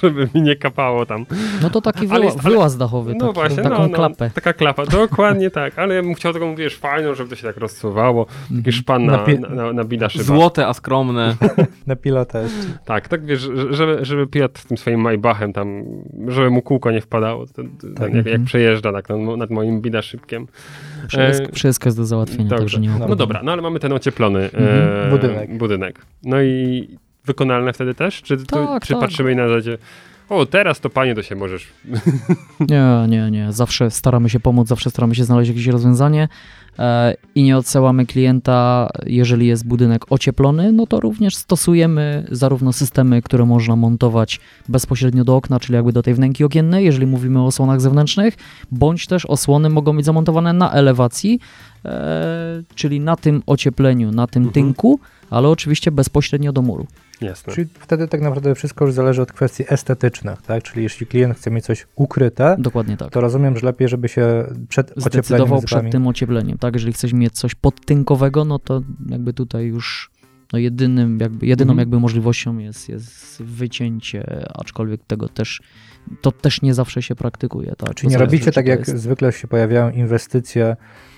żeby 0.01 0.29
mi 0.35 0.41
nie 0.41 0.54
kapało 0.57 1.05
tam. 1.05 1.25
No 1.61 1.69
to 1.69 1.81
taki 1.81 1.99
Ale 1.99 2.07
wyła, 2.07 2.25
jest- 2.25 2.39
ale- 2.39 2.49
wyłaz 2.49 2.77
dachowy, 2.77 3.13
No 3.13 3.19
taki, 3.27 3.33
właśnie, 3.33 3.63
taką 3.63 3.77
no, 3.81 3.87
no, 3.87 3.95
klapę. 3.95 4.29
taka 4.35 4.53
klapa, 4.53 4.85
dokładnie 4.85 5.49
tak, 5.49 5.79
ale 5.79 5.95
ja 5.95 6.01
bym 6.03 6.13
chciał 6.13 6.33
taką, 6.33 6.55
wiesz, 6.55 6.75
fajną, 6.77 7.13
żeby 7.15 7.29
to 7.29 7.35
się 7.35 7.43
tak 7.47 7.57
rozsuwało, 7.57 8.25
taki 8.57 8.71
szpan 8.71 9.05
na, 9.05 9.11
Na 9.11 9.17
pi- 9.17 9.39
na, 9.39 9.49
na, 9.49 9.73
na 9.73 9.83
bidaszyba. 9.83 10.23
Złote, 10.23 10.67
a 10.67 10.73
skromne. 10.73 11.35
Na 11.87 11.95
pilota 11.95 12.41
jeszcze. 12.41 12.57
Tak, 12.85 13.07
tak 13.07 13.25
wiesz, 13.25 13.39
że- 13.41 13.73
żeby, 13.73 13.97
żeby 14.01 14.27
Piotr 14.27 14.61
tym 14.67 14.77
swoim 14.77 15.01
Maybachem 15.01 15.53
tam, 15.53 15.83
żeby 16.27 16.49
mu 16.49 16.61
kółko 16.61 16.91
nie 16.91 17.01
wpadało, 17.01 17.45
ten, 17.47 17.69
ten, 17.77 17.93
Tak. 17.95 18.03
jak, 18.07 18.15
jak 18.15 18.27
Mhm. 18.27 18.45
przejeżdża 18.45 18.91
tak 18.91 19.09
nad, 19.09 19.19
nad 19.37 19.49
moim 19.49 19.81
bidaszybkiem. 19.81 20.47
Wszystko, 21.07 21.49
E, 21.49 21.51
wszystko 21.51 21.87
jest 21.87 21.97
do 21.97 22.05
załatwienia, 22.05 22.43
Dobrze. 22.49 22.57
także 22.63 22.79
nie 22.79 22.89
ma 22.89 22.97
No 23.07 23.15
dobra, 23.15 23.41
no 23.43 23.51
ale 23.51 23.61
mamy 23.61 23.79
ten 23.79 23.93
ocieplony 23.93 24.39
e, 24.39 24.57
Mhm. 24.57 25.09
Budynek. 25.09 25.57
budynek. 25.57 26.05
No 26.23 26.41
i 26.41 26.87
wykonalne 27.25 27.73
wtedy 27.73 27.93
też? 27.93 28.21
Czy, 28.21 28.37
tu, 28.37 28.45
Tak, 28.45 28.83
czy 28.85 28.93
tak. 28.93 29.01
patrzymy 29.01 29.35
na 29.35 29.47
zasadzie, 29.47 29.77
o 30.29 30.45
teraz 30.45 30.79
to 30.79 30.89
panie 30.89 31.15
to 31.15 31.23
się 31.23 31.35
możesz... 31.35 31.67
Nie, 32.69 32.83
nie, 33.07 33.31
nie. 33.31 33.51
Zawsze 33.51 33.91
staramy 33.91 34.29
się 34.29 34.39
pomóc, 34.39 34.67
zawsze 34.67 34.89
staramy 34.89 35.15
się 35.15 35.23
znaleźć 35.23 35.49
jakieś 35.49 35.67
rozwiązanie 35.67 36.27
e, 36.79 37.13
i 37.35 37.43
nie 37.43 37.57
odsyłamy 37.57 38.05
klienta, 38.05 38.89
jeżeli 39.05 39.47
jest 39.47 39.67
budynek 39.67 40.11
ocieplony, 40.11 40.71
no 40.71 40.87
to 40.87 40.99
również 40.99 41.35
stosujemy 41.35 42.27
zarówno 42.31 42.73
systemy, 42.73 43.21
które 43.21 43.45
można 43.45 43.75
montować 43.75 44.39
bezpośrednio 44.69 45.23
do 45.23 45.35
okna, 45.35 45.59
czyli 45.59 45.75
jakby 45.75 45.91
do 45.93 46.03
tej 46.03 46.13
wnęki 46.13 46.43
okiennej, 46.43 46.85
jeżeli 46.85 47.05
mówimy 47.07 47.39
o 47.41 47.45
osłonach 47.45 47.81
zewnętrznych, 47.81 48.33
bądź 48.71 49.07
też 49.07 49.25
osłony 49.25 49.69
mogą 49.69 49.95
być 49.95 50.05
zamontowane 50.05 50.53
na 50.53 50.71
elewacji, 50.71 51.39
e, 51.85 52.63
czyli 52.75 52.99
na 52.99 53.15
tym 53.15 53.43
ociepleniu, 53.45 54.11
na 54.11 54.27
tym 54.27 54.43
Mhm. 54.43 54.53
tynku, 54.53 54.99
ale 55.29 55.49
oczywiście 55.49 55.91
bezpośrednio 55.91 56.53
do 56.53 56.61
muru. 56.61 56.87
Jasne. 57.21 57.53
Czyli 57.53 57.67
wtedy 57.79 58.07
tak 58.07 58.21
naprawdę 58.21 58.55
wszystko 58.55 58.85
już 58.85 58.93
zależy 58.93 59.21
od 59.21 59.31
kwestii 59.31 59.63
estetycznych, 59.69 60.41
tak? 60.41 60.63
Czyli 60.63 60.83
jeśli 60.83 61.07
klient 61.07 61.37
chce 61.37 61.51
mieć 61.51 61.65
coś 61.65 61.87
ukryte, 61.95 62.55
Dokładnie 62.59 62.97
tak. 62.97 63.11
to 63.11 63.21
rozumiem, 63.21 63.57
że 63.57 63.65
lepiej, 63.65 63.87
żeby 63.87 64.09
się 64.09 64.43
przed 64.69 64.87
ociepleniem 64.91 65.11
zdecydował 65.23 65.61
przed 65.61 65.91
tym 65.91 66.07
ociepleniem, 66.07 66.57
tak? 66.57 66.73
Jeżeli 66.73 66.93
chcesz 66.93 67.13
mieć 67.13 67.33
coś 67.33 67.55
podtynkowego, 67.55 68.45
no 68.45 68.59
to 68.59 68.81
jakby 69.09 69.33
tutaj 69.33 69.65
już 69.65 70.11
no 70.53 70.59
jedynym, 70.59 71.19
jakby, 71.19 71.45
jedyną 71.45 71.71
Mhm. 71.71 71.79
jakby 71.79 71.99
możliwością 71.99 72.57
jest, 72.57 72.89
jest 72.89 73.41
wycięcie, 73.43 74.45
aczkolwiek 74.53 75.01
tego 75.07 75.29
też, 75.29 75.61
to 76.21 76.31
też 76.31 76.61
nie 76.61 76.73
zawsze 76.73 77.01
się 77.01 77.15
praktykuje, 77.15 77.73
tak? 77.77 77.95
Czyli 77.95 78.11
nie 78.11 78.17
robicie 78.17 78.51
tak, 78.51 78.67
jak 78.67 78.79
jest- 78.79 78.97
zwykle 79.01 79.31
się 79.33 79.47
pojawiają 79.47 79.89
inwestycje, 79.91 80.75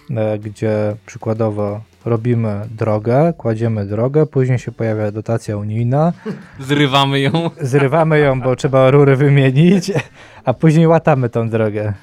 e, 0.10 0.40
gdzie 0.40 0.96
przykładowo 1.06 1.82
robimy 2.10 2.62
drogę, 2.78 3.34
kładziemy 3.38 3.86
drogę, 3.86 4.26
później 4.26 4.60
się 4.60 4.72
pojawia 4.72 5.12
dotacja 5.12 5.58
unijna, 5.58 6.14
Zrywamy 6.60 7.20
ją. 7.20 7.32
zrywamy 7.62 8.20
ją, 8.20 8.42
bo 8.42 8.56
trzeba 8.56 8.92
rury 8.92 9.16
wymienić, 9.16 9.92
a 10.46 10.54
później 10.54 10.88
łatamy 10.88 11.30
tą 11.30 11.50
drogę. 11.50 11.94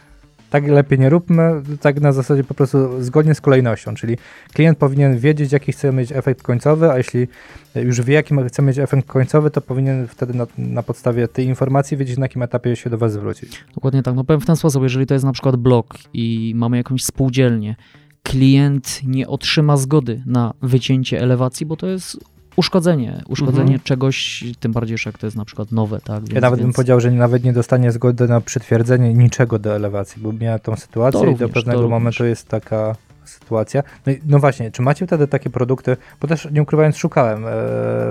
Tak 0.51 0.69
lepiej 0.69 0.99
nie 0.99 1.09
róbmy, 1.11 1.63
tak 1.81 2.01
na 2.01 2.13
zasadzie 2.13 2.45
po 2.45 2.55
prostu 2.55 3.03
zgodnie 3.03 3.35
z 3.35 3.41
kolejnością, 3.41 3.95
czyli 3.95 4.17
klient 4.53 4.79
powinien 4.79 5.19
wiedzieć, 5.19 5.53
jaki 5.53 5.73
chce 5.73 5.93
mieć 5.93 6.13
efekt 6.13 6.43
końcowy, 6.43 6.91
a 6.91 6.97
jeśli 6.99 7.29
już 7.75 8.01
wie, 8.03 8.15
jaki 8.15 8.35
ma- 8.35 8.45
chce 8.45 8.63
mieć 8.63 8.79
efekt 8.79 9.07
końcowy, 9.09 9.51
to 9.51 9.61
powinien 9.61 10.09
wtedy 10.09 10.35
na, 10.35 10.47
na 10.59 10.83
podstawie 10.83 11.29
tej 11.29 11.47
informacji 11.47 11.97
wiedzieć, 11.97 12.19
na 12.19 12.25
jakim 12.25 12.43
etapie 12.43 12.77
się 12.77 12.91
do 12.91 12.99
Was 12.99 13.13
zwrócić. 13.13 13.65
Dokładnie 13.75 14.03
tak. 14.03 14.15
No 14.15 14.25
powiem 14.25 14.41
w 14.41 14.47
ten 14.47 14.57
sposób, 14.57 14.83
jeżeli 14.83 15.07
to 15.07 15.15
jest 15.15 15.25
na 15.25 15.33
przykład 15.33 15.57
blok 15.57 15.95
i 16.13 16.53
mamy 16.57 16.77
jakąś 16.77 17.05
spółdzielnię, 17.05 17.77
klient 18.25 19.01
nie 19.05 19.29
otrzyma 19.29 19.77
zgody 19.77 20.23
na 20.27 20.55
wycięcie 20.63 21.21
elewacji, 21.21 21.67
bo 21.67 21.77
to 21.77 21.87
jest 21.87 22.19
uszkodzenie, 22.57 23.23
uszkodzenie 23.29 23.63
Mhm. 23.63 23.81
czegoś, 23.81 24.45
tym 24.61 24.73
bardziej, 24.73 24.99
że 24.99 25.11
jak 25.11 25.19
to 25.19 25.27
jest 25.27 25.37
na 25.37 25.45
przykład 25.45 25.73
nowe, 25.73 26.01
tak? 26.01 26.21
Więc, 26.21 26.33
Ja 26.33 26.41
nawet 26.41 26.59
bym 26.61 26.67
więc 26.67 26.77
powiedział, 26.77 27.01
że 27.01 27.11
nawet 27.11 27.45
nie 27.45 27.53
dostanie 27.53 27.93
zgody 27.93 28.29
na 28.29 28.41
przytwierdzenie 28.41 29.15
niczego 29.15 29.59
do 29.59 29.77
elewacji, 29.77 30.23
bo 30.23 30.33
miałem 30.33 30.61
tą 30.61 30.77
sytuację 30.77 31.21
To 31.21 31.27
i 31.27 31.31
również, 31.31 31.49
do 31.51 31.55
pewnego 31.55 31.89
momentu 31.89 32.25
jest 32.25 32.49
taka 32.49 32.97
sytuacja. 33.25 33.83
No, 34.07 34.13
i, 34.13 34.21
no 34.27 34.39
właśnie, 34.39 34.71
czy 34.71 34.83
macie 34.83 35.07
wtedy 35.07 35.27
takie 35.29 35.51
produkty, 35.51 35.97
bo 36.21 36.29
też 36.29 36.49
nie 36.53 36.63
ukrywając 36.63 36.97
szukałem 36.97 37.45
e, 37.47 37.51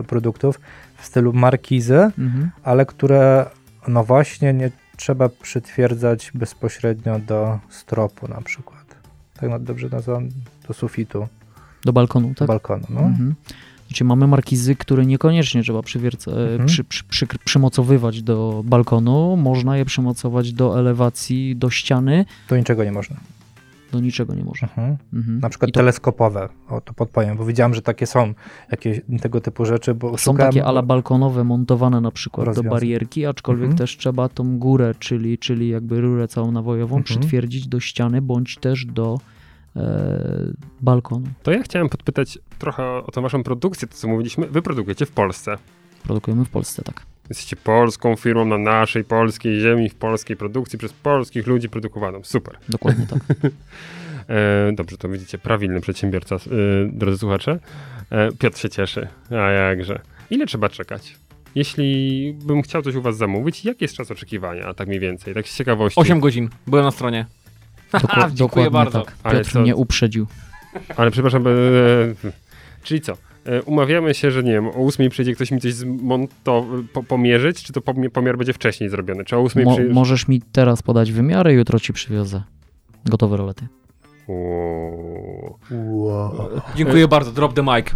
produktów 0.07 0.59
w 0.97 1.05
stylu 1.05 1.33
markizy, 1.33 1.95
Mhm. 1.95 2.51
ale 2.63 2.85
które 2.85 3.45
no 3.87 4.03
właśnie 4.03 4.53
nie 4.53 4.71
trzeba 4.97 5.29
przytwierdzać 5.29 6.31
bezpośrednio 6.35 7.19
do 7.19 7.59
stropu 7.69 8.27
na 8.27 8.41
przykład. 8.41 8.82
Tak 9.49 9.63
dobrze 9.63 9.89
nazywam, 9.89 10.29
do 10.67 10.73
sufitu, 10.73 11.27
Do 11.85 11.93
balkonu, 11.93 12.27
do 12.29 12.35
tak? 12.35 12.47
balkonu. 12.47 12.85
No. 12.89 12.99
Mhm. 13.01 13.35
Znaczy 13.87 14.03
mamy 14.03 14.27
markizy, 14.27 14.75
które 14.75 15.05
niekoniecznie 15.05 15.63
trzeba 15.63 15.81
przywierca, 15.81 16.31
e, 16.31 16.35
Mhm. 16.51 16.65
przy, 16.67 16.83
przy, 16.83 17.03
przy, 17.03 17.27
przymocowywać 17.45 18.21
do 18.21 18.61
balkonu, 18.65 19.37
można 19.37 19.77
je 19.77 19.85
przymocować 19.85 20.53
do 20.53 20.79
elewacji, 20.79 21.55
do 21.55 21.69
ściany, 21.69 22.25
To 22.47 22.57
niczego 22.57 22.83
nie 22.83 22.91
można. 22.91 23.15
do 23.91 23.99
niczego 23.99 24.35
nie 24.35 24.43
można. 24.43 24.67
Mhm. 24.67 24.97
Mhm. 25.13 25.39
Na 25.39 25.49
przykład 25.49 25.71
to 25.71 25.79
teleskopowe, 25.79 26.49
o 26.69 26.81
to 26.81 26.93
podpowiem, 26.93 27.37
bo 27.37 27.45
widziałem, 27.45 27.73
że 27.73 27.81
takie 27.81 28.07
są 28.07 28.33
jakieś 28.71 29.01
tego 29.21 29.41
typu 29.41 29.65
rzeczy, 29.65 29.93
bo 29.93 30.17
są 30.17 30.31
szukałem, 30.31 30.51
takie 30.53 30.65
ala 30.65 30.81
balkonowe 30.81 31.43
montowane 31.43 32.01
na 32.01 32.11
przykład 32.11 32.55
do 32.55 32.63
barierki, 32.63 33.25
aczkolwiek 33.25 33.63
Mhm. 33.69 33.77
też 33.77 33.97
trzeba 33.97 34.29
tą 34.29 34.57
górę, 34.59 34.93
czyli, 34.99 35.37
czyli 35.37 35.69
jakby 35.69 36.01
rurę 36.01 36.27
całą 36.27 36.51
nawojową 36.51 36.97
Mhm. 36.97 37.03
przytwierdzić 37.03 37.67
do 37.67 37.79
ściany, 37.79 38.21
bądź 38.21 38.57
też 38.57 38.85
do 38.85 39.19
balkonu. 40.81 41.27
To 41.43 41.51
ja 41.51 41.63
chciałem 41.63 41.89
podpytać 41.89 42.39
trochę 42.59 42.83
o, 42.83 43.11
tą 43.11 43.21
waszą 43.21 43.43
produkcję, 43.43 43.87
to 43.87 43.95
co 43.95 44.07
mówiliśmy. 44.07 44.47
Wy 44.47 44.61
produkujecie 44.61 45.05
w 45.05 45.11
Polsce. 45.11 45.57
Produkujemy 46.03 46.45
w 46.45 46.49
Polsce, 46.49 46.83
tak. 46.83 47.01
Jesteście 47.29 47.55
polską 47.55 48.15
firmą 48.15 48.45
na 48.45 48.57
naszej 48.57 49.03
polskiej 49.03 49.59
ziemi, 49.59 49.89
w 49.89 49.95
polskiej 49.95 50.37
produkcji, 50.37 50.79
przez 50.79 50.93
polskich 50.93 51.47
ludzi 51.47 51.69
produkowaną. 51.69 52.19
Super. 52.23 52.57
Dokładnie 52.69 53.07
tak. 53.07 53.21
E, 54.29 54.71
dobrze, 54.73 54.97
to 54.97 55.09
widzicie, 55.09 55.37
prawilny 55.37 55.81
przedsiębiorca, 55.81 56.35
e, 56.35 56.39
drodzy 56.93 57.17
słuchacze. 57.17 57.59
E, 58.09 58.31
Piotr 58.31 58.59
się 58.59 58.69
cieszy, 58.69 59.07
a 59.31 59.35
jakże. 59.35 60.01
Ile 60.29 60.45
trzeba 60.45 60.69
czekać? 60.69 61.15
Jeśli 61.55 62.33
bym 62.45 62.61
chciał 62.61 62.81
coś 62.81 62.95
u 62.95 63.01
was 63.01 63.17
zamówić, 63.17 63.65
jaki 63.65 63.83
jest 63.83 63.95
czas 63.95 64.11
oczekiwania, 64.11 64.65
a 64.65 64.73
tak 64.73 64.87
mniej 64.87 64.99
więcej, 64.99 65.33
tak 65.33 65.47
z 65.47 65.57
ciekawości. 65.57 65.99
8 65.99 66.19
godzin. 66.19 66.49
Byłem 66.67 66.85
na 66.85 66.91
stronie. 66.91 67.25
Dziękuję 68.33 68.65
dokładnie 68.65 68.71
bardzo. 68.71 69.01
tak. 69.01 69.15
Ale 69.23 69.37
Piotr 69.39 69.51
co- 69.51 69.61
mnie 69.61 69.75
uprzedził. 69.75 70.27
Ale 70.97 71.11
przepraszam, 71.11 71.47
e, 71.47 71.51
czyli 72.83 73.01
co? 73.01 73.13
E, 73.45 73.61
umawiamy 73.63 74.13
się, 74.13 74.31
że 74.31 74.43
nie 74.43 74.51
wiem, 74.51 74.67
o 74.67 74.85
8 74.87 75.09
przyjdzie 75.09 75.35
ktoś 75.35 75.51
mi 75.51 75.61
coś 75.61 75.73
zmonto- 75.73 76.83
po, 76.93 77.03
pomierzyć, 77.03 77.63
czy 77.63 77.73
to 77.73 77.81
pomiar 78.13 78.37
będzie 78.37 78.53
wcześniej 78.53 78.89
zrobiony? 78.89 79.25
Czy 79.25 79.37
o 79.37 79.39
8 79.41 79.63
Mo- 79.63 79.73
przyjdzie? 79.75 79.93
możesz 79.93 80.27
mi 80.27 80.41
teraz 80.51 80.81
podać 80.83 81.11
wymiary, 81.11 81.53
jutro 81.53 81.79
ci 81.79 81.93
przywiozę. 81.93 82.43
Gotowe 83.05 83.37
rolety. 83.37 83.67
Wow. 85.69 86.49
Dziękuję 86.75 87.07
bardzo. 87.07 87.31
Drop 87.31 87.53
the 87.53 87.61
mic. 87.63 87.85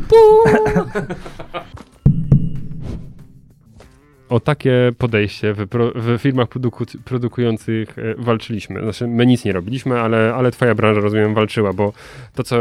O 4.29 4.39
takie 4.39 4.91
podejście 4.97 5.53
w, 5.53 5.67
w 5.95 6.17
firmach 6.21 6.47
produku, 6.47 6.85
produkujących 7.05 7.99
e, 7.99 8.15
walczyliśmy. 8.17 8.81
Znaczy, 8.81 9.07
my 9.07 9.25
nic 9.25 9.45
nie 9.45 9.53
robiliśmy, 9.53 9.99
ale, 9.99 10.33
ale 10.35 10.51
twoja 10.51 10.75
branża, 10.75 11.01
rozumiem, 11.01 11.33
walczyła, 11.33 11.73
bo 11.73 11.93
to, 12.35 12.43
co 12.43 12.57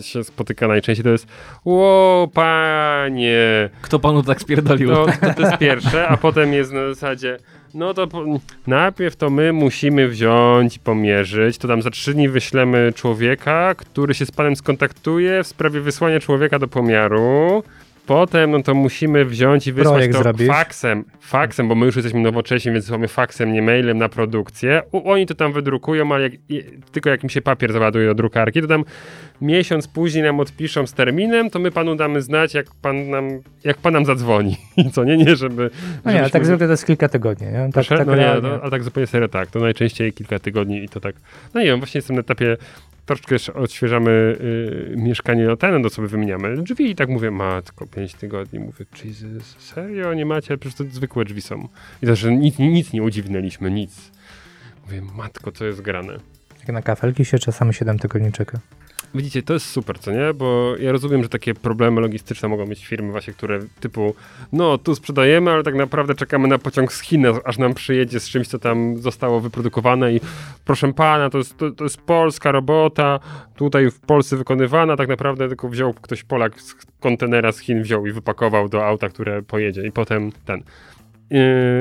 się 0.00 0.24
spotyka 0.24 0.68
najczęściej, 0.68 1.04
to 1.04 1.10
jest 1.10 1.26
ło, 1.64 2.28
panie, 2.34 3.70
Kto 3.82 3.98
panu 3.98 4.22
tak 4.22 4.40
spierdolił? 4.40 4.90
to, 4.90 5.06
to, 5.06 5.34
to 5.34 5.42
jest 5.42 5.58
pierwsze, 5.58 6.08
a 6.08 6.16
potem 6.16 6.52
jest 6.52 6.72
na 6.72 6.88
zasadzie, 6.88 7.36
no 7.74 7.94
to 7.94 8.06
po, 8.06 8.24
najpierw 8.66 9.16
to 9.16 9.30
my 9.30 9.52
musimy 9.52 10.08
wziąć 10.08 10.76
i 10.76 10.80
pomierzyć, 10.80 11.58
to 11.58 11.68
tam 11.68 11.82
za 11.82 11.90
trzy 11.90 12.14
dni 12.14 12.28
wyślemy 12.28 12.92
człowieka, 12.96 13.74
który 13.74 14.14
się 14.14 14.26
z 14.26 14.30
panem 14.30 14.56
skontaktuje 14.56 15.44
w 15.44 15.46
sprawie 15.46 15.80
wysłania 15.80 16.20
człowieka 16.20 16.58
do 16.58 16.68
pomiaru. 16.68 17.62
Potem 18.10 18.50
no 18.50 18.62
to 18.62 18.74
musimy 18.74 19.24
wziąć 19.24 19.66
i 19.66 19.72
wysłać 19.72 19.94
Projekt 19.94 20.14
to 20.14 20.22
zrobić. 20.22 20.48
faksem, 20.48 21.04
faksem, 21.20 21.68
bo 21.68 21.74
my 21.74 21.86
już 21.86 21.96
jesteśmy 21.96 22.20
nowocześni, 22.20 22.72
więc 22.72 22.84
wysyłamy 22.84 23.08
faksem, 23.08 23.52
nie 23.52 23.62
mailem 23.62 23.98
na 23.98 24.08
produkcję. 24.08 24.82
U, 24.92 25.10
oni 25.10 25.26
to 25.26 25.34
tam 25.34 25.52
wydrukują, 25.52 26.12
ale 26.12 26.22
jak, 26.22 26.32
tylko 26.92 27.10
jak 27.10 27.22
im 27.22 27.30
się 27.30 27.42
papier 27.42 27.72
załaduje 27.72 28.06
do 28.06 28.14
drukarki, 28.14 28.62
to 28.62 28.66
tam 28.66 28.84
miesiąc 29.40 29.88
później 29.88 30.24
nam 30.24 30.40
odpiszą 30.40 30.86
z 30.86 30.92
terminem, 30.92 31.50
to 31.50 31.58
my 31.58 31.70
panu 31.70 31.96
damy 31.96 32.22
znać, 32.22 32.54
jak 32.54 32.66
pan 32.82 33.10
nam, 33.10 33.28
jak 33.64 33.76
pan 33.76 33.92
nam 33.92 34.04
zadzwoni. 34.04 34.56
Co, 34.92 35.04
nie, 35.04 35.16
nie, 35.16 35.36
żeby... 35.36 35.70
No 36.04 36.12
nie, 36.12 36.20
ale 36.20 36.30
tak 36.30 36.46
zwykle 36.46 36.66
to 36.66 36.72
jest 36.72 36.86
kilka 36.86 37.08
tygodni, 37.08 37.46
nie? 37.46 37.52
Tak, 37.52 37.72
Proszę? 37.72 37.96
tak 37.96 38.06
no 38.06 38.16
nie, 38.16 38.34
no, 38.42 38.60
a 38.62 38.70
tak 38.70 38.82
zupełnie 38.82 39.06
serio 39.06 39.28
tak. 39.28 39.50
To 39.50 39.58
najczęściej 39.58 40.12
kilka 40.12 40.38
tygodni 40.38 40.84
i 40.84 40.88
to 40.88 41.00
tak. 41.00 41.14
No 41.54 41.60
nie 41.60 41.66
wiem, 41.66 41.78
właśnie 41.78 41.98
jestem 41.98 42.16
na 42.16 42.20
etapie. 42.20 42.56
Jeszcze 43.30 43.54
odświeżamy 43.54 44.10
y, 44.90 44.94
mieszkanie 44.96 45.52
o 45.52 45.56
ten, 45.56 45.82
do 45.82 45.90
sobie 45.90 46.08
wymieniamy 46.08 46.62
drzwi 46.62 46.90
i 46.90 46.94
tak 46.94 47.08
mówię, 47.08 47.30
matko, 47.30 47.86
pięć 47.86 48.14
tygodni. 48.14 48.58
Mówię, 48.58 48.84
Jesus, 49.04 49.56
serio, 49.58 50.14
nie 50.14 50.26
macie? 50.26 50.58
Przecież 50.58 50.78
to 50.78 50.84
zwykłe 50.84 51.24
drzwi 51.24 51.42
są. 51.42 51.68
I 52.02 52.06
to, 52.06 52.16
że 52.16 52.36
nic, 52.36 52.58
nic 52.58 52.92
nie 52.92 53.02
udziwnęliśmy, 53.02 53.70
nic. 53.70 54.10
Mówię, 54.84 55.02
matko, 55.16 55.52
co 55.52 55.64
jest 55.64 55.80
grane. 55.80 56.12
Jak 56.58 56.68
na 56.68 56.82
kafelki 56.82 57.24
się 57.24 57.38
czasami 57.38 57.74
7 57.74 57.98
tygodni 57.98 58.32
czeka. 58.32 58.58
Widzicie, 59.14 59.42
to 59.42 59.52
jest 59.52 59.66
super, 59.66 59.98
co 59.98 60.10
nie? 60.12 60.34
Bo 60.34 60.76
ja 60.76 60.92
rozumiem, 60.92 61.22
że 61.22 61.28
takie 61.28 61.54
problemy 61.54 62.00
logistyczne 62.00 62.48
mogą 62.48 62.66
mieć 62.66 62.86
firmy 62.86 63.10
właśnie, 63.10 63.32
które 63.32 63.60
typu, 63.80 64.14
no 64.52 64.78
tu 64.78 64.94
sprzedajemy, 64.94 65.50
ale 65.50 65.62
tak 65.62 65.74
naprawdę 65.74 66.14
czekamy 66.14 66.48
na 66.48 66.58
pociąg 66.58 66.92
z 66.92 67.00
Chin, 67.00 67.26
aż 67.44 67.58
nam 67.58 67.74
przyjedzie 67.74 68.20
z 68.20 68.28
czymś, 68.28 68.48
co 68.48 68.58
tam 68.58 68.98
zostało 68.98 69.40
wyprodukowane 69.40 70.14
i 70.14 70.20
proszę 70.64 70.92
pana, 70.92 71.30
to 71.30 71.38
jest, 71.38 71.56
to, 71.56 71.70
to 71.70 71.84
jest 71.84 72.00
polska 72.00 72.52
robota, 72.52 73.20
tutaj 73.56 73.90
w 73.90 74.00
Polsce 74.00 74.36
wykonywana, 74.36 74.96
tak 74.96 75.08
naprawdę 75.08 75.48
tylko 75.48 75.68
wziął 75.68 75.94
ktoś 75.94 76.24
Polak 76.24 76.60
z 76.60 76.74
kontenera 77.00 77.52
z 77.52 77.58
Chin, 77.58 77.82
wziął 77.82 78.06
i 78.06 78.12
wypakował 78.12 78.68
do 78.68 78.86
auta, 78.86 79.08
które 79.08 79.42
pojedzie 79.42 79.86
i 79.86 79.92
potem 79.92 80.32
ten. 80.44 80.62
Yy, 81.30 81.38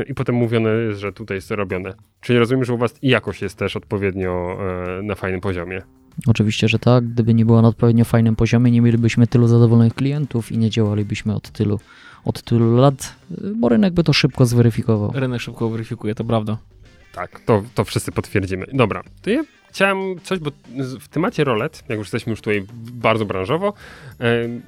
I 0.08 0.14
potem 0.14 0.36
mówione 0.36 0.70
jest, 0.70 1.00
że 1.00 1.14
tutaj 1.14 1.38
jest 1.38 1.52
robione. 1.52 1.94
Czyli 2.22 2.40
rozumiem, 2.40 2.66
że 2.66 2.74
u 2.74 2.78
was 2.78 2.96
i 3.02 3.10
jakość 3.10 3.42
jest 3.42 3.58
też 3.58 3.76
odpowiednio 3.76 4.58
e, 5.00 5.02
na 5.04 5.16
fajnym 5.16 5.42
poziomie. 5.42 5.82
Oczywiście, 6.28 6.68
że 6.68 6.80
tak. 6.80 7.08
Gdyby 7.08 7.34
nie 7.34 7.46
była 7.46 7.62
na 7.62 7.68
odpowiednio 7.68 8.06
fajnym 8.06 8.36
poziomie, 8.36 8.72
nie 8.72 8.82
mielibyśmy 8.82 9.28
tylu 9.28 9.48
zadowolonych 9.48 9.94
klientów 9.94 10.52
i 10.52 10.58
nie 10.58 10.70
działalibyśmy 10.70 11.36
od 11.36 11.50
tylu, 11.50 11.80
od 12.26 12.42
tylu 12.42 12.76
lat, 12.76 13.16
bo 13.56 13.70
rynek 13.70 13.94
by 13.94 14.04
to 14.04 14.14
szybko 14.14 14.46
zweryfikował. 14.46 15.12
Rynek 15.14 15.42
szybko 15.42 15.70
weryfikuje, 15.70 16.16
to 16.16 16.24
prawda. 16.24 16.58
Tak, 17.20 17.40
to, 17.40 17.64
to 17.76 17.84
wszyscy 17.84 18.12
potwierdzimy. 18.12 18.66
Dobra, 18.74 19.04
to 19.22 19.30
ja 19.30 19.44
chciałem 19.70 20.20
coś, 20.24 20.40
bo 20.40 20.52
w 21.00 21.08
temacie 21.08 21.44
rolet, 21.44 21.84
jak 21.90 21.98
już 21.98 22.08
jesteśmy 22.08 22.30
już 22.30 22.42
tutaj 22.42 22.66
bardzo 22.94 23.26
branżowo, 23.26 23.74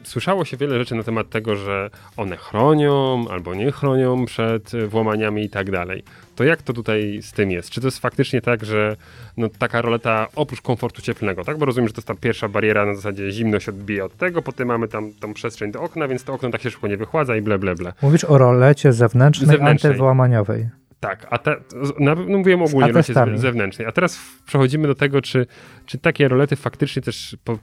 słyszało 0.04 0.46
się 0.46 0.58
wiele 0.58 0.80
rzeczy 0.80 0.96
na 0.96 1.04
temat 1.04 1.30
tego, 1.30 1.56
że 1.56 1.90
one 2.18 2.38
chronią 2.38 3.26
albo 3.30 3.56
nie 3.56 3.72
chronią 3.72 4.26
przed 4.26 4.74
e, 4.74 4.88
włamaniami 4.88 5.44
i 5.44 5.50
tak 5.50 5.72
dalej. 5.72 6.04
To 6.36 6.44
jak 6.44 6.62
to 6.62 6.74
tutaj 6.74 7.20
z 7.22 7.32
tym 7.32 7.52
jest? 7.52 7.70
Czy 7.70 7.82
to 7.82 7.88
jest 7.88 8.00
faktycznie 8.00 8.42
tak, 8.42 8.66
że 8.66 8.96
no, 9.38 9.48
taka 9.60 9.82
roleta 9.82 10.28
oprócz 10.36 10.62
komfortu 10.62 11.02
cieplnego, 11.02 11.44
tak? 11.44 11.58
Bo 11.58 11.66
rozumiem, 11.66 11.88
że 11.88 11.94
to 11.94 12.00
jest 12.00 12.08
ta 12.08 12.16
pierwsza 12.16 12.50
bariera 12.50 12.86
na 12.86 12.96
zasadzie 12.96 13.32
zimno 13.32 13.60
się 13.60 13.72
odbija 13.72 14.06
od 14.06 14.18
tego, 14.18 14.42
potem 14.42 14.68
mamy 14.68 14.88
tam 14.88 15.14
tą 15.14 15.34
przestrzeń 15.34 15.72
do 15.72 15.82
okna, 15.82 16.08
więc 16.08 16.24
to 16.24 16.34
okno 16.34 16.50
tak 16.50 16.62
się 16.62 16.72
szybko 16.72 16.88
nie 16.88 16.98
wychładza 16.98 17.36
i 17.36 17.42
ble, 17.42 17.60
ble, 17.60 17.76
ble. 17.76 17.94
Mówisz 18.02 18.24
o 18.24 18.38
rolecie 18.38 18.94
zewnętrznej, 18.94 19.48
Zewnętrznej. 19.48 19.92
antywłamaniowej. 19.92 20.81
Tak, 21.02 21.28
a 21.30 21.38
te, 21.38 21.56
na, 22.00 22.16
no 22.16 22.38
mówiłem 22.38 22.62
ogólnie 22.62 22.90
o 22.90 22.92
rolecie 22.92 23.14
zewnętrznej. 23.36 23.88
A 23.88 23.92
teraz 23.92 24.20
przechodzimy 24.46 24.88
do 24.88 24.96
tego, 24.96 25.22
czy, 25.22 25.46
czy 25.86 25.98
takie 25.98 26.28
rolety 26.28 26.56
faktycznie 26.56 27.02
też 27.02 27.38
po, 27.44 27.58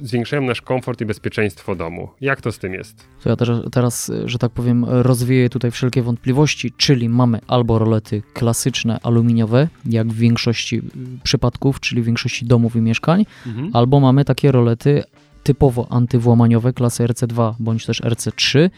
zwiększają 0.00 0.42
nasz 0.42 0.62
komfort 0.62 1.00
i 1.00 1.06
bezpieczeństwo 1.06 1.74
domu. 1.74 2.08
Jak 2.20 2.40
to 2.40 2.52
z 2.52 2.58
tym 2.58 2.74
jest? 2.74 3.08
To 3.22 3.30
ja 3.30 3.36
też, 3.36 3.48
teraz, 3.72 4.12
że 4.24 4.38
tak 4.38 4.52
powiem, 4.52 4.84
rozwieję 4.88 5.50
tutaj 5.50 5.70
wszelkie 5.70 6.02
wątpliwości, 6.02 6.72
czyli 6.76 7.08
mamy 7.08 7.40
albo 7.46 7.78
rolety 7.78 8.22
klasyczne, 8.32 8.98
aluminiowe, 9.02 9.68
jak 9.86 10.08
w 10.08 10.16
większości 10.16 10.82
przypadków, 11.22 11.80
czyli 11.80 12.02
w 12.02 12.04
większości 12.04 12.46
domów 12.46 12.76
i 12.76 12.80
mieszkań, 12.80 13.26
albo 13.72 14.00
mamy 14.00 14.24
takie 14.24 14.52
rolety 14.52 15.04
typowo 15.42 15.86
antywłamaniowe 15.90 16.72
klasy 16.72 17.04
RC2 17.04 17.54
bądź 17.58 17.86
też 17.86 18.02
RC3 18.02 18.70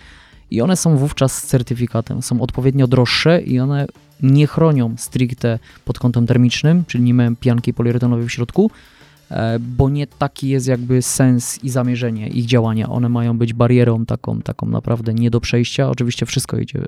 i 0.51 0.61
one 0.61 0.77
są 0.77 0.97
wówczas 0.97 1.39
z 1.39 1.47
certyfikatem, 1.47 2.23
są 2.23 2.41
odpowiednio 2.41 2.87
droższe 2.87 3.41
i 3.43 3.61
one 3.61 3.87
nie 4.23 4.47
chronią 4.47 4.95
stricte 4.97 5.59
pod 5.85 5.99
kątem 5.99 6.27
termicznym, 6.27 6.85
czyli 6.87 7.05
nie 7.05 7.15
mają 7.15 7.37
pianki 7.37 7.75
poliuretanowej 7.75 8.27
w 8.27 8.33
środku, 8.33 8.71
e, 9.31 9.59
bo 9.59 9.89
nie 9.89 10.07
taki 10.07 10.49
jest 10.49 10.67
jakby 10.67 11.03
sens 11.03 11.65
i 11.65 11.71
zamierzenie 11.71 12.29
ich 12.29 12.47
działania. 12.47 12.89
One 12.89 13.09
mają 13.09 13.39
być 13.39 13.53
barierą 13.53 14.07
taką, 14.07 14.43
taką 14.43 14.67
naprawdę 14.67 15.15
nie 15.15 15.31
do 15.31 15.41
przejścia. 15.41 15.91
Oczywiście 15.91 16.27
wszystko 16.27 16.59
idzie 16.59 16.79
e, 16.79 16.85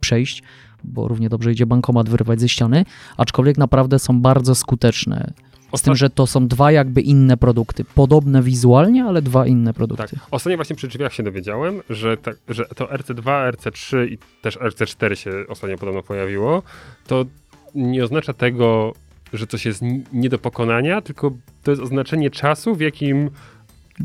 przejść, 0.00 0.42
bo 0.84 1.08
równie 1.08 1.28
dobrze 1.28 1.52
idzie 1.52 1.66
bankomat 1.66 2.08
wyrywać 2.08 2.40
ze 2.40 2.48
ściany, 2.48 2.84
aczkolwiek 3.16 3.58
naprawdę 3.58 3.98
są 3.98 4.20
bardzo 4.20 4.54
skuteczne. 4.54 5.32
Z 5.76 5.82
tym, 5.82 5.96
że 5.96 6.10
to 6.10 6.26
są 6.26 6.48
dwa 6.48 6.72
jakby 6.72 7.00
inne 7.00 7.36
produkty. 7.36 7.84
Podobne 7.84 8.42
wizualnie, 8.42 9.04
ale 9.04 9.22
dwa 9.22 9.46
inne 9.46 9.74
produkty. 9.74 10.16
Tak. 10.16 10.26
Ostatnio 10.30 10.56
właśnie 10.56 10.76
przy 10.76 10.88
drzwiach 10.88 11.14
się 11.14 11.22
dowiedziałem, 11.22 11.82
że, 11.90 12.16
że 12.48 12.64
to 12.64 12.84
RC2, 12.84 13.52
RC3 13.52 14.08
i 14.08 14.18
też 14.42 14.58
RC4 14.58 15.14
się 15.14 15.30
ostatnio 15.48 15.78
podobno 15.78 16.02
pojawiło. 16.02 16.62
To 17.06 17.24
nie 17.74 18.04
oznacza 18.04 18.32
tego, 18.32 18.92
że 19.32 19.46
coś 19.46 19.66
jest 19.66 19.82
nie 20.12 20.28
do 20.28 20.38
pokonania, 20.38 21.00
tylko 21.00 21.30
to 21.62 21.70
jest 21.70 21.82
oznaczenie 21.82 22.30
czasu, 22.30 22.74
w 22.74 22.80
jakim, 22.80 23.30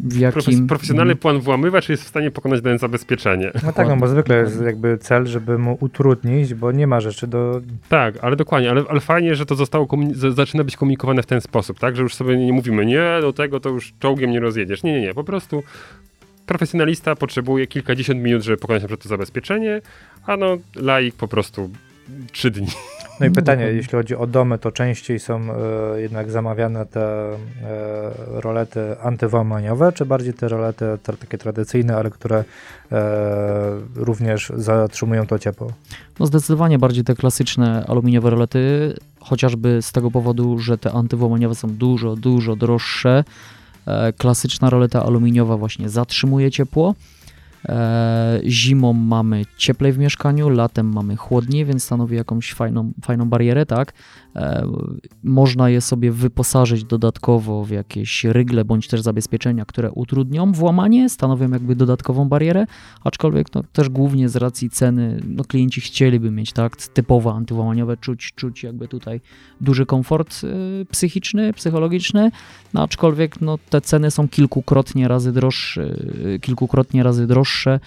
W 0.03 0.17
jakim... 0.19 0.41
profes- 0.41 0.67
profesjonalny 0.67 1.15
plan 1.15 1.39
włamywacz 1.39 1.89
jest 1.89 2.03
w 2.03 2.07
stanie 2.07 2.31
pokonać 2.31 2.61
dane 2.61 2.77
zabezpieczenie. 2.77 3.51
No 3.63 3.73
tak, 3.73 3.87
no 3.87 3.97
bo 3.97 4.07
zwykle 4.07 4.37
jest 4.37 4.61
jakby 4.61 4.97
cel, 4.97 5.25
żeby 5.25 5.57
mu 5.57 5.77
utrudnić, 5.79 6.53
bo 6.53 6.71
nie 6.71 6.87
ma 6.87 6.99
rzeczy 6.99 7.27
do... 7.27 7.61
Tak, 7.89 8.15
ale 8.21 8.35
dokładnie, 8.35 8.69
ale, 8.69 8.83
ale 8.89 8.99
fajnie, 8.99 9.35
że 9.35 9.45
to 9.45 9.55
zostało 9.55 9.87
zaczyna 10.13 10.63
być 10.63 10.77
komunikowane 10.77 11.23
w 11.23 11.25
ten 11.25 11.41
sposób, 11.41 11.79
tak? 11.79 11.95
Że 11.95 12.01
już 12.01 12.15
sobie 12.15 12.37
nie 12.37 12.53
mówimy, 12.53 12.85
nie, 12.85 13.17
do 13.21 13.33
tego 13.33 13.59
to 13.59 13.69
już 13.69 13.93
czołgiem 13.99 14.31
nie 14.31 14.39
rozjedziesz. 14.39 14.83
Nie, 14.83 14.93
nie, 14.93 15.01
nie, 15.01 15.13
po 15.13 15.23
prostu 15.23 15.63
profesjonalista 16.45 17.15
potrzebuje 17.15 17.67
kilkadziesiąt 17.67 18.21
minut, 18.21 18.43
żeby 18.43 18.57
pokonać 18.57 18.81
na 18.81 18.87
przykład 18.87 19.03
to 19.03 19.09
zabezpieczenie, 19.09 19.81
a 20.25 20.37
no 20.37 20.57
laik 20.75 21.15
po 21.15 21.27
prostu 21.27 21.69
trzy 22.31 22.51
dni. 22.51 22.67
No 23.19 23.25
i 23.25 23.31
pytanie, 23.31 23.57
dokładnie. 23.57 23.77
jeśli 23.77 23.91
chodzi 23.91 24.15
o 24.15 24.27
domy, 24.27 24.57
to 24.57 24.71
częściej 24.71 25.19
są 25.19 25.41
e, 25.41 26.01
jednak 26.01 26.31
zamawiane 26.31 26.85
te 26.85 27.33
e, 27.33 27.37
rolety 28.27 28.79
antywłamaniowe, 29.01 29.91
czy 29.91 30.05
bardziej 30.05 30.33
te 30.33 30.47
rolety 30.47 30.85
te, 31.03 31.13
takie 31.13 31.37
tradycyjne, 31.37 31.97
ale 31.97 32.09
które 32.09 32.43
e, 32.91 33.03
również 33.95 34.51
zatrzymują 34.55 35.27
to 35.27 35.39
ciepło? 35.39 35.71
No 36.19 36.25
zdecydowanie 36.25 36.79
bardziej 36.79 37.03
te 37.03 37.15
klasyczne 37.15 37.85
aluminiowe 37.87 38.29
rolety, 38.29 38.93
chociażby 39.19 39.81
z 39.81 39.91
tego 39.91 40.11
powodu, 40.11 40.59
że 40.59 40.77
te 40.77 40.91
antywłamaniowe 40.91 41.55
są 41.55 41.67
dużo, 41.67 42.15
dużo 42.15 42.55
droższe. 42.55 43.23
E, 43.85 44.13
klasyczna 44.13 44.69
roleta 44.69 45.05
aluminiowa 45.05 45.57
właśnie 45.57 45.89
zatrzymuje 45.89 46.51
ciepło. 46.51 46.95
E, 47.69 48.39
zimą 48.43 48.93
mamy 48.93 49.45
cieplej 49.57 49.93
w 49.93 49.97
mieszkaniu, 49.97 50.49
latem 50.49 50.93
mamy 50.93 51.15
chłodniej, 51.15 51.65
więc 51.65 51.83
stanowi 51.83 52.15
jakąś 52.15 52.53
fajną, 52.53 52.91
fajną 53.01 53.29
barierę, 53.29 53.65
tak? 53.65 53.93
E, 54.35 54.67
można 55.23 55.69
je 55.69 55.81
sobie 55.81 56.11
wyposażyć 56.11 56.83
dodatkowo 56.83 57.63
w 57.63 57.69
jakieś 57.69 58.23
rygle 58.23 58.65
bądź 58.65 58.87
też 58.87 59.01
zabezpieczenia, 59.01 59.65
które 59.65 59.91
utrudnią 59.91 60.51
włamanie, 60.51 61.09
stanowią 61.09 61.51
jakby 61.51 61.75
dodatkową 61.75 62.29
barierę, 62.29 62.65
aczkolwiek 63.03 63.53
no, 63.53 63.63
też 63.73 63.89
głównie 63.89 64.29
z 64.29 64.35
racji 64.35 64.69
ceny 64.69 65.21
no, 65.27 65.43
klienci 65.43 65.81
chcieliby 65.81 66.31
mieć 66.31 66.53
tak 66.53 66.75
typowo 66.75 67.33
antywłamaniowe, 67.33 67.97
czuć, 67.97 68.33
czuć 68.35 68.63
jakby 68.63 68.87
tutaj 68.87 69.21
duży 69.61 69.85
komfort 69.85 70.41
y, 70.43 70.85
psychiczny, 70.91 71.53
psychologiczny, 71.53 72.31
no, 72.73 72.83
aczkolwiek 72.83 73.41
no, 73.41 73.57
te 73.69 73.81
ceny 73.81 74.11
są 74.11 74.27
kilkukrotnie 74.27 75.07
razy 75.07 75.31
droższe, 75.31 75.95
y, 76.25 76.39
kilkukrotnie 76.41 77.03
razy 77.03 77.27
droższe, 77.27 77.71
e, 77.73 77.79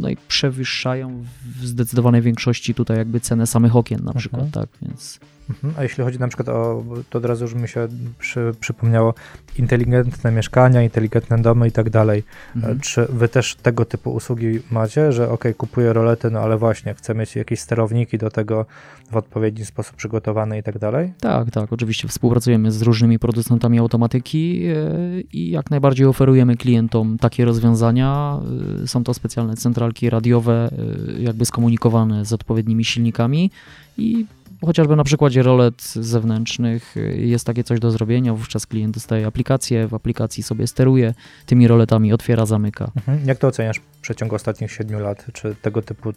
no 0.00 0.08
i 0.08 0.16
przewyższają 0.28 1.24
w 1.60 1.66
zdecydowanej 1.66 2.22
większości 2.22 2.74
tutaj 2.74 2.96
jakby 2.96 3.20
cenę 3.20 3.46
samych 3.46 3.76
okien 3.76 4.04
na 4.04 4.14
przykład, 4.14 4.50
tak, 4.50 4.68
więc 4.82 5.20
Mhm. 5.50 5.74
A 5.76 5.82
jeśli 5.82 6.04
chodzi 6.04 6.18
na 6.18 6.28
przykład 6.28 6.48
o, 6.48 6.84
to 7.10 7.18
od 7.18 7.24
razu 7.24 7.44
już 7.44 7.54
mi 7.54 7.68
się 7.68 7.88
przy, 8.18 8.52
przypomniało, 8.60 9.14
inteligentne 9.56 10.32
mieszkania, 10.32 10.82
inteligentne 10.82 11.38
domy 11.38 11.68
i 11.68 11.72
tak 11.72 11.90
dalej. 11.90 12.22
mhm. 12.56 12.80
Czy 12.80 13.06
wy 13.08 13.28
też 13.28 13.54
tego 13.54 13.84
typu 13.84 14.10
usługi 14.10 14.60
macie, 14.70 15.12
że 15.12 15.30
ok, 15.30 15.44
kupuję 15.56 15.92
rolety, 15.92 16.30
no 16.30 16.40
ale 16.40 16.58
właśnie 16.58 16.94
chcę 16.94 17.14
mieć 17.14 17.36
jakieś 17.36 17.60
sterowniki 17.60 18.18
do 18.18 18.30
tego 18.30 18.66
w 19.10 19.16
odpowiedni 19.16 19.64
sposób 19.64 19.96
przygotowane 19.96 20.58
i 20.58 20.62
tak 20.62 20.78
dalej? 20.78 21.12
Tak, 21.20 21.50
tak, 21.50 21.72
oczywiście 21.72 22.08
współpracujemy 22.08 22.72
z 22.72 22.82
różnymi 22.82 23.18
producentami 23.18 23.78
automatyki 23.78 24.62
e, 24.66 25.20
i 25.32 25.50
jak 25.50 25.70
najbardziej 25.70 26.06
oferujemy 26.06 26.56
klientom 26.56 27.18
takie 27.18 27.44
rozwiązania. 27.44 28.40
E, 28.82 28.86
Są 28.86 29.04
to 29.04 29.14
specjalne 29.14 29.56
centralki 29.56 30.10
radiowe, 30.10 30.70
e, 31.18 31.22
jakby 31.22 31.44
skomunikowane 31.44 32.24
z 32.24 32.32
odpowiednimi 32.32 32.84
silnikami 32.84 33.50
i 33.98 34.26
chociażby 34.66 34.96
na 34.96 35.04
przykładzie 35.04 35.42
rolet 35.42 35.82
zewnętrznych 35.82 36.96
y, 36.96 37.16
jest 37.16 37.46
takie 37.46 37.64
coś 37.64 37.80
do 37.80 37.90
zrobienia, 37.90 38.34
wówczas 38.34 38.66
klient 38.66 38.94
dostaje 38.94 39.26
aplikację, 39.26 39.88
w 39.88 39.94
aplikacji 39.94 40.42
sobie 40.42 40.66
steruje 40.66 41.14
tymi 41.46 41.68
roletami, 41.68 42.12
otwiera, 42.12 42.46
zamyka. 42.46 42.90
Mhm. 42.96 43.26
Jak 43.26 43.38
to 43.38 43.46
oceniasz 43.46 43.78
w 43.78 44.00
przeciągu 44.00 44.34
ostatnich 44.34 44.72
siedmiu 44.72 44.98
lat? 45.00 45.26
Czy 45.32 45.56
tego 45.62 45.82
typu 45.82 46.12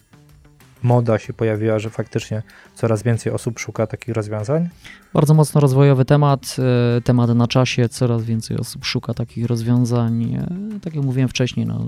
moda 0.84 1.20
się 1.20 1.34
pojawiła, 1.34 1.80
że 1.80 1.90
faktycznie 1.90 2.44
coraz 2.76 3.04
więcej 3.04 3.34
osób 3.34 3.60
szuka 3.60 3.88
takich 3.88 4.16
rozwiązań? 4.16 4.70
Bardzo 5.14 5.34
mocno 5.34 5.62
rozwojowy 5.62 6.06
temat, 6.06 6.56
e, 6.98 7.02
temat 7.02 7.30
na 7.36 7.48
czasie, 7.48 7.90
coraz 7.90 8.24
więcej 8.24 8.58
osób 8.58 8.86
szuka 8.86 9.14
takich 9.14 9.46
rozwiązań. 9.46 10.34
E, 10.76 10.80
Tak 10.80 10.96
jak 10.96 11.06
mówiłem 11.06 11.30
wcześniej, 11.30 11.66
no, 11.66 11.88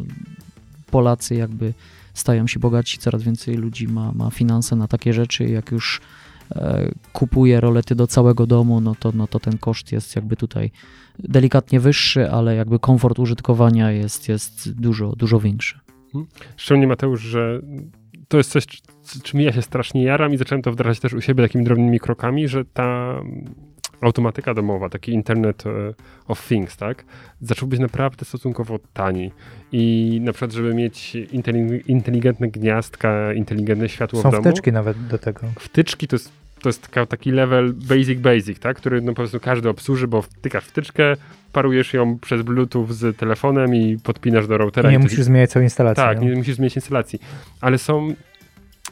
Polacy 0.92 1.36
jakby 1.36 1.74
stają 2.14 2.48
się 2.48 2.60
bogaci, 2.60 2.98
coraz 2.98 3.24
więcej 3.24 3.56
ludzi 3.56 3.88
ma, 3.88 4.12
ma 4.12 4.30
finanse 4.30 4.76
na 4.76 4.88
takie 4.88 5.14
rzeczy. 5.14 5.44
Jak 5.50 5.72
już 5.72 6.02
kupuje 7.14 7.60
rolety 7.60 7.96
do 7.96 8.08
całego 8.08 8.48
domu, 8.48 8.82
no 8.82 8.96
to, 9.00 9.12
no 9.16 9.28
to 9.28 9.40
ten 9.40 9.58
koszt 9.58 9.92
jest 9.92 10.16
jakby 10.16 10.36
tutaj 10.36 10.72
delikatnie 11.20 11.80
wyższy, 11.80 12.32
ale 12.32 12.56
jakby 12.56 12.80
komfort 12.80 13.20
użytkowania 13.20 13.92
jest, 13.92 14.30
jest 14.30 14.82
dużo, 14.82 15.16
dużo 15.16 15.40
większy. 15.40 15.80
Szczególnie 16.58 16.88
Mateusz, 16.88 17.22
że 17.22 17.62
to 18.28 18.38
jest 18.38 18.52
coś, 18.52 18.66
czym 19.24 19.42
ja 19.42 19.52
się 19.52 19.62
strasznie 19.62 20.04
jaram 20.04 20.34
i 20.34 20.38
zacząłem 20.38 20.62
to 20.62 20.72
wdrażać 20.72 21.00
też 21.00 21.14
u 21.14 21.22
siebie 21.22 21.44
takimi 21.44 21.64
drobnymi 21.64 22.00
krokami, 22.00 22.48
że 22.48 22.66
ta 22.66 23.20
automatyka 24.02 24.54
domowa, 24.54 24.90
taki 24.90 25.12
Internet 25.12 25.64
e, 25.66 25.70
of 26.28 26.48
Things, 26.48 26.78
tak, 26.78 27.06
zaczął 27.42 27.68
być 27.68 27.80
naprawdę 27.80 28.26
stosunkowo 28.26 28.80
tani. 28.94 29.32
I 29.72 30.20
na 30.24 30.32
przykład, 30.32 30.52
żeby 30.52 30.74
mieć 30.74 31.16
inteli- 31.16 31.82
inteligentne 31.88 32.48
gniazdka, 32.48 33.34
inteligentne 33.34 33.90
światło 33.90 34.22
Są 34.22 34.30
w 34.30 34.32
domu. 34.32 34.44
wtyczki 34.44 34.72
nawet 34.72 35.08
do 35.08 35.18
tego. 35.18 35.42
Wtyczki 35.60 36.08
to 36.08 36.16
jest, 36.16 36.32
to 36.64 36.70
jest 36.70 36.82
taka, 36.82 37.06
taki 37.06 37.32
level 37.32 37.74
basic 37.74 38.20
basic, 38.20 38.60
tak, 38.60 38.78
który 38.78 39.02
no 39.02 39.12
po 39.12 39.16
prostu 39.16 39.40
każdy 39.40 39.70
obsłuży, 39.70 40.08
bo 40.08 40.22
wtykasz 40.22 40.66
wtyczkę, 40.66 41.16
parujesz 41.54 41.94
ją 41.94 42.20
przez 42.20 42.42
Bluetooth 42.42 42.88
z 42.90 43.18
telefonem 43.18 43.76
i 43.76 43.98
podpinasz 44.04 44.48
do 44.48 44.58
routera. 44.58 44.92
Nie 44.92 45.00
musisz 45.00 45.22
zmieniać 45.22 45.50
całej 45.50 45.66
instalacji. 45.66 46.04
tak, 46.04 46.18
no. 46.18 46.24
nie 46.24 46.36
musisz 46.36 46.56
zmienić 46.56 46.76
instalacji. 46.76 47.20
Ale 47.62 47.78
są. 47.78 48.14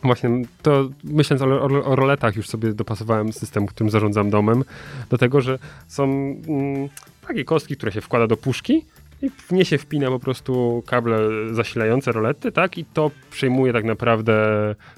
Właśnie, 0.03 0.29
to 0.61 0.89
myśląc 1.03 1.41
o, 1.41 1.45
o, 1.45 1.85
o 1.85 1.95
roletach, 1.95 2.35
już 2.35 2.49
sobie 2.49 2.73
dopasowałem 2.73 3.33
system, 3.33 3.67
którym 3.67 3.89
zarządzam 3.89 4.29
domem, 4.29 4.63
do 5.09 5.17
tego, 5.17 5.41
że 5.41 5.59
są 5.87 6.03
mm, 6.03 6.89
takie 7.27 7.45
kostki, 7.45 7.77
które 7.77 7.91
się 7.91 8.01
wkłada 8.01 8.27
do 8.27 8.37
puszki 8.37 8.85
i 9.21 9.29
w 9.29 9.51
nie 9.51 9.65
się 9.65 9.77
wpina 9.77 10.07
po 10.07 10.19
prostu 10.19 10.83
kable 10.85 11.17
zasilające 11.51 12.11
rolety, 12.11 12.51
tak? 12.51 12.77
I 12.77 12.85
to 12.85 13.11
przejmuje 13.31 13.73
tak 13.73 13.85
naprawdę 13.85 14.35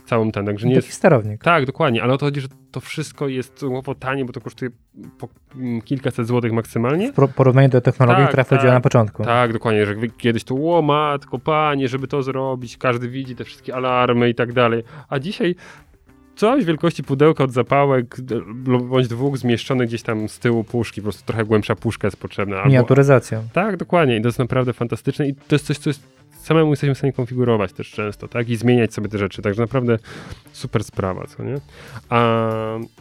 całą 0.05 0.31
ten. 0.31 0.45
Także 0.45 0.67
nie 0.67 0.75
Taki 0.75 0.85
jest. 0.87 0.97
sterownik. 0.97 1.43
Tak, 1.43 1.65
dokładnie, 1.65 2.03
ale 2.03 2.13
o 2.13 2.17
to 2.17 2.25
chodzi, 2.25 2.41
że 2.41 2.47
to 2.71 2.79
wszystko 2.79 3.27
jest 3.27 3.49
stosunkowo 3.51 3.95
tanie, 3.95 4.25
bo 4.25 4.33
to 4.33 4.41
kosztuje 4.41 4.71
po 5.19 5.27
mm, 5.55 5.81
kilkaset 5.81 6.27
złotych 6.27 6.51
maksymalnie. 6.51 7.13
W 7.13 7.33
porównaniu 7.35 7.69
do 7.69 7.81
technologii, 7.81 8.21
Tak, 8.23 8.29
która 8.29 8.43
wchodziła 8.43 8.71
tak, 8.71 8.73
na 8.77 8.81
początku. 8.81 9.23
Tak, 9.23 9.53
dokładnie, 9.53 9.85
że 9.85 9.95
kiedyś 10.17 10.43
to 10.43 10.55
ło 10.55 10.81
matko, 10.81 11.39
panie, 11.39 11.87
żeby 11.87 12.07
to 12.07 12.23
zrobić, 12.23 12.77
każdy 12.77 13.09
widzi 13.09 13.35
te 13.35 13.43
wszystkie 13.43 13.75
alarmy 13.75 14.29
i 14.29 14.35
tak 14.35 14.53
dalej. 14.53 14.83
A 15.09 15.19
dzisiaj 15.19 15.55
coś 16.35 16.65
wielkości 16.65 17.03
pudełka 17.03 17.43
od 17.43 17.51
zapałek 17.51 18.17
bądź 18.89 19.07
dwóch 19.07 19.37
zmieszczony 19.37 19.85
gdzieś 19.85 20.01
tam 20.01 20.29
z 20.29 20.39
tyłu 20.39 20.63
puszki, 20.63 21.01
po 21.01 21.05
prostu 21.05 21.23
trochę 21.25 21.45
głębsza 21.45 21.75
puszka 21.75 22.07
jest 22.07 22.17
potrzebna. 22.17 22.55
Albo, 22.55 22.67
Miniaturyzacja. 22.69 23.41
tak, 23.53 23.77
dokładnie 23.77 24.17
i 24.17 24.21
to 24.21 24.27
jest 24.27 24.39
naprawdę 24.39 24.73
fantastyczne 24.73 25.27
i 25.27 25.35
to 25.35 25.55
jest 25.55 25.65
coś, 25.65 25.77
co 25.77 25.89
jest, 25.89 26.03
samemu 26.41 26.69
jesteśmy 26.69 26.95
w 26.95 26.97
stanie 26.97 27.13
konfigurować 27.13 27.73
też 27.73 27.91
często, 27.91 28.27
tak, 28.27 28.49
i 28.49 28.55
zmieniać 28.55 28.93
sobie 28.93 29.09
te 29.09 29.17
rzeczy, 29.17 29.41
także 29.41 29.61
naprawdę 29.61 29.97
super 30.53 30.83
sprawa, 30.83 31.27
co 31.27 31.43
nie? 31.43 31.55
A 32.09 32.39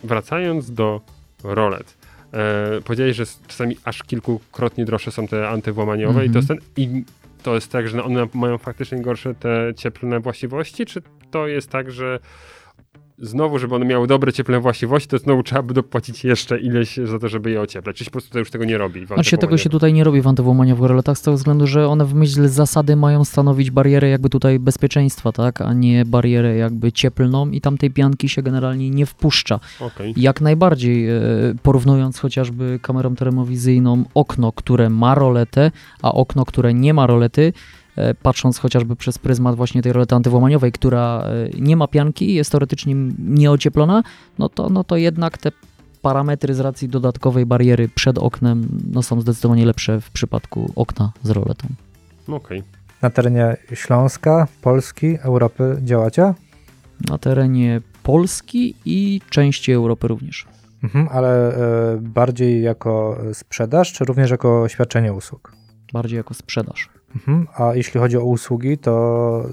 wracając 0.04 0.70
do 0.70 1.00
rolet, 1.44 1.96
e, 2.32 2.80
powiedziałeś, 2.84 3.16
że 3.16 3.24
czasami 3.46 3.76
aż 3.84 4.02
kilkukrotnie 4.02 4.84
droższe 4.84 5.10
są 5.12 5.28
te 5.28 5.48
antywłamaniowe 5.48 6.26
i 6.26 6.30
to 6.30 6.38
jest 6.38 6.48
ten, 6.48 6.58
i 6.76 7.04
to 7.42 7.54
jest 7.54 7.72
tak, 7.72 7.88
że 7.88 8.04
one 8.04 8.26
mają 8.34 8.58
faktycznie 8.58 9.02
gorsze 9.02 9.34
te 9.34 9.72
cieplne 9.76 10.20
właściwości, 10.20 10.86
czy 10.86 11.02
to 11.30 11.46
jest 11.46 11.70
tak, 11.70 11.90
że 11.90 12.18
znowu, 13.22 13.58
żeby 13.58 13.74
one 13.74 13.84
miały 13.84 14.06
dobre 14.06 14.32
cieplne 14.32 14.60
właściwości, 14.60 15.08
to 15.08 15.18
znowu 15.18 15.42
trzeba 15.42 15.62
by 15.62 15.74
dopłacić 15.74 16.24
jeszcze 16.24 16.58
ileś 16.58 16.96
za 17.04 17.18
to, 17.18 17.28
żeby 17.28 17.50
je 17.50 17.60
ocieplać. 17.60 17.96
Czy 17.96 18.04
się 18.04 18.10
po 18.10 18.12
prostu 18.12 18.32
to 18.32 18.38
już 18.38 18.50
tego 18.50 18.64
nie 18.64 18.78
robi? 18.78 19.06
w 19.06 19.12
A 19.12 19.22
się 19.22 19.38
tego 19.38 19.58
się 19.58 19.70
tutaj 19.70 19.92
nie 19.92 20.04
robi 20.04 20.22
w 20.22 20.26
antywłamaniowych 20.26 20.88
roletach 20.88 21.18
z 21.18 21.22
tego 21.22 21.36
względu, 21.36 21.66
że 21.66 21.88
one 21.88 22.04
w 22.04 22.14
myśl 22.14 22.48
zasady 22.48 22.96
mają 22.96 23.24
stanowić 23.24 23.70
barierę 23.70 24.08
jakby 24.08 24.28
tutaj 24.28 24.58
bezpieczeństwa, 24.58 25.32
tak, 25.32 25.60
a 25.60 25.72
nie 25.72 26.04
barierę 26.04 26.56
jakby 26.56 26.92
cieplną 26.92 27.50
i 27.50 27.60
tam 27.60 27.78
tej 27.78 27.90
pianki 27.90 28.28
się 28.28 28.42
generalnie 28.42 28.90
nie 28.90 29.06
wpuszcza. 29.06 29.60
Okej. 29.80 30.14
Jak 30.16 30.40
najbardziej, 30.40 31.08
e, 31.08 31.20
porównując 31.62 32.18
chociażby 32.18 32.78
kamerą 32.82 33.14
termowizyjną 33.16 34.04
okno, 34.14 34.52
które 34.52 34.90
ma 34.90 35.14
roletę, 35.14 35.70
a 36.02 36.12
okno, 36.12 36.44
które 36.44 36.74
nie 36.74 36.94
ma 36.94 37.06
rolety, 37.06 37.52
patrząc 38.22 38.58
chociażby 38.58 38.96
przez 38.96 39.18
pryzmat 39.18 39.56
właśnie 39.56 39.82
tej 39.82 39.92
rolety 39.92 40.14
antywłamaniowej, 40.14 40.72
która 40.72 41.24
e, 41.24 41.60
nie 41.60 41.76
ma 41.76 41.88
pianki 41.88 42.30
i 42.30 42.34
jest 42.34 42.50
teoretycznie 42.50 42.94
nieocieplona, 43.18 44.02
no 44.38 44.48
to, 44.48 44.68
no 44.68 44.84
to 44.84 44.96
jednak 44.96 45.38
te 45.38 45.52
parametry 46.02 46.54
z 46.54 46.60
racji 46.60 46.88
dodatkowej 46.88 47.46
bariery 47.46 47.88
przed 47.88 48.18
oknem 48.18 48.68
no, 48.92 49.02
są 49.02 49.20
zdecydowanie 49.20 49.66
lepsze 49.66 50.00
w 50.00 50.10
przypadku 50.10 50.72
okna 50.76 51.12
z 51.22 51.30
roletą. 51.30 51.68
Okej. 52.28 52.62
Na 53.02 53.10
terenie 53.10 53.56
Śląska, 53.74 54.48
Polski, 54.62 55.18
Europy 55.22 55.76
działacie? 55.82 56.34
Na 57.08 57.18
terenie 57.18 57.80
Polski 58.02 58.74
i 58.84 59.20
części 59.30 59.72
Europy 59.72 60.08
również. 60.08 60.46
Mhm, 60.84 61.08
ale 61.10 61.56
e, 61.56 61.96
bardziej 62.00 62.62
jako 62.62 63.18
sprzedaż, 63.32 63.92
czy 63.92 64.04
również 64.04 64.30
jako 64.30 64.68
świadczenie 64.68 65.12
usług? 65.12 65.52
Bardziej 65.92 66.16
jako 66.16 66.34
sprzedaż. 66.34 66.88
Mhm, 67.16 67.46
a 67.58 67.74
jeśli 67.74 68.00
chodzi 68.00 68.16
o 68.16 68.24
usługi, 68.24 68.78
to 68.78 69.46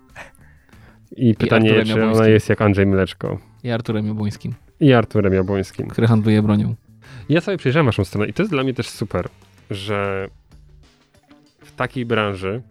I 1.17 1.35
pytanie, 1.35 1.69
Arturem 1.79 1.97
czy 1.97 2.05
ona 2.05 2.27
jest 2.27 2.49
jak 2.49 2.61
Andrzej 2.61 2.85
Mleczko. 2.85 3.39
I 3.63 3.69
Arturem 3.71 4.07
Jabłońskim, 4.07 4.53
I 4.79 4.93
Arturem 4.93 5.33
Jabłońskim. 5.33 5.87
który 5.87 6.07
handluje 6.07 6.41
bronią. 6.41 6.75
Ja 7.29 7.41
sobie 7.41 7.57
przejrzałem 7.57 7.85
waszą 7.85 8.03
stronę 8.03 8.27
i 8.29 8.33
to 8.33 8.43
jest 8.43 8.51
dla 8.53 8.63
mnie 8.63 8.73
też 8.73 8.89
super, 8.89 9.29
że 9.71 10.27
w 11.59 11.71
takiej 11.75 12.05
branży 12.05 12.61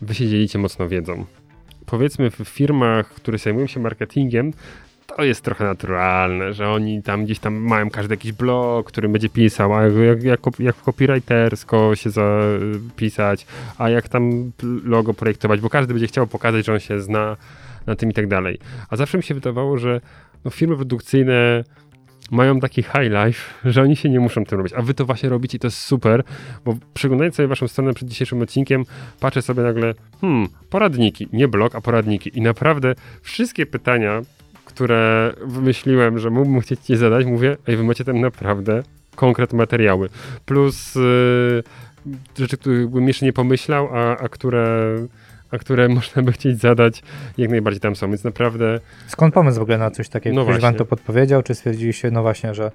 wy 0.00 0.14
się 0.14 0.28
dzielicie 0.28 0.58
mocno 0.58 0.88
wiedzą. 0.88 1.24
Powiedzmy 1.86 2.30
w 2.30 2.36
firmach, 2.44 3.08
które 3.08 3.38
zajmują 3.38 3.66
się 3.66 3.80
marketingiem, 3.80 4.52
to 5.16 5.24
jest 5.24 5.44
trochę 5.44 5.64
naturalne, 5.64 6.54
że 6.54 6.68
oni 6.68 7.02
tam 7.02 7.24
gdzieś 7.24 7.38
tam 7.38 7.54
mają 7.54 7.90
każdy 7.90 8.14
jakiś 8.14 8.32
blog, 8.32 8.86
który 8.86 9.08
będzie 9.08 9.28
pisał, 9.28 9.74
a 9.74 9.82
jak, 9.82 10.22
jak, 10.22 10.40
jak, 10.58 10.76
copywritersko 10.76 11.96
się 11.96 12.10
zapisać, 12.10 13.46
a 13.78 13.90
jak 13.90 14.08
tam 14.08 14.52
logo 14.84 15.14
projektować, 15.14 15.60
bo 15.60 15.70
każdy 15.70 15.94
będzie 15.94 16.06
chciał 16.06 16.26
pokazać, 16.26 16.66
że 16.66 16.72
on 16.72 16.80
się 16.80 17.00
zna 17.00 17.36
na 17.86 17.96
tym 17.96 18.10
i 18.10 18.14
tak 18.14 18.26
dalej. 18.26 18.58
A 18.90 18.96
zawsze 18.96 19.18
mi 19.18 19.24
się 19.24 19.34
wydawało, 19.34 19.78
że 19.78 20.00
no, 20.44 20.50
firmy 20.50 20.76
produkcyjne 20.76 21.64
mają 22.32 22.60
taki 22.60 22.82
high 22.82 23.10
life, 23.24 23.40
że 23.64 23.82
oni 23.82 23.96
się 23.96 24.08
nie 24.08 24.20
muszą 24.20 24.44
tym 24.44 24.58
robić. 24.58 24.72
A 24.72 24.82
wy 24.82 24.94
to 24.94 25.06
właśnie 25.06 25.28
robicie 25.28 25.56
i 25.56 25.60
to 25.60 25.66
jest 25.66 25.78
super, 25.78 26.24
bo 26.64 26.76
przeglądając 26.94 27.34
sobie 27.34 27.48
waszą 27.48 27.68
stronę 27.68 27.94
przed 27.94 28.08
dzisiejszym 28.08 28.42
odcinkiem, 28.42 28.84
patrzę 29.20 29.42
sobie 29.42 29.62
nagle, 29.62 29.94
hmm, 30.20 30.48
poradniki, 30.70 31.28
nie 31.32 31.48
blog, 31.48 31.74
a 31.74 31.80
poradniki. 31.80 32.38
I 32.38 32.40
naprawdę 32.40 32.94
wszystkie 33.22 33.66
pytania, 33.66 34.22
które 34.64 35.32
wymyśliłem, 35.44 36.18
że 36.18 36.30
mógłbym 36.30 36.60
chcieć 36.60 36.80
ci 36.80 36.96
zadać, 36.96 37.26
mówię, 37.26 37.56
ej, 37.66 37.76
wy 37.76 37.84
macie 37.84 38.04
tam 38.04 38.20
naprawdę 38.20 38.82
konkret 39.16 39.52
materiały. 39.52 40.08
Plus 40.44 40.96
y, 40.96 41.62
rzeczy, 42.38 42.56
których 42.56 42.88
bym 42.88 43.08
jeszcze 43.08 43.26
nie 43.26 43.32
pomyślał, 43.32 43.88
a, 43.92 44.18
a 44.18 44.28
które 44.28 44.96
a 45.52 45.58
które 45.58 45.88
można 45.98 46.22
by 46.22 46.32
chcieć 46.32 46.60
zadać, 46.60 47.02
jak 47.38 47.50
najbardziej 47.50 47.80
tam 47.80 47.96
są, 47.96 48.08
więc 48.08 48.24
naprawdę... 48.24 48.80
Skąd 49.06 49.34
pomysł 49.34 49.58
w 49.58 49.62
ogóle 49.62 49.78
na 49.78 49.90
coś 49.90 50.08
takiego? 50.08 50.36
No 50.36 50.44
Ktoś 50.44 50.60
wam 50.60 50.74
to 50.74 50.84
podpowiedział, 50.84 51.42
czy 51.42 51.54
stwierdziliście, 51.54 52.10
no 52.10 52.22
właśnie, 52.22 52.54
że 52.54 52.70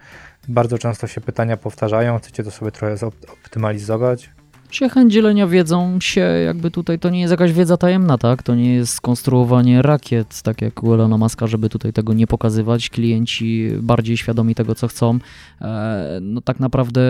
bardzo 0.48 0.78
często 0.78 1.08
się 1.08 1.22
pytania 1.22 1.58
powtarzają, 1.58 2.20
chcecie 2.20 2.44
to 2.44 2.52
sobie 2.52 2.72
trochę 2.72 2.98
zoptymalizować? 2.98 4.30
Się 4.72 4.90
chęć 4.90 5.14
dzielenia 5.14 5.48
wiedzą 5.48 6.00
się, 6.00 6.22
jakby 6.22 6.72
tutaj 6.72 7.00
to 7.00 7.10
nie 7.10 7.20
jest 7.20 7.32
jakaś 7.32 7.54
wiedza 7.54 7.78
tajemna, 7.78 8.18
tak? 8.18 8.44
To 8.44 8.56
nie 8.56 8.74
jest 8.74 8.94
skonstruowanie 8.94 9.82
rakiet, 9.82 10.42
tak 10.42 10.62
jak 10.62 10.84
u 10.84 10.94
Elona 10.94 11.28
żeby 11.46 11.70
tutaj 11.70 11.94
tego 11.94 12.14
nie 12.14 12.28
pokazywać. 12.28 12.90
Klienci 12.90 13.70
bardziej 13.82 14.18
świadomi 14.18 14.56
tego, 14.56 14.76
co 14.76 14.88
chcą, 14.88 15.20
e, 15.62 16.20
no 16.22 16.42
tak 16.42 16.60
naprawdę 16.60 17.02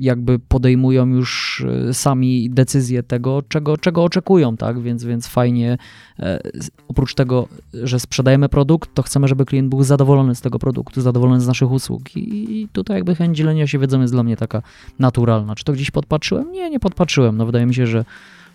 jakby 0.00 0.38
podejmują 0.38 1.06
już 1.06 1.64
e, 1.88 1.94
sami 1.94 2.50
decyzję 2.50 3.02
tego, 3.02 3.42
czego, 3.48 3.76
czego 3.76 4.04
oczekują, 4.04 4.56
tak? 4.56 4.80
Więc, 4.80 5.04
więc 5.04 5.26
fajnie, 5.26 5.78
e, 6.18 6.40
oprócz 6.88 7.14
tego, 7.14 7.48
że 7.74 8.00
sprzedajemy 8.00 8.48
produkt, 8.48 8.94
to 8.94 9.02
chcemy, 9.02 9.28
żeby 9.28 9.44
klient 9.44 9.68
był 9.68 9.82
zadowolony 9.82 10.34
z 10.34 10.40
tego 10.40 10.58
produktu, 10.58 11.00
zadowolony 11.00 11.40
z 11.40 11.46
naszych 11.46 11.70
usług 11.70 12.16
i 12.16 12.68
tutaj 12.72 12.96
jakby 12.96 13.14
chęć 13.14 13.36
dzielenia 13.36 13.66
się 13.66 13.78
wiedzą 13.78 14.00
jest 14.00 14.12
dla 14.12 14.22
mnie 14.22 14.36
taka 14.36 14.62
naturalna. 14.98 15.54
Czy 15.54 15.64
to 15.64 15.72
gdzieś 15.72 15.90
podpatrzyłem? 15.90 16.52
Nie, 16.52 16.70
nie 16.70 16.75
podpatrzyłem. 16.80 17.36
No 17.36 17.46
wydaje 17.46 17.66
mi 17.66 17.74
się, 17.74 17.86
że, 17.86 18.04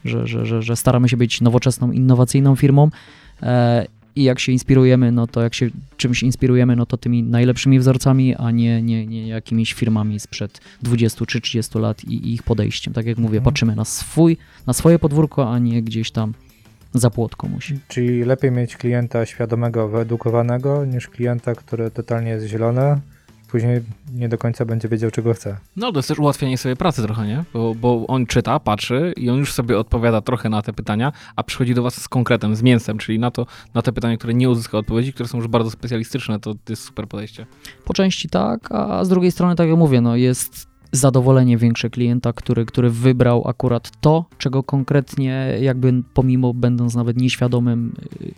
że, 0.06 0.28
że, 0.28 0.46
że, 0.46 0.62
że 0.62 0.76
staramy 0.76 1.10
się 1.10 1.18
być 1.18 1.42
nowoczesną, 1.42 1.92
innowacyjną 1.92 2.56
firmą 2.56 2.90
e, 3.44 3.86
i 4.16 4.24
jak 4.24 4.40
się 4.40 4.52
inspirujemy, 4.52 5.12
no 5.12 5.28
to 5.28 5.42
jak 5.42 5.54
się 5.54 5.70
czymś 5.98 6.24
inspirujemy, 6.24 6.76
no 6.76 6.86
to 6.86 6.98
tymi 6.98 7.24
najlepszymi 7.24 7.80
wzorcami, 7.80 8.36
a 8.36 8.52
nie, 8.52 8.82
nie, 8.82 9.08
nie 9.08 9.28
jakimiś 9.28 9.74
firmami 9.74 10.20
sprzed 10.20 10.62
20 10.82 11.26
czy 11.26 11.42
30 11.42 11.80
lat 11.80 12.04
i, 12.04 12.14
i 12.14 12.34
ich 12.34 12.44
podejściem. 12.44 12.94
Tak 12.94 13.06
jak 13.06 13.18
mówię, 13.18 13.38
Mhm. 13.38 13.44
patrzymy 13.44 13.76
na 13.76 13.86
swój, 13.86 14.38
na 14.68 14.74
swoje 14.74 15.00
podwórko, 15.00 15.54
a 15.54 15.60
nie 15.60 15.82
gdzieś 15.84 16.12
tam 16.12 16.34
za 16.94 17.10
płotką 17.10 17.48
musi. 17.48 17.80
Czyli 17.88 18.24
lepiej 18.24 18.52
mieć 18.52 18.78
klienta 18.78 19.26
świadomego, 19.26 19.88
wyedukowanego, 19.90 20.86
niż 20.86 21.08
klienta, 21.08 21.56
który 21.56 21.92
totalnie 21.92 22.30
jest 22.32 22.46
zielony, 22.46 23.02
później 23.52 23.82
nie 24.14 24.30
do 24.30 24.38
końca 24.38 24.66
będzie 24.66 24.88
wiedział, 24.88 25.12
czego 25.12 25.34
chce. 25.34 25.58
No 25.76 25.92
to 25.92 26.00
jest 26.00 26.10
też 26.10 26.20
ułatwianie 26.20 26.58
sobie 26.58 26.76
pracy 26.76 27.04
trochę, 27.04 27.28
nie? 27.28 27.44
Bo, 27.54 27.76
bo 27.76 28.06
on 28.08 28.26
czyta, 28.26 28.60
patrzy 28.60 29.14
i 29.18 29.30
on 29.30 29.38
już 29.38 29.54
sobie 29.54 29.80
odpowiada 29.80 30.22
trochę 30.22 30.50
na 30.50 30.62
te 30.62 30.74
pytania, 30.74 31.12
a 31.36 31.44
przychodzi 31.44 31.74
do 31.74 31.84
was 31.84 32.02
z 32.02 32.10
konkretem, 32.10 32.56
z 32.56 32.62
mięsem, 32.62 32.98
czyli 32.98 33.20
na 33.20 33.32
to, 33.32 33.46
na 33.74 33.82
te 33.82 33.92
pytania, 33.92 34.18
które 34.18 34.34
nie 34.34 34.50
uzyska 34.50 34.78
odpowiedzi, 34.78 35.14
które 35.14 35.30
są 35.30 35.38
już 35.38 35.48
bardzo 35.48 35.72
specjalistyczne, 35.72 36.40
to, 36.40 36.54
to 36.54 36.60
jest 36.70 36.84
super 36.84 37.08
podejście. 37.08 37.46
Po 37.86 37.94
części 37.94 38.30
tak, 38.30 38.72
a 38.72 39.06
z 39.06 39.10
drugiej 39.10 39.32
strony, 39.32 39.56
tak 39.56 39.68
jak 39.68 39.78
mówię, 39.78 40.02
no 40.02 40.16
jest 40.16 40.71
zadowolenie 40.92 41.58
większe 41.58 41.90
klienta, 41.90 42.34
który, 42.34 42.66
który 42.66 42.90
wybrał 42.90 43.48
akurat 43.48 43.92
to, 44.02 44.26
czego 44.38 44.64
konkretnie 44.64 45.58
jakby 45.62 46.04
pomimo 46.14 46.54
będąc 46.54 46.96
nawet 46.96 47.18
nieświadomym 47.18 47.94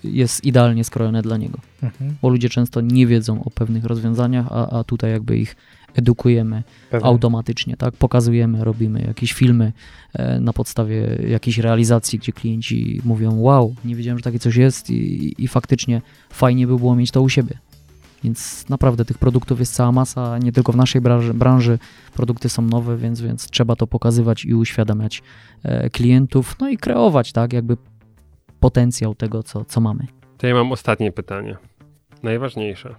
y, 0.06 0.10
jest 0.10 0.44
idealnie 0.46 0.84
skrojone 0.84 1.22
dla 1.22 1.38
niego. 1.38 1.58
Mhm. 1.84 2.16
Bo 2.22 2.30
ludzie 2.30 2.50
często 2.50 2.82
nie 2.82 3.08
wiedzą 3.08 3.44
o 3.44 3.52
pewnych 3.52 3.86
rozwiązaniach, 3.86 4.48
a, 4.50 4.80
a 4.80 4.84
tutaj 4.84 5.12
jakby 5.12 5.38
ich 5.38 5.56
edukujemy 5.96 6.64
Pewnie. 6.90 7.08
automatycznie, 7.08 7.78
tak? 7.78 7.94
Pokazujemy, 7.94 8.64
robimy 8.64 9.02
jakieś 9.08 9.34
filmy 9.34 9.74
e, 10.14 10.40
na 10.40 10.54
podstawie 10.54 11.18
jakiejś 11.28 11.58
realizacji, 11.58 12.20
gdzie 12.20 12.32
klienci 12.32 13.02
mówią 13.06 13.40
wow, 13.40 13.76
nie 13.86 13.96
wiedziałem, 13.96 14.18
że 14.18 14.24
takie 14.24 14.40
coś 14.40 14.56
jest 14.56 14.90
i, 14.90 15.36
i 15.44 15.48
faktycznie 15.48 16.02
fajnie 16.30 16.68
by 16.68 16.78
było 16.78 16.96
mieć 16.96 17.12
to 17.12 17.22
u 17.22 17.30
siebie. 17.30 17.58
Więc 18.24 18.70
naprawdę 18.70 19.06
tych 19.06 19.18
produktów 19.18 19.60
jest 19.60 19.74
cała 19.74 19.91
masa, 19.91 20.38
nie 20.38 20.52
tylko 20.52 20.72
w 20.72 20.76
naszej 20.76 21.02
branży, 21.02 21.34
branży 21.34 21.80
produkty 22.14 22.50
są 22.50 22.62
nowe, 22.62 22.98
więc, 22.98 23.22
więc 23.22 23.50
trzeba 23.50 23.76
to 23.76 23.88
pokazywać 23.88 24.45
i 24.45 24.54
uświadamiać 24.54 25.24
e, 25.64 25.90
klientów, 25.90 26.56
no 26.60 26.70
i 26.70 26.78
kreować, 26.78 27.32
tak, 27.32 27.54
jakby 27.54 27.78
potencjał 28.60 29.16
tego, 29.16 29.44
co, 29.44 29.66
co 29.66 29.82
mamy. 29.82 30.08
To 30.38 30.48
ja 30.48 30.54
mam 30.54 30.72
ostatnie 30.72 31.12
pytanie. 31.12 31.58
Najważniejsze. 32.24 32.95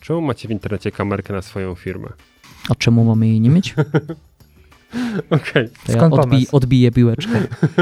Czemu 0.00 0.20
macie 0.20 0.48
w 0.48 0.50
internecie 0.50 0.90
kamerkę 0.90 1.32
na 1.32 1.42
swoją 1.42 1.74
firmę? 1.74 2.08
A 2.68 2.74
czemu 2.74 3.04
mamy 3.04 3.28
jej 3.28 3.40
nie 3.40 3.50
mieć? 3.50 3.74
Okej, 5.30 5.68
To 5.86 5.92
ja 5.92 6.08
pomysł? 6.08 6.56
odbiję 6.56 6.90
piłeczkę. 6.90 7.32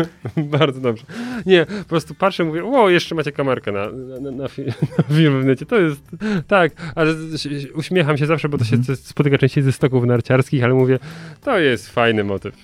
bardzo 0.36 0.80
dobrze. 0.80 1.04
Nie, 1.46 1.66
po 1.66 1.84
prostu 1.88 2.14
patrzę, 2.14 2.44
mówię, 2.44 2.64
o, 2.64 2.90
jeszcze 2.90 3.14
macie 3.14 3.32
kamerkę 3.32 3.72
na, 3.72 3.86
na, 4.20 4.30
na, 4.30 4.44
fi- 4.48 4.66
na 5.34 5.40
w 5.40 5.44
necie. 5.44 5.66
To 5.66 5.80
jest, 5.80 6.02
tak, 6.46 6.72
ale 6.94 7.14
uśmiecham 7.74 8.16
się 8.18 8.26
zawsze, 8.26 8.48
bo 8.48 8.58
to 8.58 8.64
się 8.64 8.76
Mhm. 8.76 8.96
spotyka 8.96 9.38
częściej 9.38 9.64
ze 9.64 9.72
stoków 9.72 10.04
narciarskich, 10.04 10.64
ale 10.64 10.74
mówię, 10.74 10.98
to 11.40 11.58
jest 11.58 11.88
fajny 11.90 12.24
motyw. 12.24 12.54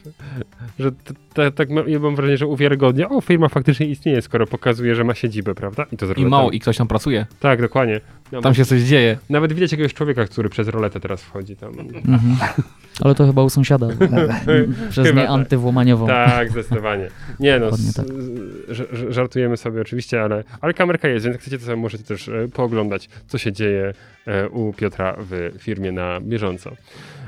Że 0.78 0.92
t- 0.92 1.14
t- 1.34 1.50
tak 1.52 1.70
mam, 1.70 1.88
ja 1.88 1.98
mam 1.98 2.16
wrażenie, 2.16 2.36
że 2.38 2.46
uwiarygodnia, 2.46 3.08
o, 3.08 3.20
firma 3.20 3.48
faktycznie 3.48 3.86
istnieje, 3.86 4.22
skoro 4.22 4.46
pokazuje, 4.46 4.94
że 4.94 5.04
ma 5.04 5.14
siedzibę, 5.14 5.54
prawda? 5.54 5.86
I 5.92 5.96
to 5.96 6.06
z 6.06 6.18
I 6.18 6.26
mało, 6.26 6.50
i 6.50 6.60
ktoś 6.60 6.76
tam 6.76 6.88
pracuje. 6.88 7.26
Tak, 7.40 7.60
dokładnie. 7.60 8.00
No, 8.32 8.40
Tam 8.40 8.54
się 8.54 8.64
coś 8.64 8.80
dzieje. 8.82 9.18
Nawet 9.30 9.52
widać 9.52 9.72
jakiegoś 9.72 9.94
człowieka, 9.94 10.24
który 10.24 10.48
przez 10.48 10.68
roletę 10.68 11.00
teraz 11.00 11.22
wchodzi 11.22 11.56
tam. 11.56 11.80
Mhm. 11.80 12.36
Ale 13.00 13.14
to 13.14 13.26
chyba 13.26 13.42
u 13.42 13.50
sąsiada. 13.50 13.88
Przez 14.90 15.06
Chyba 15.06 15.20
nie 15.20 15.26
tak. 15.26 15.34
antywłomaniową. 15.34 16.06
Tak, 16.06 16.50
zdecydowanie. 16.50 17.08
Nie 17.40 17.58
no, 17.58 17.70
tak. 17.70 18.06
żartujemy 19.08 19.56
sobie 19.56 19.80
oczywiście, 19.80 20.22
ale, 20.22 20.44
ale 20.60 20.74
kamerka 20.74 21.08
jest, 21.08 21.24
więc 21.24 21.34
jak 21.34 21.42
chcecie, 21.42 21.58
to 21.58 21.64
sobie 21.64 21.76
możecie 21.76 22.04
też 22.04 22.28
e, 22.28 22.48
pooglądać, 22.48 23.08
co 23.26 23.38
się 23.38 23.52
dzieje 23.52 23.92
e, 24.26 24.48
u 24.48 24.72
Piotra 24.72 25.16
w 25.18 25.50
firmie 25.58 25.92
na 25.92 26.20
bieżąco. 26.20 26.76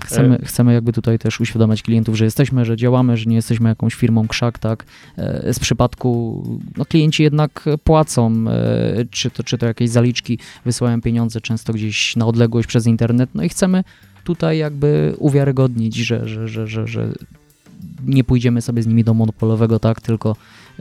Chcemy, 0.05 0.39
chcemy 0.45 0.73
jakby 0.73 0.93
tutaj 0.93 1.19
też 1.19 1.41
uświadamiać 1.41 1.83
klientów, 1.83 2.17
że 2.17 2.25
jesteśmy, 2.25 2.65
że 2.65 2.77
działamy, 2.77 3.17
że 3.17 3.27
nie 3.27 3.37
jesteśmy 3.37 3.69
jakąś 3.69 3.95
firmą 3.95 4.29
krzak, 4.29 4.59
tak. 4.59 4.85
E, 5.19 5.53
Z 5.53 5.59
przypadku, 5.59 6.43
no 6.77 6.85
klienci 6.85 7.23
jednak 7.23 7.65
płacą, 7.85 8.45
e, 8.49 9.05
czy 9.11 9.31
to, 9.31 9.45
czy 9.45 9.59
to 9.59 9.67
jakieś 9.67 9.91
zaliczki, 9.91 10.39
wysyłają 10.65 11.01
pieniądze 11.01 11.41
często 11.41 11.73
gdzieś 11.73 12.17
na 12.17 12.27
odległość 12.27 12.69
przez 12.69 12.87
internet, 12.87 13.31
no 13.35 13.43
i 13.43 13.49
chcemy 13.49 13.85
tutaj 14.25 14.59
jakby 14.59 15.15
uwiarygodnić, 15.19 15.97
że, 15.97 16.29
że, 16.29 16.49
że, 16.49 16.67
że, 16.67 16.87
że 16.87 17.13
nie 18.07 18.25
pójdziemy 18.25 18.63
sobie 18.63 18.83
z 18.83 18.87
nimi 18.87 19.05
do 19.05 19.15
monopolowego, 19.15 19.79
tak, 19.79 20.01
tylko 20.01 20.37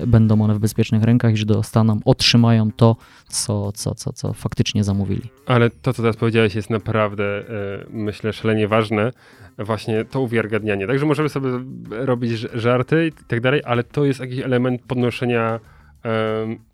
będą 0.07 0.41
one 0.41 0.53
w 0.53 0.59
bezpiecznych 0.59 1.03
rękach 1.03 1.33
i 1.33 1.37
że 1.37 1.45
dostaną, 1.45 1.99
otrzymają 2.05 2.71
to, 2.71 2.95
co, 3.27 3.71
co, 3.71 3.95
co, 3.95 4.13
co 4.13 4.33
faktycznie 4.33 4.83
zamówili. 4.83 5.21
Ale 5.45 5.69
to, 5.69 5.93
co 5.93 6.01
teraz 6.01 6.17
powiedziałeś, 6.17 6.55
jest 6.55 6.69
naprawdę, 6.69 7.23
e, 7.23 7.43
myślę, 7.89 8.33
szalenie 8.33 8.67
ważne. 8.67 9.11
Właśnie 9.57 10.05
to 10.05 10.21
uwiarygadnianie. 10.21 10.87
Także 10.87 11.05
możemy 11.05 11.29
sobie 11.29 11.49
robić 11.89 12.31
żarty 12.53 13.07
i 13.07 13.25
tak 13.27 13.41
dalej, 13.41 13.61
ale 13.65 13.83
to 13.83 14.05
jest 14.05 14.19
jakiś 14.19 14.39
element 14.39 14.81
podnoszenia 14.81 15.59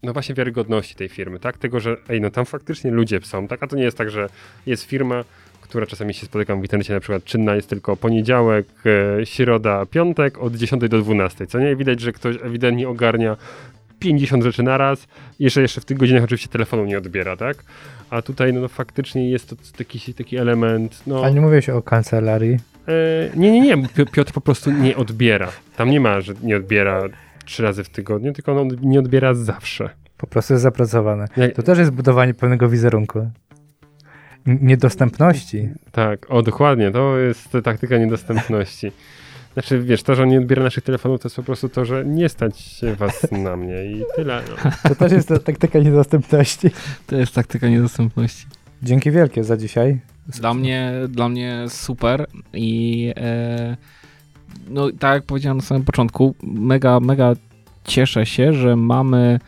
no 0.04 0.14
właśnie 0.14 0.36
wiarygodności 0.36 0.96
tej 0.96 1.10
firmy, 1.10 1.40
tak? 1.40 1.58
Tego, 1.58 1.80
że 1.80 1.98
ej, 2.10 2.22
no 2.22 2.30
tam 2.30 2.46
faktycznie 2.46 2.92
ludzie 2.92 3.20
są, 3.24 3.48
tak? 3.48 3.64
A 3.64 3.68
to 3.68 3.76
nie 3.76 3.84
jest 3.84 3.98
tak, 3.98 4.10
że 4.10 4.30
jest 4.66 4.84
firma, 4.84 5.24
która 5.68 5.86
czasami 5.86 6.14
się 6.14 6.26
spotykam 6.26 6.60
w 6.60 6.64
internecie, 6.64 6.94
na 6.94 7.00
przykład 7.00 7.24
czynna 7.24 7.56
jest 7.56 7.70
tylko 7.70 7.98
poniedziałek, 7.98 8.68
e, 9.22 9.26
środa, 9.26 9.86
piątek 9.86 10.38
od 10.38 10.56
10 10.56 10.90
do 10.90 11.02
12, 11.02 11.48
co 11.48 11.60
nie? 11.60 11.76
Widać, 11.76 12.00
że 12.02 12.12
ktoś 12.12 12.36
ewidentnie 12.44 12.90
ogarnia 12.90 13.38
50 14.00 14.44
rzeczy 14.44 14.64
naraz, 14.64 15.08
jeszcze, 15.40 15.62
jeszcze 15.62 15.82
w 15.82 15.86
tych 15.86 15.98
godzinach 15.98 16.24
oczywiście 16.24 16.50
telefonu 16.50 16.86
nie 16.86 16.98
odbiera, 16.98 17.38
tak? 17.38 17.58
A 18.10 18.22
tutaj 18.22 18.54
no, 18.54 18.68
faktycznie 18.68 19.30
jest 19.30 19.50
to 19.50 19.56
taki, 19.78 20.14
taki 20.14 20.38
element, 20.38 21.04
no... 21.08 21.24
Ale 21.24 21.34
nie 21.34 21.42
mówiłeś 21.42 21.70
o 21.70 21.82
kancelarii. 21.82 22.58
E, 22.88 23.30
nie, 23.36 23.52
nie, 23.52 23.62
nie, 23.62 23.88
Pi- 23.88 24.06
Piotr 24.12 24.34
po 24.34 24.42
prostu 24.42 24.72
nie 24.72 24.96
odbiera. 24.96 25.52
Tam 25.78 25.90
nie 25.90 26.00
ma, 26.00 26.22
że 26.22 26.34
nie 26.44 26.58
odbiera 26.58 27.02
trzy 27.46 27.64
razy 27.64 27.84
w 27.84 27.90
tygodniu, 27.90 28.34
tylko 28.34 28.62
on 28.62 28.70
nie 28.82 29.00
odbiera 29.00 29.34
zawsze. 29.34 29.90
Po 30.18 30.28
prostu 30.28 30.54
jest 30.54 30.64
zapracowane. 30.64 31.28
Jak, 31.38 31.54
To 31.54 31.64
też 31.64 31.78
jest 31.80 31.92
budowanie 31.92 32.34
pewnego 32.34 32.70
wizerunku. 32.70 33.30
Niedostępności. 34.46 35.70
tak, 35.92 36.32
o 36.32 36.42
dokładnie, 36.42 36.92
to 36.92 37.18
jest 37.18 37.58
taktyka 37.64 37.98
niedostępności. 37.98 38.92
Znaczy, 39.54 39.80
wiesz, 39.80 40.04
to, 40.04 40.16
że 40.16 40.24
on 40.24 40.30
nie 40.30 40.38
odbiera 40.38 40.64
naszych 40.64 40.84
telefonów, 40.84 41.22
to 41.22 41.26
jest 41.26 41.36
po 41.36 41.44
prostu 41.44 41.70
to, 41.70 41.86
że 41.86 42.06
nie 42.06 42.30
stać 42.30 42.82
was 42.98 43.32
na 43.32 43.58
mnie 43.58 43.86
i 43.86 44.04
tyle. 44.16 44.42
No. 44.50 44.72
To 44.90 44.96
też 44.96 45.12
jest 45.12 45.28
ta 45.28 45.40
taktyka 45.40 45.80
niedostępności. 45.80 46.70
To 47.08 47.16
jest 47.16 47.34
taktyka 47.34 47.70
niedostępności. 47.70 48.46
Dzięki 48.84 49.12
wielkie 49.12 49.44
za 49.44 49.58
dzisiaj. 49.58 50.00
Dla 50.28 50.54
mnie, 50.54 50.94
dla 51.10 51.30
mnie 51.30 51.66
super 51.68 52.28
i 52.54 53.14
e, 53.18 53.78
no 54.70 54.92
tak 55.00 55.14
jak 55.14 55.24
powiedziałem 55.24 55.58
na 55.58 55.64
samym 55.64 55.84
początku, 55.84 56.36
mega, 56.44 57.00
mega 57.00 57.34
cieszę 57.84 58.26
się, 58.26 58.54
że 58.54 58.76
mamy 58.76 59.40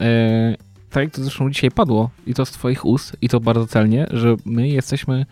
e, 0.00 0.54
tak 0.94 1.04
jak 1.04 1.12
to 1.12 1.22
zresztą 1.22 1.50
dzisiaj 1.50 1.70
padło 1.70 2.10
i 2.26 2.34
to 2.34 2.44
z 2.44 2.50
twoich 2.50 2.84
ust 2.84 3.16
i 3.22 3.28
to 3.28 3.40
bardzo 3.40 3.66
celnie, 3.66 4.06
że 4.10 4.36
my 4.44 4.68
jesteśmy 4.68 5.26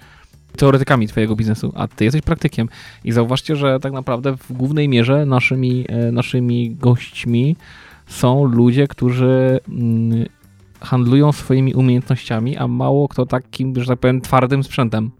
teoretykami 0.56 1.09
twojego 1.09 1.36
biznesu, 1.36 1.72
a 1.76 1.89
ty 1.89 2.05
jesteś 2.05 2.22
praktykiem 2.22 2.68
i 3.05 3.12
zauważcie, 3.12 3.56
że 3.56 3.80
tak 3.80 3.93
naprawdę 3.93 4.36
w 4.36 4.52
głównej 4.52 4.89
mierze 4.89 5.26
naszymi, 5.26 5.84
e, 5.89 6.12
naszymi 6.12 6.74
gośćmi 6.74 7.56
są 8.06 8.44
ludzie, 8.44 8.89
którzy 8.89 9.60
mm, 9.68 10.26
handlują 10.80 11.32
swoimi 11.32 11.74
umiejętnościami, 11.74 12.56
a 12.56 12.68
mało 12.68 13.09
kto 13.09 13.26
takim, 13.26 13.80
że 13.80 13.86
tak 13.86 13.98
powiem, 13.98 14.20
twardym 14.20 14.64
sprzętem. 14.64 15.10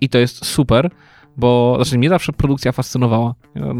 i 0.00 0.08
to 0.08 0.18
jest 0.18 0.44
super, 0.44 0.90
bo 1.36 1.74
znaczy 1.76 1.98
mnie 1.98 2.08
zawsze 2.08 2.32
produkcja 2.32 2.72
fascynowała. 2.72 3.34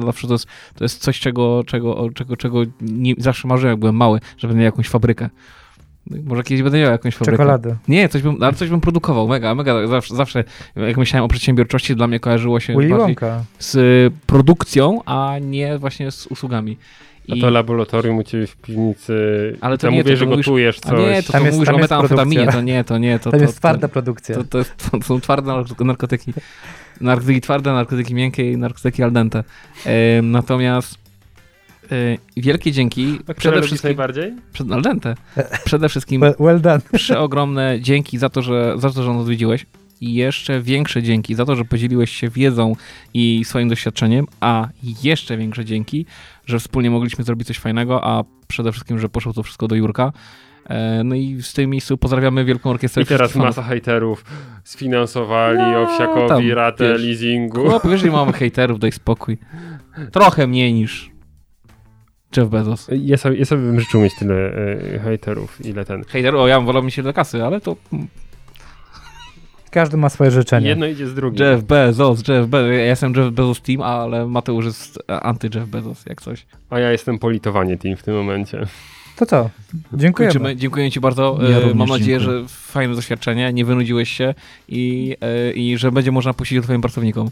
Zawsze 0.05 0.27
to 0.27 0.35
jest, 0.35 0.47
to 0.75 0.85
jest 0.85 1.03
coś, 1.03 1.21
czego, 1.21 1.65
czego, 1.67 2.11
czego, 2.15 2.37
czego 2.37 2.59
nie, 2.81 3.15
zawsze 3.19 3.49
marzyłem, 3.49 3.73
jak 3.73 3.81
byłem 3.81 3.97
mały, 3.97 4.21
że 4.39 4.49
będę 4.49 4.61
miał 4.61 4.65
jakąś 4.65 4.89
fabrykę. 4.89 5.31
Może 6.25 6.43
kiedyś 6.43 6.63
będę 6.63 6.79
miał 6.81 6.91
jakąś 6.91 7.15
fabrykę. 7.15 7.37
Czekolady. 7.37 7.77
Nie, 7.89 8.09
coś 8.09 8.23
bym, 8.23 8.43
ale 8.43 8.53
coś 8.53 8.69
bym 8.69 8.81
produkował, 8.81 9.29
mega, 9.29 9.55
mega. 9.55 9.87
Zawsze, 9.87 10.17
zawsze 10.17 10.45
jak 10.77 10.97
myślałem 10.97 11.25
o 11.25 11.29
przedsiębiorczości, 11.29 11.97
dla 11.97 12.07
mnie 12.07 12.21
kojarzyło 12.21 12.61
się 12.61 12.75
z 13.59 14.13
produkcją, 14.27 15.01
a 15.05 15.35
nie 15.41 15.79
właśnie 15.79 16.11
z 16.11 16.27
usługami. 16.27 16.77
A 17.31 17.41
to 17.41 17.51
laboratorium 17.51 18.17
u 18.19 18.23
ciebie 18.23 18.47
w 18.47 18.57
piwnicy. 18.57 19.15
Ale 19.61 19.79
to 19.79 19.83
tam 19.87 19.93
nie, 19.95 19.99
mówię, 20.01 20.11
to 20.13 20.17
że 20.17 20.27
mówisz- 20.27 20.37
gotujesz 20.47 20.81
coś. 20.81 21.01
nie, 21.01 21.23
to, 21.23 21.33
Tam 21.33 21.41
to 21.41 21.47
jest- 21.47 21.59
mówisz 21.59 21.67
tam 21.67 21.77
o 21.77 21.79
metamfetaminie, 21.79 22.47
to 22.53 22.61
nie, 22.61 22.85
to 22.85 22.99
nie. 22.99 23.19
To, 23.19 23.31
Tam 23.31 23.41
to, 23.41 23.47
jest 23.47 23.59
twarda 23.59 23.89
to, 23.89 23.93
produkcja. 23.93 24.35
to, 24.37 24.45
to, 24.45 24.59
jest, 24.59 24.91
to 24.91 25.03
są 25.03 25.21
twarde 25.21 25.51
narko- 25.53 25.85
narkotyki. 25.85 26.33
Narkotyki 27.01 27.41
twarde, 27.41 27.73
narkotyki 27.73 28.15
miękkie 28.15 28.53
i 28.53 28.57
narkotyki 28.57 29.03
al 29.03 29.13
dente. 29.13 29.45
Natomiast 30.23 30.99
wielkie 32.37 32.73
dzięki 32.73 33.19
A 33.27 33.35
przede 33.35 33.63
wszystkim 33.63 33.89
najbardziej? 33.89 34.33
przed, 34.53 34.73
al 34.73 34.83
dente. 34.83 35.15
Przede 35.65 35.89
wszystkim 35.89 36.21
Well, 36.21 36.35
well 36.41 36.61
done. 36.61 36.81
przeogromne 36.93 37.79
dzięki 37.81 38.19
za 38.19 38.29
to, 38.29 38.43
że, 38.43 38.75
za 38.77 38.91
to, 38.91 39.03
że 39.03 39.11
nas 39.13 39.21
odwiedziłeś. 39.23 39.67
I 40.01 40.15
jeszcze 40.15 40.61
większe 40.61 41.03
dzięki 41.03 41.35
za 41.35 41.45
to, 41.45 41.57
że 41.57 41.65
podzieliłeś 41.65 42.11
się 42.11 42.29
wiedzą 42.29 42.77
i 43.15 43.45
swoim 43.45 43.69
doświadczeniem, 43.69 44.27
a 44.41 44.69
jeszcze 45.03 45.37
większe 45.37 45.65
dzięki, 45.65 46.07
że 46.47 46.59
wspólnie 46.59 46.91
mogliśmy 46.91 47.25
zrobić 47.25 47.47
coś 47.47 47.59
fajnego, 47.59 48.05
a 48.05 48.25
przede 48.49 48.73
wszystkim, 48.73 48.99
że 48.99 49.09
poszło 49.09 49.33
to 49.33 49.43
wszystko 49.43 49.69
do 49.69 49.75
Jurka. 49.75 50.13
E, 50.69 51.05
No 51.05 51.15
i 51.15 51.43
w 51.43 51.53
tym 51.53 51.71
miejscu 51.71 51.99
pozdrawiamy 51.99 52.45
Wielką 52.45 52.71
Orkiestrę 52.71 53.03
I 53.03 53.07
teraz 53.07 53.37
masa 53.37 53.63
hejterów 53.63 54.25
sfinansowali 54.65 55.59
No, 55.59 55.79
Owsiakowi 55.83 56.29
tam, 56.29 56.53
ratę 56.53 56.93
wiesz. 56.93 57.03
leasingu. 57.03 57.69
Chłop, 57.69 57.89
wiesz, 57.89 58.01
że 58.01 58.11
mamy 58.11 58.33
hejterów, 58.43 58.79
daj 58.79 58.93
spokój. 58.93 59.39
Trochę 60.13 60.47
mniej 60.47 60.73
niż 60.75 61.12
Jeff 62.37 62.49
Bezos. 62.49 62.89
Ja 63.03 63.17
sobie, 63.17 63.37
ja 63.37 63.45
sobie 63.45 63.63
bym 63.63 63.81
życzył 63.81 64.01
mieć 64.01 64.15
tyle 64.15 64.35
e, 64.95 64.99
hejterów, 64.99 65.67
ile 65.67 65.85
ten. 65.85 66.05
Hejter, 66.05 66.37
o 66.37 66.49
ja 66.49 66.57
bym 66.57 66.67
wolał 66.67 66.83
mieć 66.83 66.95
się 66.95 67.03
do 67.03 67.13
kasy, 67.13 67.45
ale 67.45 67.61
to 67.61 67.77
Każdy 69.71 69.97
ma 69.97 70.09
swoje 70.09 70.31
życzenie. 70.31 70.69
Jedno 70.69 70.87
idzie 70.87 71.09
z 71.09 71.15
drugim. 71.15 71.47
Jeff 71.47 71.63
Bezos, 71.63 72.29
Jeff 72.29 72.47
Bezos. 72.47 72.69
Ja 72.71 72.85
jestem 72.85 73.13
Jeff 73.17 73.31
Bezos 73.33 73.61
Team, 73.63 73.83
ale 73.83 74.27
Mateusz 74.27 74.65
jest 74.65 74.99
anty-Jeff 75.09 75.67
Bezos, 75.67 76.07
jak 76.07 76.23
coś. 76.23 76.47
A 76.71 76.79
ja 76.79 76.91
jestem 76.93 77.19
politowanie 77.19 77.77
team 77.79 77.97
w 77.97 78.03
tym 78.03 78.15
momencie. 78.15 78.67
To 79.17 79.27
co? 79.27 79.51
Dziękujemy. 79.93 80.33
Kończymy. 80.35 80.57
Dziękuję 80.57 80.91
Ci 80.91 81.01
bardzo. 81.01 81.39
Ja 81.43 81.59
E, 81.59 81.75
Mam 81.75 81.89
nadzieję, 81.89 82.19
dziękuję. 82.21 82.41
że 82.41 82.49
fajne 82.49 82.95
doświadczenie, 82.95 83.53
nie 83.53 83.65
wynudziłeś 83.65 84.11
się 84.11 84.35
i, 84.69 85.17
e, 85.21 85.53
i 85.53 85.79
że 85.79 85.93
będzie 85.93 86.13
można 86.13 86.35
puścić 86.35 86.59
o 86.59 86.63
Twoim 86.63 86.81
pracownikom. 86.81 87.31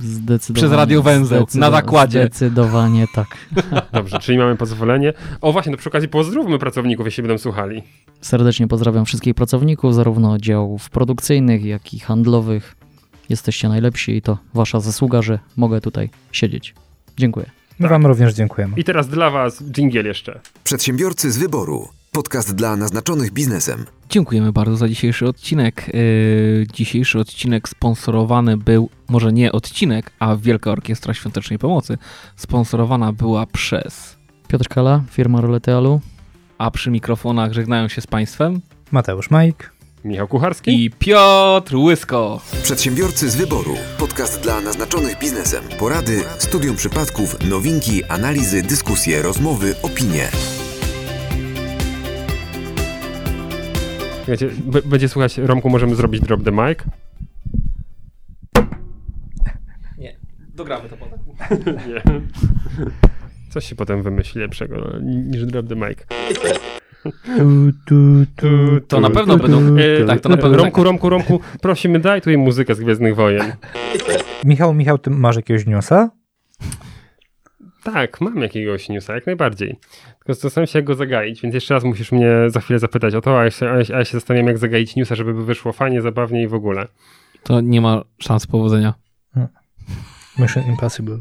Zdecydowanie. 0.00 0.68
Przez 0.68 0.78
radiowęzeł, 0.78 1.46
na 1.54 1.70
zakładzie. 1.70 2.20
Zdecydowanie 2.20 3.06
tak. 3.14 3.26
Dobrze, 3.92 4.18
czyli 4.18 4.38
mamy 4.38 4.56
pozwolenie. 4.56 5.12
O 5.40 5.52
właśnie, 5.52 5.72
no 5.72 5.78
przy 5.78 5.88
okazji 5.88 6.08
pozdrówmy 6.08 6.58
pracowników, 6.58 7.06
jeśli 7.06 7.22
będą 7.22 7.38
słuchali. 7.38 7.82
Serdecznie 8.20 8.68
pozdrawiam 8.68 9.04
wszystkich 9.04 9.34
pracowników, 9.34 9.94
zarówno 9.94 10.38
działów 10.38 10.90
produkcyjnych, 10.90 11.64
jak 11.64 11.94
i 11.94 11.98
handlowych. 11.98 12.76
Jesteście 13.28 13.68
najlepsi 13.68 14.16
i 14.16 14.22
to 14.22 14.38
wasza 14.54 14.80
zasługa, 14.80 15.22
że 15.22 15.38
mogę 15.56 15.80
tutaj 15.80 16.10
siedzieć. 16.32 16.74
Dziękuję. 17.18 17.46
My 17.78 17.88
wam 17.88 18.06
również 18.06 18.34
dziękujemy. 18.34 18.74
I 18.76 18.84
teraz 18.84 19.08
dla 19.08 19.30
was 19.30 19.62
dżingiel 19.62 20.06
jeszcze. 20.06 20.40
Przedsiębiorcy 20.64 21.32
z 21.32 21.38
wyboru. 21.38 21.88
Podcast 22.14 22.54
dla 22.54 22.76
naznaczonych 22.76 23.30
biznesem. 23.30 23.86
Dziękujemy 24.08 24.52
bardzo 24.52 24.76
za 24.76 24.88
dzisiejszy 24.88 25.28
odcinek. 25.28 25.90
Yy, 25.94 26.66
dzisiejszy 26.72 27.18
odcinek 27.18 27.68
sponsorowany 27.68 28.56
był, 28.56 28.88
może 29.08 29.32
nie 29.32 29.52
odcinek, 29.52 30.10
a 30.18 30.36
Wielka 30.36 30.70
Orkiestra 30.70 31.14
Świątecznej 31.14 31.58
Pomocy 31.58 31.98
sponsorowana 32.36 33.12
była 33.12 33.46
przez, 33.46 34.16
Piotr 34.48 34.68
Kala, 34.68 35.02
firma 35.10 35.40
Roletealu. 35.40 36.00
a 36.58 36.70
przy 36.70 36.90
mikrofonach 36.90 37.52
żegnają 37.52 37.88
się 37.88 38.00
z 38.00 38.06
Państwem 38.06 38.60
Mateusz 38.90 39.30
Majk. 39.30 39.72
Michał 40.04 40.28
Kucharski. 40.28 40.84
i 40.84 40.90
Piotr 40.90 41.76
Łysko. 41.76 42.40
Przedsiębiorcy 42.62 43.30
z 43.30 43.36
wyboru. 43.36 43.74
Podcast 43.98 44.40
dla 44.40 44.60
naznaczonych 44.60 45.18
biznesem. 45.18 45.64
Porady, 45.78 46.24
studium 46.38 46.76
przypadków, 46.76 47.36
nowinki, 47.50 48.04
analizy, 48.04 48.62
dyskusje, 48.62 49.22
rozmowy, 49.22 49.74
opinie. 49.82 50.28
Słuchajcie, 54.24 54.48
b- 54.64 54.82
będzie 54.84 55.08
słuchać, 55.08 55.38
Romku, 55.38 55.70
możemy 55.70 55.94
zrobić 55.94 56.22
drop 56.22 56.42
the 56.44 56.52
mic? 56.52 56.78
Dogramy 60.54 60.88
to 60.88 60.96
potem. 60.96 61.18
Nie. 61.88 62.02
Coś 63.50 63.64
się 63.68 63.74
potem 63.74 64.02
wymyśli 64.02 64.40
lepszego 64.40 64.98
niż 65.02 65.46
drop 65.46 65.68
the 65.68 65.76
mic. 65.76 65.98
To 68.88 69.00
na 69.00 69.10
pewno 69.10 69.36
będą. 69.36 69.76
E, 69.76 70.04
tak, 70.04 70.20
to 70.20 70.28
na 70.28 70.36
pewno. 70.36 70.56
Romku, 70.56 70.84
Romku, 70.84 71.08
Romku, 71.10 71.40
prosimy, 71.60 71.98
daj 72.00 72.20
tutaj 72.20 72.38
muzykę 72.38 72.74
z 72.74 72.80
Gwiezdnych 72.80 73.16
Wojen. 73.16 73.52
Michał, 74.44 74.74
Michał, 74.74 74.98
ty 74.98 75.10
masz 75.10 75.36
jakiegoś 75.36 75.66
newsa? 75.66 76.10
Tak, 77.82 78.20
mam 78.20 78.36
jakiegoś 78.42 78.88
newsa, 78.88 79.14
jak 79.14 79.26
najbardziej. 79.26 79.76
Tylko 80.24 80.40
zastanawiam 80.40 80.66
się, 80.66 80.78
jak 80.78 80.84
go 80.84 80.94
zagaić, 80.94 81.42
więc 81.42 81.54
jeszcze 81.54 81.74
raz 81.74 81.84
musisz 81.84 82.12
mnie 82.12 82.30
za 82.46 82.60
chwilę 82.60 82.78
zapytać 82.78 83.14
o 83.14 83.20
to, 83.20 83.40
a 83.40 83.44
ja 83.44 83.50
się, 83.50 83.70
a 83.70 83.98
ja 83.98 84.04
się, 84.04 84.12
zastanawiam, 84.12 84.46
jak 84.46 84.58
zagaić 84.58 84.96
newsa, 84.96 85.14
żeby 85.14 85.44
wyszło 85.44 85.72
fajnie, 85.72 86.02
zabawnie 86.02 86.42
i 86.42 86.48
w 86.48 86.54
ogóle. 86.54 86.88
To 87.42 87.60
nie 87.60 87.80
ma 87.80 88.02
szans 88.18 88.46
powodzenia. 88.46 88.94
Mission 90.38 90.64
Impossible. 90.68 91.18